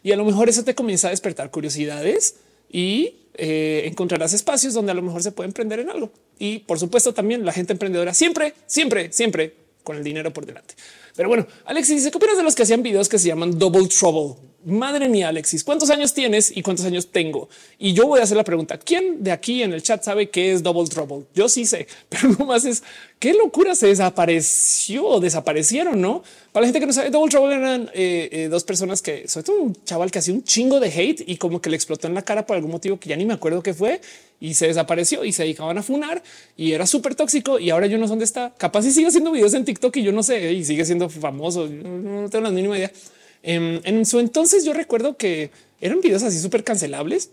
[0.03, 2.37] Y a lo mejor eso te comienza a despertar curiosidades
[2.71, 6.13] y eh, encontrarás espacios donde a lo mejor se puede emprender en algo.
[6.39, 10.75] Y por supuesto también la gente emprendedora siempre, siempre, siempre con el dinero por delante.
[11.17, 13.89] Pero bueno, Alexis dice, ¿qué opinas de los que hacían videos que se llaman Double
[13.89, 14.37] Trouble?
[14.65, 17.49] Madre mía, Alexis, ¿cuántos años tienes y cuántos años tengo?
[17.79, 18.79] Y yo voy a hacer la pregunta.
[18.79, 21.27] ¿Quién de aquí en el chat sabe qué es Double Trouble?
[21.35, 22.83] Yo sí sé, pero no más es
[23.19, 26.23] qué locura se desapareció, desaparecieron, no?
[26.53, 29.45] Para la gente que no sabe, Double Trouble eran eh, eh, dos personas que, sobre
[29.45, 32.15] todo un chaval que hacía un chingo de hate y como que le explotó en
[32.15, 34.01] la cara por algún motivo que ya ni me acuerdo qué fue
[34.41, 36.23] y se desapareció y se dedicaban a funar
[36.57, 37.59] y era súper tóxico.
[37.59, 38.53] Y ahora yo no sé dónde está.
[38.57, 41.67] Capaz si sigue haciendo videos en TikTok y yo no sé y sigue siendo famoso.
[41.67, 42.91] No tengo la mínima idea.
[43.47, 47.31] Em, en, su entonces yo recuerdo que eran videos así súper cancelables,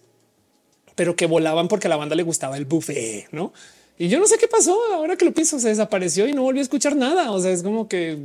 [0.95, 3.53] pero que volaban porque a la banda le gustaba el buffet, ¿no?
[3.97, 6.59] Y yo no sé qué pasó ahora que lo pienso, se desapareció y no volvió
[6.59, 7.31] a escuchar nada.
[7.31, 8.17] O sea, es como que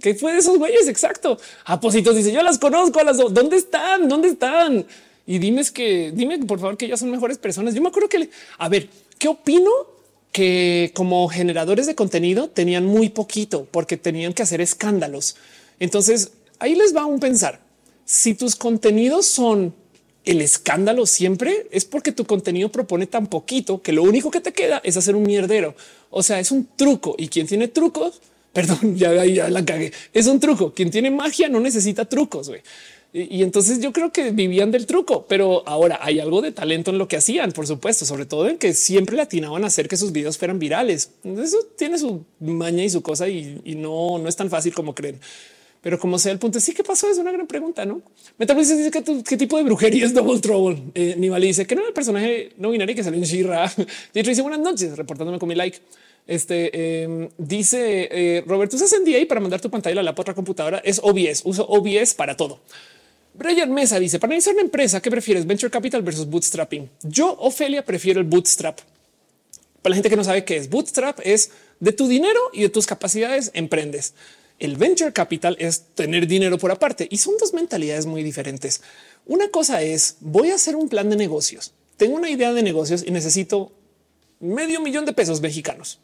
[0.00, 0.86] ¿qué fue de esos güeyes.
[0.86, 1.38] Exacto.
[1.64, 3.34] Apositos dice yo las conozco a las dos.
[3.34, 4.08] ¿Dónde están?
[4.08, 4.86] ¿Dónde están?
[5.26, 7.74] Y dime que dime por favor que ellas son mejores personas.
[7.74, 8.88] Yo me acuerdo que a ver
[9.18, 9.70] qué opino
[10.30, 15.36] que como generadores de contenido tenían muy poquito porque tenían que hacer escándalos.
[15.80, 17.60] Entonces ahí les va un pensar.
[18.04, 19.74] Si tus contenidos son
[20.26, 24.52] el escándalo siempre es porque tu contenido propone tan poquito que lo único que te
[24.52, 25.74] queda es hacer un mierdero.
[26.10, 28.20] O sea, es un truco y quien tiene trucos,
[28.52, 29.92] perdón, ya, ya la cagué.
[30.12, 30.72] Es un truco.
[30.74, 32.50] Quien tiene magia no necesita trucos.
[33.12, 36.98] Y, entonces yo creo que vivían del truco, pero ahora hay algo de talento en
[36.98, 39.96] lo que hacían, por supuesto, sobre todo en que siempre le atinaban a hacer que
[39.96, 41.12] sus videos fueran virales.
[41.22, 45.20] Eso tiene su maña y su cosa y, no, no es tan fácil como creen.
[45.86, 48.02] Pero como sea el punto, sí que pasó, es una gran pregunta, ¿no?
[48.38, 50.82] Metamorfosis dice que qué tipo de brujería es Double Trouble.
[50.96, 53.72] Eh, Nivali dice que no era el personaje no binario que salió en Shira.
[54.12, 55.78] Dicho dice buenas noches, reportándome con mi like.
[56.26, 60.78] Este em, dice eh, Roberto, usas NDA para mandar tu pantalla a la otra computadora.
[60.78, 62.58] Es OBS, uso OBS para todo.
[63.34, 65.46] Brian Mesa dice para iniciar una empresa, ¿qué prefieres?
[65.46, 66.90] Venture Capital versus Bootstrapping.
[67.04, 68.80] Yo, Ofelia, prefiero el Bootstrap.
[69.82, 72.70] Para la gente que no sabe qué es Bootstrap, es de tu dinero y de
[72.70, 74.14] tus capacidades emprendes.
[74.58, 78.80] El Venture Capital es tener dinero por aparte y son dos mentalidades muy diferentes.
[79.26, 81.72] Una cosa es voy a hacer un plan de negocios.
[81.96, 83.72] Tengo una idea de negocios y necesito
[84.40, 86.00] medio millón de pesos mexicanos.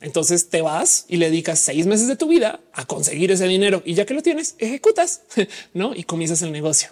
[0.00, 3.82] Entonces te vas y le dedicas seis meses de tu vida a conseguir ese dinero
[3.84, 5.22] y ya que lo tienes, ejecutas
[5.72, 6.90] no y comienzas el negocio.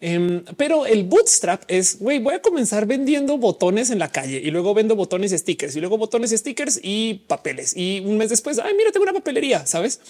[0.00, 4.50] Em, pero el bootstrap es güey, voy a comenzar vendiendo botones en la calle y
[4.50, 7.74] luego vendo botones stickers y luego botones, stickers y papeles.
[7.76, 10.00] Y un mes después, ay, mira, tengo una papelería, sabes?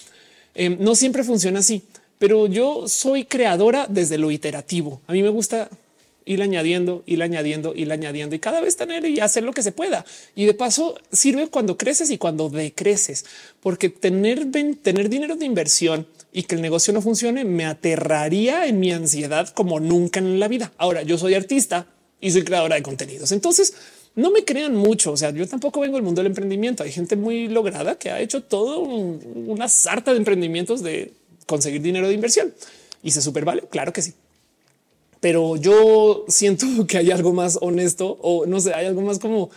[0.55, 1.83] Em, no siempre funciona así,
[2.19, 5.01] pero yo soy creadora desde lo iterativo.
[5.07, 5.69] A mí me gusta
[6.25, 9.71] ir añadiendo, ir añadiendo, ir añadiendo y cada vez tener y hacer lo que se
[9.71, 10.05] pueda.
[10.35, 13.25] Y de paso sirve cuando creces y cuando decreces,
[13.61, 14.51] porque tener,
[14.83, 19.49] tener dinero de inversión y que el negocio no funcione me aterraría en mi ansiedad
[19.49, 20.71] como nunca en la vida.
[20.77, 21.87] Ahora yo soy artista
[22.21, 23.33] y soy creadora de contenidos.
[23.33, 23.73] Entonces
[24.15, 25.13] no me crean mucho.
[25.13, 26.83] O sea, yo tampoco vengo del mundo del emprendimiento.
[26.83, 31.15] Hay gente muy lograda que ha hecho todo una sarta de emprendimientos de
[31.47, 32.53] conseguir dinero de inversión
[33.03, 33.63] y se super vale.
[33.71, 34.13] Claro que sí
[35.21, 39.49] pero yo siento que hay algo más honesto o no sé, hay algo más como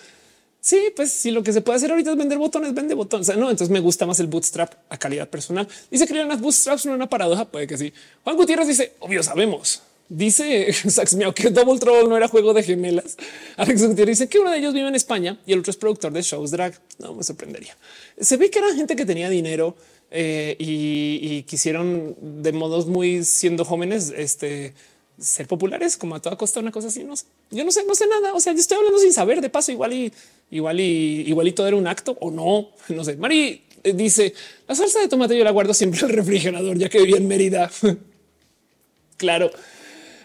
[0.70, 3.28] sí, pues si lo que se puede hacer ahorita es vender botones, vende botones.
[3.30, 5.68] no, entonces me gusta más el bootstrap a calidad personal.
[5.90, 7.46] Dice que las bootstraps son una paradoja.
[7.46, 7.92] Puede que sí.
[8.24, 9.82] Juan Gutiérrez dice obvio sabemos.
[10.10, 13.18] Dice Sax Miao que Double Trouble no era juego de gemelas.
[13.58, 16.14] Alex Gutiérrez dice que uno de ellos vive en España y el otro es productor
[16.14, 16.80] de shows drag.
[17.00, 17.76] No me sorprendería.
[18.20, 19.76] Se ve que era gente que tenía dinero
[20.12, 24.74] eh, y, quisieron de modos muy siendo jóvenes, este
[25.20, 27.04] ser populares como a toda costa, una cosa así.
[27.04, 27.14] No
[27.52, 28.34] yo no sé, no sé nada.
[28.34, 29.72] O sea, yo estoy hablando sin saber de paso.
[29.72, 30.14] Igual y
[30.52, 32.70] igual y igual y todo era un acto o no.
[32.90, 33.18] No sé.
[33.18, 34.34] Mari eh, dice
[34.68, 37.28] la salsa de tomate yo la guardo siempre en el refrigerador, ya que vivía en
[37.28, 37.72] Mérida.
[39.18, 39.52] claro.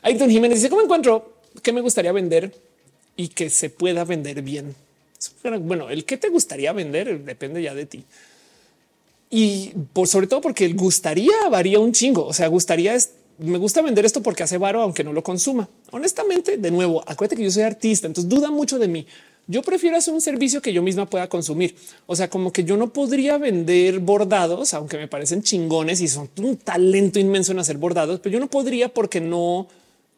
[0.03, 2.55] Aiton Jiménez dice cómo encuentro que me gustaría vender
[3.17, 4.75] y que se pueda vender bien.
[5.61, 8.05] Bueno, el que te gustaría vender depende ya de ti.
[9.31, 12.27] Y por sobre todo porque el gustaría varía un chingo.
[12.27, 15.69] O sea, gustaría es me gusta vender esto porque hace varo, aunque no lo consuma.
[15.91, 19.07] Honestamente, de nuevo, acuérdate que yo soy artista, entonces duda mucho de mí.
[19.47, 21.77] Yo prefiero hacer un servicio que yo misma pueda consumir.
[22.07, 26.31] O sea, como que yo no podría vender bordados, aunque me parecen chingones y son
[26.39, 29.69] un talento inmenso en hacer bordados, pero yo no podría porque no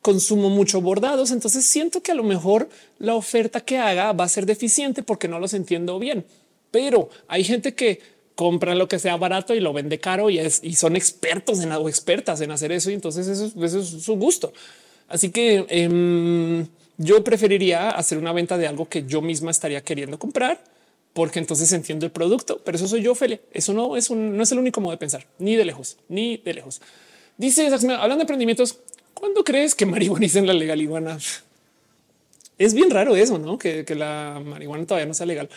[0.01, 1.33] consumo mucho bordados.
[1.33, 2.69] Entonces siento que a lo mejor
[3.01, 6.25] la oferta que haga va a ser deficiente porque no los entiendo bien.
[6.71, 8.01] Pero hay gente que
[8.37, 11.73] compran lo que sea barato y lo vende caro y es y son expertos en
[11.73, 12.91] o expertas en hacer eso.
[12.91, 14.53] Y entonces eso, es su gusto.
[15.09, 16.67] Así que em,
[16.99, 20.63] yo preferiría hacer una venta de algo que yo misma estaría queriendo comprar
[21.13, 22.61] porque entonces entiendo el producto.
[22.65, 23.41] Pero eso soy yo, Fele.
[23.53, 26.37] Eso no es un, no es el único modo de pensar, ni de lejos, ni
[26.37, 26.81] de lejos.
[27.39, 28.79] Dice hablando de emprendimientos,
[29.15, 31.19] ¿cuándo crees que marihuana en la legal iguana?
[32.59, 35.49] Es bien raro eso, no que la marihuana todavía no sea legal.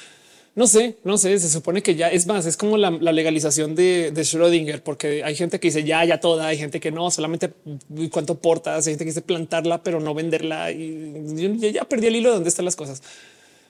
[0.56, 4.12] No sé, no sé, se supone que ya es más, es como la, legalización de,
[4.12, 7.54] de, Schrödinger, porque hay gente que dice ya, ya toda, hay gente que no, solamente
[8.12, 10.72] cuánto portas, hay gente que dice plantarla, pero no venderla.
[10.72, 13.02] Y yo ya perdí el hilo de dónde están las cosas.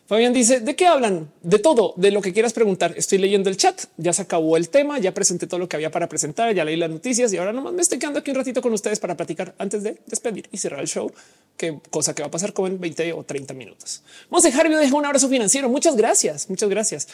[0.09, 2.95] Fabián dice de qué hablan de todo, de lo que quieras preguntar.
[2.97, 3.79] Estoy leyendo el chat.
[3.97, 4.97] Ya se acabó el tema.
[4.97, 6.51] Ya presenté todo lo que había para presentar.
[6.55, 8.99] Ya leí las noticias y ahora nomás me estoy quedando aquí un ratito con ustedes
[8.99, 11.11] para platicar antes de despedir y cerrar el show.
[11.55, 14.01] Qué cosa que va a pasar como en 20 o 30 minutos.
[14.31, 15.69] Monse Harvey deja un abrazo financiero.
[15.69, 16.49] Muchas gracias.
[16.49, 17.07] Muchas gracias.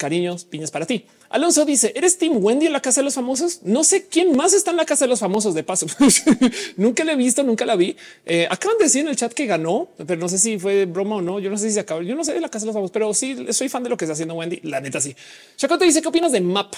[0.00, 1.04] Cariños, piñas para ti.
[1.28, 3.60] Alonso dice, ¿eres Team Wendy en la Casa de los Famosos?
[3.64, 5.84] No sé quién más está en la Casa de los Famosos, de paso.
[6.78, 7.94] nunca la he visto, nunca la vi.
[8.24, 11.16] Eh, acaban de decir en el chat que ganó, pero no sé si fue broma
[11.16, 11.38] o no.
[11.38, 12.00] Yo no sé si se acabó.
[12.00, 13.98] Yo no sé de la Casa de los Famosos, pero sí soy fan de lo
[13.98, 14.60] que está haciendo Wendy.
[14.62, 15.14] La neta sí.
[15.58, 16.76] te dice, ¿qué opinas de MAP?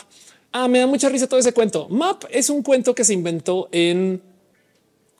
[0.50, 1.88] Ah, me da mucha risa todo ese cuento.
[1.90, 4.20] MAP es un cuento que se inventó en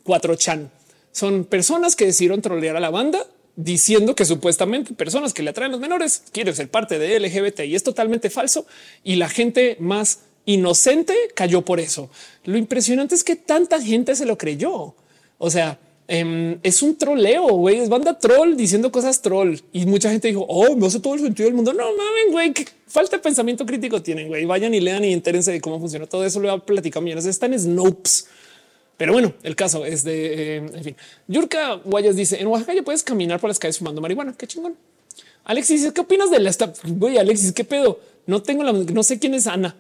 [0.05, 0.71] 4chan.
[1.13, 3.25] Son personas que decidieron trolear a la banda
[3.63, 7.75] diciendo que supuestamente personas que le atraen los menores quieren ser parte de LGBT y
[7.75, 8.67] es totalmente falso.
[9.05, 12.11] Y la gente más inocente cayó por eso.
[12.45, 14.95] Lo impresionante es que tanta gente se lo creyó.
[15.39, 20.11] O sea, em, es un troleo, güey, es banda troll diciendo cosas troll y mucha
[20.11, 21.73] gente dijo, oh, no hace todo el sentido del mundo.
[21.73, 22.55] No mames, güey,
[22.87, 24.45] falta de pensamiento crítico tienen, güey.
[24.45, 26.41] Vayan y lean y entérense de cómo funciona todo eso.
[26.41, 27.27] Lo he platicado millones.
[27.27, 28.27] Están Snopes
[29.03, 32.83] Pero bueno, el caso es de, eh, en fin, Yurka Guayas dice, en Oaxaca ya
[32.85, 34.33] puedes caminar por las calles fumando marihuana.
[34.39, 34.77] Qué chingón.
[35.43, 36.73] Alexis, ¿qué opinas de la esta?
[36.85, 37.99] Güey, Alexis, ¿qué pedo?
[38.27, 39.75] No tengo la, no sé quién es Ana,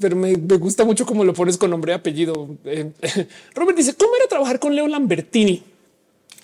[0.00, 2.48] pero me, gusta mucho cómo lo pones con nombre y apellido.
[2.64, 2.92] Eh,
[3.54, 5.62] Robert dice, ¿cómo era trabajar con Leo Lambertini?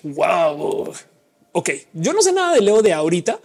[0.03, 0.93] Wow.
[1.53, 3.39] Ok, yo no sé nada de Leo de ahorita.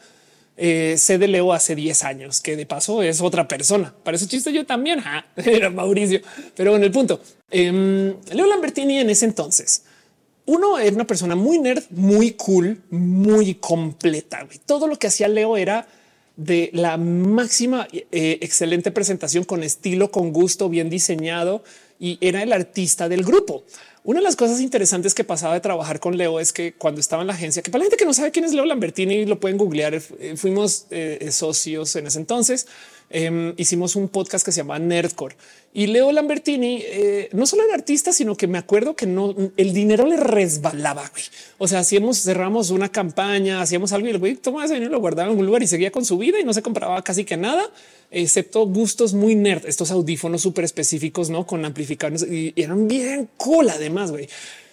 [0.61, 3.95] Eh, de Leo hace 10 años, que de paso es otra persona.
[4.03, 5.01] Para ese chiste yo también
[5.37, 6.21] era Mauricio,
[6.57, 9.85] pero en el punto, em, Leo Lambertini en ese entonces,
[10.47, 14.49] uno era una persona muy nerd, muy cool, muy completa.
[14.67, 15.87] Todo lo que hacía Leo era
[16.35, 21.63] de la máxima eh, excelente presentación con estilo, con gusto, bien diseñado
[22.01, 23.65] y era el artista del grupo.
[24.09, 27.21] Una de las cosas interesantes que pasaba de trabajar con Leo es que cuando estaba
[27.21, 29.39] en la agencia, que para la gente que no sabe quién es Leo Lambertini, lo
[29.39, 29.93] pueden googlear.
[29.97, 32.67] Eh, fuimos eh, socios en ese entonces.
[33.11, 35.37] Em, hicimos un podcast que se llama Nerdcore
[35.73, 39.75] y Leo Lambertini eh, no solo era artista, sino que me acuerdo que no el
[39.75, 41.11] dinero le resbalaba.
[41.59, 45.01] O sea, hacíamos, cerramos una campaña, hacíamos algo y el güey tomaba ese dinero, lo
[45.01, 47.37] guardaba en un lugar y seguía con su vida y no se compraba casi que
[47.37, 47.71] nada,
[48.11, 53.69] excepto gustos muy nerd, estos audífonos súper específicos, no con amplificadores y eran bien cool.
[53.69, 54.29] Además, güey,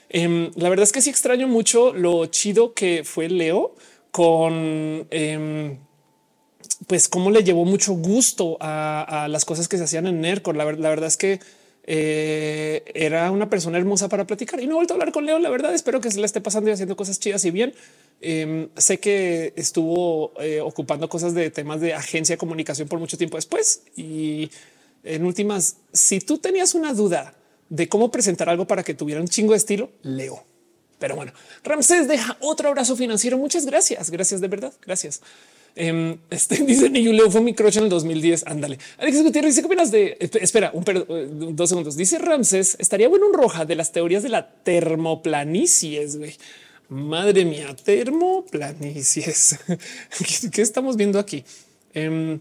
[0.10, 3.76] em, la verdad es que sí extraño mucho lo chido que fue Leo
[4.12, 5.78] con em,
[6.88, 10.56] pues cómo le llevó mucho gusto a, las cosas que se hacían en NERCOR.
[10.56, 11.40] La, verdad es que
[11.84, 15.40] eh, era una persona hermosa para platicar y no he vuelto a hablar con Leo.
[15.40, 17.74] La verdad espero que se le esté pasando y haciendo cosas chidas y bien.
[18.22, 23.18] Em, sé que estuvo eh, ocupando cosas de temas de agencia de comunicación por mucho
[23.18, 24.50] tiempo después y
[25.04, 27.36] en últimas, si tú tenías una duda
[27.70, 30.44] de cómo presentar algo para que tuviera un chingo de estilo, Leo.
[30.98, 31.34] Pero bueno,
[31.64, 33.38] Ramsés deja otro abrazo financiero.
[33.38, 34.10] Muchas gracias.
[34.10, 34.74] Gracias de verdad.
[34.82, 35.22] Gracias.
[35.78, 38.48] Um, este dice Leo fue mi crush en el 2010.
[38.48, 38.80] Ándale.
[38.98, 41.96] Alex Gutiérrez dice qué opinas de espera un eh, dos segundos.
[41.98, 46.18] Dice Ramses estaría bueno un roja de las teorías de la termoplanicies.
[46.18, 46.36] Güey.
[46.90, 49.60] Madre mía, termoplanicies.
[50.52, 51.44] ¿Qué estamos viendo aquí?
[51.96, 52.40] Um,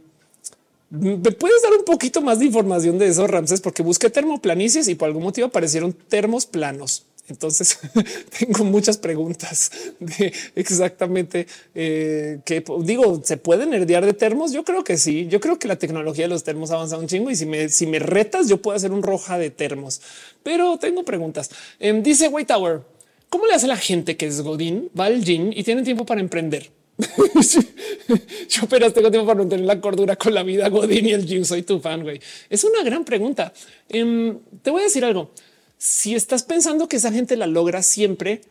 [0.91, 3.61] ¿Me puedes dar un poquito más de información de eso, Ramses?
[3.61, 7.05] Porque busqué termoplanicies y por algún motivo aparecieron termos planos.
[7.29, 7.79] Entonces
[8.39, 13.23] tengo muchas preguntas de exactamente eh, qué digo.
[13.25, 14.53] ¿Se pueden herdear de termos?
[14.53, 15.27] Yo creo que sí.
[15.29, 17.69] Yo creo que la tecnología de los termos ha avanzado un chingo y si me,
[17.69, 20.03] si me retas, yo puedo hacer un roja de termos,
[20.43, 21.51] pero tengo preguntas.
[21.79, 22.83] Em, dice White Tower,
[23.31, 26.21] ¿cómo le hace la gente que es Godín, va al gym y tiene tiempo para
[26.21, 26.71] emprender?
[28.49, 31.45] yo apenas tengo tiempo para mantener la cordura con la vida Godín y el gym.
[31.45, 32.21] Soy tu fan, güey.
[32.51, 33.53] Es una gran pregunta.
[33.89, 35.31] Em, te voy a decir algo
[35.79, 38.43] si estás pensando que esa gente la logra siempre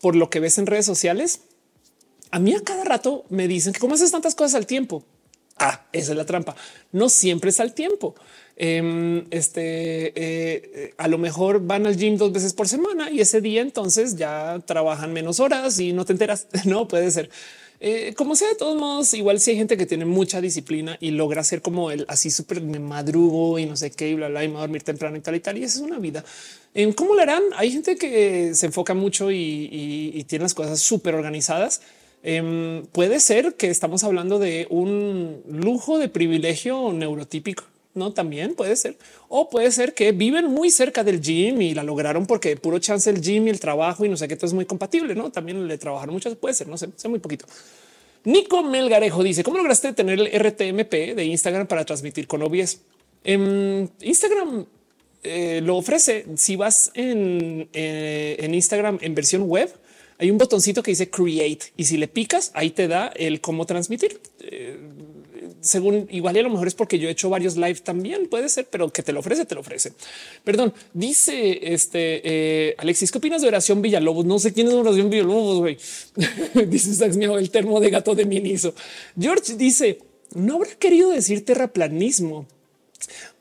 [0.00, 1.40] por lo que ves en redes sociales,
[2.30, 5.04] a mí a cada rato me dicen que cómo haces tantas cosas al tiempo.
[5.58, 6.56] Ah, esa es la trampa.
[6.90, 8.14] No siempre es al tiempo.
[8.56, 13.40] Em, este eh, a lo mejor van al gym dos veces por semana y ese
[13.40, 16.48] día entonces ya trabajan menos horas y no te enteras.
[16.64, 17.30] No puede ser.
[17.84, 21.10] Eh, como sea, de todos modos, igual si hay gente que tiene mucha disciplina y
[21.10, 24.48] logra ser como el así súper madrugo y no sé qué y bla, bla, y
[24.48, 25.58] me a dormir temprano y tal y tal.
[25.58, 26.24] Y esa es una vida.
[26.74, 27.42] En cómo lo harán.
[27.56, 31.82] Hay gente que se enfoca mucho y, tiene las cosas súper organizadas.
[32.22, 37.64] Em, puede ser que estamos hablando de un lujo de privilegio neurotípico.
[37.94, 38.96] No, también puede ser.
[39.28, 43.10] O puede ser que viven muy cerca del gym y la lograron porque puro chance
[43.10, 45.14] el gym y el trabajo y no sé qué, todo es muy compatible.
[45.14, 46.34] No, también le trabajaron muchas.
[46.36, 47.44] Puede ser, no sé, sé muy poquito.
[48.24, 52.80] Nico Melgarejo dice cómo lograste tener el RTMP de Instagram para transmitir con OBS.
[53.24, 54.64] En Instagram
[55.22, 56.26] eh, lo ofrece.
[56.36, 59.72] Si vas en, eh, en Instagram en versión web,
[60.18, 63.64] hay un botoncito que dice create y si le picas ahí te da el cómo
[63.64, 64.20] transmitir.
[64.40, 64.78] Eh,
[65.60, 68.48] según igual y a lo mejor es porque yo he hecho varios live también puede
[68.48, 69.92] ser, pero que te lo ofrece, te lo ofrece.
[70.42, 74.24] Perdón, dice este Alexis, ¿qué opinas de oración Villalobos?
[74.24, 75.78] No sé quién es oración Villalobos, güey.
[76.66, 78.74] dice Sax el termo de gato de Miniso.
[79.18, 80.00] George dice,
[80.34, 82.46] no habrá querido decir terraplanismo.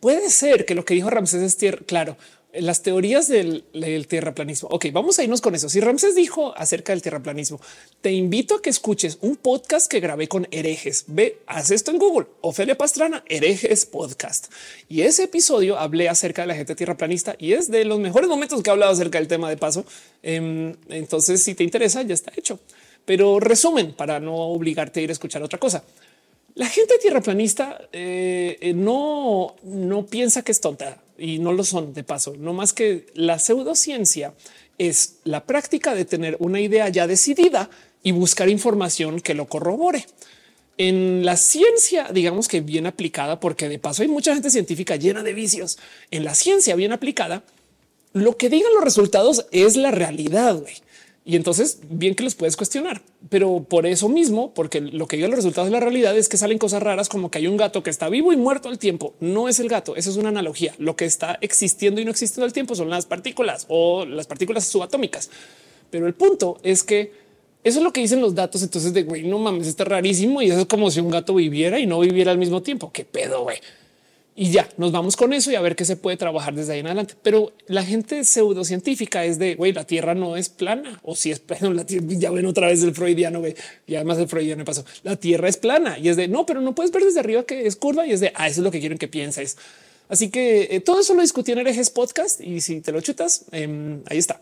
[0.02, 1.80] Puede ser que lo que dijo Ramsés es tierra.
[1.86, 2.18] Claro,
[2.54, 3.64] las teorías del,
[4.08, 4.68] tierraplanismo.
[4.72, 5.70] Ok, vamos a irnos con eso.
[5.70, 7.62] Si Ramses dijo acerca del tierraplanismo,
[8.02, 11.06] te invito a que escuches un podcast que grabé con herejes.
[11.08, 12.28] Ve, haz esto en Google.
[12.42, 14.52] Ofelia Pastrana, herejes podcast.
[14.90, 18.62] Y ese episodio hablé acerca de la gente tierraplanista y es de los mejores momentos
[18.62, 19.86] que he hablado acerca del tema de paso.
[20.24, 22.60] Em, entonces, si te interesa, ya está hecho.
[23.06, 25.84] Pero resumen para no obligarte a ir a escuchar otra cosa.
[26.56, 31.94] La gente tierraplanista eh, eh, no, no piensa que es tonta y no lo son
[31.94, 34.34] de paso, no más que la pseudociencia
[34.78, 37.70] es la práctica de tener una idea ya decidida
[38.04, 40.06] y buscar información que lo corrobore.
[40.78, 45.22] En la ciencia, digamos que bien aplicada, porque de paso hay mucha gente científica llena
[45.22, 45.78] de vicios.
[46.10, 47.44] En la ciencia bien aplicada,
[48.14, 50.64] lo que digan los resultados es la realidad.
[51.24, 55.30] Y entonces, bien que los puedes cuestionar, pero por eso mismo, porque lo que digan
[55.30, 57.83] los resultados de la realidad es que salen cosas raras como que hay un gato
[57.83, 59.14] que está vivo y muerto al tiempo.
[59.19, 60.74] No es el gato, eso es una analogía.
[60.80, 64.66] Lo que está existiendo y no existiendo al tiempo son las partículas o las partículas
[64.66, 65.30] subatómicas.
[65.91, 67.11] Pero el punto es que
[67.64, 68.64] eso es lo que dicen los datos.
[68.64, 71.77] Entonces, de güey, no mames, está rarísimo y eso es como si un gato viviera
[71.80, 72.91] y no viviera al mismo tiempo.
[72.91, 73.59] Qué pedo, güey
[74.34, 76.80] y ya nos vamos con eso y a ver qué se puede trabajar desde ahí
[76.80, 77.16] en adelante.
[77.22, 81.40] Pero la gente pseudocientífica es de güey, la tierra no es plana o si es
[81.40, 81.74] plana.
[81.74, 83.56] La tierra, ya ven otra vez el freudiano güey,
[83.88, 84.85] y además el freudiano pasó.
[85.03, 87.68] La tierra es plana y es de no, pero no puedes ver desde arriba que
[87.68, 89.58] es curva y es de ah, eso es lo que quieren que pienses.
[90.08, 93.45] Así que eh, todo eso lo discutí en herejes podcast y si te lo chutas,
[93.51, 94.42] em, ahí está.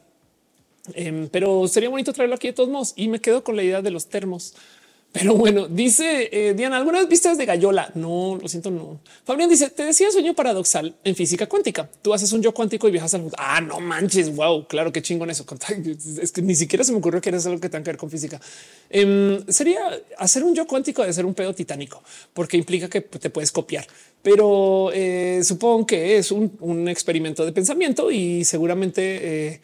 [0.94, 3.82] Em, pero sería bonito traerlo aquí de todos modos y me quedo con la idea
[3.82, 4.56] de los termos.
[5.12, 7.92] Pero bueno, dice eh, Diana, ¿alguna vez viste de Gallola?
[7.96, 9.00] No, lo siento, no.
[9.24, 11.90] Fabián dice, te decía sueño paradoxal en física cuántica.
[12.04, 13.36] Tú haces un yo cuántico y viajas al mundo.
[13.40, 15.46] Ah, no manches, wow, claro, qué chingón eso.
[16.22, 18.12] Es que ni siquiera se me ocurrió que era algo que tenga que ver con
[18.12, 18.40] física.
[18.90, 19.80] Em, sería
[20.18, 23.88] hacer un yo cuántico de ser un pedo titánico, porque implica que te puedes copiar.
[24.22, 29.60] Pero eh, supongo que es un, experimento de pensamiento y seguramente...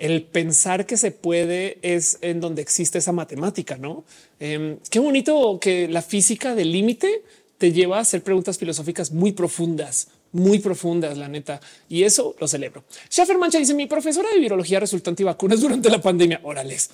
[0.00, 4.04] El pensar que se puede es en donde existe esa matemática, ¿no?
[4.38, 7.22] Em, qué bonito que la física del límite
[7.58, 11.60] te lleva a hacer preguntas filosóficas muy profundas, muy profundas, la neta.
[11.86, 12.82] Y eso lo celebro.
[13.10, 16.40] Schaffer Mancha dice, mi profesora de virología resultó antivacunas durante la pandemia.
[16.44, 16.88] Órales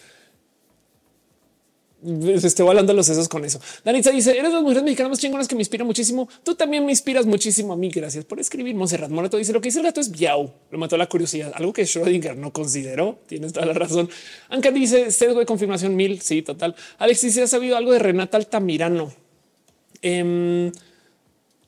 [2.41, 3.61] se estoy hablando de los sesos con eso.
[3.85, 6.29] Danitza dice: Eres las mujeres mexicanas más chingonas que me inspira muchísimo.
[6.43, 7.91] Tú también me inspiras muchísimo a mí.
[7.91, 8.75] Gracias por escribir.
[8.75, 10.53] Monserrat Moreto dice: Lo que dice el gato es biau.
[10.71, 13.19] Lo mató la curiosidad, algo que Schrödinger no consideró.
[13.27, 14.09] Tienes toda la razón.
[14.49, 16.21] Anka dice: Sesgo de confirmación mil.
[16.21, 16.75] Sí, total.
[16.99, 19.13] Alexis, ¿se ha sabido algo de Renata Altamirano?
[20.03, 20.71] Eh,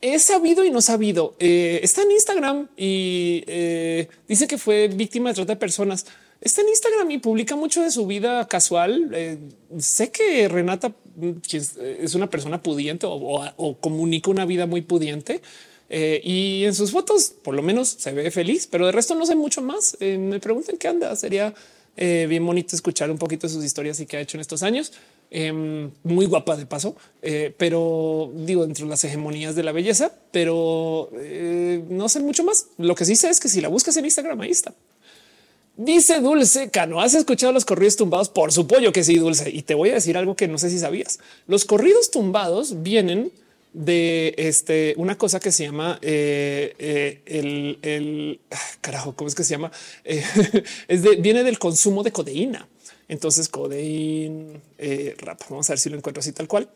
[0.00, 1.34] he sabido y no sabido.
[1.39, 6.07] Eh, está en Instagram y eh, dice que fue víctima de trata de personas
[6.41, 9.10] está en Instagram y publica mucho de su vida casual.
[9.12, 9.39] Eh,
[9.78, 10.92] sé que Renata
[11.50, 15.42] es, una persona pudiente o, comunica una vida muy pudiente.
[15.91, 19.26] Eh, y en sus fotos por lo menos se ve feliz, pero de resto no
[19.26, 19.97] sé mucho más.
[20.00, 21.15] Eh, me preguntan qué anda.
[21.17, 21.55] Sería
[22.00, 24.92] bien bonito escuchar un poquito de sus historias y qué ha hecho en estos años.
[25.33, 26.94] Em, muy guapa de paso,
[27.57, 31.10] pero digo dentro de las hegemonías de la belleza, pero
[31.89, 32.68] no sé mucho más.
[32.78, 34.73] Lo que sí sé es que si la buscas en Instagram, ahí está.
[35.78, 38.28] Dice Dulce Cano, ¿has escuchado los corridos tumbados?
[38.28, 39.48] Por supuesto que sí, Dulce.
[39.48, 41.20] Y te voy a decir algo que no sé si sabías.
[41.47, 43.31] Los corridos tumbados vienen
[43.73, 49.44] de este, una cosa que se llama eh, eh, el, ah, carajo, ¿cómo es que
[49.44, 49.70] se llama?
[50.05, 50.24] Eh,
[50.89, 52.66] es de, viene del consumo de codeína.
[53.07, 54.58] Entonces, codeína,
[55.18, 55.42] rap.
[55.48, 56.68] Vamos a ver si lo encuentro así tal cual.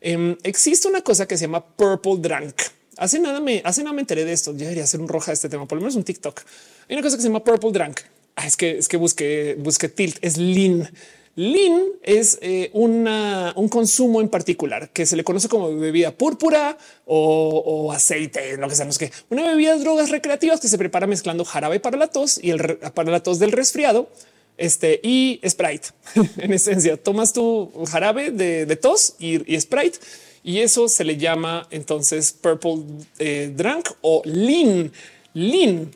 [0.00, 2.62] Em, existe una cosa que se llama purple drunk.
[2.96, 4.52] Hace nada me, hace nada me enteré de esto.
[4.52, 6.40] Yo debería hacer un roja de este tema, por lo menos un TikTok.
[6.88, 8.00] Hay una cosa que se llama purple drunk
[8.46, 10.90] es que es que busqué, busqué tilt, es lean.
[11.38, 16.76] Lean es eh, un consumo en particular que se le conoce como bebida púrpura
[17.06, 20.76] o, aceite, lo que sea, no es que una bebida de drogas recreativas que se
[20.78, 24.10] prepara mezclando jarabe para la tos y el para la tos del resfriado.
[24.56, 25.90] Este y Sprite.
[26.38, 30.00] en esencia, tomas tu jarabe de, tos y, Sprite
[30.42, 32.82] y eso se le llama entonces purple
[33.20, 34.90] eh, drunk o lean.
[35.34, 35.92] Lean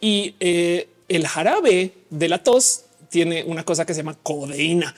[0.00, 4.94] y eh, el jarabe de la tos tiene una cosa que se llama codeína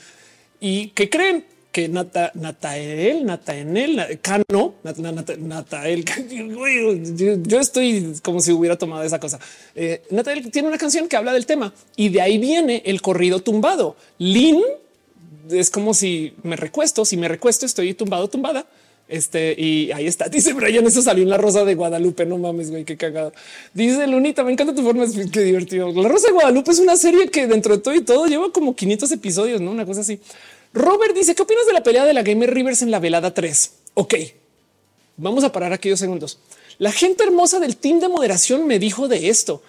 [0.59, 6.05] y que creen que Nata, Natael, Nataenel, Cano, Natael,
[7.45, 9.39] yo, estoy como si hubiera tomado esa cosa.
[9.75, 13.41] Eh, Natael tiene una canción que habla del tema y de ahí viene el corrido
[13.41, 13.97] tumbado.
[14.19, 14.61] Lin
[15.51, 18.65] es como si me recuesto, si me recuesto estoy tumbado, tumbada
[19.07, 20.27] este y ahí está.
[20.29, 22.25] Dice Brian, eso salió en la Rosa de Guadalupe.
[22.25, 23.33] No mames, güey, qué cagado.
[23.73, 25.05] Dice Lunita, me encanta tu forma.
[25.31, 25.91] Qué divertido.
[25.91, 28.75] La Rosa de Guadalupe es una serie que dentro de todo y todo lleva como
[28.75, 30.19] 500 episodios, no una cosa así.
[30.73, 33.71] Robert dice: ¿Qué opinas de la pelea de la Gamer Rivers en la velada 3?
[33.93, 34.15] Ok,
[35.17, 36.39] vamos a parar aquí dos segundos.
[36.77, 39.61] La gente hermosa del team de moderación me dijo de esto.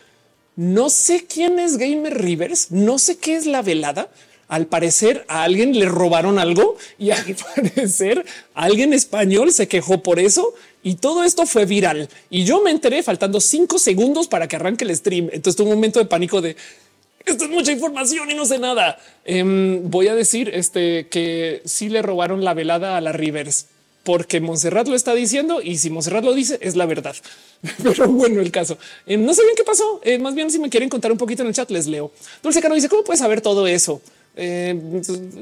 [0.56, 4.08] No sé quién es Gamer Rivers, no sé qué es la velada,
[4.49, 10.18] al parecer a alguien le robaron algo y al parecer alguien español se quejó por
[10.18, 14.57] eso y todo esto fue viral y yo me enteré faltando cinco segundos para que
[14.57, 15.31] arranque el stream.
[15.33, 16.57] Entonces tuve un momento de pánico de
[17.25, 19.00] esto es mucha información y no sé nada.
[19.25, 23.66] Em, voy a decir este que sí le robaron la velada a la Rivers
[24.05, 27.16] porque Monserrat lo está diciendo y si Monserrat lo dice es la verdad.
[27.83, 30.00] Pero bueno, el caso em, no sé bien qué pasó.
[30.05, 32.12] Eh, más bien, si me quieren contar un poquito en el chat, les leo.
[32.44, 34.00] Dulce Cano dice cómo puedes saber todo eso.
[34.36, 34.74] Eh,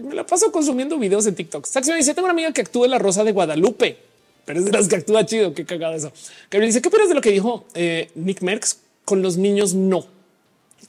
[0.05, 1.67] me la paso consumiendo videos en TikTok.
[1.67, 3.99] Saxon dice: Tengo una amiga que actúa en la Rosa de Guadalupe,
[4.45, 5.53] pero es de las que actúa chido.
[5.53, 6.13] Qué cagado eso.
[6.49, 10.07] Que dice: ¿Qué opinas de lo que dijo eh, Nick Merckx con los niños no.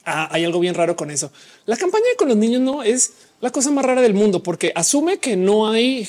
[0.04, 1.32] Ah, hay algo bien raro con eso.
[1.66, 5.18] La campaña con los niños no es la cosa más rara del mundo porque asume
[5.18, 6.08] que no hay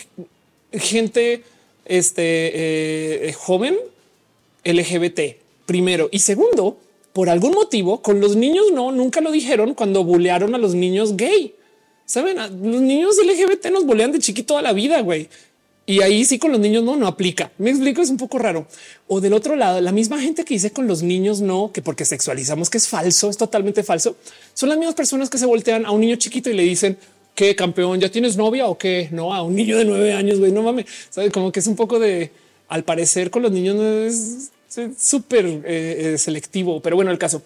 [0.71, 1.43] gente
[1.85, 3.75] este, eh, joven
[4.63, 5.19] LGBT
[5.65, 6.77] primero y segundo,
[7.13, 11.17] por algún motivo con los niños no, nunca lo dijeron cuando bulearon a los niños
[11.17, 11.55] gay.
[12.07, 15.27] Saben, los niños LGBT nos bolean de chiquito a la vida, güey.
[15.85, 17.51] Y ahí sí con los niños no, no aplica.
[17.57, 18.65] Me explico, es un poco raro.
[19.07, 22.05] O del otro lado, la misma gente que dice con los niños no, que porque
[22.05, 24.15] sexualizamos que es falso, es totalmente falso.
[24.53, 26.97] Son las mismas personas que se voltean a un niño chiquito y le dicen
[27.35, 29.09] que campeón, ya tienes novia o qué?
[29.11, 30.85] No, a un niño de nueve años, güey, no mames.
[31.09, 32.31] Sabe como que es un poco de
[32.69, 34.51] al parecer con los niños no es
[34.97, 37.41] súper eh, eh, selectivo, pero bueno, el caso.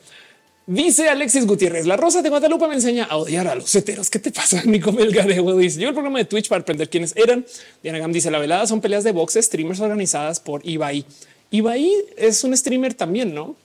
[0.71, 4.09] Dice Alexis Gutiérrez, la rosa de Guadalupe me enseña a odiar a los heteros.
[4.09, 4.63] ¿Qué te pasa?
[4.65, 7.45] Nico Melgareo dice, yo el programa de Twitch para aprender quiénes eran.
[7.83, 11.05] Diana Gam dice, la velada son peleas de boxe, streamers organizadas por Ibai.
[11.49, 13.57] Ibai es un streamer también, ¿no?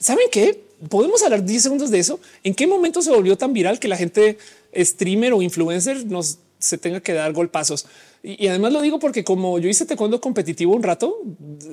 [0.00, 0.64] ¿Saben qué?
[0.88, 2.18] Podemos hablar 10 segundos de eso.
[2.42, 4.36] ¿En qué momento se volvió tan viral que la gente
[4.76, 7.86] streamer o influencer nos se tenga que dar golpazos?
[8.26, 11.20] Y, además lo digo porque como yo hice taekwondo competitivo un rato,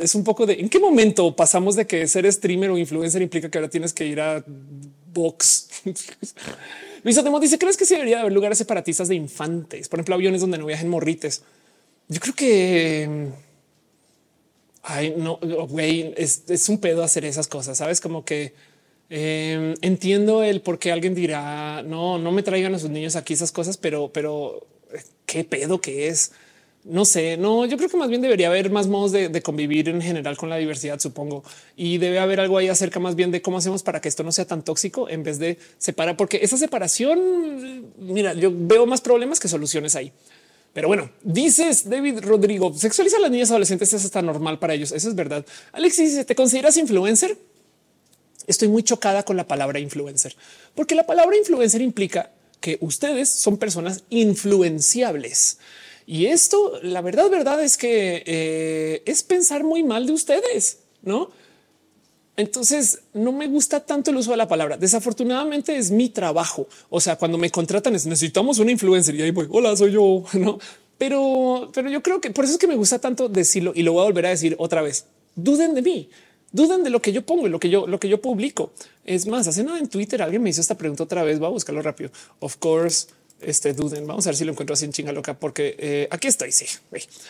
[0.01, 3.49] es un poco de en qué momento pasamos de que ser streamer o influencer implica
[3.49, 4.43] que ahora tienes que ir a
[5.13, 5.69] box.
[7.03, 9.87] Luis Otemo dice, ¿crees que sí debería haber lugares separatistas de infantes?
[9.87, 11.43] Por ejemplo, aviones donde no viajen morrites.
[12.09, 13.29] Yo creo que...
[14.83, 15.37] Ay, no,
[15.69, 18.01] güey, es, es, un pedo hacer esas cosas, ¿sabes?
[18.01, 18.53] Como que
[19.09, 23.33] em, entiendo el por qué alguien dirá, no, no me traigan a sus niños aquí
[23.33, 24.67] esas cosas, pero, pero
[25.31, 26.33] qué pedo que es.
[26.83, 30.01] No sé, no, yo creo que más bien debería haber más modos de, convivir en
[30.01, 31.43] general con la diversidad, supongo,
[31.77, 34.31] y debe haber algo ahí acerca más bien de cómo hacemos para que esto no
[34.31, 39.39] sea tan tóxico en vez de separar, porque esa separación, mira, yo veo más problemas
[39.39, 40.11] que soluciones ahí.
[40.73, 44.91] Pero bueno, dices David Rodrigo, sexualiza a las niñas adolescentes es hasta normal para ellos.
[44.91, 45.45] Eso es verdad.
[45.73, 47.37] Alexis, ¿te consideras influencer?
[48.47, 50.35] Estoy muy chocada con la palabra influencer,
[50.73, 55.57] porque la palabra influencer implica que ustedes son personas influenciables.
[56.05, 61.29] Y esto, la verdad, verdad es que eh, es pensar muy mal de ustedes, ¿no?
[62.37, 64.77] Entonces no me gusta tanto el uso de la palabra.
[64.77, 66.67] Desafortunadamente es mi trabajo.
[66.89, 69.47] O sea, cuando me contratan es necesitamos una influencer y ahí voy.
[69.49, 70.23] Hola, soy yo.
[70.33, 70.59] No,
[70.97, 73.93] pero, pero yo creo que por eso es que me gusta tanto decirlo y lo
[73.93, 75.05] voy a volver a decir otra vez.
[75.35, 76.09] Duden de mí
[76.51, 78.71] dudan de lo que yo pongo y lo que yo, lo que yo publico.
[79.05, 81.41] Es más, hace nada en Twitter alguien me hizo esta pregunta otra vez.
[81.41, 82.11] Va a buscarlo rápido.
[82.39, 83.07] Of course,
[83.41, 84.05] este duden.
[84.07, 86.51] Vamos a ver si lo encuentro así en chinga loca, porque eh, aquí estoy.
[86.51, 86.65] Sí,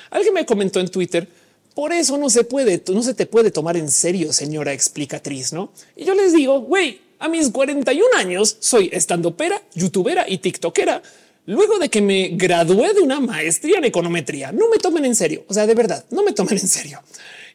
[0.09, 1.27] alguien me comentó en Twitter.
[1.73, 5.71] Por eso no se puede, no se te puede tomar en serio, señora explicatriz, no?
[5.95, 11.01] Y yo les digo, güey, a mis 41 años soy estando pera, youtubera y tiktokera.
[11.45, 15.45] Luego de que me gradué de una maestría en econometría, no me tomen en serio.
[15.47, 17.01] O sea, de verdad, no me tomen en serio.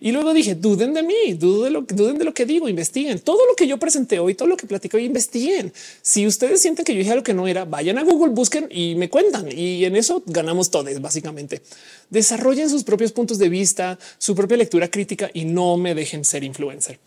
[0.00, 3.18] Y luego dije, duden de mí, duden de lo, duden de lo que digo, investiguen
[3.18, 5.72] todo lo que yo presenté hoy, todo lo que platico investiguen.
[6.02, 8.94] Si ustedes sienten que yo dije lo que no era, vayan a Google, busquen y
[8.94, 9.48] me cuentan.
[9.50, 11.62] Y en eso ganamos todos, básicamente.
[12.10, 16.44] Desarrollen sus propios puntos de vista, su propia lectura crítica y no me dejen ser
[16.44, 16.98] influencer.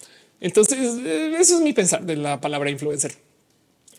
[0.42, 3.14] Entonces, eh, eso es mi pensar de la palabra influencer.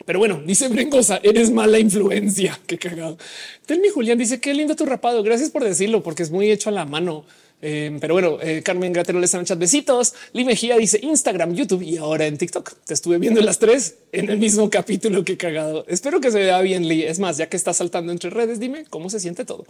[0.06, 2.58] Pero bueno, dice Brengosa, eres mala influencia.
[2.66, 3.18] Qué cagado.
[3.66, 5.22] Telmi Julián dice qué lindo tu rapado.
[5.22, 7.24] Gracias por decirlo, porque es muy hecho a la mano.
[7.62, 10.14] Eh, pero bueno, eh, Carmen Gratero les en chat besitos.
[10.32, 12.72] Lee Mejía dice Instagram, YouTube y ahora en TikTok.
[12.86, 15.84] Te estuve viendo las tres en el mismo capítulo que cagado.
[15.88, 17.04] Espero que se vea bien, Lee.
[17.04, 19.66] Es más, ya que está saltando entre redes, dime cómo se siente todo.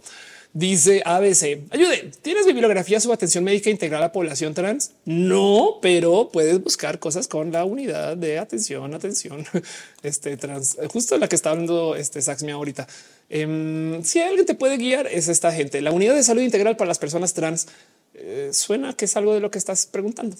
[0.53, 2.11] Dice ABC, ayude.
[2.21, 4.91] ¿Tienes bibliografía sobre atención médica integral a población trans?
[5.05, 9.45] No, pero puedes buscar cosas con la unidad de atención, atención,
[10.03, 12.85] este trans, justo la que está hablando este Saxmia ahorita.
[13.33, 15.79] Em, si alguien te puede guiar es esta gente.
[15.79, 17.67] La unidad de salud integral para las personas trans
[18.13, 20.35] eh, suena que es algo de lo que estás preguntando.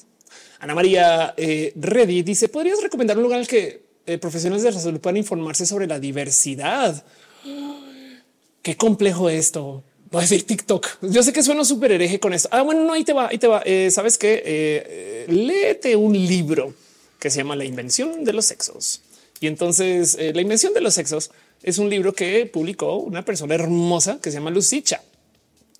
[0.59, 4.79] Ana María eh, Reddy dice, ¿podrías recomendar un lugar al que eh, profesionales de la
[4.81, 7.01] salud puedan informarse sobre la diversidad?
[8.61, 9.83] Qué complejo esto.
[10.11, 11.01] Voy a decir TikTok.
[11.03, 12.49] Yo sé que suena súper hereje con esto.
[12.51, 13.63] Ah, bueno, no, ahí te va, ahí te va.
[13.89, 16.73] Sabes que léete un libro
[17.19, 19.01] que se llama La invención de los sexos.
[19.39, 21.31] Y entonces la invención de los sexos
[21.63, 25.01] es un libro que publicó una persona hermosa que se llama Lucicha.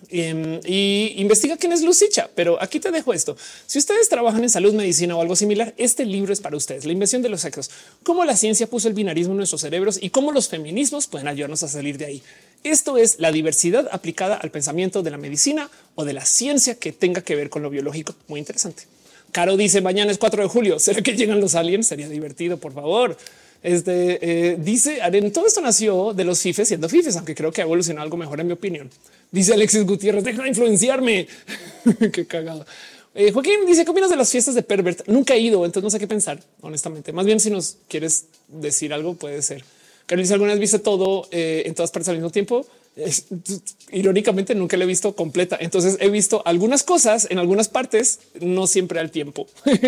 [0.08, 2.28] Em, y investiga quién es Lucicha.
[2.34, 3.36] Pero aquí te dejo esto.
[3.66, 6.84] Si ustedes trabajan en salud, medicina o algo similar, este libro es para ustedes.
[6.84, 7.70] La invención de los sexos,
[8.02, 11.62] cómo la ciencia puso el binarismo en nuestros cerebros y cómo los feminismos pueden ayudarnos
[11.62, 12.22] a salir de ahí.
[12.64, 16.92] Esto es la diversidad aplicada al pensamiento de la medicina o de la ciencia que
[16.92, 18.14] tenga que ver con lo biológico.
[18.28, 18.84] Muy interesante.
[19.30, 20.78] Caro dice mañana es 4 de julio.
[20.78, 21.86] ¿Será que llegan los aliens?
[21.86, 23.16] Sería divertido, por favor.
[23.62, 24.18] Este
[24.50, 24.98] eh, dice
[25.32, 28.40] todo esto nació de los FIFES siendo FIFES, aunque creo que ha evolucionado algo mejor
[28.40, 28.90] en mi opinión.
[29.30, 31.28] Dice Alexis Gutiérrez, deja de influenciarme.
[32.12, 32.66] Qué cagado.
[33.14, 35.06] Eh, Joaquín dice, ¿qué opinas de las fiestas de pervert?
[35.06, 37.12] Nunca he ido, entonces no sé qué pensar, honestamente.
[37.12, 39.64] Más bien, si nos quieres decir algo, puede ser.
[40.06, 42.66] Carlos dice, ¿alguna vez viste todo eh, en todas partes al mismo tiempo?
[43.92, 45.56] irónicamente nunca la he visto completa.
[45.60, 49.46] Entonces he visto algunas cosas en algunas partes, no siempre al tiempo.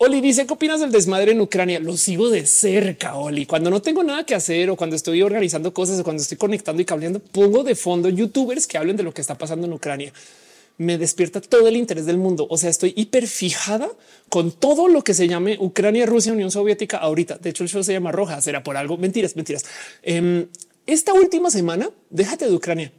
[0.00, 1.80] Oli dice, ¿qué opinas del desmadre en Ucrania?
[1.80, 3.46] Lo sigo de cerca, Oli.
[3.46, 6.80] Cuando no tengo nada que hacer o cuando estoy organizando cosas o cuando estoy conectando
[6.80, 10.12] y cableando, pongo de fondo youtubers que hablen de lo que está pasando en Ucrania.
[10.76, 12.46] Me despierta todo el interés del mundo.
[12.48, 13.90] O sea, estoy hiper fijada
[14.28, 17.38] con todo lo que se llame Ucrania, Rusia, Unión Soviética ahorita.
[17.38, 18.40] De hecho, el show se llama Roja.
[18.40, 18.98] Será por algo.
[18.98, 19.64] Mentiras, mentiras.
[20.02, 20.46] Em,
[20.86, 22.92] esta última semana, déjate de Ucrania.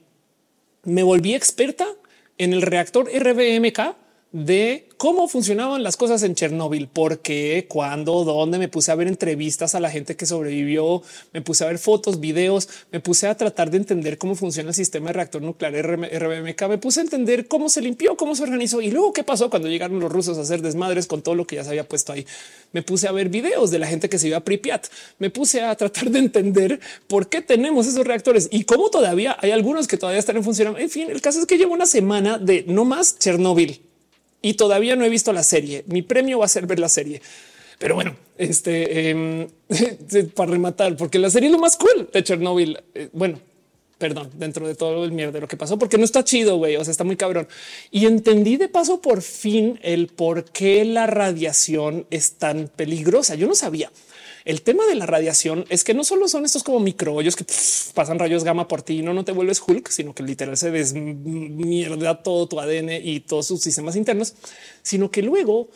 [0.83, 1.87] Me volví experta
[2.37, 3.95] en el reactor RBMK
[4.31, 9.73] de cómo funcionaban las cosas en Chernóbil, porque cuando, dónde me puse a ver entrevistas
[9.73, 11.01] a la gente que sobrevivió,
[11.33, 14.75] me puse a ver fotos, videos, me puse a tratar de entender cómo funciona el
[14.75, 18.81] sistema de reactor nuclear RBMK, me puse a entender cómo se limpió, cómo se organizó
[18.81, 21.55] y luego qué pasó cuando llegaron los rusos a hacer desmadres con todo lo que
[21.55, 22.27] ya se había puesto ahí.
[22.71, 25.61] Me puse a ver videos de la gente que se iba a Pripyat, me puse
[25.61, 29.97] a tratar de entender por qué tenemos esos reactores y cómo todavía hay algunos que
[29.97, 30.83] todavía están en funcionamiento.
[30.83, 33.88] En fin, el caso es que llevo una semana de no más Chernóbil
[34.41, 35.83] y todavía no he visto la serie.
[35.87, 37.21] Mi premio va a ser ver la serie.
[37.77, 39.47] Pero bueno, este em,
[40.35, 42.77] para rematar, porque la serie es lo más cool de Chernobyl.
[42.93, 43.39] Eh, bueno,
[43.97, 46.75] perdón, dentro de todo el mierda de lo que pasó, porque no está chido, güey.
[46.75, 47.47] O sea, está muy cabrón.
[47.89, 53.35] Y entendí de paso por fin el por qué la radiación es tan peligrosa.
[53.35, 53.91] Yo no sabía.
[54.49, 57.45] El tema de la radiación es que no solo son estos como microhoyos que
[57.93, 60.71] pasan rayos gamma por ti y no, no te vuelves Hulk, sino que literal se
[60.71, 64.33] desmierda todo tu ADN y todos sus sistemas internos,
[64.81, 65.69] sino que luego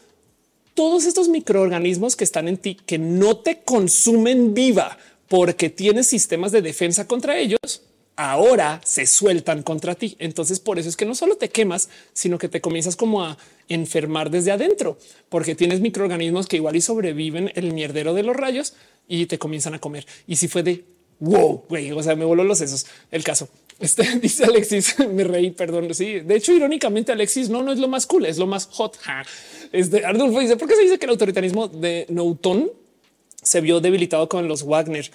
[0.74, 6.52] todos estos microorganismos que están en ti que no te consumen viva porque tienes sistemas
[6.52, 7.84] de defensa contra ellos,
[8.16, 10.16] ahora se sueltan contra ti.
[10.18, 13.38] Entonces por eso es que no solo te quemas, sino que te comienzas como a
[13.68, 14.98] enfermar desde adentro,
[15.30, 18.76] porque tienes microorganismos que igual y sobreviven el mierdero de los rayos
[19.08, 20.06] y te comienzan a comer.
[20.28, 20.86] Y si fue de
[21.20, 22.86] wow, güey, o sea, me voló los sesos.
[23.12, 25.94] El caso este dice Alexis, me reí, perdón.
[25.94, 28.98] Sí, de hecho, irónicamente, Alexis no, no es lo más cool, es lo más hot.
[29.72, 32.72] Este Ardulfo dice: ¿Por qué se dice que el autoritarismo de Newton
[33.42, 35.10] se vio debilitado con los Wagner?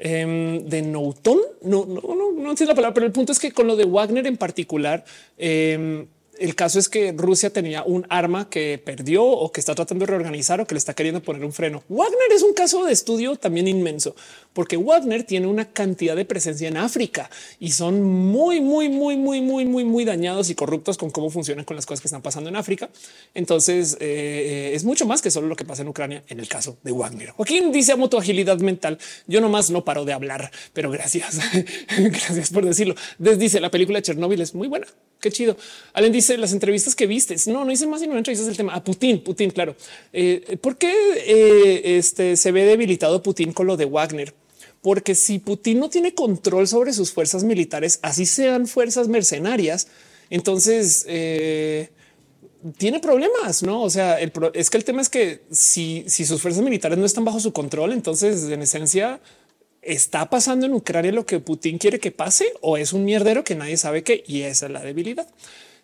[0.00, 1.40] Em, de Nouton.
[1.62, 3.84] No, no, no, no sé la palabra, pero el punto es que con lo de
[3.84, 5.04] Wagner en particular,
[5.36, 6.06] eh,
[6.38, 10.10] el caso es que Rusia tenía un arma que perdió o que está tratando de
[10.10, 11.82] reorganizar o que le está queriendo poner un freno.
[11.88, 14.14] Wagner es un caso de estudio también inmenso,
[14.52, 19.40] porque Wagner tiene una cantidad de presencia en África y son muy, muy, muy, muy,
[19.40, 22.48] muy, muy, muy dañados y corruptos con cómo funcionan con las cosas que están pasando
[22.48, 22.88] en África.
[23.34, 26.78] Entonces eh, es mucho más que solo lo que pasa en Ucrania en el caso
[26.82, 27.30] de Wagner.
[27.30, 28.98] Joaquín dice amo tu agilidad mental.
[29.26, 31.38] Yo nomás no paro de hablar, pero gracias.
[31.98, 32.94] gracias por decirlo.
[33.18, 34.86] dice la película de Chernóbil es muy buena.
[35.20, 35.56] Qué chido.
[35.94, 37.36] Allen dice las entrevistas que viste.
[37.46, 39.22] No, no hice más sino entrevistas del tema a Putin.
[39.22, 39.74] Putin, claro.
[40.12, 44.34] Eh, ¿Por qué eh, este, se ve debilitado Putin con lo de Wagner?
[44.82, 49.88] Porque si Putin no tiene control sobre sus fuerzas militares, así sean fuerzas mercenarias,
[50.30, 51.90] entonces eh,
[52.76, 53.82] tiene problemas, no?
[53.82, 57.24] O sea, es que el tema es que si, si sus fuerzas militares no están
[57.24, 59.20] bajo su control, entonces en esencia
[59.82, 63.54] está pasando en Ucrania lo que Putin quiere que pase o es un mierdero que
[63.54, 65.26] nadie sabe qué y esa es la debilidad.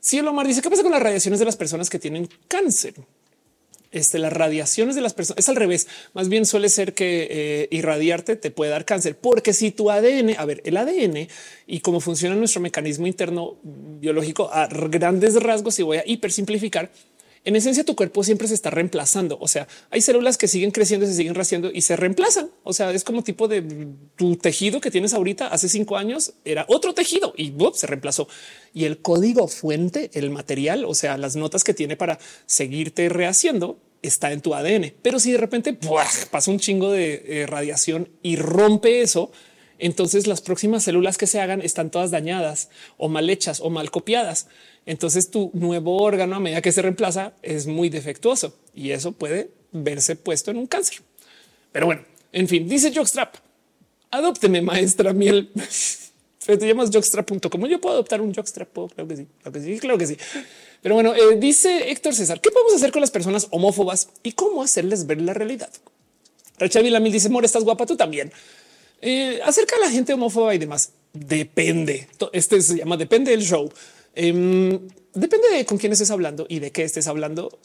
[0.04, 2.92] Si el Omar dice qué pasa con las radiaciones de las personas que tienen cáncer.
[3.90, 5.88] Este, las radiaciones de las personas es al revés.
[6.12, 10.34] Más bien suele ser que eh, irradiarte te puede dar cáncer, porque si tu ADN,
[10.36, 11.26] a ver, el ADN
[11.66, 16.90] y cómo funciona nuestro mecanismo interno biológico a grandes rasgos, y voy a hiper simplificar,
[17.44, 19.38] en esencia tu cuerpo siempre se está reemplazando.
[19.40, 22.50] O sea, hay células que siguen creciendo, se siguen raciendo y se reemplazan.
[22.62, 23.62] O sea, es como tipo de
[24.16, 28.28] tu tejido que tienes ahorita hace cinco años era otro tejido y se reemplazó.
[28.72, 33.78] Y el código fuente, el material, o sea, las notas que tiene para seguirte rehaciendo
[34.00, 34.94] está en tu ADN.
[35.02, 35.78] Pero si de repente
[36.30, 39.30] pasa un chingo de eh, radiación y rompe eso,
[39.78, 43.90] entonces las próximas células que se hagan están todas dañadas o mal hechas o mal
[43.90, 44.46] copiadas.
[44.86, 49.50] Entonces tu nuevo órgano a medida que se reemplaza es muy defectuoso y eso puede
[49.72, 50.98] verse puesto en un cáncer.
[51.72, 53.36] Pero bueno, en fin, dice Jockstrap,
[54.10, 55.50] adópteme maestra miel.
[56.46, 57.66] Te llamas jockstrap.com.
[57.66, 58.68] Yo puedo adoptar un jockstrap.
[58.72, 60.16] Claro que sí, claro que sí, claro que sí.
[60.82, 64.62] Pero bueno, eh, dice Héctor César, ¿qué podemos hacer con las personas homófobas y cómo
[64.62, 65.70] hacerles ver la realidad?
[66.58, 68.30] Racha Vilamil dice, More, estás guapa tú también.
[69.00, 70.92] Eh, acerca a la gente homófoba y demás.
[71.14, 72.08] Depende.
[72.32, 73.72] Este se llama Depende del show.
[74.14, 74.80] Em,
[75.14, 77.58] depende de con quién estés hablando y de qué estés hablando.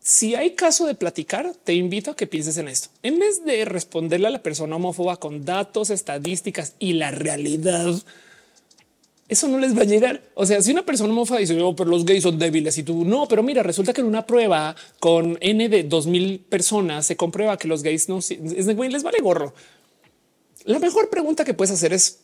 [0.00, 2.90] Si hay caso de platicar, te invito a que pienses en esto.
[3.02, 7.94] En vez de responderle a la persona homófoba con datos, estadísticas y la realidad,
[9.28, 10.22] eso no les va a llegar.
[10.34, 13.04] O sea, si una persona mofa dice, oh, pero los gays son débiles y tú
[13.04, 17.16] no, pero mira, resulta que en una prueba con N de dos mil personas se
[17.16, 19.54] comprueba que los gays no les vale gorro.
[20.64, 22.20] La mejor pregunta que puedes hacer es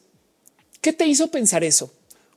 [0.82, 1.92] ¿qué te hizo pensar eso?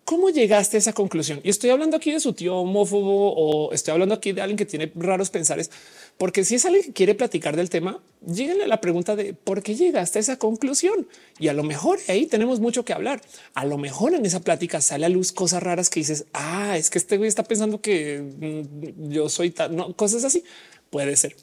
[0.05, 1.39] ¿Cómo llegaste a esa conclusión?
[1.43, 4.65] Y estoy hablando aquí de su tío homófobo o estoy hablando aquí de alguien que
[4.65, 5.71] tiene raros pensares,
[6.17, 9.63] porque si es alguien que quiere platicar del tema, lléguenle a la pregunta de por
[9.63, 11.07] qué llegaste a esa conclusión.
[11.39, 13.21] Y a lo mejor ahí tenemos mucho que hablar.
[13.53, 16.89] A lo mejor en esa plática sale a luz cosas raras que dices, ah, es
[16.89, 20.43] que este güey está pensando que mm, yo soy tal, no, cosas así.
[20.89, 21.35] Puede ser.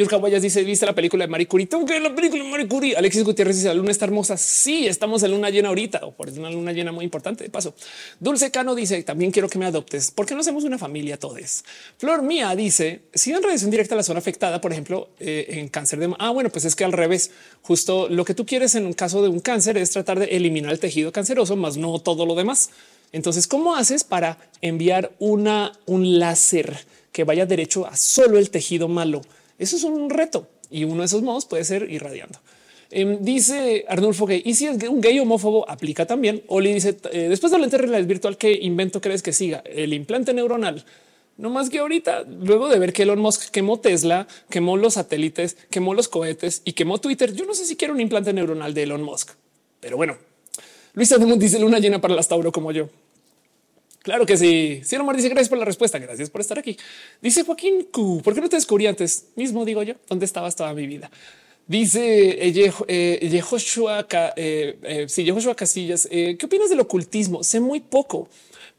[0.00, 1.66] Yurka Guayas dice: ¿Viste la película de Marie Curie?
[1.66, 2.96] ¿Tengo que ver la película de Marie Curie?
[2.96, 4.38] Alexis Gutiérrez dice: La luna está hermosa.
[4.38, 7.44] Sí, estamos en luna llena ahorita, o por una luna llena muy importante.
[7.44, 7.74] De paso,
[8.18, 10.10] Dulce Cano dice: También quiero que me adoptes.
[10.10, 11.64] porque no hacemos una familia todos?
[11.98, 15.68] Flor Mía dice: Si en radiación directa a la zona afectada, por ejemplo, eh, en
[15.68, 16.14] cáncer de.
[16.18, 17.30] Ah, bueno, pues es que al revés,
[17.60, 20.72] justo lo que tú quieres en un caso de un cáncer es tratar de eliminar
[20.72, 22.70] el tejido canceroso, más no todo lo demás.
[23.12, 28.88] Entonces, ¿cómo haces para enviar una, un láser que vaya derecho a solo el tejido
[28.88, 29.20] malo?
[29.60, 32.40] Eso es un reto y uno de esos modos puede ser irradiando.
[32.90, 36.42] Em, dice Arnulfo que y si es un gay homófobo aplica también.
[36.48, 39.62] Oli dice eh, después de la realidad virtual, ¿qué invento crees que siga?
[39.66, 40.84] El implante neuronal.
[41.36, 45.56] No más que ahorita, luego de ver que Elon Musk quemó Tesla, quemó los satélites,
[45.70, 47.32] quemó los cohetes y quemó Twitter.
[47.32, 49.32] Yo no sé si quiero un implante neuronal de Elon Musk,
[49.78, 50.16] pero bueno.
[50.94, 52.88] Luis Ademund dice luna llena para las Tauro como yo.
[54.10, 54.80] Claro que sí.
[54.82, 55.96] Si Omar dice gracias por la respuesta.
[56.00, 56.76] Gracias por estar aquí.
[57.22, 58.22] Dice Joaquín Q.
[58.24, 59.26] ¿Por qué no te descubrí antes?
[59.36, 59.94] Mismo digo yo.
[60.08, 61.08] ¿Dónde estabas toda mi vida?
[61.68, 66.08] Dice eh, eh, eh, eh, sí, Casillas.
[66.10, 67.44] ¿Qué opinas del ocultismo?
[67.44, 68.28] Sé muy poco.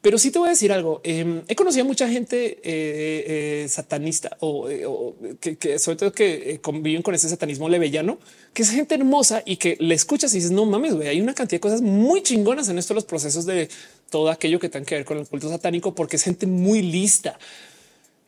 [0.02, 1.00] Pero sí te voy a decir algo.
[1.04, 6.60] Em, he conocido a mucha gente eh, eh, satanista o, eh, que, sobre todo que
[6.60, 8.18] conviven con ese satanismo levellano,
[8.52, 11.36] que es gente hermosa y que le escuchas y dices no mames, güey, hay una
[11.36, 13.70] cantidad de cosas muy chingonas en esto, los procesos de
[14.12, 17.40] todo aquello que tenga que ver con el culto satánico, porque es gente muy lista.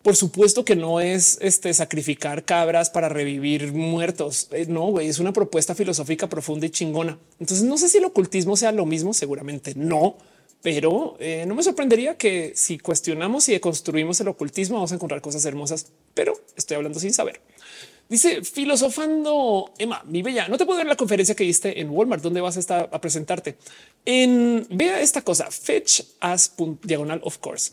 [0.02, 4.50] Por supuesto que no es este sacrificar cabras para revivir muertos.
[4.68, 7.20] no, güey, es una propuesta filosófica profunda y chingona.
[7.40, 10.18] Entonces no sé si el ocultismo sea lo mismo, seguramente no
[10.64, 15.22] pero eh, no me sorprendería que si cuestionamos y construimos el ocultismo vamos a encontrar
[15.22, 17.42] cosas hermosas, pero estoy hablando sin saber.
[18.14, 22.22] Dice filosofando Emma, mi bella, no te puedo ver la conferencia que diste en Walmart,
[22.22, 23.58] donde vas a estar a presentarte.
[24.06, 27.72] En vea esta cosa, fetch as diagonal of course,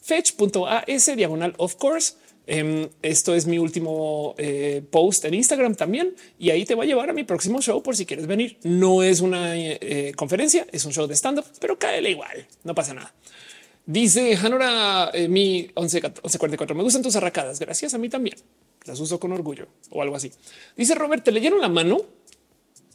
[0.00, 2.14] fetch.as diagonal of course
[2.46, 6.86] Em, esto es mi último eh, post en Instagram también y ahí te va a
[6.86, 8.56] llevar a mi próximo show por si quieres venir.
[8.62, 12.74] No es una eh, conferencia, es un show de stand up, pero cáele igual, no
[12.74, 13.12] pasa nada.
[13.84, 16.74] Dice Hanora eh, mi 1144.
[16.74, 17.60] Me gustan tus arracadas.
[17.60, 18.36] Gracias a mí también.
[18.84, 20.32] Las uso con orgullo o algo así.
[20.76, 22.00] Dice Robert, ¿te leyeron la mano?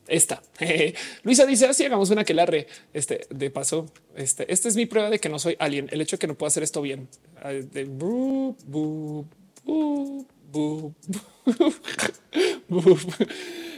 [0.08, 0.42] Esta
[1.24, 3.88] Luisa dice así hagamos una que la re este de paso.
[4.16, 5.90] Este, esta es mi prueba de que no soy alien.
[5.92, 7.10] El hecho de que no puedo hacer esto bien.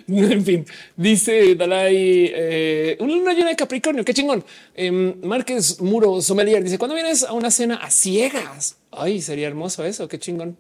[0.07, 0.65] En fin,
[0.95, 4.05] dice Dalai una luna llena de Capricornio.
[4.05, 4.43] Qué chingón.
[4.75, 8.77] Eh, Márquez Muro Sommelier dice cuando vienes a una cena a ciegas.
[8.91, 10.07] Ay, sería hermoso eso.
[10.07, 10.57] Qué chingón.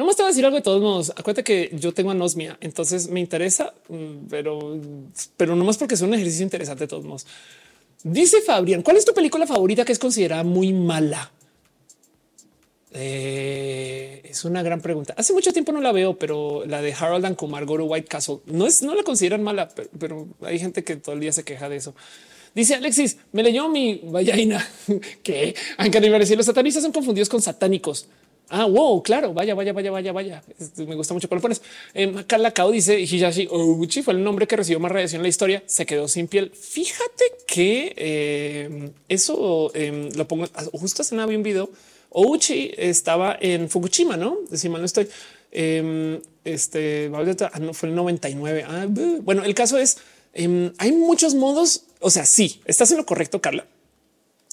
[0.00, 1.10] No más te voy a decir algo de todos modos.
[1.10, 4.80] Acuérdate que yo tengo anosmia, entonces me interesa, mm, pero,
[5.36, 7.26] pero no más porque es un ejercicio interesante de todos modos.
[8.02, 11.30] Dice Fabrián, ¿cuál es tu película favorita que es considerada muy mala?
[12.94, 15.12] Eh, es una gran pregunta.
[15.18, 18.08] Hace mucho tiempo no la veo, pero la de Harold and Kumar Go to White
[18.08, 21.44] Castle no es, no la consideran mala, pero, hay gente que todo el día se
[21.44, 21.94] queja de eso.
[22.54, 24.66] Dice Alexis, me leyó mi vallaina
[25.22, 28.08] que aunque los satanistas son confundidos con satánicos.
[28.52, 30.42] Ah, wow, claro, vaya, vaya, vaya, vaya, vaya.
[30.78, 31.62] Me gusta mucho lo pones.
[31.94, 35.28] Eh, Carla Kao dice Hiyashi Ouchi fue el nombre que recibió más radiación en la
[35.28, 35.62] historia.
[35.66, 36.50] Se quedó sin piel.
[36.50, 41.70] Fíjate que em, eso em, lo pongo justo hace nada vi un video.
[42.10, 44.38] Ouchi estaba en Fukushima, no?
[44.52, 45.08] Si mal no estoy.
[45.52, 48.64] este ah, no fue el 99.
[48.66, 48.86] Ah,
[49.22, 49.98] bueno, el caso es
[50.34, 51.84] hay muchos modos.
[52.00, 53.64] O sea, sí, estás en lo correcto, Carla.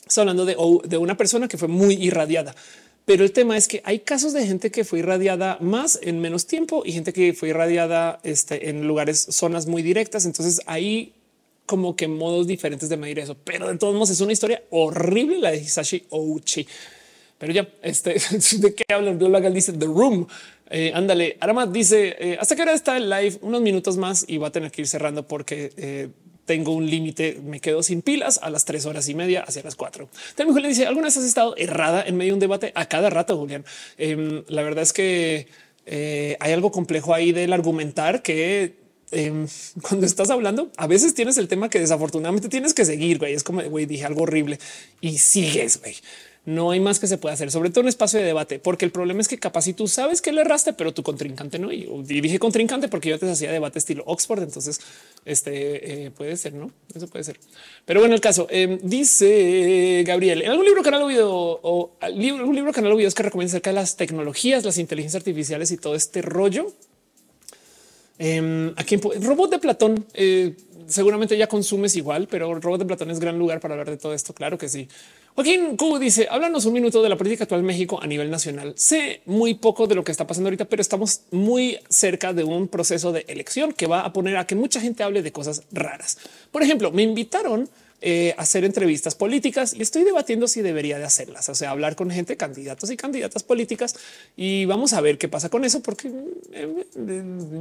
[0.07, 2.53] Está hablando de una persona que fue muy irradiada
[3.07, 6.45] pero el tema es que hay casos de gente que fue irradiada más en menos
[6.45, 10.25] tiempo y gente que fue irradiada este, en lugares, zonas muy directas.
[10.25, 11.13] Entonces hay
[11.65, 15.39] como que modos diferentes de medir eso, pero de todos modos es una historia horrible
[15.39, 16.67] la de Hisashi Ouchi.
[17.37, 18.15] Pero ya, este,
[18.57, 19.17] ¿de qué hablan?
[19.17, 20.27] Blogger dice The Room.
[20.69, 23.37] Eh, ándale, Aramat dice, eh, ¿hasta qué hora está el live?
[23.39, 26.09] Unos minutos más y va a tener que ir cerrando porque eh,
[26.47, 29.75] tengo un límite, me quedo sin pilas a las tres horas y media hacia las
[29.75, 30.09] cuatro.
[30.33, 33.09] También Julián dice alguna vez has estado errada en medio de un debate a cada
[33.09, 33.65] rato, Julián.
[33.97, 35.47] Em, la verdad es que
[35.85, 38.77] eh, hay algo complejo ahí del argumentar que
[39.11, 39.45] em,
[39.81, 43.19] cuando estás hablando, a veces tienes el tema que desafortunadamente tienes que seguir.
[43.19, 44.57] Güey, es como güey, dije algo horrible
[45.01, 45.81] y sigues.
[45.81, 45.95] Güey
[46.47, 48.91] no hay más que se pueda hacer, sobre todo un espacio de debate, porque el
[48.91, 51.73] problema es que capaz si tú sabes que le erraste, pero tu contrincante no.
[51.73, 54.43] Y dije contrincante porque yo te hacía debate estilo Oxford.
[54.43, 54.79] Entonces,
[55.25, 56.71] este eh, puede ser, no?
[56.95, 57.37] Eso puede ser.
[57.83, 62.47] Pero bueno, el caso em, dice Gabriel en algún libro, canal o video o libro,
[62.47, 65.77] un libro, canal o videos que recomienda acerca de las tecnologías, las inteligencias artificiales y
[65.77, 66.71] todo este rollo.
[68.19, 70.05] Eh, aquí robot de Platón.
[70.13, 70.55] Eh,
[70.87, 74.13] seguramente ya consumes igual, pero robot de Platón es gran lugar para hablar de todo
[74.13, 74.33] esto.
[74.33, 74.87] Claro que sí.
[75.37, 78.73] Joaquín Q dice, háblanos un minuto de la política actual en México a nivel nacional.
[78.75, 82.67] Sé muy poco de lo que está pasando ahorita, pero estamos muy cerca de un
[82.67, 86.17] proceso de elección que va a poner a que mucha gente hable de cosas raras.
[86.51, 87.69] Por ejemplo, me invitaron
[88.01, 91.95] eh, a hacer entrevistas políticas y estoy debatiendo si debería de hacerlas, o sea, hablar
[91.95, 93.95] con gente, candidatos y candidatas políticas
[94.35, 96.11] y vamos a ver qué pasa con eso, porque
[96.51, 96.83] eh,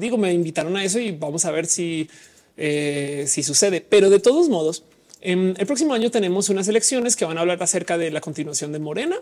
[0.00, 2.08] digo, me invitaron a eso y vamos a ver si,
[2.56, 3.82] eh, si sucede.
[3.82, 4.82] Pero de todos modos,
[5.26, 8.78] el próximo año tenemos unas elecciones que van a hablar acerca de la continuación de
[8.78, 9.16] Morena,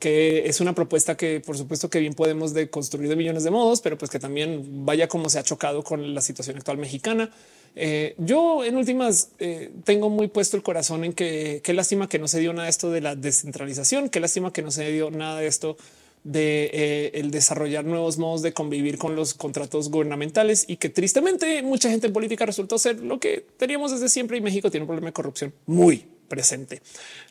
[0.00, 3.52] que es una propuesta que por supuesto que bien podemos de construir de millones de
[3.52, 7.30] modos, pero pues que también vaya como se ha chocado con la situación actual mexicana.
[7.76, 12.18] Eh, yo en últimas eh, tengo muy puesto el corazón en que qué lástima que
[12.18, 15.12] no se dio nada de esto de la descentralización, qué lástima que no se dio
[15.12, 15.76] nada de esto
[16.24, 21.62] de eh, el desarrollar nuevos modos de convivir con los contratos gubernamentales y que tristemente
[21.62, 24.88] mucha gente en política resultó ser lo que teníamos desde siempre y México tiene un
[24.88, 26.80] problema de corrupción muy presente.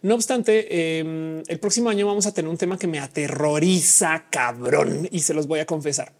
[0.03, 5.09] No obstante, em, el próximo año vamos a tener un tema que me aterroriza cabrón
[5.11, 6.13] y se los voy a confesar.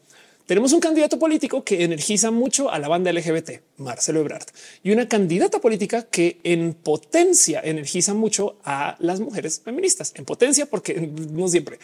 [0.48, 4.48] Tenemos un candidato político que energiza mucho a la banda LGBT, Marcelo Ebrard,
[4.84, 10.66] y una candidata política que en potencia energiza mucho a las mujeres feministas, en potencia
[10.66, 11.00] porque
[11.32, 11.80] no siempre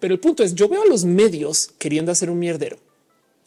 [0.00, 2.78] pero el punto es, yo veo a los medios queriendo hacer un mierdero.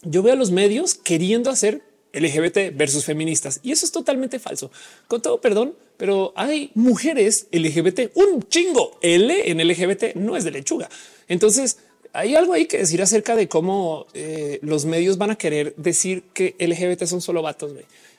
[0.04, 1.82] Yo veo a los medios queriendo hacer
[2.14, 4.72] LGBT versus feministas y eso es totalmente falso.
[5.08, 8.98] Con todo perdón, pero hay mujeres LGBT, un chingo.
[9.02, 10.90] L en LGBT no es de lechuga.
[11.28, 11.78] Entonces
[12.14, 16.24] hay algo ahí que decir acerca de cómo eh, los medios van a querer decir
[16.34, 17.72] que LGBT son solo vatos.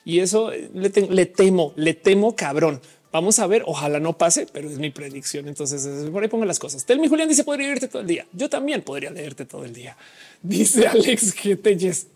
[0.05, 2.81] Y eso le, le temo, le temo cabrón.
[3.13, 5.47] Vamos a ver, ojalá no pase, pero es mi predicción.
[5.47, 6.83] Entonces por ahí pongo las cosas.
[6.83, 8.25] Telmi Julián dice podría leerte todo el día.
[8.33, 9.95] Yo también podría leerte todo el día.
[10.41, 12.07] Dice Alex GTS.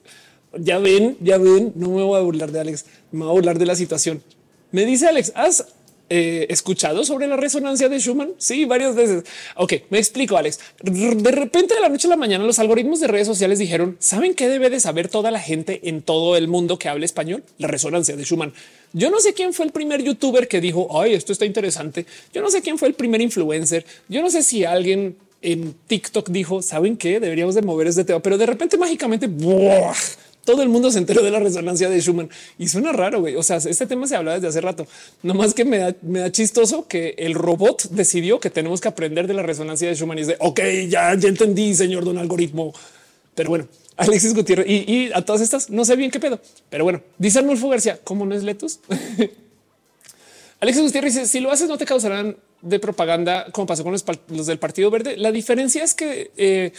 [0.59, 3.59] Ya ven, ya ven, no me voy a burlar de Alex, me voy a burlar
[3.59, 4.23] de la situación.
[4.71, 5.67] Me dice Alex, ¿has
[6.09, 8.31] eh, escuchado sobre la resonancia de Schumann?
[8.37, 9.23] Sí, varias veces.
[9.55, 10.59] Ok, me explico, Alex.
[10.81, 14.33] De repente, de la noche a la mañana, los algoritmos de redes sociales dijeron: ¿Saben
[14.33, 17.43] qué debe de saber toda la gente en todo el mundo que hable español?
[17.57, 18.53] La resonancia de Schumann.
[18.93, 22.05] Yo no sé quién fue el primer youtuber que dijo, ay, esto está interesante.
[22.33, 23.85] Yo no sé quién fue el primer influencer.
[24.07, 27.19] Yo no sé si alguien en TikTok dijo, ¿saben qué?
[27.19, 29.27] Deberíamos de mover este tema, pero de repente mágicamente
[30.47, 33.19] todo el mundo se enteró de la resonancia de Schumann y suena raro.
[33.19, 33.35] güey.
[33.35, 34.87] O sea, este tema se habla desde hace rato,
[35.21, 38.87] no más que me da, me da chistoso que el robot decidió que tenemos que
[38.87, 42.73] aprender de la resonancia de Schumann y dice, ok, ya, ya entendí, señor don algoritmo.
[43.35, 43.67] Pero bueno,
[43.97, 47.67] Alexis Gutiérrez y, a todas estas no sé bien qué pedo, pero bueno, dice Arnulfo
[47.67, 48.79] García, ¿cómo no es Letus?
[50.61, 54.45] Alexis Gutiérrez dice si lo haces no te causarán de propaganda como pasó con los,
[54.45, 55.17] del Partido Verde.
[55.17, 56.71] La diferencia es que eh,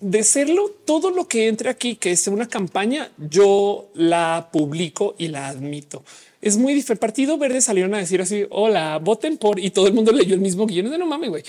[0.00, 5.28] de serlo, todo lo que entre aquí, que es una campaña, yo la publico y
[5.28, 6.02] la admito
[6.42, 7.00] es muy diferente.
[7.00, 10.40] Partido Verde salieron a decir así: Hola, voten por y todo el mundo leyó el
[10.40, 11.42] mismo guion de no mames, güey.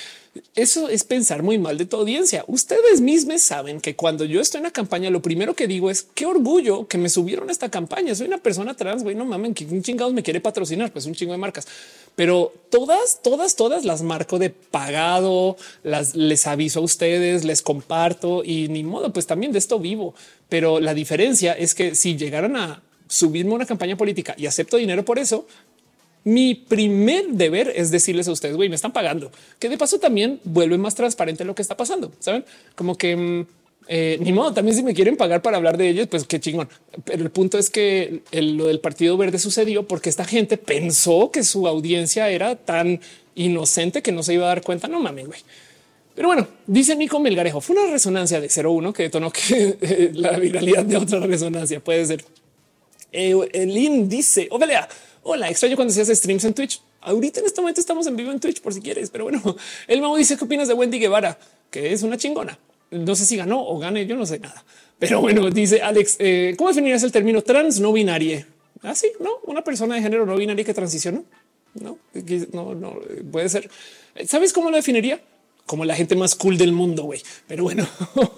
[0.56, 2.44] Eso es pensar muy mal de tu audiencia.
[2.48, 6.08] Ustedes mismos saben que cuando yo estoy en la campaña, lo primero que digo es
[6.14, 8.14] qué orgullo que me subieron a esta campaña.
[8.16, 9.16] Soy una persona trans, güey.
[9.16, 11.68] No mames, que un chingados me quiere patrocinar, pues un chingo de marcas,
[12.16, 18.44] pero todas, todas, todas las marco de pagado, las les aviso a ustedes, les comparto
[18.44, 20.16] y ni modo, pues también de esto vivo.
[20.50, 25.04] Pero la diferencia es que si llegaran a subirme una campaña política y acepto dinero
[25.06, 25.48] por eso,
[26.24, 30.40] mi primer deber es decirles a ustedes, güey, me están pagando, que de paso también
[30.44, 32.12] vuelve más transparente lo que está pasando.
[32.20, 32.44] Saben
[32.76, 33.46] como que mm,
[33.88, 34.54] eh, ni modo.
[34.54, 36.70] También si me quieren pagar para hablar de ellos, pues qué chingón.
[37.06, 41.44] Pero el punto es que lo del Partido Verde sucedió porque esta gente pensó que
[41.44, 43.00] su audiencia era tan
[43.36, 44.88] inocente que no se iba a dar cuenta.
[44.88, 45.40] No mames, güey.
[46.16, 50.84] Pero bueno, dice Nico Melgarejo, fue una resonancia de 0-1 que detonó que la viralidad
[50.84, 52.26] de otra resonancia puede ser.
[53.18, 54.88] Elin dice, Ovelea,
[55.24, 56.82] hola, extraño cuando se streams en Twitch.
[57.02, 59.42] Ahorita en este momento estamos en vivo en Twitch por si quieres, pero bueno,
[59.88, 61.38] el mago dice qué opinas de Wendy Guevara,
[61.72, 62.58] que es una chingona.
[62.92, 64.64] No sé si ganó o gane, yo no sé nada.
[65.00, 68.48] Pero bueno, dice Alex, eh, ¿cómo definirías el término trans no binaria?
[68.82, 71.26] Así, ah, no, una persona de género no binaria que transicionó.
[71.74, 71.98] No,
[72.54, 73.00] no, no
[73.32, 73.70] puede ser.
[74.26, 75.22] ¿Sabes cómo lo definiría?
[75.68, 77.22] Como la gente más cool del mundo, güey.
[77.48, 77.88] Pero bueno,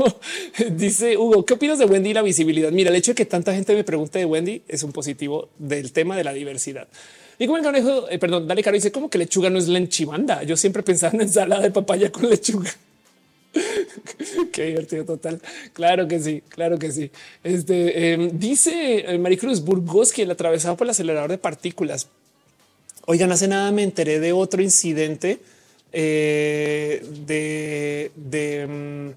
[0.72, 2.72] dice Hugo, ¿qué opinas de Wendy y la visibilidad?
[2.72, 5.94] Mira, el hecho de que tanta gente me pregunte de Wendy es un positivo del
[5.94, 6.88] tema de la diversidad.
[7.38, 9.78] Y como el conejo, eh, perdón, dale caro, dice como que lechuga no es la
[9.78, 10.44] enchivanda.
[10.44, 12.72] Yo siempre pensaba en ensalada de papaya con lechuga.
[14.52, 15.40] Qué divertido total.
[15.74, 17.12] Claro que sí, claro que sí.
[17.44, 22.08] Este em, dice eh, Maricruz Burgos que el atravesado por el acelerador de partículas.
[23.06, 25.40] Oigan, hace nada me enteré de otro incidente
[25.92, 28.12] eh, de,
[28.62, 29.14] em,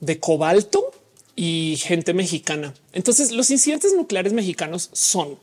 [0.00, 0.92] de cobalto
[1.36, 2.74] y gente mexicana.
[2.92, 5.38] Entonces, los incidentes nucleares mexicanos son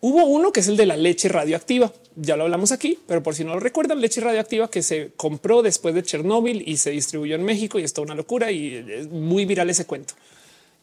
[0.00, 1.92] Hubo uno que es el de la leche radioactiva.
[2.14, 5.62] Ya lo hablamos aquí, pero por si no lo recuerdan, leche radioactiva que se compró
[5.62, 9.44] después de Chernóbil y se distribuyó en México y está una locura y es muy
[9.44, 10.14] viral ese cuento.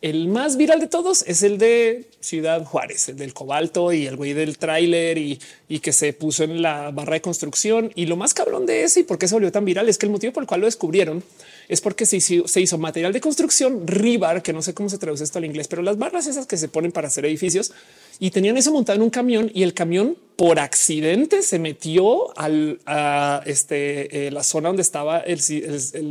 [0.06, 4.16] El más viral de todos es el de Ciudad Juárez, el del cobalto y el
[4.16, 5.40] güey del tráiler y,
[5.80, 7.92] que se puso en la barra de construcción.
[7.96, 10.06] Y lo más cabrón de ese y por qué se volvió tan viral es que
[10.06, 11.24] el motivo por el cual lo descubrieron
[11.70, 15.40] es porque se hizo, material de construcción rebar, que no sé cómo se traduce esto
[15.40, 17.72] al inglés, pero las barras esas que se ponen para hacer edificios
[18.20, 22.80] y tenían eso montado en un camión y el camión por accidente se metió al,
[22.86, 25.42] a este, eh, la zona donde estaba el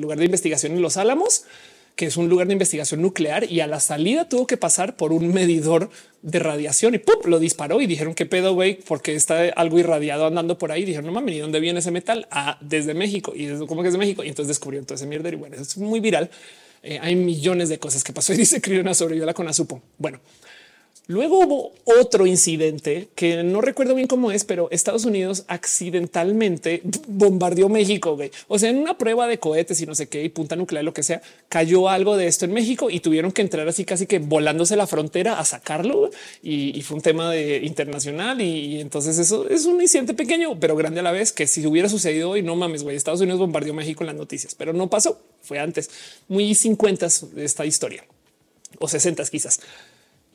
[0.00, 1.44] lugar de investigación en Los Álamos
[1.96, 5.12] que es un lugar de investigación nuclear y a la salida tuvo que pasar por
[5.12, 5.90] un medidor
[6.22, 7.16] de radiación y ¡pum!
[7.26, 10.84] lo disparó y dijeron que pedo güey porque está algo irradiado andando por ahí.
[10.84, 12.26] Dijeron no mames, ¿y dónde viene ese metal?
[12.30, 14.24] Ah, desde México y desde cómo que es de México.
[14.24, 16.30] Y entonces descubrieron todo ese mierda y bueno, es muy viral.
[16.82, 19.82] Eh, hay millones de cosas que pasó y dice una sobrevivió la Conasupo.
[19.98, 20.20] Bueno,
[21.06, 27.68] Luego hubo otro incidente que no recuerdo bien cómo es, pero Estados Unidos accidentalmente bombardeó
[27.68, 28.18] México.
[28.48, 30.94] O sea, en una prueba de cohetes y no sé qué y punta nuclear, lo
[30.94, 34.18] que sea, cayó algo de esto en México y tuvieron que entrar así casi que
[34.18, 36.10] volándose la frontera a sacarlo.
[36.42, 38.40] Y, fue un tema de internacional.
[38.40, 41.90] Y, entonces eso es un incidente pequeño, pero grande a la vez que si hubiera
[41.90, 45.20] sucedido hoy, no mames, güey, Estados Unidos bombardeó México en las noticias, pero no pasó.
[45.42, 45.90] Fue antes,
[46.28, 48.04] muy 50 esta historia
[48.78, 49.60] o 60 quizás.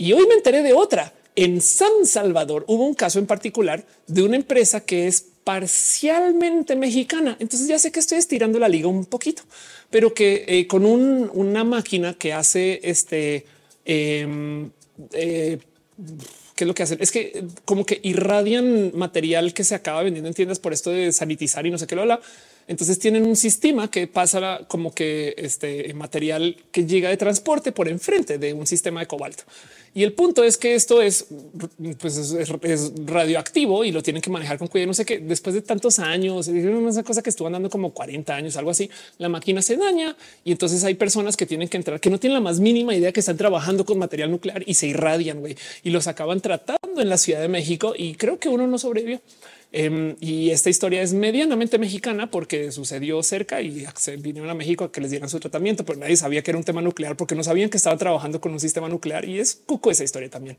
[0.02, 1.14] Y hoy me enteré de otra.
[1.36, 7.36] En San Salvador hubo un caso en particular de una empresa que es parcialmente mexicana.
[7.40, 9.44] Entonces ya sé que estoy estirando la liga un poquito,
[9.90, 13.46] pero que eh, con una máquina que hace este,
[13.84, 14.70] em,
[15.12, 15.60] eh,
[16.56, 17.00] ¿qué es lo que hacen?
[17.02, 21.12] Es que como que irradian material que se acaba vendiendo en tiendas por esto de
[21.12, 22.22] sanitizar y no sé qué lo habla.
[22.70, 27.90] Entonces tienen un sistema que pasa como que este material que llega de transporte por
[27.90, 29.44] enfrente de un sistema de cobalto.
[29.94, 31.28] Y el punto es que esto es,
[32.00, 34.88] pues es, radioactivo y lo tienen que manejar con cuidado.
[34.88, 38.58] No sé qué después de tantos años, una cosa que estuvo andando como 40 años,
[38.58, 42.10] algo así, la máquina se daña y entonces hay personas que tienen que entrar que
[42.10, 45.44] no tienen la más mínima idea que están trabajando con material nuclear y se irradian
[45.84, 49.22] y los acaban tratando en la Ciudad de México y creo que uno no sobrevivió.
[49.72, 54.84] Em, y esta historia es medianamente mexicana porque sucedió cerca y se vinieron a México
[54.84, 57.36] a que les dieran su tratamiento, pero nadie sabía que era un tema nuclear porque
[57.36, 60.58] no sabían que estaban trabajando con un sistema nuclear y es cuco esa historia también.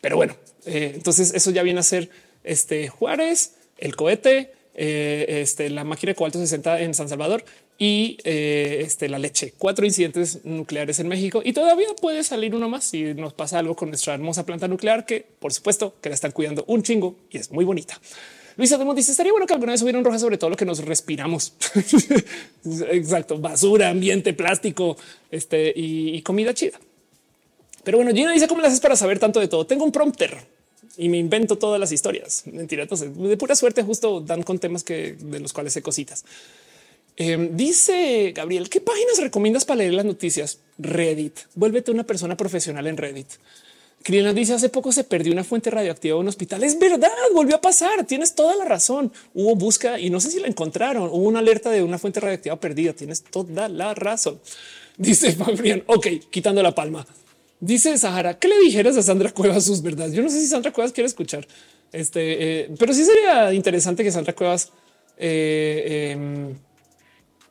[0.00, 2.10] Pero bueno, eh, entonces eso ya viene a ser
[2.44, 7.44] este Juárez, el cohete, eh, este, la máquina de cobalto 60 en San Salvador
[7.78, 9.54] y eh, este, la leche.
[9.58, 13.74] Cuatro incidentes nucleares en México y todavía puede salir uno más si nos pasa algo
[13.74, 17.38] con nuestra hermosa planta nuclear que por supuesto que la están cuidando un chingo y
[17.38, 18.00] es muy bonita.
[18.56, 20.84] Luisa Demos dice estaría bueno que alguna vez hubieran roja sobre todo lo que nos
[20.84, 21.54] respiramos.
[22.90, 23.38] Exacto.
[23.38, 24.96] Basura, ambiente, plástico,
[25.30, 26.78] este y, comida chida.
[27.82, 29.66] Pero bueno, Gina dice cómo le haces para saber tanto de todo.
[29.66, 30.38] Tengo un prompter
[30.96, 32.44] y me invento todas las historias.
[32.46, 32.82] Mentira.
[32.82, 36.24] Entonces, de pura suerte, justo dan con temas que de los cuales sé cositas.
[37.16, 40.60] Em, dice Gabriel, ¿qué páginas recomiendas para leer las noticias?
[40.78, 41.40] Reddit.
[41.54, 43.28] Vuélvete una persona profesional en Reddit.
[44.04, 46.62] Criana dice hace poco se perdió una fuente radioactiva en un hospital.
[46.62, 48.06] Es verdad, volvió a pasar.
[48.06, 49.12] Tienes toda la razón.
[49.32, 51.08] Hubo búsqueda y no sé si la encontraron.
[51.08, 52.92] Hubo una alerta de una fuente radioactiva perdida.
[52.92, 54.38] Tienes toda la razón.
[54.96, 55.82] Dice Fabrián.
[55.86, 57.04] Ok, quitando la palma.
[57.58, 60.12] Dice Sahara, ¿qué le dijeras a Sandra Cuevas sus verdades?
[60.14, 61.46] Yo no sé si Sandra Cuevas quiere escuchar
[61.94, 64.72] este, eh, pero sí sería interesante que Sandra Cuevas
[65.16, 66.56] eh, em,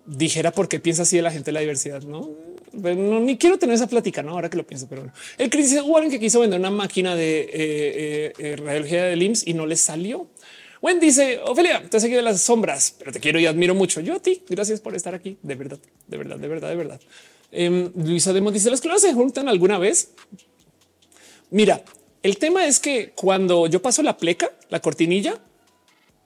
[0.05, 2.01] dijera por qué piensa así de la gente de la diversidad.
[2.03, 2.29] No,
[2.73, 5.13] no ni quiero tener esa plática, no ahora que lo pienso, pero bueno.
[5.37, 9.15] El Chris dice alguien que quiso vender una máquina de eh, eh, eh, radiología de
[9.15, 10.27] LIMS y no le salió.
[10.81, 14.01] Wen dice Ofelia, te seguido de las sombras, pero te quiero y admiro mucho.
[14.01, 14.43] Yo a ti.
[14.49, 15.37] Gracias por estar aquí.
[15.41, 17.01] De verdad, de verdad, de verdad, de verdad.
[17.53, 20.11] Eh, Luisa Demo dice las clonas se juntan alguna vez.
[21.51, 21.83] Mira,
[22.21, 25.39] el tema es que cuando yo paso la pleca, la cortinilla,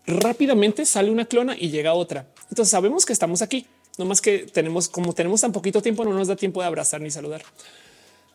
[0.08, 2.28] rápidamente sale una clona y llega otra.
[2.50, 3.68] Entonces sabemos que estamos aquí.
[3.98, 7.02] No más que tenemos, como tenemos tan poquito tiempo, no nos da tiempo de abrazar
[7.02, 7.42] ni saludar.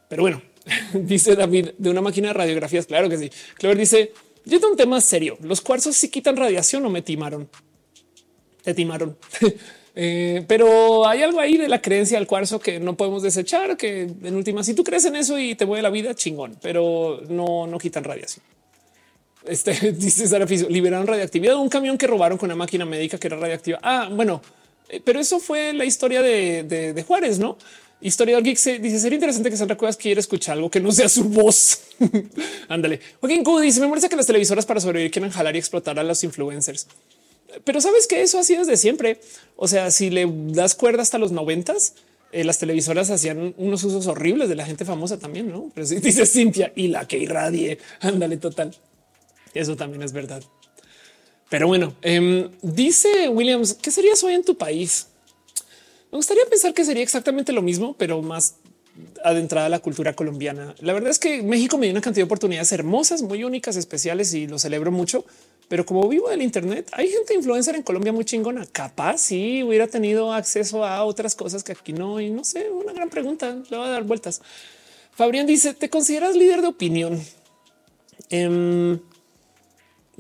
[0.08, 0.42] Pero bueno,
[0.92, 2.86] dice David de una máquina de radiografías.
[2.86, 3.31] Claro que sí.
[3.57, 4.12] Clover dice:
[4.44, 5.39] Yo tengo un tema serio.
[5.41, 7.49] Los cuarzos sí quitan radiación o me timaron.
[8.62, 9.16] Te timaron.
[9.94, 14.02] Eh, pero hay algo ahí de la creencia al cuarzo que no podemos desechar, que
[14.05, 17.66] en última, si tú crees en eso y te mueve la vida, chingón, pero no,
[17.66, 18.42] no quitan radiación.
[19.44, 23.26] Este dice Sara liberaron radioactividad de un camión que robaron con una máquina médica que
[23.26, 23.81] era radiactiva.
[23.82, 24.41] Ah, bueno,
[25.01, 27.57] pero eso fue la historia de, de, Juárez, no?
[28.01, 31.09] Historiador Geek se dice sería interesante que Sandra Cuevas quiera escuchar algo que no sea
[31.09, 31.83] su voz.
[32.69, 33.01] Ándale.
[33.21, 36.03] Joaquín Q dice me parece que las televisoras para sobrevivir quieren jalar y explotar a
[36.03, 36.89] los influencers.
[37.65, 39.21] Pero sabes que eso ha sido desde siempre.
[39.57, 41.95] O sea, si le das cuerda hasta los noventas,
[42.33, 45.71] eh, las televisoras hacían unos usos horribles de la gente famosa también, no?
[45.75, 48.75] Pero si dice Cintia y la que irradie, ándale total.
[49.55, 50.43] Eso también es verdad.
[51.53, 55.09] Pero bueno, em, dice Williams, ¿qué serías hoy en tu país?
[56.11, 58.55] Me gustaría pensar que sería exactamente lo mismo, pero más
[59.23, 60.75] adentrada a la cultura colombiana.
[60.81, 64.33] La verdad es que México me dio una cantidad de oportunidades hermosas, muy únicas, especiales
[64.33, 65.27] y lo celebro mucho.
[65.69, 68.65] Pero como vivo del Internet, hay gente influencer en Colombia muy chingona.
[68.73, 72.19] Capaz si hubiera tenido acceso a otras cosas que aquí no.
[72.19, 73.59] Y no sé, una gran pregunta.
[73.69, 74.41] Le voy a dar vueltas.
[75.11, 77.23] Fabrián dice: ¿Te consideras líder de opinión?
[78.31, 78.99] Em,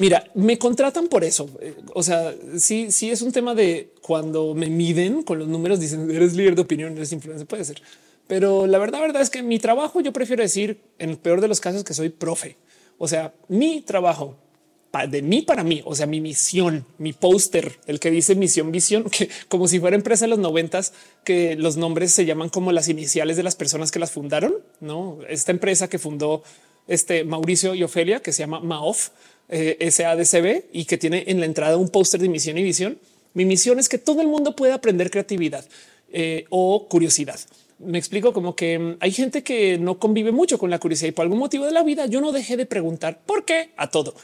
[0.02, 1.48] Mira, me contratan por eso.
[1.60, 5.78] Eh, o sea, sí, sí es un tema de cuando me miden con los números,
[5.78, 7.80] dicen eres líder de opinión, eres influencer, puede ser.
[8.26, 11.46] Pero la verdad, verdad es que mi trabajo, yo prefiero decir en el peor de
[11.46, 12.56] los casos que soy profe.
[12.98, 14.36] O sea, mi trabajo
[15.08, 19.04] de mí para mí, o sea, mi misión, mi póster, el que dice misión, visión,
[19.08, 22.88] que como si fuera empresa de los noventas, que los nombres se llaman como las
[22.88, 24.52] iniciales de las personas que las fundaron.
[24.80, 26.42] No, esta empresa que fundó
[26.88, 29.10] este Mauricio y Ofelia, que se llama Maof,
[29.52, 32.98] eh, SADCB y que tiene en la entrada un póster de misión y visión.
[33.34, 35.64] Mi misión es que todo el mundo pueda aprender creatividad
[36.10, 37.38] eh, o curiosidad.
[37.78, 41.12] Me explico como que mm, hay gente que no convive mucho con la curiosidad y
[41.12, 44.14] por algún motivo de la vida yo no dejé de preguntar por qué a todo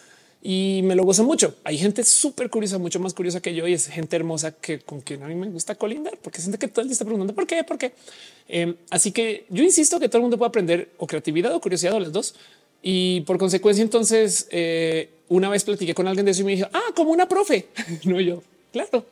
[0.40, 1.57] y me lo gozo mucho.
[1.65, 5.00] Hay gente súper curiosa, mucho más curiosa que yo y es gente hermosa que con
[5.00, 7.47] quien a mí me gusta colindar porque siente que todo el día está preguntando por
[7.47, 7.92] qué, por qué.
[8.48, 11.94] Em, así que yo insisto que todo el mundo puede aprender o creatividad o curiosidad
[11.94, 12.34] o las dos.
[12.82, 16.68] Y por consecuencia, entonces, eh, una vez platiqué con alguien de eso y me dijo,
[16.73, 17.68] ah, como una profe.
[18.05, 18.42] no yo,
[18.73, 19.05] claro.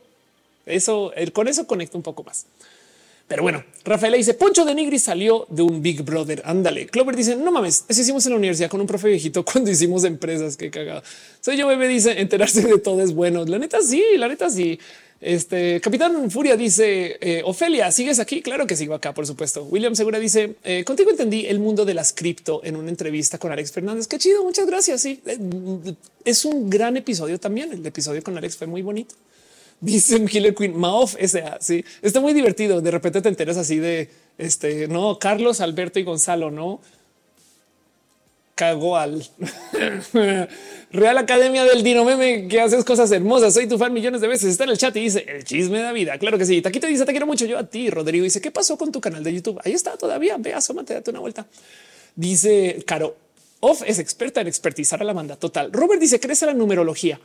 [0.64, 2.46] Eso, con eso conecto un poco más.
[3.28, 6.42] Pero bueno, Rafael dice Poncho de Nigri salió de un Big Brother.
[6.44, 6.86] Ándale.
[6.86, 10.04] Clover dice no mames, eso hicimos en la universidad con un profe viejito cuando hicimos
[10.04, 10.56] empresas.
[10.56, 11.02] Qué cagado.
[11.40, 11.88] Soy yo, bebé.
[11.88, 13.44] Dice enterarse de todo es bueno.
[13.44, 14.78] La neta, sí, la neta, sí.
[15.20, 18.42] Este Capitán Furia dice eh, Ofelia, sigues aquí.
[18.42, 19.64] Claro que sigo acá, por supuesto.
[19.64, 23.50] William Segura dice eh, contigo entendí el mundo de las cripto en una entrevista con
[23.50, 24.06] Alex Fernández.
[24.08, 24.44] Qué chido.
[24.44, 25.00] Muchas gracias.
[25.00, 25.38] Sí, eh,
[26.24, 27.72] es un gran episodio también.
[27.72, 29.14] El episodio con Alex fue muy bonito.
[29.80, 31.58] Dice Killer Queen Maof S.A.
[31.60, 32.82] Sí, está muy divertido.
[32.82, 36.80] De repente te enteras así de este, no, Carlos, Alberto y Gonzalo, no
[38.56, 39.22] cago al
[40.90, 43.52] Real Academia del Dino Meme que haces cosas hermosas.
[43.52, 44.50] Soy tu fan millones de veces.
[44.50, 46.18] Está en el chat y dice el chisme de vida.
[46.18, 46.62] Claro que sí.
[46.62, 47.44] Taquito dice te quiero mucho.
[47.44, 49.60] Yo a ti, Rodrigo dice qué pasó con tu canal de YouTube.
[49.62, 50.36] Ahí está todavía.
[50.38, 51.46] Ve, asómate, date una vuelta.
[52.16, 53.14] Dice Caro
[53.60, 55.70] Off es experta en expertizar a la banda total.
[55.70, 57.20] Robert dice crece la numerología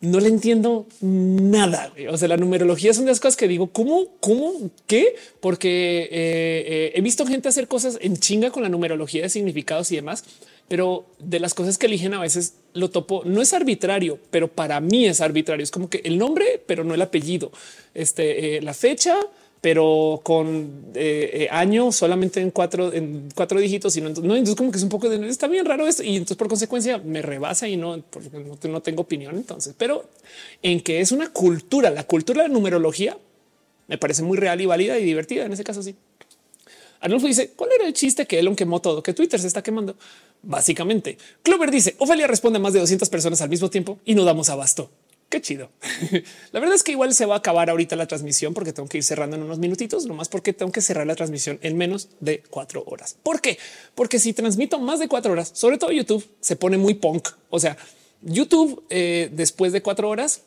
[0.00, 1.92] no le entiendo nada.
[2.10, 4.08] O sea, la numerología son de las cosas que digo, ¿cómo?
[4.20, 4.70] ¿Cómo?
[4.86, 5.16] ¿Qué?
[5.40, 9.90] Porque eh, eh, he visto gente hacer cosas en chinga con la numerología de significados
[9.92, 10.24] y demás,
[10.68, 13.22] pero de las cosas que eligen a veces lo topo.
[13.24, 15.62] No es arbitrario, pero para mí es arbitrario.
[15.62, 17.52] Es como que el nombre, pero no el apellido.
[17.94, 19.16] Este, eh, la fecha,
[19.60, 24.70] pero con eh, eh, año solamente en cuatro, en cuatro dígitos y no, entonces como
[24.70, 27.68] que es un poco de está bien raro esto y entonces por consecuencia me rebasa
[27.68, 28.30] y no, porque
[28.68, 30.04] no, tengo opinión entonces, pero
[30.62, 33.16] en que es una cultura, la cultura de numerología
[33.88, 35.96] me parece muy real y válida y divertida en ese caso sí.
[37.00, 39.96] Arnulfo dice cuál era el chiste que Elon quemó todo, que Twitter se está quemando.
[40.46, 44.24] Básicamente, Clover dice Ofelia responde a más de 200 personas al mismo tiempo y no
[44.24, 44.90] damos abasto.
[45.28, 45.70] Qué chido.
[46.52, 48.98] la verdad es que igual se va a acabar ahorita la transmisión porque tengo que
[48.98, 52.44] ir cerrando en unos minutitos, nomás porque tengo que cerrar la transmisión en menos de
[52.48, 53.16] cuatro horas.
[53.24, 53.58] ¿Por qué?
[53.96, 57.30] Porque si transmito más de cuatro horas, sobre todo YouTube, se pone muy punk.
[57.50, 57.76] O sea,
[58.22, 60.42] YouTube eh, después de cuatro horas,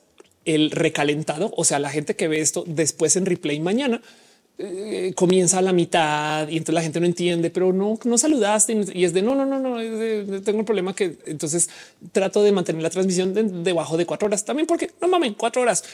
[0.46, 4.02] el recalentado, o sea, la gente que ve esto después en replay mañana,
[4.62, 8.78] eh, comienza a la mitad y entonces la gente no entiende, pero no, no saludaste
[8.94, 11.70] y es de no, no, no, no, tengo un problema que entonces
[12.12, 15.86] trato de mantener la transmisión debajo de cuatro horas también porque no mamen cuatro horas.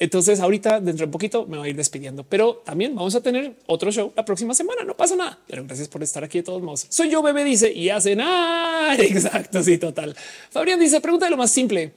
[0.00, 3.20] Entonces ahorita dentro de un poquito me voy a ir despidiendo, pero también vamos a
[3.20, 4.82] tener otro show la próxima semana.
[4.82, 6.86] No pasa nada, pero gracias por estar aquí de todos modos.
[6.88, 8.96] Soy yo, bebé, dice y hacen nada.
[8.98, 9.62] Exacto.
[9.62, 10.16] Sí, total.
[10.50, 11.92] Fabrián dice pregunta de lo más simple.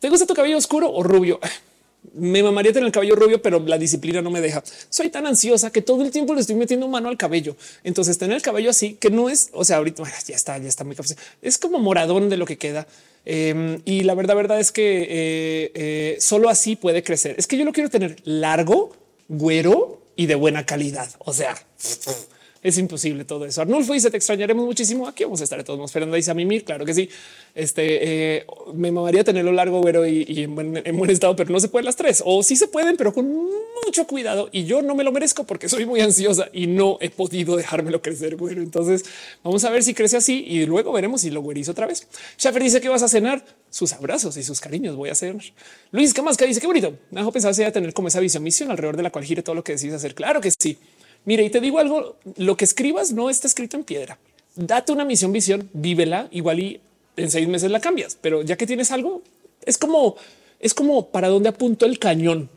[0.00, 1.38] ¿Te gusta tu cabello oscuro o rubio?
[2.14, 4.62] me mamaría tener el cabello rubio, pero la disciplina no me deja.
[4.88, 7.56] Soy tan ansiosa que todo el tiempo le estoy metiendo mano al cabello.
[7.84, 10.84] Entonces tener el cabello así que no es, o sea, ahorita ya está, ya está
[10.84, 11.14] muy café.
[11.40, 12.86] Es como moradón de lo que queda.
[13.24, 17.36] Em, y la verdad, verdad es que eh, eh, solo así puede crecer.
[17.38, 18.96] Es que yo lo quiero tener largo,
[19.28, 21.08] güero y de buena calidad.
[21.18, 21.56] O sea,
[22.62, 23.60] es imposible todo eso.
[23.60, 25.08] Arnulfo dice te extrañaremos muchísimo.
[25.08, 26.14] Aquí vamos a estar todos esperando.
[26.14, 26.64] Dice a mimir.
[26.64, 27.08] Claro que sí.
[27.54, 31.86] Este eh, me mamaría tenerlo largo, güero y, en, buen, estado, pero no se pueden
[31.86, 33.26] las tres o sí se pueden, pero con
[33.84, 34.48] mucho cuidado.
[34.52, 38.00] Y yo no me lo merezco porque soy muy ansiosa y no he podido dejármelo
[38.00, 38.36] crecer.
[38.36, 39.04] Güero, entonces
[39.42, 42.06] vamos a ver si crece así y luego veremos si lo güerizo otra vez.
[42.38, 44.94] Schaffer dice que vas a cenar sus abrazos y sus cariños.
[44.94, 45.36] Voy a hacer
[45.90, 46.94] Luis que dice qué bonito.
[47.10, 49.42] Me dejo pensar si a tener como esa visión misión alrededor de la cual gire
[49.42, 50.14] todo lo que decides hacer.
[50.14, 50.78] Claro que sí.
[51.24, 54.18] Mire, y te digo algo, lo que escribas no está escrito en piedra.
[54.56, 56.80] Date una misión, visión, vívela, igual y
[57.16, 59.22] en seis meses la cambias, pero ya que tienes algo,
[59.64, 60.16] es como,
[60.60, 62.50] es como para dónde apunto el cañón.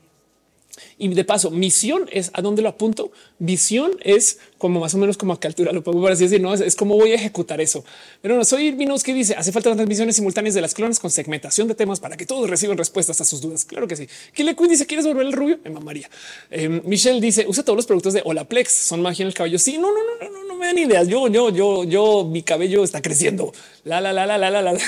[0.98, 3.12] Y de paso, misión es a dónde lo apunto.
[3.40, 6.42] Visión es como más o menos como a qué altura lo pongo así decir.
[6.42, 7.84] No es, como voy a ejecutar eso.
[8.22, 11.68] Pero no soy Irvinos que dice hace falta transmisiones simultáneas de las clones con segmentación
[11.68, 13.66] de temas para que todos reciban respuestas a sus dudas.
[13.66, 14.08] Claro que sí.
[14.38, 16.10] le dice quieres volver el rubio en María.
[16.52, 18.72] Eh, Michelle dice usa todos los productos de Olaplex.
[18.72, 19.60] Son magia en el cabello.
[19.60, 21.08] Sí, no, no, no, no, no me dan ideas.
[21.08, 23.54] Yo, yo, yo, yo, mi cabello está creciendo.
[23.84, 24.74] La, la, la, la, la, la, la.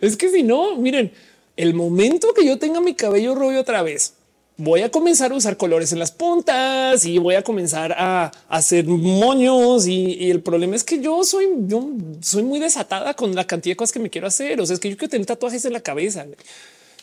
[0.00, 1.10] Es que si no, miren,
[1.56, 4.14] el momento que yo tenga mi cabello rubio otra vez,
[4.58, 8.86] voy a comenzar a usar colores en las puntas y voy a comenzar a hacer
[8.86, 9.86] moños.
[9.86, 11.88] Y, el problema es que yo soy, yo
[12.20, 14.60] soy muy desatada con la cantidad de cosas que me quiero hacer.
[14.60, 16.26] O sea, es que yo quiero tener tatuajes en la cabeza.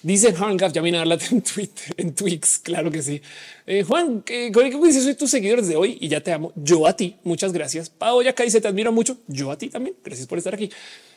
[0.04, 0.36] Dice
[0.82, 2.60] viene a hablar en Twitter, en Twix.
[2.60, 3.22] Claro que sí.
[3.66, 4.52] Eh, Juan, ¿qué,
[4.84, 5.02] dice?
[5.02, 6.52] Soy tu seguidor desde hoy y ya te amo.
[6.58, 7.16] Yo a ti.
[7.24, 7.90] Muchas gracias.
[7.90, 9.18] Pau, ya dice te admiro mucho.
[9.28, 9.96] Yo a ti también.
[10.04, 10.70] Gracias por estar aquí.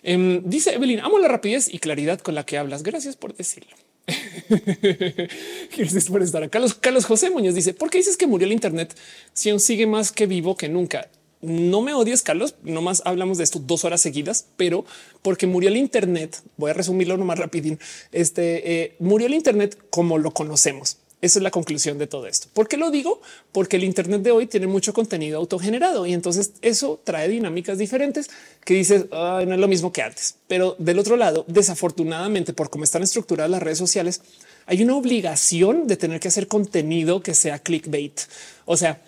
[0.05, 2.85] Em, dice Evelyn, amo la rapidez y claridad con la que hablas.
[2.85, 3.75] Gracias por decirlo.
[5.77, 6.51] Gracias por estar acá.
[6.51, 8.97] Carlos, Carlos José Muñoz dice, ¿por qué dices que murió el Internet
[9.33, 11.09] si aún sigue más que vivo que nunca?
[11.41, 12.55] No me odies, Carlos.
[12.63, 14.85] No más hablamos de esto dos horas seguidas, pero
[15.23, 16.43] porque murió el Internet.
[16.57, 17.79] Voy a resumirlo nomás rapidín.
[18.13, 20.99] Este eh, murió el Internet como lo conocemos.
[21.23, 22.49] Esa es la conclusión de todo esto.
[22.53, 23.23] ¿Por qué lo digo?
[23.51, 28.29] Porque el Internet de hoy tiene mucho contenido autogenerado y entonces eso trae dinámicas diferentes
[28.65, 30.37] que dices no es lo mismo que antes.
[30.47, 34.21] Pero del otro lado, desafortunadamente, por cómo están estructuradas las redes sociales,
[34.67, 38.21] hay una obligación de tener que hacer contenido que sea clickbait.
[38.67, 39.01] O sea,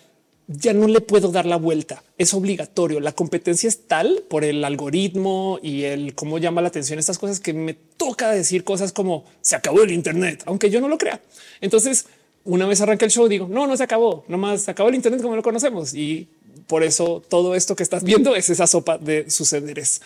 [0.51, 2.03] ya no le puedo dar la vuelta.
[2.17, 2.99] Es obligatorio.
[2.99, 7.39] La competencia es tal por el algoritmo y el cómo llama la atención estas cosas
[7.39, 11.21] que me toca decir cosas como se acabó el Internet, aunque yo no lo crea.
[11.61, 12.07] Entonces,
[12.45, 15.21] una vez arranca el show, digo no, no se acabó, nomás se acabó el Internet
[15.21, 15.93] como lo conocemos.
[15.93, 16.27] Y
[16.65, 20.01] por eso todo esto que estás viendo es esa sopa de sucederes.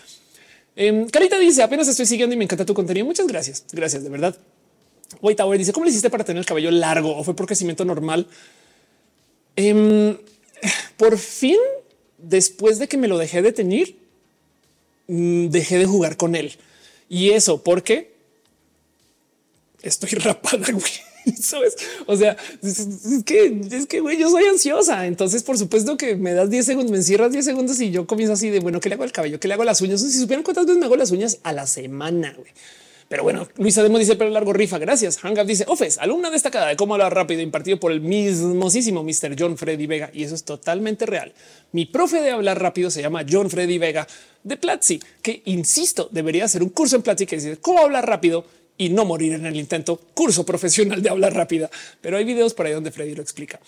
[0.76, 3.06] Eh, Carita dice apenas estoy siguiendo y me encanta tu contenido.
[3.06, 3.64] Muchas gracias.
[3.72, 4.36] Gracias de verdad.
[5.22, 7.86] White Tower dice cómo le hiciste para tener el cabello largo o fue por crecimiento
[7.86, 8.26] normal.
[9.56, 10.16] Em,
[10.96, 11.58] por fin,
[12.18, 13.96] después de que me lo dejé de
[15.08, 16.56] mm, dejé de jugar con él.
[17.08, 18.12] Y eso porque
[19.82, 20.66] estoy rapada,
[22.06, 25.06] O sea, es que es que güey, yo soy ansiosa.
[25.06, 28.34] Entonces, por supuesto que me das 10 segundos, me encierras 10 segundos y yo comienzo
[28.34, 29.40] así de bueno, ¿qué le hago al cabello?
[29.40, 30.00] ¿Qué le hago a las uñas?
[30.00, 32.52] Si supieran cuántas veces me hago las uñas a la semana, güey.
[33.08, 34.78] Pero bueno, Luisa Demo dice pero largo rifa.
[34.78, 35.18] Gracias.
[35.18, 39.36] Hangap dice Ofes, alumna destacada de cómo hablar rápido, impartido por el mismosísimo Mr.
[39.38, 40.10] John Freddy Vega.
[40.12, 41.32] Y eso es totalmente real.
[41.72, 44.06] Mi profe de hablar rápido se llama John Freddy Vega
[44.42, 48.44] de Platzi, que insisto, debería hacer un curso en Platzi que dice cómo hablar rápido
[48.76, 50.00] y no morir en el intento.
[50.14, 51.70] Curso profesional de hablar rápida.
[52.00, 53.60] Pero hay videos por ahí donde Freddy lo explica.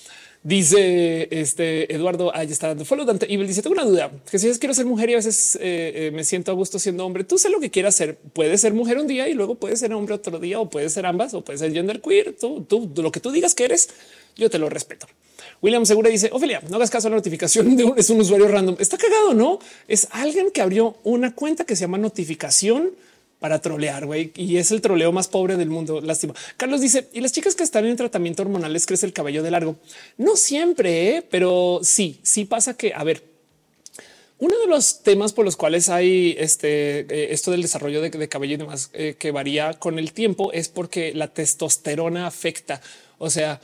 [0.43, 3.05] Dice este Eduardo, ahí está dando follow.
[3.05, 5.57] Dante Evil dice: Tengo una duda que si es quiero ser mujer y a veces
[5.57, 7.25] eh, eh, me siento a gusto siendo hombre.
[7.25, 8.17] Tú sé lo que quieras ser.
[8.33, 11.07] Puedes ser mujer un día y luego puedes ser hombre otro día, o puedes ser
[11.07, 12.37] ambas, o puedes ser gender queer.
[12.39, 13.91] Tú, tú, lo que tú digas que eres,
[14.37, 15.07] yo te lo respeto.
[15.63, 18.77] William Segura dice: Ophelia, no hagas caso a la notificación de es un usuario random.
[18.79, 22.91] Está cagado, no es alguien que abrió una cuenta que se llama notificación
[23.41, 24.33] para trolear, güey.
[24.35, 26.01] Y es el troleo más pobre del mundo.
[26.01, 26.35] Lástima.
[26.57, 29.51] Carlos dice, y las chicas que están en tratamiento hormonal les crece el cabello de
[29.51, 29.77] largo.
[30.17, 31.27] No siempre, ¿eh?
[31.31, 33.23] pero sí, sí pasa que, a ver,
[34.39, 38.55] uno de los temas por los cuales hay este, eh, esto del desarrollo de, cabello
[38.55, 42.81] y demás eh, que varía con el tiempo es porque la testosterona afecta.
[43.19, 43.63] O sea,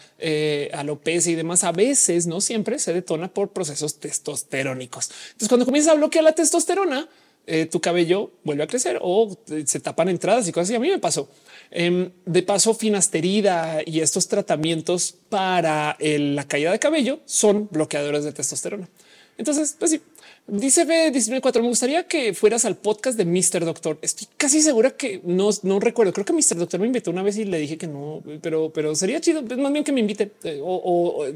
[0.73, 5.11] alopecia y demás a veces, no siempre se detona por procesos testosterónicos.
[5.27, 7.07] Entonces, cuando comienza a bloquear la testosterona,
[7.47, 10.77] eh, tu cabello vuelve a crecer o se tapan entradas y cosas así.
[10.77, 11.29] A mí me pasó.
[11.71, 18.33] Em, de paso, finasterida y estos tratamientos para la caída de cabello son bloqueadores de
[18.33, 18.89] testosterona.
[19.39, 20.01] Entonces, pues sí,
[20.47, 21.63] dice B194.
[21.63, 23.65] Me gustaría que fueras al podcast de Mr.
[23.65, 23.99] Doctor.
[24.03, 26.13] Estoy casi segura que no, no recuerdo.
[26.13, 26.57] Creo que Mr.
[26.57, 29.43] Doctor me invitó una vez y le dije que no, pero, pero sería chido.
[29.43, 31.27] Más bien que me invite eh, o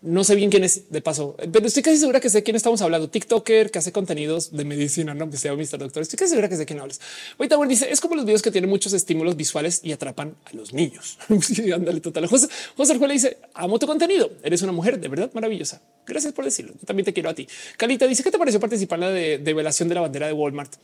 [0.00, 2.80] No sé bien quién es de paso, pero estoy casi segura que sé quién estamos
[2.82, 3.10] hablando.
[3.10, 5.78] TikToker que hace contenidos de medicina, no me sea Mr.
[5.78, 6.02] Doctor.
[6.02, 7.00] Estoy casi segura que sé quién hablas.
[7.36, 10.72] Ahorita dice es como los videos que tienen muchos estímulos visuales y atrapan a los
[10.72, 11.18] niños.
[11.74, 12.26] Ándale, total.
[12.28, 12.46] José,
[12.76, 14.30] José le dice amo tu contenido.
[14.44, 15.82] Eres una mujer de verdad maravillosa.
[16.06, 16.74] Gracias por decirlo.
[16.86, 17.48] También te quiero a ti.
[17.76, 20.32] Calita dice que te pareció participar en la de, de velación de la bandera de
[20.32, 20.74] Walmart.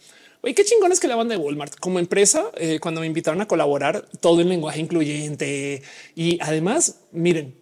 [0.45, 3.41] Oye, qué chingón es que la banda de Walmart como empresa, eh, cuando me invitaron
[3.41, 5.83] a colaborar, todo en lenguaje incluyente
[6.15, 7.55] y además, miren,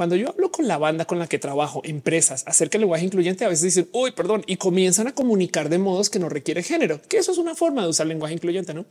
[0.00, 3.44] cuando yo hablo con la banda con la que trabajo, empresas acerca del lenguaje incluyente,
[3.44, 7.02] a veces dicen, uy, perdón, y comienzan a comunicar de modos que no requiere género,
[7.06, 8.86] que eso es una forma de usar lenguaje incluyente, ¿no?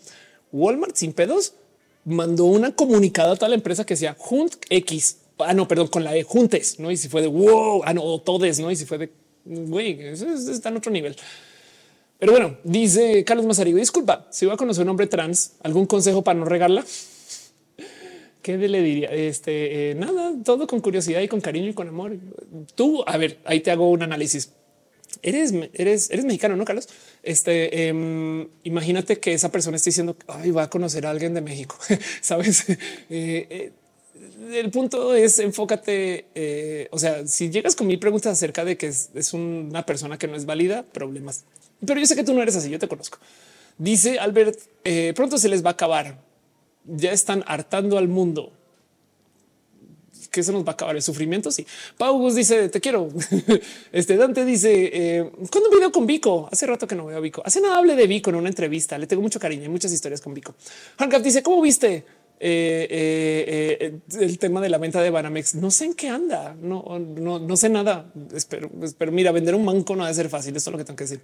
[0.52, 1.54] Walmart sin pedos
[2.06, 5.18] mandó una comunicada a toda la empresa que sea Junt X.
[5.40, 6.92] Ah, no, perdón, con la E, Juntes, ¿no?
[6.92, 8.70] Y si fue de wow, ah, no, todes, ¿no?
[8.70, 9.10] Y si fue de,
[9.46, 11.16] güey, eso está en otro nivel.
[12.20, 16.22] Pero bueno, dice Carlos Mazarigo, disculpa, si voy a conocer un hombre trans, ¿algún consejo
[16.22, 16.86] para no regarla?
[18.50, 19.10] ¿Qué le diría?
[19.10, 22.18] Este, eh, nada, todo con curiosidad y con cariño y con amor.
[22.74, 24.54] Tú, a ver, ahí te hago un análisis.
[25.22, 26.90] Eres, eres, eres mexicano, ¿no, Carlos?
[27.22, 31.42] Este, em, imagínate que esa persona esté diciendo, ay, va a conocer a alguien de
[31.42, 31.78] México,
[32.22, 32.68] ¿sabes?
[32.68, 32.76] Eh,
[33.12, 33.72] eh,
[34.52, 36.88] el punto es enfócate.
[36.90, 40.36] o sea, si llegas con mi pregunta acerca de que es, una persona que no
[40.36, 41.46] es válida, problemas.
[41.86, 42.72] Pero yo sé que tú no eres así.
[42.72, 43.20] Yo te conozco.
[43.78, 44.58] Dice Albert,
[45.14, 46.29] pronto se les va a acabar
[46.86, 48.54] ya están hartando al mundo.
[50.32, 51.50] Que se nos va a acabar el sufrimiento.
[51.50, 51.66] Sí,
[51.98, 53.10] Pau dice te quiero.
[53.92, 56.48] Este Dante dice eh, cuando un video con Vico.
[56.52, 57.42] Hace rato que no veo a Vico.
[57.44, 58.98] Hace nada hable de Vico en una entrevista.
[58.98, 60.54] Le tengo mucho cariño y muchas historias con Vico.
[60.98, 62.06] Hancap dice cómo viste
[62.42, 62.88] eh,
[63.82, 65.56] eh, el tema de la venta de Banamex.
[65.56, 66.56] No sé en qué anda.
[66.62, 68.12] No, no, no sé nada.
[68.34, 70.56] Espero, pero mira, vender un banco no debe ser fácil.
[70.56, 71.22] Esto es lo que tengo que decir.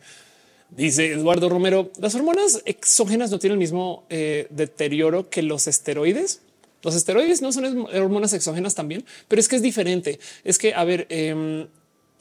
[0.69, 6.41] Dice Eduardo Romero, las hormonas exógenas no tienen el mismo eh, deterioro que los esteroides.
[6.81, 10.19] Los esteroides no son hormonas exógenas también, pero es que es diferente.
[10.43, 11.67] Es que, a ver, em,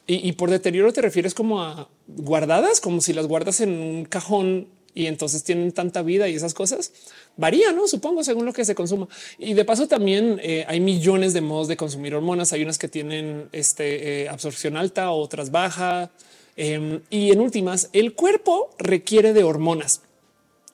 [0.07, 4.69] y, por deterioro te refieres como a guardadas, como si las guardas en un cajón
[4.95, 6.93] y entonces tienen tanta vida y esas cosas.
[7.37, 9.09] Varía, no supongo, según lo que se consuma.
[9.39, 12.53] Y de paso, también eh, hay millones de modos de consumir hormonas.
[12.53, 16.11] Hay unas que tienen este, eh, absorción alta, otras baja.
[16.57, 20.03] Em, y en últimas, el cuerpo requiere de hormonas.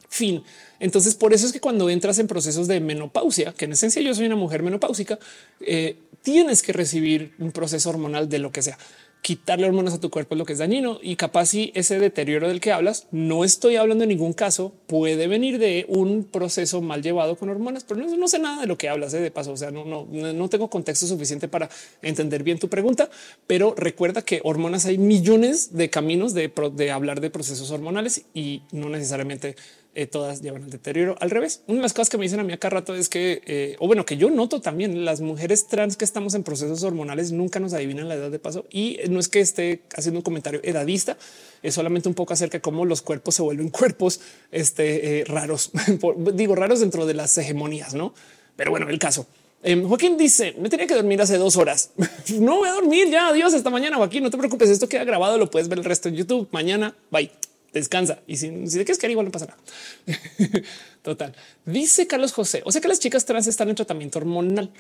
[0.09, 0.43] Fin.
[0.81, 4.15] Entonces, por eso es que cuando entras en procesos de menopausia, que en esencia yo
[4.15, 5.19] soy una mujer menopáusica,
[5.61, 8.79] eh, tienes que recibir un proceso hormonal de lo que sea
[9.23, 12.49] quitarle hormonas a tu cuerpo es lo que es dañino y capaz si ese deterioro
[12.49, 17.03] del que hablas, no estoy hablando en ningún caso, puede venir de un proceso mal
[17.03, 19.21] llevado con hormonas, pero no, sé nada de lo que hablas ¿eh?
[19.21, 19.53] de paso.
[19.53, 21.69] O sea, no, no, no tengo contexto suficiente para
[22.03, 23.11] entender bien tu pregunta,
[23.47, 28.89] pero recuerda que hormonas hay millones de caminos de hablar de procesos hormonales y no
[28.89, 29.57] necesariamente
[29.95, 31.17] eh, todas llevan al deterioro.
[31.21, 33.43] Al revés, una de las cosas que me dicen a mí acá rato es que,
[33.47, 37.33] eh, o bueno, que yo noto también las mujeres trans que estamos en procesos hormonales
[37.33, 40.61] nunca nos adivinan la edad de paso y no es que esté haciendo un comentario
[40.63, 41.17] edadista,
[41.63, 44.21] es solamente un poco acerca de cómo los cuerpos se vuelven cuerpos
[44.53, 45.73] este, eh, raros,
[46.35, 48.15] digo raros dentro de las hegemonías, no?
[48.57, 49.27] Pero bueno, el caso.
[49.63, 51.91] Em, Joaquín dice me tenía que dormir hace dos horas.
[52.41, 53.29] no voy a dormir ya.
[53.29, 53.97] Adiós hasta mañana.
[53.97, 54.71] Joaquín, no te preocupes.
[54.71, 55.39] Esto queda grabado.
[55.39, 56.95] Lo puedes ver el resto en YouTube mañana.
[57.11, 59.59] Bye descansa y si, si te quieres quedar igual no pasa nada.
[61.03, 61.35] Total.
[61.65, 62.63] Dice Carlos José.
[62.65, 64.71] O sea que las chicas trans están en tratamiento hormonal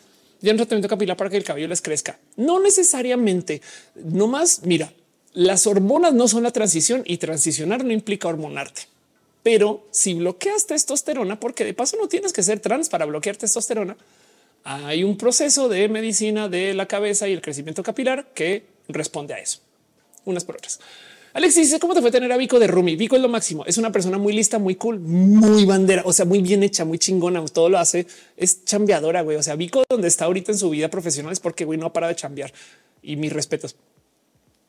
[0.40, 2.18] ya en tratamiento capilar para que el cabello les crezca.
[2.36, 3.60] No necesariamente.
[3.94, 4.62] No más.
[4.64, 4.92] Mira,
[5.32, 8.82] las hormonas no son la transición y transicionar no implica hormonarte.
[9.42, 13.96] Pero si bloqueas testosterona, porque de paso no tienes que ser trans para bloquear testosterona,
[14.64, 19.38] hay un proceso de medicina de la cabeza y el crecimiento capilar que responde a
[19.38, 19.60] eso.
[20.24, 20.80] Unas por otras.
[21.32, 22.96] Alexis dice cómo te fue tener a Vico de Rumi.
[22.96, 23.64] Vico es lo máximo.
[23.64, 26.98] Es una persona muy lista, muy cool, muy bandera, o sea, muy bien hecha, muy
[26.98, 27.44] chingona.
[27.46, 28.06] Todo lo hace.
[28.36, 29.36] Es chambeadora, güey.
[29.36, 31.92] O sea, Vico donde está ahorita en su vida profesional es porque güey no ha
[31.92, 32.52] parado de chambear
[33.02, 33.76] y mis respetos.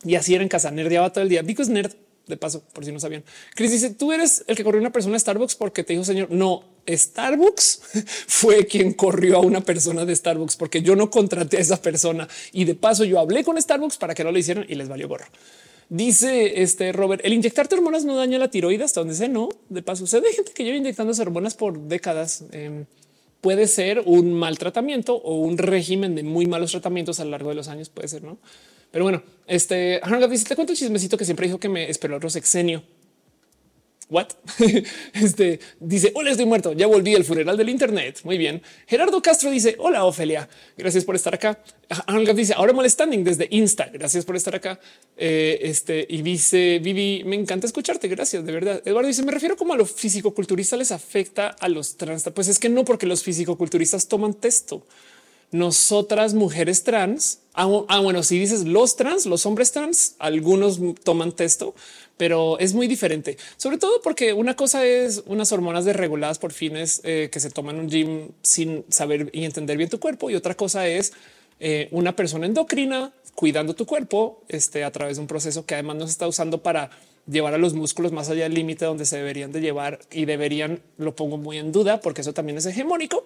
[0.03, 1.41] Y así era en casa, nerdeaba todo el día.
[1.41, 1.93] Vico es nerd
[2.27, 3.23] de paso, por si no sabían.
[3.55, 6.29] Chris dice tú eres el que corrió una persona de Starbucks porque te dijo señor.
[6.31, 7.81] No, Starbucks
[8.27, 12.27] fue quien corrió a una persona de Starbucks porque yo no contraté a esa persona
[12.51, 15.07] y de paso yo hablé con Starbucks para que no lo hicieran y les valió
[15.07, 15.25] gorro.
[15.91, 19.49] Dice este Robert, el inyectarte hormonas no daña la tiroides hasta donde sé, no.
[19.67, 22.45] De paso, se de gente que lleva inyectando hormonas por décadas.
[22.53, 22.85] Em,
[23.41, 27.49] puede ser un mal tratamiento o un régimen de muy malos tratamientos a lo largo
[27.49, 27.89] de los años.
[27.89, 28.37] Puede ser, no?
[28.89, 32.29] Pero bueno, este dice: Te cuento el chismecito que siempre dijo que me esperó otro
[32.29, 32.83] sexenio.
[34.11, 34.27] What?
[35.13, 36.73] este dice: Hola, estoy muerto.
[36.73, 38.19] Ya volví al funeral del Internet.
[38.25, 38.61] Muy bien.
[38.85, 40.49] Gerardo Castro dice: Hola, Ofelia.
[40.77, 41.63] Gracias por estar acá.
[42.07, 43.89] Angel dice: Ahora molestanding desde Insta.
[43.91, 44.77] Gracias por estar acá.
[45.15, 48.09] Eh, este y dice: Vivi, me encanta escucharte.
[48.09, 48.81] Gracias de verdad.
[48.83, 52.29] Eduardo dice: Me refiero como a los fisicoculturistas les afecta a los trans.
[52.35, 54.85] Pues es que no, porque los fisicoculturistas toman texto.
[55.51, 61.33] Nosotras, mujeres trans, Ah, ah, bueno, si dices los trans, los hombres trans, algunos toman
[61.33, 61.75] texto,
[62.15, 67.01] pero es muy diferente, sobre todo porque una cosa es unas hormonas desreguladas por fines
[67.03, 70.55] eh, que se toman un gym sin saber y entender bien tu cuerpo y otra
[70.55, 71.11] cosa es
[71.59, 75.97] eh, una persona endocrina cuidando tu cuerpo este, a través de un proceso que además
[75.97, 76.89] nos está usando para
[77.27, 80.81] llevar a los músculos más allá del límite donde se deberían de llevar y deberían,
[80.97, 83.25] lo pongo muy en duda porque eso también es hegemónico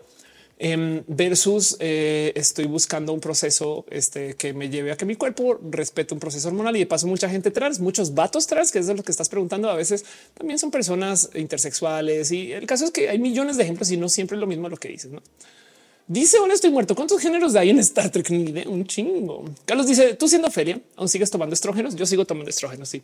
[0.58, 5.59] Em, versus eh, estoy buscando un proceso este, que me lleve a que mi cuerpo
[5.69, 8.88] respete un proceso hormonal y de paso mucha gente trans, muchos vatos trans, que es
[8.88, 12.92] de lo que estás preguntando, a veces también son personas intersexuales y el caso es
[12.92, 15.11] que hay millones de ejemplos y no siempre es lo mismo lo que dices.
[16.08, 16.95] Dice, hola, estoy muerto.
[16.95, 18.30] ¿Cuántos géneros hay en Star Trek?
[18.30, 19.43] Ni idea, un chingo.
[19.66, 21.95] Carlos dice, tú siendo feria, aún sigues tomando estrógenos.
[21.95, 23.01] Yo sigo tomando estrógenos, sí.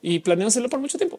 [0.00, 1.18] Y planeo hacerlo por mucho tiempo.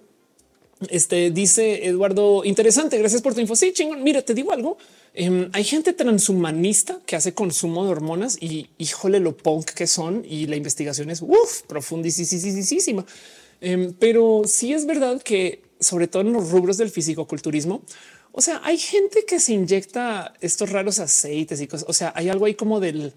[0.88, 2.98] Este dice Eduardo, interesante.
[2.98, 3.58] Gracias por tu info.
[3.58, 4.02] Sí, chingón.
[4.02, 4.78] Mira, te digo algo.
[5.22, 10.24] Em, hay gente transhumanista que hace consumo de hormonas y híjole lo punk que son
[10.26, 13.06] y la investigación es uf, profundísima.
[13.60, 17.82] Em, pero sí es verdad que sobre todo en los rubros del fisicoculturismo,
[18.32, 21.90] o sea, hay gente que se inyecta estos raros aceites y cosas.
[21.90, 23.12] O sea, hay algo ahí como del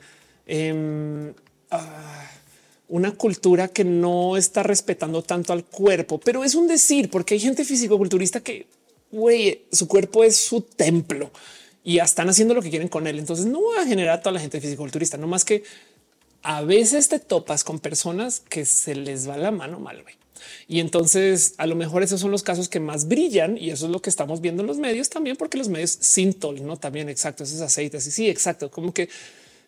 [0.46, 1.32] em,
[1.70, 2.28] ah,
[2.88, 7.40] una cultura que no está respetando tanto al cuerpo, pero es un decir, porque hay
[7.40, 8.66] gente fisicoculturista que
[9.12, 11.30] güey, su cuerpo es su templo
[11.84, 13.18] y están haciendo lo que quieren con él.
[13.18, 15.62] Entonces no va a generar a toda la gente fisiculturista, no más que
[16.42, 20.04] a veces te topas con personas que se les va la mano mal.
[20.66, 23.92] Y entonces a lo mejor esos son los casos que más brillan y eso es
[23.92, 27.44] lo que estamos viendo en los medios también, porque los medios Sintol, no también exacto,
[27.44, 28.06] esos aceites.
[28.06, 29.08] Y sí, exacto, como que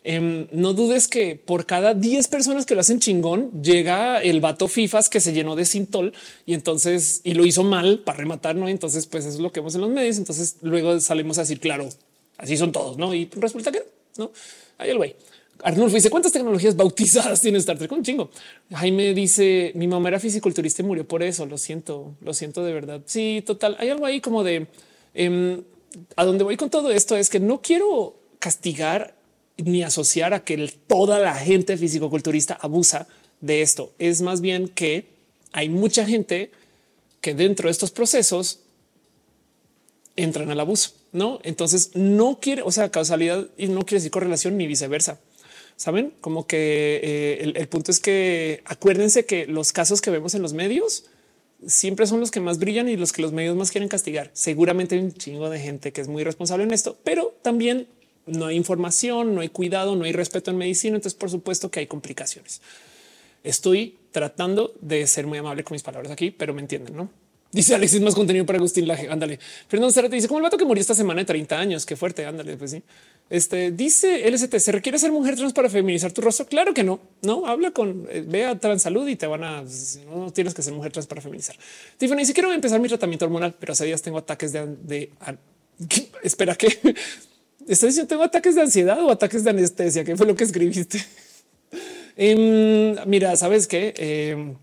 [0.05, 4.68] em, no dudes que por cada 10 personas que lo hacen chingón, llega el vato
[4.68, 6.12] FIFAs que se llenó de Sintol
[6.47, 8.55] y entonces y lo hizo mal para rematar.
[8.55, 10.18] No, entonces, pues eso es lo que vemos en los medios.
[10.18, 11.89] Entonces luego salimos a decir, claro,
[12.39, 13.15] así son todos, no?
[13.15, 13.83] Y resulta que
[14.16, 14.31] no
[14.78, 15.16] hay el güey.
[15.62, 17.91] Arnulfo dice cuántas tecnologías bautizadas tiene Star Trek.
[17.92, 18.31] Un chingo.
[18.73, 21.47] Jaime dice mi mamá era fisiculturista y murió por eso.
[21.47, 23.00] Lo siento, lo siento de verdad.
[23.07, 23.76] Sí, total.
[23.78, 24.66] Hay algo ahí como de
[25.15, 25.62] em,
[26.16, 29.14] a dónde voy con todo esto es que no quiero castigar
[29.57, 33.07] ni asociar a que toda la gente fisicoculturista abusa
[33.41, 33.92] de esto.
[33.99, 35.08] Es más bien que
[35.52, 36.50] hay mucha gente
[37.20, 38.60] que dentro de estos procesos
[40.16, 40.92] entran al abuso.
[41.12, 45.20] No, entonces no quiere, o sea, causalidad y no quiere decir correlación ni viceversa.
[45.76, 50.42] Saben como que eh, el, punto es que acuérdense que los casos que vemos en
[50.42, 51.07] los medios
[51.66, 54.31] siempre son los que más brillan y los que los medios más quieren castigar.
[54.34, 57.89] Seguramente hay un chingo de gente que es muy responsable en esto, pero también
[58.27, 60.97] no hay información, no hay cuidado, no hay respeto en medicina.
[60.97, 62.61] Entonces, por supuesto que hay complicaciones.
[63.43, 67.11] Estoy tratando de ser muy amable con mis palabras aquí, pero me entienden, no?
[67.55, 69.09] Dice Alexis más contenido para Agustín Laje.
[69.09, 69.39] Ándale.
[69.69, 71.86] Fernando te dice como el vato que murió esta semana de 30 años.
[71.86, 72.27] Qué fuerte.
[72.27, 72.57] Ándale.
[72.57, 72.83] Pues sí.
[73.31, 74.57] Este dice LST.
[74.59, 76.47] Se requiere ser mujer trans para feminizar tu rostro.
[76.47, 76.99] Claro que no.
[77.23, 79.62] No habla con eh, ve a Transalud y te van a
[80.11, 81.55] no tienes que ser mujer trans para feminizar.
[81.97, 85.11] Tiffany, si quiero empezar mi tratamiento hormonal, pero hace días tengo ataques de,
[86.25, 86.77] espera que
[87.68, 90.05] estás diciendo tengo ataques de ansiedad o ataques de anestesia.
[90.05, 91.05] ¿Qué fue lo que escribiste?
[92.17, 94.55] Em, mira, sabes que em,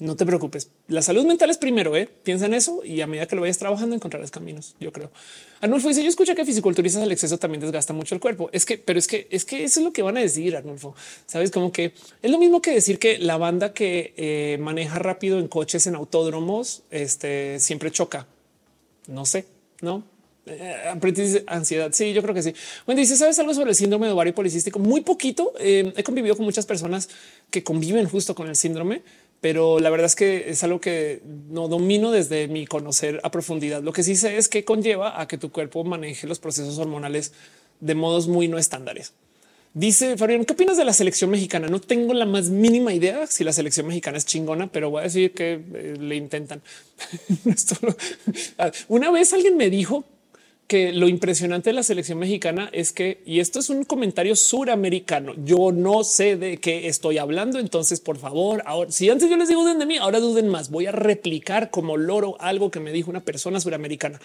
[0.00, 0.70] no te preocupes.
[0.88, 1.96] La salud mental es primero.
[1.96, 2.08] ¿eh?
[2.24, 4.74] Piensa en eso y a medida que lo vayas trabajando encontrarás caminos.
[4.80, 5.12] Yo creo.
[5.60, 8.50] Arnulfo dice: Yo escucho que fisiculturistas al exceso también desgasta mucho el cuerpo.
[8.52, 10.56] Es que, pero es que es que eso es lo que van a decir.
[10.56, 10.96] Arnulfo,
[11.26, 15.38] sabes como que es lo mismo que decir que la banda que eh, maneja rápido
[15.38, 18.26] en coches en autódromos este, siempre choca.
[19.06, 19.46] No sé,
[19.80, 20.02] no
[20.46, 21.90] eh, ansiedad.
[21.92, 22.54] Sí, yo creo que sí.
[22.86, 24.78] Bueno, dice, ¿sabes algo sobre el síndrome de ovario policístico?
[24.78, 25.52] Muy poquito.
[25.58, 27.08] Eh, he convivido con muchas personas
[27.50, 29.02] que conviven justo con el síndrome
[29.40, 33.82] pero la verdad es que es algo que no domino desde mi conocer a profundidad.
[33.82, 37.32] Lo que sí sé es que conlleva a que tu cuerpo maneje los procesos hormonales
[37.80, 39.14] de modos muy no estándares.
[39.72, 41.68] Dice Fabián, ¿qué opinas de la selección mexicana?
[41.68, 45.04] No tengo la más mínima idea si la selección mexicana es chingona, pero voy a
[45.04, 46.60] decir que eh, le intentan.
[48.88, 50.04] Una vez alguien me dijo
[50.70, 55.34] que lo impresionante de la selección mexicana es que, y esto es un comentario suramericano,
[55.44, 59.48] yo no sé de qué estoy hablando, entonces por favor, ahora, si antes yo les
[59.48, 62.92] digo duden de mí, ahora duden más, voy a replicar como loro algo que me
[62.92, 64.20] dijo una persona suramericana,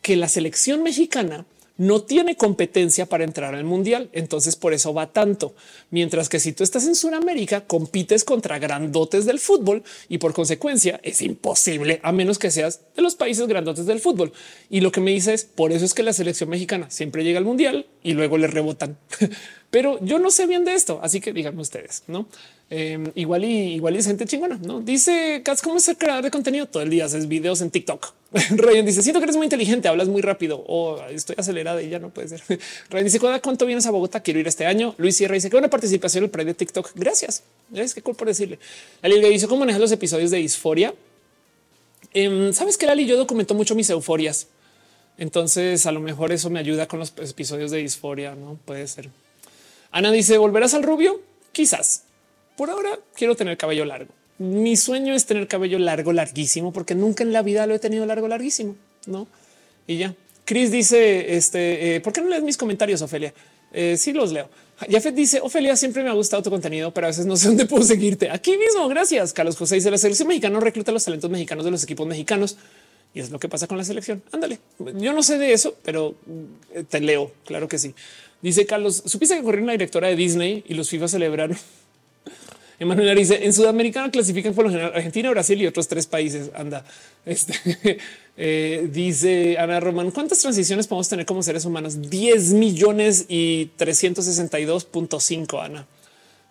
[0.00, 1.44] que la selección mexicana
[1.76, 4.08] no tiene competencia para entrar al mundial.
[4.12, 5.54] Entonces por eso va tanto.
[5.90, 11.00] Mientras que si tú estás en Sudamérica, compites contra grandotes del fútbol y por consecuencia
[11.02, 14.32] es imposible a menos que seas de los países grandotes del fútbol.
[14.70, 17.38] Y lo que me dice es por eso es que la selección mexicana siempre llega
[17.38, 18.98] al mundial y luego le rebotan.
[19.70, 22.28] Pero yo no sé bien de esto, así que díganme ustedes, no?
[22.74, 26.30] Em, igual y igual es gente chingona, no dice Katz, cómo es ser creador de
[26.30, 28.14] contenido todo el día, haces videos en TikTok
[28.50, 31.98] Ryan dice: Siento que eres muy inteligente, hablas muy rápido o estoy acelerada y ya
[31.98, 32.42] no puede ser.
[32.88, 34.20] Ryan dice: ¿Cuánto vienes a Bogotá?
[34.20, 34.94] Quiero ir este año.
[34.96, 36.92] Luis Sierra dice: que una participación en el Pride de TikTok.
[36.94, 37.42] Gracias.
[37.74, 38.58] Es que cool por decirle.
[39.02, 40.94] Ali dice: ¿Cómo manejas los episodios de disforia?
[42.14, 44.46] Em, Sabes que Lali yo documento mucho mis euforias.
[45.18, 48.34] Entonces, a lo mejor eso me ayuda con los episodios de disforia.
[48.34, 49.10] No puede ser.
[49.90, 51.20] Ana dice: ¿Volverás al rubio?
[51.52, 52.04] Quizás.
[52.62, 57.24] Por ahora quiero tener cabello largo mi sueño es tener cabello largo, larguísimo, porque nunca
[57.24, 58.76] en la vida lo he tenido largo, larguísimo.
[59.06, 59.26] No,
[59.88, 60.14] y ya.
[60.44, 63.34] Chris dice: Este, eh, ¿por qué no lees mis comentarios, Ofelia?
[63.72, 64.48] Eh, sí, los leo.
[64.88, 67.66] Jafet dice: Ofelia, siempre me ha gustado tu contenido, pero a veces no sé dónde
[67.66, 68.30] puedo seguirte.
[68.30, 68.86] Aquí mismo.
[68.88, 69.32] Gracias.
[69.32, 72.58] Carlos José dice: La selección mexicana recluta los talentos mexicanos de los equipos mexicanos.
[73.12, 74.22] Y es lo que pasa con la selección.
[74.30, 74.60] Ándale.
[74.94, 76.14] Yo no sé de eso, pero
[76.74, 77.32] eh, te leo.
[77.44, 77.92] Claro que sí.
[78.40, 81.56] Dice Carlos: Supiste que corrió una directora de Disney y los FIFA celebraron
[82.82, 86.50] Emanuel dice en Sudamérica clasifican por lo general Argentina, Brasil y otros tres países.
[86.52, 86.84] Anda,
[87.24, 87.54] este
[88.36, 90.10] eh, dice Ana Román.
[90.10, 92.10] ¿Cuántas transiciones podemos tener como seres humanos?
[92.10, 95.86] 10 millones y 362.5 Ana.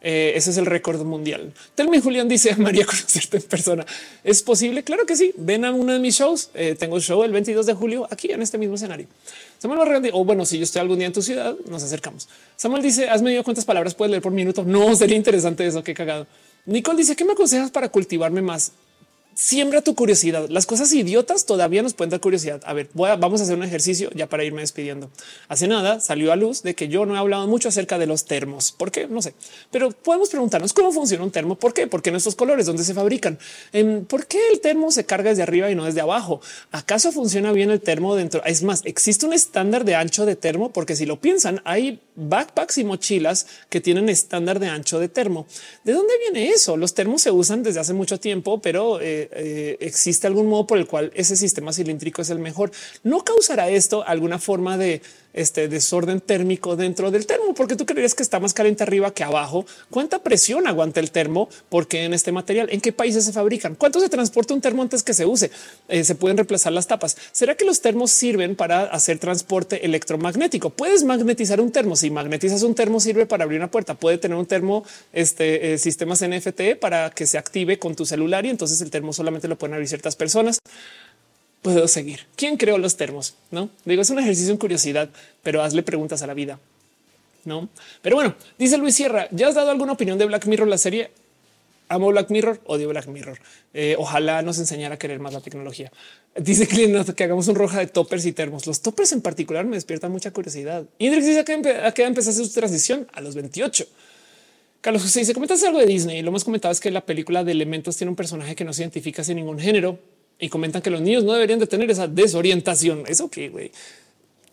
[0.03, 1.53] Eh, ese es el récord mundial.
[1.75, 3.85] Telmi Julián dice María conocerte en persona.
[4.23, 4.83] ¿Es posible?
[4.83, 5.33] Claro que sí.
[5.35, 6.49] Ven a uno de mis shows.
[6.53, 9.07] Eh, tengo show el 22 de julio aquí en este mismo escenario.
[9.61, 12.27] Samuel Barragán, o bueno, si yo estoy algún día en tu ciudad, nos acercamos.
[12.55, 14.63] Samuel dice, has medido cuántas palabras puedes leer por minuto.
[14.71, 16.25] No, sería interesante eso, qué cagado.
[16.65, 18.71] Nicole dice, ¿qué me aconsejas para cultivarme más?
[19.41, 20.49] Siembra tu curiosidad.
[20.49, 22.61] Las cosas idiotas todavía nos pueden dar curiosidad.
[22.63, 25.09] A ver, vamos a hacer un ejercicio ya para irme despidiendo.
[25.47, 28.25] Hace nada salió a luz de que yo no he hablado mucho acerca de los
[28.25, 28.71] termos.
[28.71, 29.07] ¿Por qué?
[29.07, 29.33] No sé.
[29.71, 31.55] Pero podemos preguntarnos cómo funciona un termo.
[31.55, 31.87] ¿Por qué?
[31.87, 33.39] Porque en estos colores, ¿dónde se fabrican?
[33.73, 36.39] Em, ¿Por qué el termo se carga desde arriba y no desde abajo?
[36.71, 38.43] ¿Acaso funciona bien el termo dentro?
[38.45, 42.77] Es más, existe un estándar de ancho de termo porque si lo piensan, hay backpacks
[42.77, 45.47] y mochilas que tienen estándar de ancho de termo.
[45.83, 46.77] ¿De dónde viene eso?
[46.77, 50.77] Los termos se usan desde hace mucho tiempo, pero eh, eh, existe algún modo por
[50.77, 52.71] el cual ese sistema cilíndrico es el mejor.
[53.03, 55.01] No causará esto alguna forma de
[55.33, 59.23] este desorden térmico dentro del termo, porque tú creerías que está más caliente arriba que
[59.23, 59.65] abajo.
[59.89, 61.49] ¿Cuánta presión aguanta el termo?
[61.69, 63.75] Porque en este material, ¿en qué países se fabrican?
[63.75, 65.51] ¿Cuánto se transporta un termo antes que se use?
[65.87, 67.17] Eh, se pueden reemplazar las tapas.
[67.31, 70.69] ¿Será que los termos sirven para hacer transporte electromagnético?
[70.69, 71.95] Puedes magnetizar un termo.
[71.95, 73.95] Si magnetizas un termo, sirve para abrir una puerta.
[73.95, 78.45] Puede tener un termo, este eh, sistemas NFT para que se active con tu celular
[78.45, 80.59] y entonces el termo solamente lo pueden abrir ciertas personas
[81.61, 82.27] puedo seguir.
[82.35, 83.35] ¿Quién creó los termos?
[83.51, 85.09] No digo, es un ejercicio en curiosidad,
[85.43, 86.59] pero hazle preguntas a la vida.
[87.43, 87.69] No,
[88.01, 89.27] pero bueno, dice Luis Sierra.
[89.31, 90.67] ¿Ya has dado alguna opinión de Black Mirror?
[90.67, 91.09] La serie
[91.89, 93.39] amo Black Mirror, odio Black Mirror.
[93.73, 95.91] Eh, ojalá nos enseñara a querer más la tecnología.
[96.35, 98.65] Dice que, hagamos un roja de toppers y termos.
[98.67, 100.85] Los toppers en particular me despiertan mucha curiosidad.
[100.99, 103.85] Indrix dice que a qué empezaste su transición a los 28.
[104.81, 106.21] Carlos José dice: Comentas algo de Disney.
[106.21, 108.83] Lo más comentado es que la película de elementos tiene un personaje que no se
[108.83, 109.99] identifica sin ningún género
[110.41, 113.03] y comentan que los niños no deberían de tener esa desorientación.
[113.07, 113.71] Eso que güey.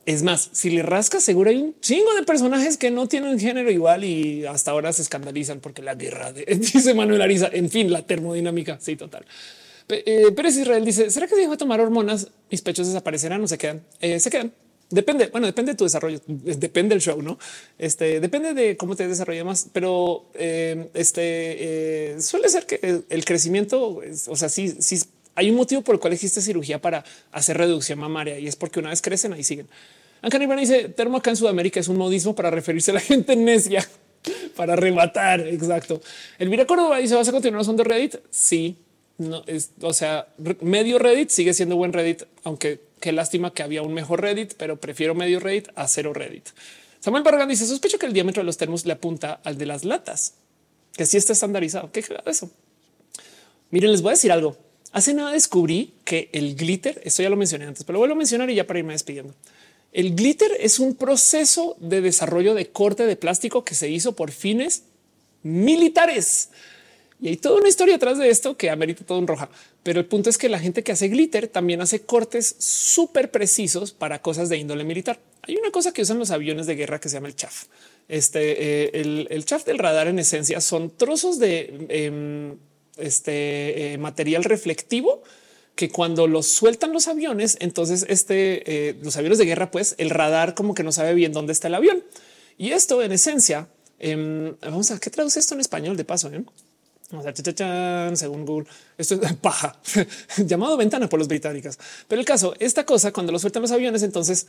[0.07, 3.71] Es más, si le rascas, seguro hay un chingo de personajes que no tienen género
[3.71, 7.51] igual y hasta ahora se escandalizan porque la guerra de, dice Manuel Ariza.
[7.53, 8.79] En fin, la termodinámica.
[8.81, 9.27] Sí, total.
[9.89, 13.49] Eh, Pérez Israel dice: ¿Será que si dejo de tomar hormonas, mis pechos desaparecerán o
[13.49, 13.83] se quedan?
[14.01, 14.53] Eh, se quedan.
[14.91, 15.27] Depende.
[15.27, 16.21] Bueno, depende de tu desarrollo.
[16.27, 17.39] Depende del show, no?
[17.79, 24.01] Este depende de cómo te desarrollas más, pero eh, este suele ser que el crecimiento,
[24.27, 25.01] o sea, sí, sí
[25.39, 28.81] hay un motivo por el cual existe cirugía para hacer reducción mamaria y es porque
[28.81, 29.69] una vez crecen ahí siguen.
[30.21, 33.89] Aunque dice termo acá en Sudamérica es un modismo para referirse a la gente necia
[34.57, 35.41] para rematar.
[35.47, 36.01] Exacto.
[36.41, 38.17] Elvira Córdoba dice vas a continuar usando Reddit.
[38.31, 38.79] Sí,
[39.17, 40.27] no es, o sea,
[40.61, 44.81] medio Reddit sigue siendo buen Reddit, aunque qué lástima que había un mejor Reddit, pero
[44.81, 46.49] prefiero medio Reddit a cero Reddit.
[46.99, 49.85] Samuel Barragán dice sospecho que el diámetro de los termos le apunta al de las
[49.85, 50.35] latas,
[50.97, 51.93] que sí está estandarizado.
[51.93, 52.51] ¿Qué eso?
[53.71, 54.57] Miren, les voy a decir algo.
[54.93, 58.19] Hace nada descubrí que el glitter, esto ya lo mencioné antes, pero lo vuelvo a
[58.19, 59.35] mencionar y ya para irme despidiendo.
[59.93, 64.31] El glitter es un proceso de desarrollo de corte de plástico que se hizo por
[64.31, 64.85] fines
[65.43, 66.51] militares.
[67.21, 69.49] Y hay toda una historia atrás de esto que amerita todo un roja.
[69.83, 73.93] Pero el punto es que la gente que hace glitter también hace cortes súper precisos
[73.93, 75.19] para cosas de índole militar.
[75.43, 77.65] Hay una cosa que usan los aviones de guerra que se llama el chaff.
[78.09, 82.57] Este, eh, el, el chaff del radar en esencia son trozos de em,
[82.99, 85.23] este eh, material reflectivo
[85.75, 90.11] que cuando los sueltan los aviones, entonces este, eh, los aviones de guerra, pues el
[90.11, 92.03] radar como que no sabe bien dónde está el avión.
[92.57, 93.69] Y esto en esencia,
[94.01, 96.33] em, vamos a qué traduce esto en español de paso.
[96.33, 96.43] Eh?
[97.13, 98.69] Vamos a según Google,
[98.99, 99.81] esto es paja
[100.39, 101.79] llamado ventana por los británicos.
[102.09, 104.49] Pero el caso, esta cosa, cuando lo sueltan los aviones, entonces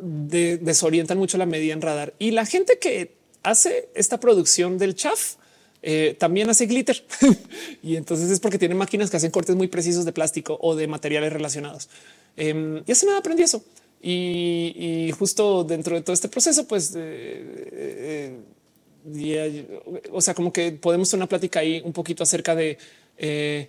[0.00, 5.36] desorientan mucho la medida en radar y la gente que hace esta producción del chaff
[5.82, 7.02] eh, también hace glitter
[7.82, 10.86] y entonces es porque tiene máquinas que hacen cortes muy precisos de plástico o de
[10.86, 11.88] materiales relacionados.
[12.36, 13.62] Eh, y hace nada aprendí eso.
[14.02, 18.38] Y, justo dentro de todo este proceso, pues, eh,
[19.12, 22.78] eh, o sea, como que podemos tener una plática ahí un poquito acerca de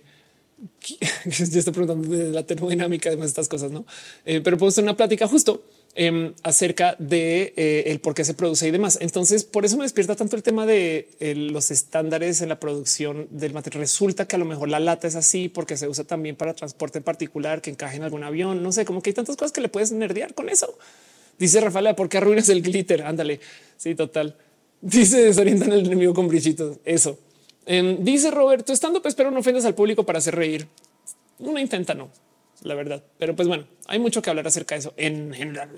[1.26, 3.84] yo estoy preguntando de la termodinámica de estas cosas, no?
[4.24, 5.62] pero podemos tener una plática justo
[5.94, 8.96] Em, acerca de eh, el por qué se produce y demás.
[9.02, 13.28] Entonces, por eso me despierta tanto el tema de eh, los estándares en la producción
[13.30, 13.82] del material.
[13.82, 17.02] Resulta que a lo mejor la lata es así porque se usa también para transporte
[17.02, 18.62] particular que encaje en algún avión.
[18.62, 20.78] No sé, como que hay tantas cosas que le puedes nerdear con eso.
[21.38, 23.02] Dice Rafaela, ¿por qué arruinas el glitter?
[23.02, 23.40] Ándale.
[23.76, 24.34] Sí, total.
[24.80, 26.78] Dice desorientan el enemigo con brillitos.
[26.86, 27.18] Eso.
[27.66, 30.66] Em, dice Roberto, estando, pues, pero no ofendas al público para hacer reír.
[31.38, 32.10] Una intenta, no
[32.62, 33.02] la verdad.
[33.18, 35.70] Pero pues bueno, hay mucho que hablar acerca de eso en general.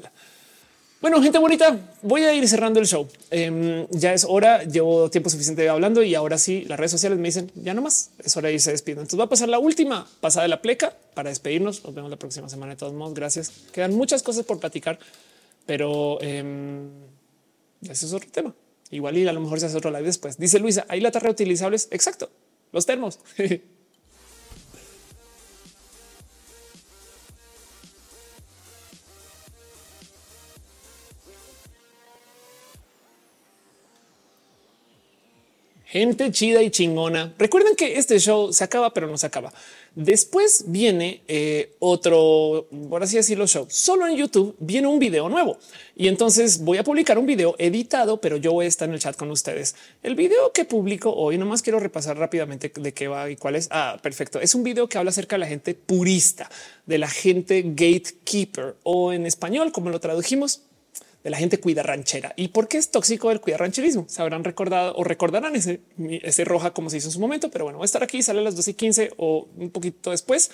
[1.04, 3.06] Bueno, gente bonita, voy a ir cerrando el show.
[3.30, 7.28] Em, ya es hora, llevo tiempo suficiente hablando y ahora sí, las redes sociales me
[7.28, 9.02] dicen ya no más, es hora de irse despidiendo.
[9.02, 11.84] Entonces va a pasar la última pasada de la pleca para despedirnos.
[11.84, 13.12] Nos vemos la próxima semana de todos modos.
[13.12, 13.52] Gracias.
[13.70, 14.98] Quedan muchas cosas por platicar,
[15.66, 16.42] pero eh,
[17.82, 18.54] ese es otro tema.
[18.90, 20.38] Igual y a lo mejor se hace otro live después.
[20.38, 21.88] Dice Luisa, hay latas reutilizables.
[21.90, 22.30] Exacto.
[22.72, 23.18] Los termos.
[35.94, 37.32] gente chida y chingona.
[37.38, 39.52] Recuerden que este show se acaba, pero no se acaba.
[39.94, 43.68] Después viene eh, otro, por así decirlo, show.
[43.70, 45.56] Solo en YouTube viene un video nuevo
[45.94, 49.00] y entonces voy a publicar un video editado, pero yo voy a estar en el
[49.00, 49.76] chat con ustedes.
[50.02, 53.68] El video que publico hoy, nomás quiero repasar rápidamente de qué va y cuál es.
[53.70, 54.40] Ah, perfecto.
[54.40, 56.50] Es un video que habla acerca de la gente purista,
[56.86, 60.62] de la gente gatekeeper o en español, como lo tradujimos,
[61.24, 62.34] de la gente cuida ranchera.
[62.36, 64.04] ¿Y por qué es tóxico el cuida rancherismo?
[64.08, 65.80] Se habrán recordado o recordarán ese,
[66.22, 68.40] ese roja como se hizo en su momento, pero bueno, voy a estar aquí, sale
[68.40, 70.50] a las 2 y 15 o un poquito después.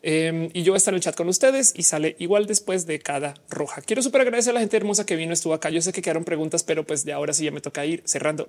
[0.00, 2.86] Em, y yo voy a estar en el chat con ustedes y sale igual después
[2.86, 3.80] de cada roja.
[3.82, 5.70] Quiero súper agradecer a la gente hermosa que vino, estuvo acá.
[5.70, 8.48] Yo sé que quedaron preguntas, pero pues de ahora sí ya me toca ir cerrando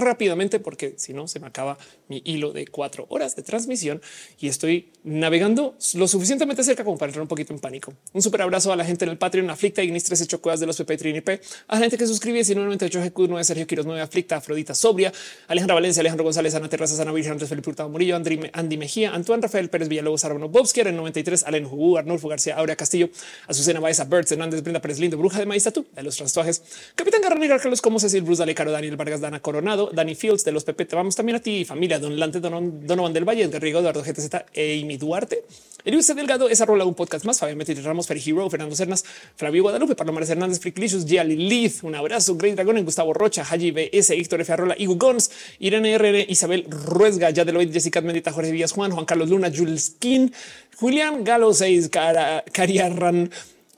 [0.00, 4.02] rápidamente porque si no se me acaba mi hilo de cuatro horas de transmisión
[4.38, 7.94] y estoy navegando lo suficientemente cerca como para entrar un poquito en pánico.
[8.12, 10.76] Un súper abrazo a la gente en el Patreon, Aflicta, Ignis 13 Chocuas de los
[10.76, 14.74] Trini P, a la gente que suscribe 98 GQ 9 Sergio Quiros 9 Aflicta, Afrodita
[14.74, 15.12] Sobria,
[15.48, 19.42] Alejandra Valencia, Alejandro González, Ana Terraza, Ana Virgen, Andrés Felipe Hurtado Murillo, Andy, Mejía, Antoine
[19.42, 20.48] Rafael Pérez Villalobos, Arbano
[20.86, 23.08] En 93, Alen Hugo, Arnulfo García, Aurea Castillo,
[23.46, 26.62] Azucena Baeza, Bertz, Hernández, Brenda Pérez Lindo, Bruja de Maíz, tú, de los transtuajes,
[26.94, 30.44] Capitán Garra Negra, Carlos Como, Cecil, Bruce, Dale Caro, Daniel Vargas, Dana Coronado, Dani Fields,
[30.44, 33.44] de los PP, te vamos también a ti, familia, Don Lante, Don Donovan del Valle,
[33.44, 35.44] Edgar Rigo, Eduardo GTZ, e Amy Duarte,
[35.84, 39.04] Elius Delgado, esa rola un podcast más, Fabián Metis Ramos, Ferry Hero, Fernando Cernas,
[39.34, 44.10] Flavio Guadalupe, Palomares Hernández, Fricklicious, Giali Lith, un abrazo, Great Dragon, Gustavo Rocha, Haji BS,
[44.10, 44.52] Héctor F.
[44.52, 49.28] Arrola, Igu Gons, Irene RN, Isabel Ruesga, Yadeloid, Jessica Mendita, Jorge Villas, Juan, Juan Carlos
[49.28, 50.30] Luna, Jules King,
[50.78, 53.30] Julián Galo 6, Cariarran,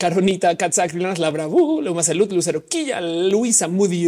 [0.05, 4.05] Caronita, Katzacrilanas, La Bravu, Luma Salud, Lucero Quilla, Luisa Moody,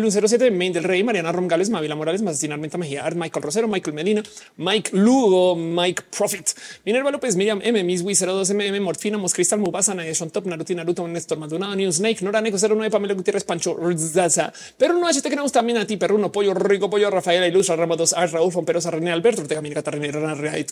[0.00, 3.92] Lucero 7, Main del Rey, Mariana Romgales, Mavila Morales, Masina Armenta Mejía, Michael Rosero, Michael
[3.92, 4.22] Medina,
[4.58, 6.50] Mike Lugo, Mike Profit,
[6.84, 11.08] Minerva López, Miriam M, Miss Wii 02 MM, Morfina, Moscristal, Mubasa, Nayashon Top, Naruto, Naruto,
[11.08, 15.34] Néstor Maldonado, New Snake, Nora Neco 09, Pamela Gutiérrez, Pancho, Zaza, pero no HT que
[15.34, 18.92] nos también a ti, Perruno, Pollo, Rico, Pollo, Rafaela, Ilustra, Ramos 2, A, Raúl, Fomperosa,
[18.92, 20.12] René Alberto, Ortega, Mirka, René,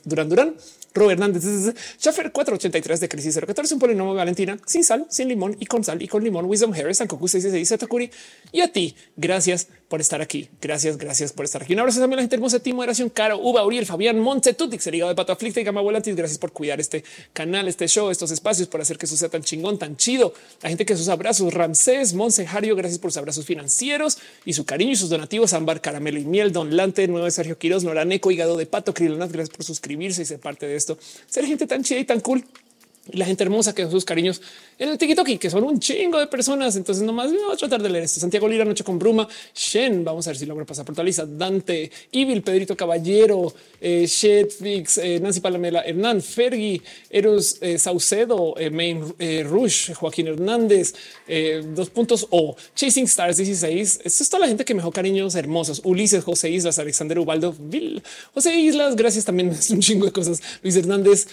[0.05, 0.55] Durán, Durán,
[0.95, 5.67] Robert Hernández, Schaffer 483 de Crisis 014, un polinomio Valentina, sin sal, sin limón y
[5.67, 6.45] con sal y con limón.
[6.45, 8.11] Wisdom Harris, Sankoku 666, Takuri
[8.53, 8.95] y a ti.
[9.17, 10.49] Gracias por estar aquí.
[10.61, 11.73] Gracias, gracias por estar aquí.
[11.73, 14.85] Un abrazo también a la gente hermosa, Timo, Moderación, Caro, Uba, Uriel, Fabián, Monte, Tutix,
[14.85, 16.15] de pato aflicta y Gama Volantis.
[16.15, 19.43] Gracias por cuidar este canal, este show, estos espacios, por hacer que eso sea tan
[19.43, 20.35] chingón, tan chido.
[20.63, 24.65] La gente que sus abrazos, Ramsés, Monse, Jario, gracias por sus abrazos financieros y su
[24.67, 25.55] cariño y sus donativos.
[25.55, 29.57] Ámbar, Caramelo y Miel, Don Lante, Nuevo Sergio Quiroz, Noraneco, Hígado de Pato, Krilonat, gracias
[29.57, 30.99] por suscribirse y ser parte de esto.
[31.27, 32.45] Ser gente tan chida y tan cool
[33.13, 34.43] la gente hermosa que son sus cariños
[34.79, 36.77] en el TikTok, que son un chingo de personas.
[36.77, 38.21] Entonces, nomás voy a tratar de leer esto.
[38.21, 41.27] Santiago Lira, Noche con Bruma, Shen, vamos a ver si logro pasar por toda lista.
[41.27, 48.71] Dante, Evil, Pedrito Caballero, eh, Shedfix, eh, Nancy Palamela, Hernán, Fergi, Eros eh, Saucedo, eh,
[48.71, 49.03] Main
[49.45, 50.95] Rush, Joaquín Hernández,
[51.75, 54.01] dos puntos o Chasing Stars 16.
[54.05, 55.81] Esto es toda la gente que me dejó cariños hermosos.
[55.85, 59.49] Ulises, José Islas, Alexander Ubaldo, Bill, José Islas, gracias también.
[59.59, 60.41] Es un chingo de cosas.
[60.63, 61.27] Luis Hernández,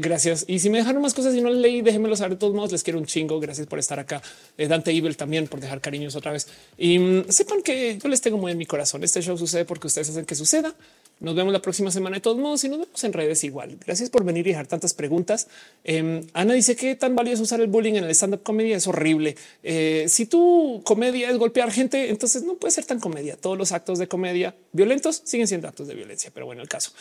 [0.00, 0.44] gracias.
[0.46, 2.26] Y si me dejaron más cosas y no leí, déjenmelo saber.
[2.36, 3.40] De todos modos, les quiero un chingo.
[3.40, 4.22] Gracias por estar acá.
[4.58, 6.46] Eh, Dante Evil también por dejar cariños otra vez.
[6.76, 9.02] Y mm, sepan que yo les tengo muy en mi corazón.
[9.02, 10.74] Este show sucede porque ustedes hacen que suceda.
[11.18, 13.78] Nos vemos la próxima semana de todos modos y nos vemos en redes igual.
[13.84, 15.48] Gracias por venir y dejar tantas preguntas.
[15.82, 18.86] Em, Ana dice que tan valioso usar el bullying en el stand up comedia es
[18.86, 19.34] horrible.
[19.62, 23.36] Eh, si tu comedia es golpear gente, entonces no puede ser tan comedia.
[23.36, 26.92] Todos los actos de comedia violentos siguen siendo actos de violencia, pero bueno, el caso.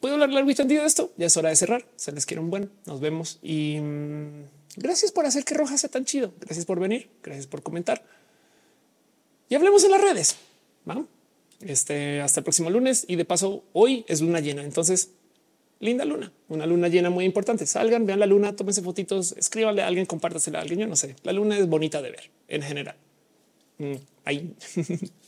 [0.00, 1.10] Puedo hablar largo y tendido de esto.
[1.16, 1.86] Ya es hora de cerrar.
[1.96, 2.70] Se les quiere un buen.
[2.86, 4.44] Nos vemos y mm,
[4.76, 6.32] gracias por hacer que Roja sea tan chido.
[6.40, 7.10] Gracias por venir.
[7.22, 8.02] Gracias por comentar
[9.52, 10.36] y hablemos en las redes.
[10.88, 11.04] ¿va?
[11.60, 14.64] Este hasta el próximo lunes y de paso hoy es luna llena.
[14.64, 15.10] Entonces,
[15.78, 17.66] linda luna, una luna llena muy importante.
[17.66, 20.80] Salgan, vean la luna, tómense fotitos, escríbanle a alguien, compártasela a alguien.
[20.80, 21.16] Yo no sé.
[21.22, 22.96] La luna es bonita de ver en general.
[23.76, 23.96] Mm.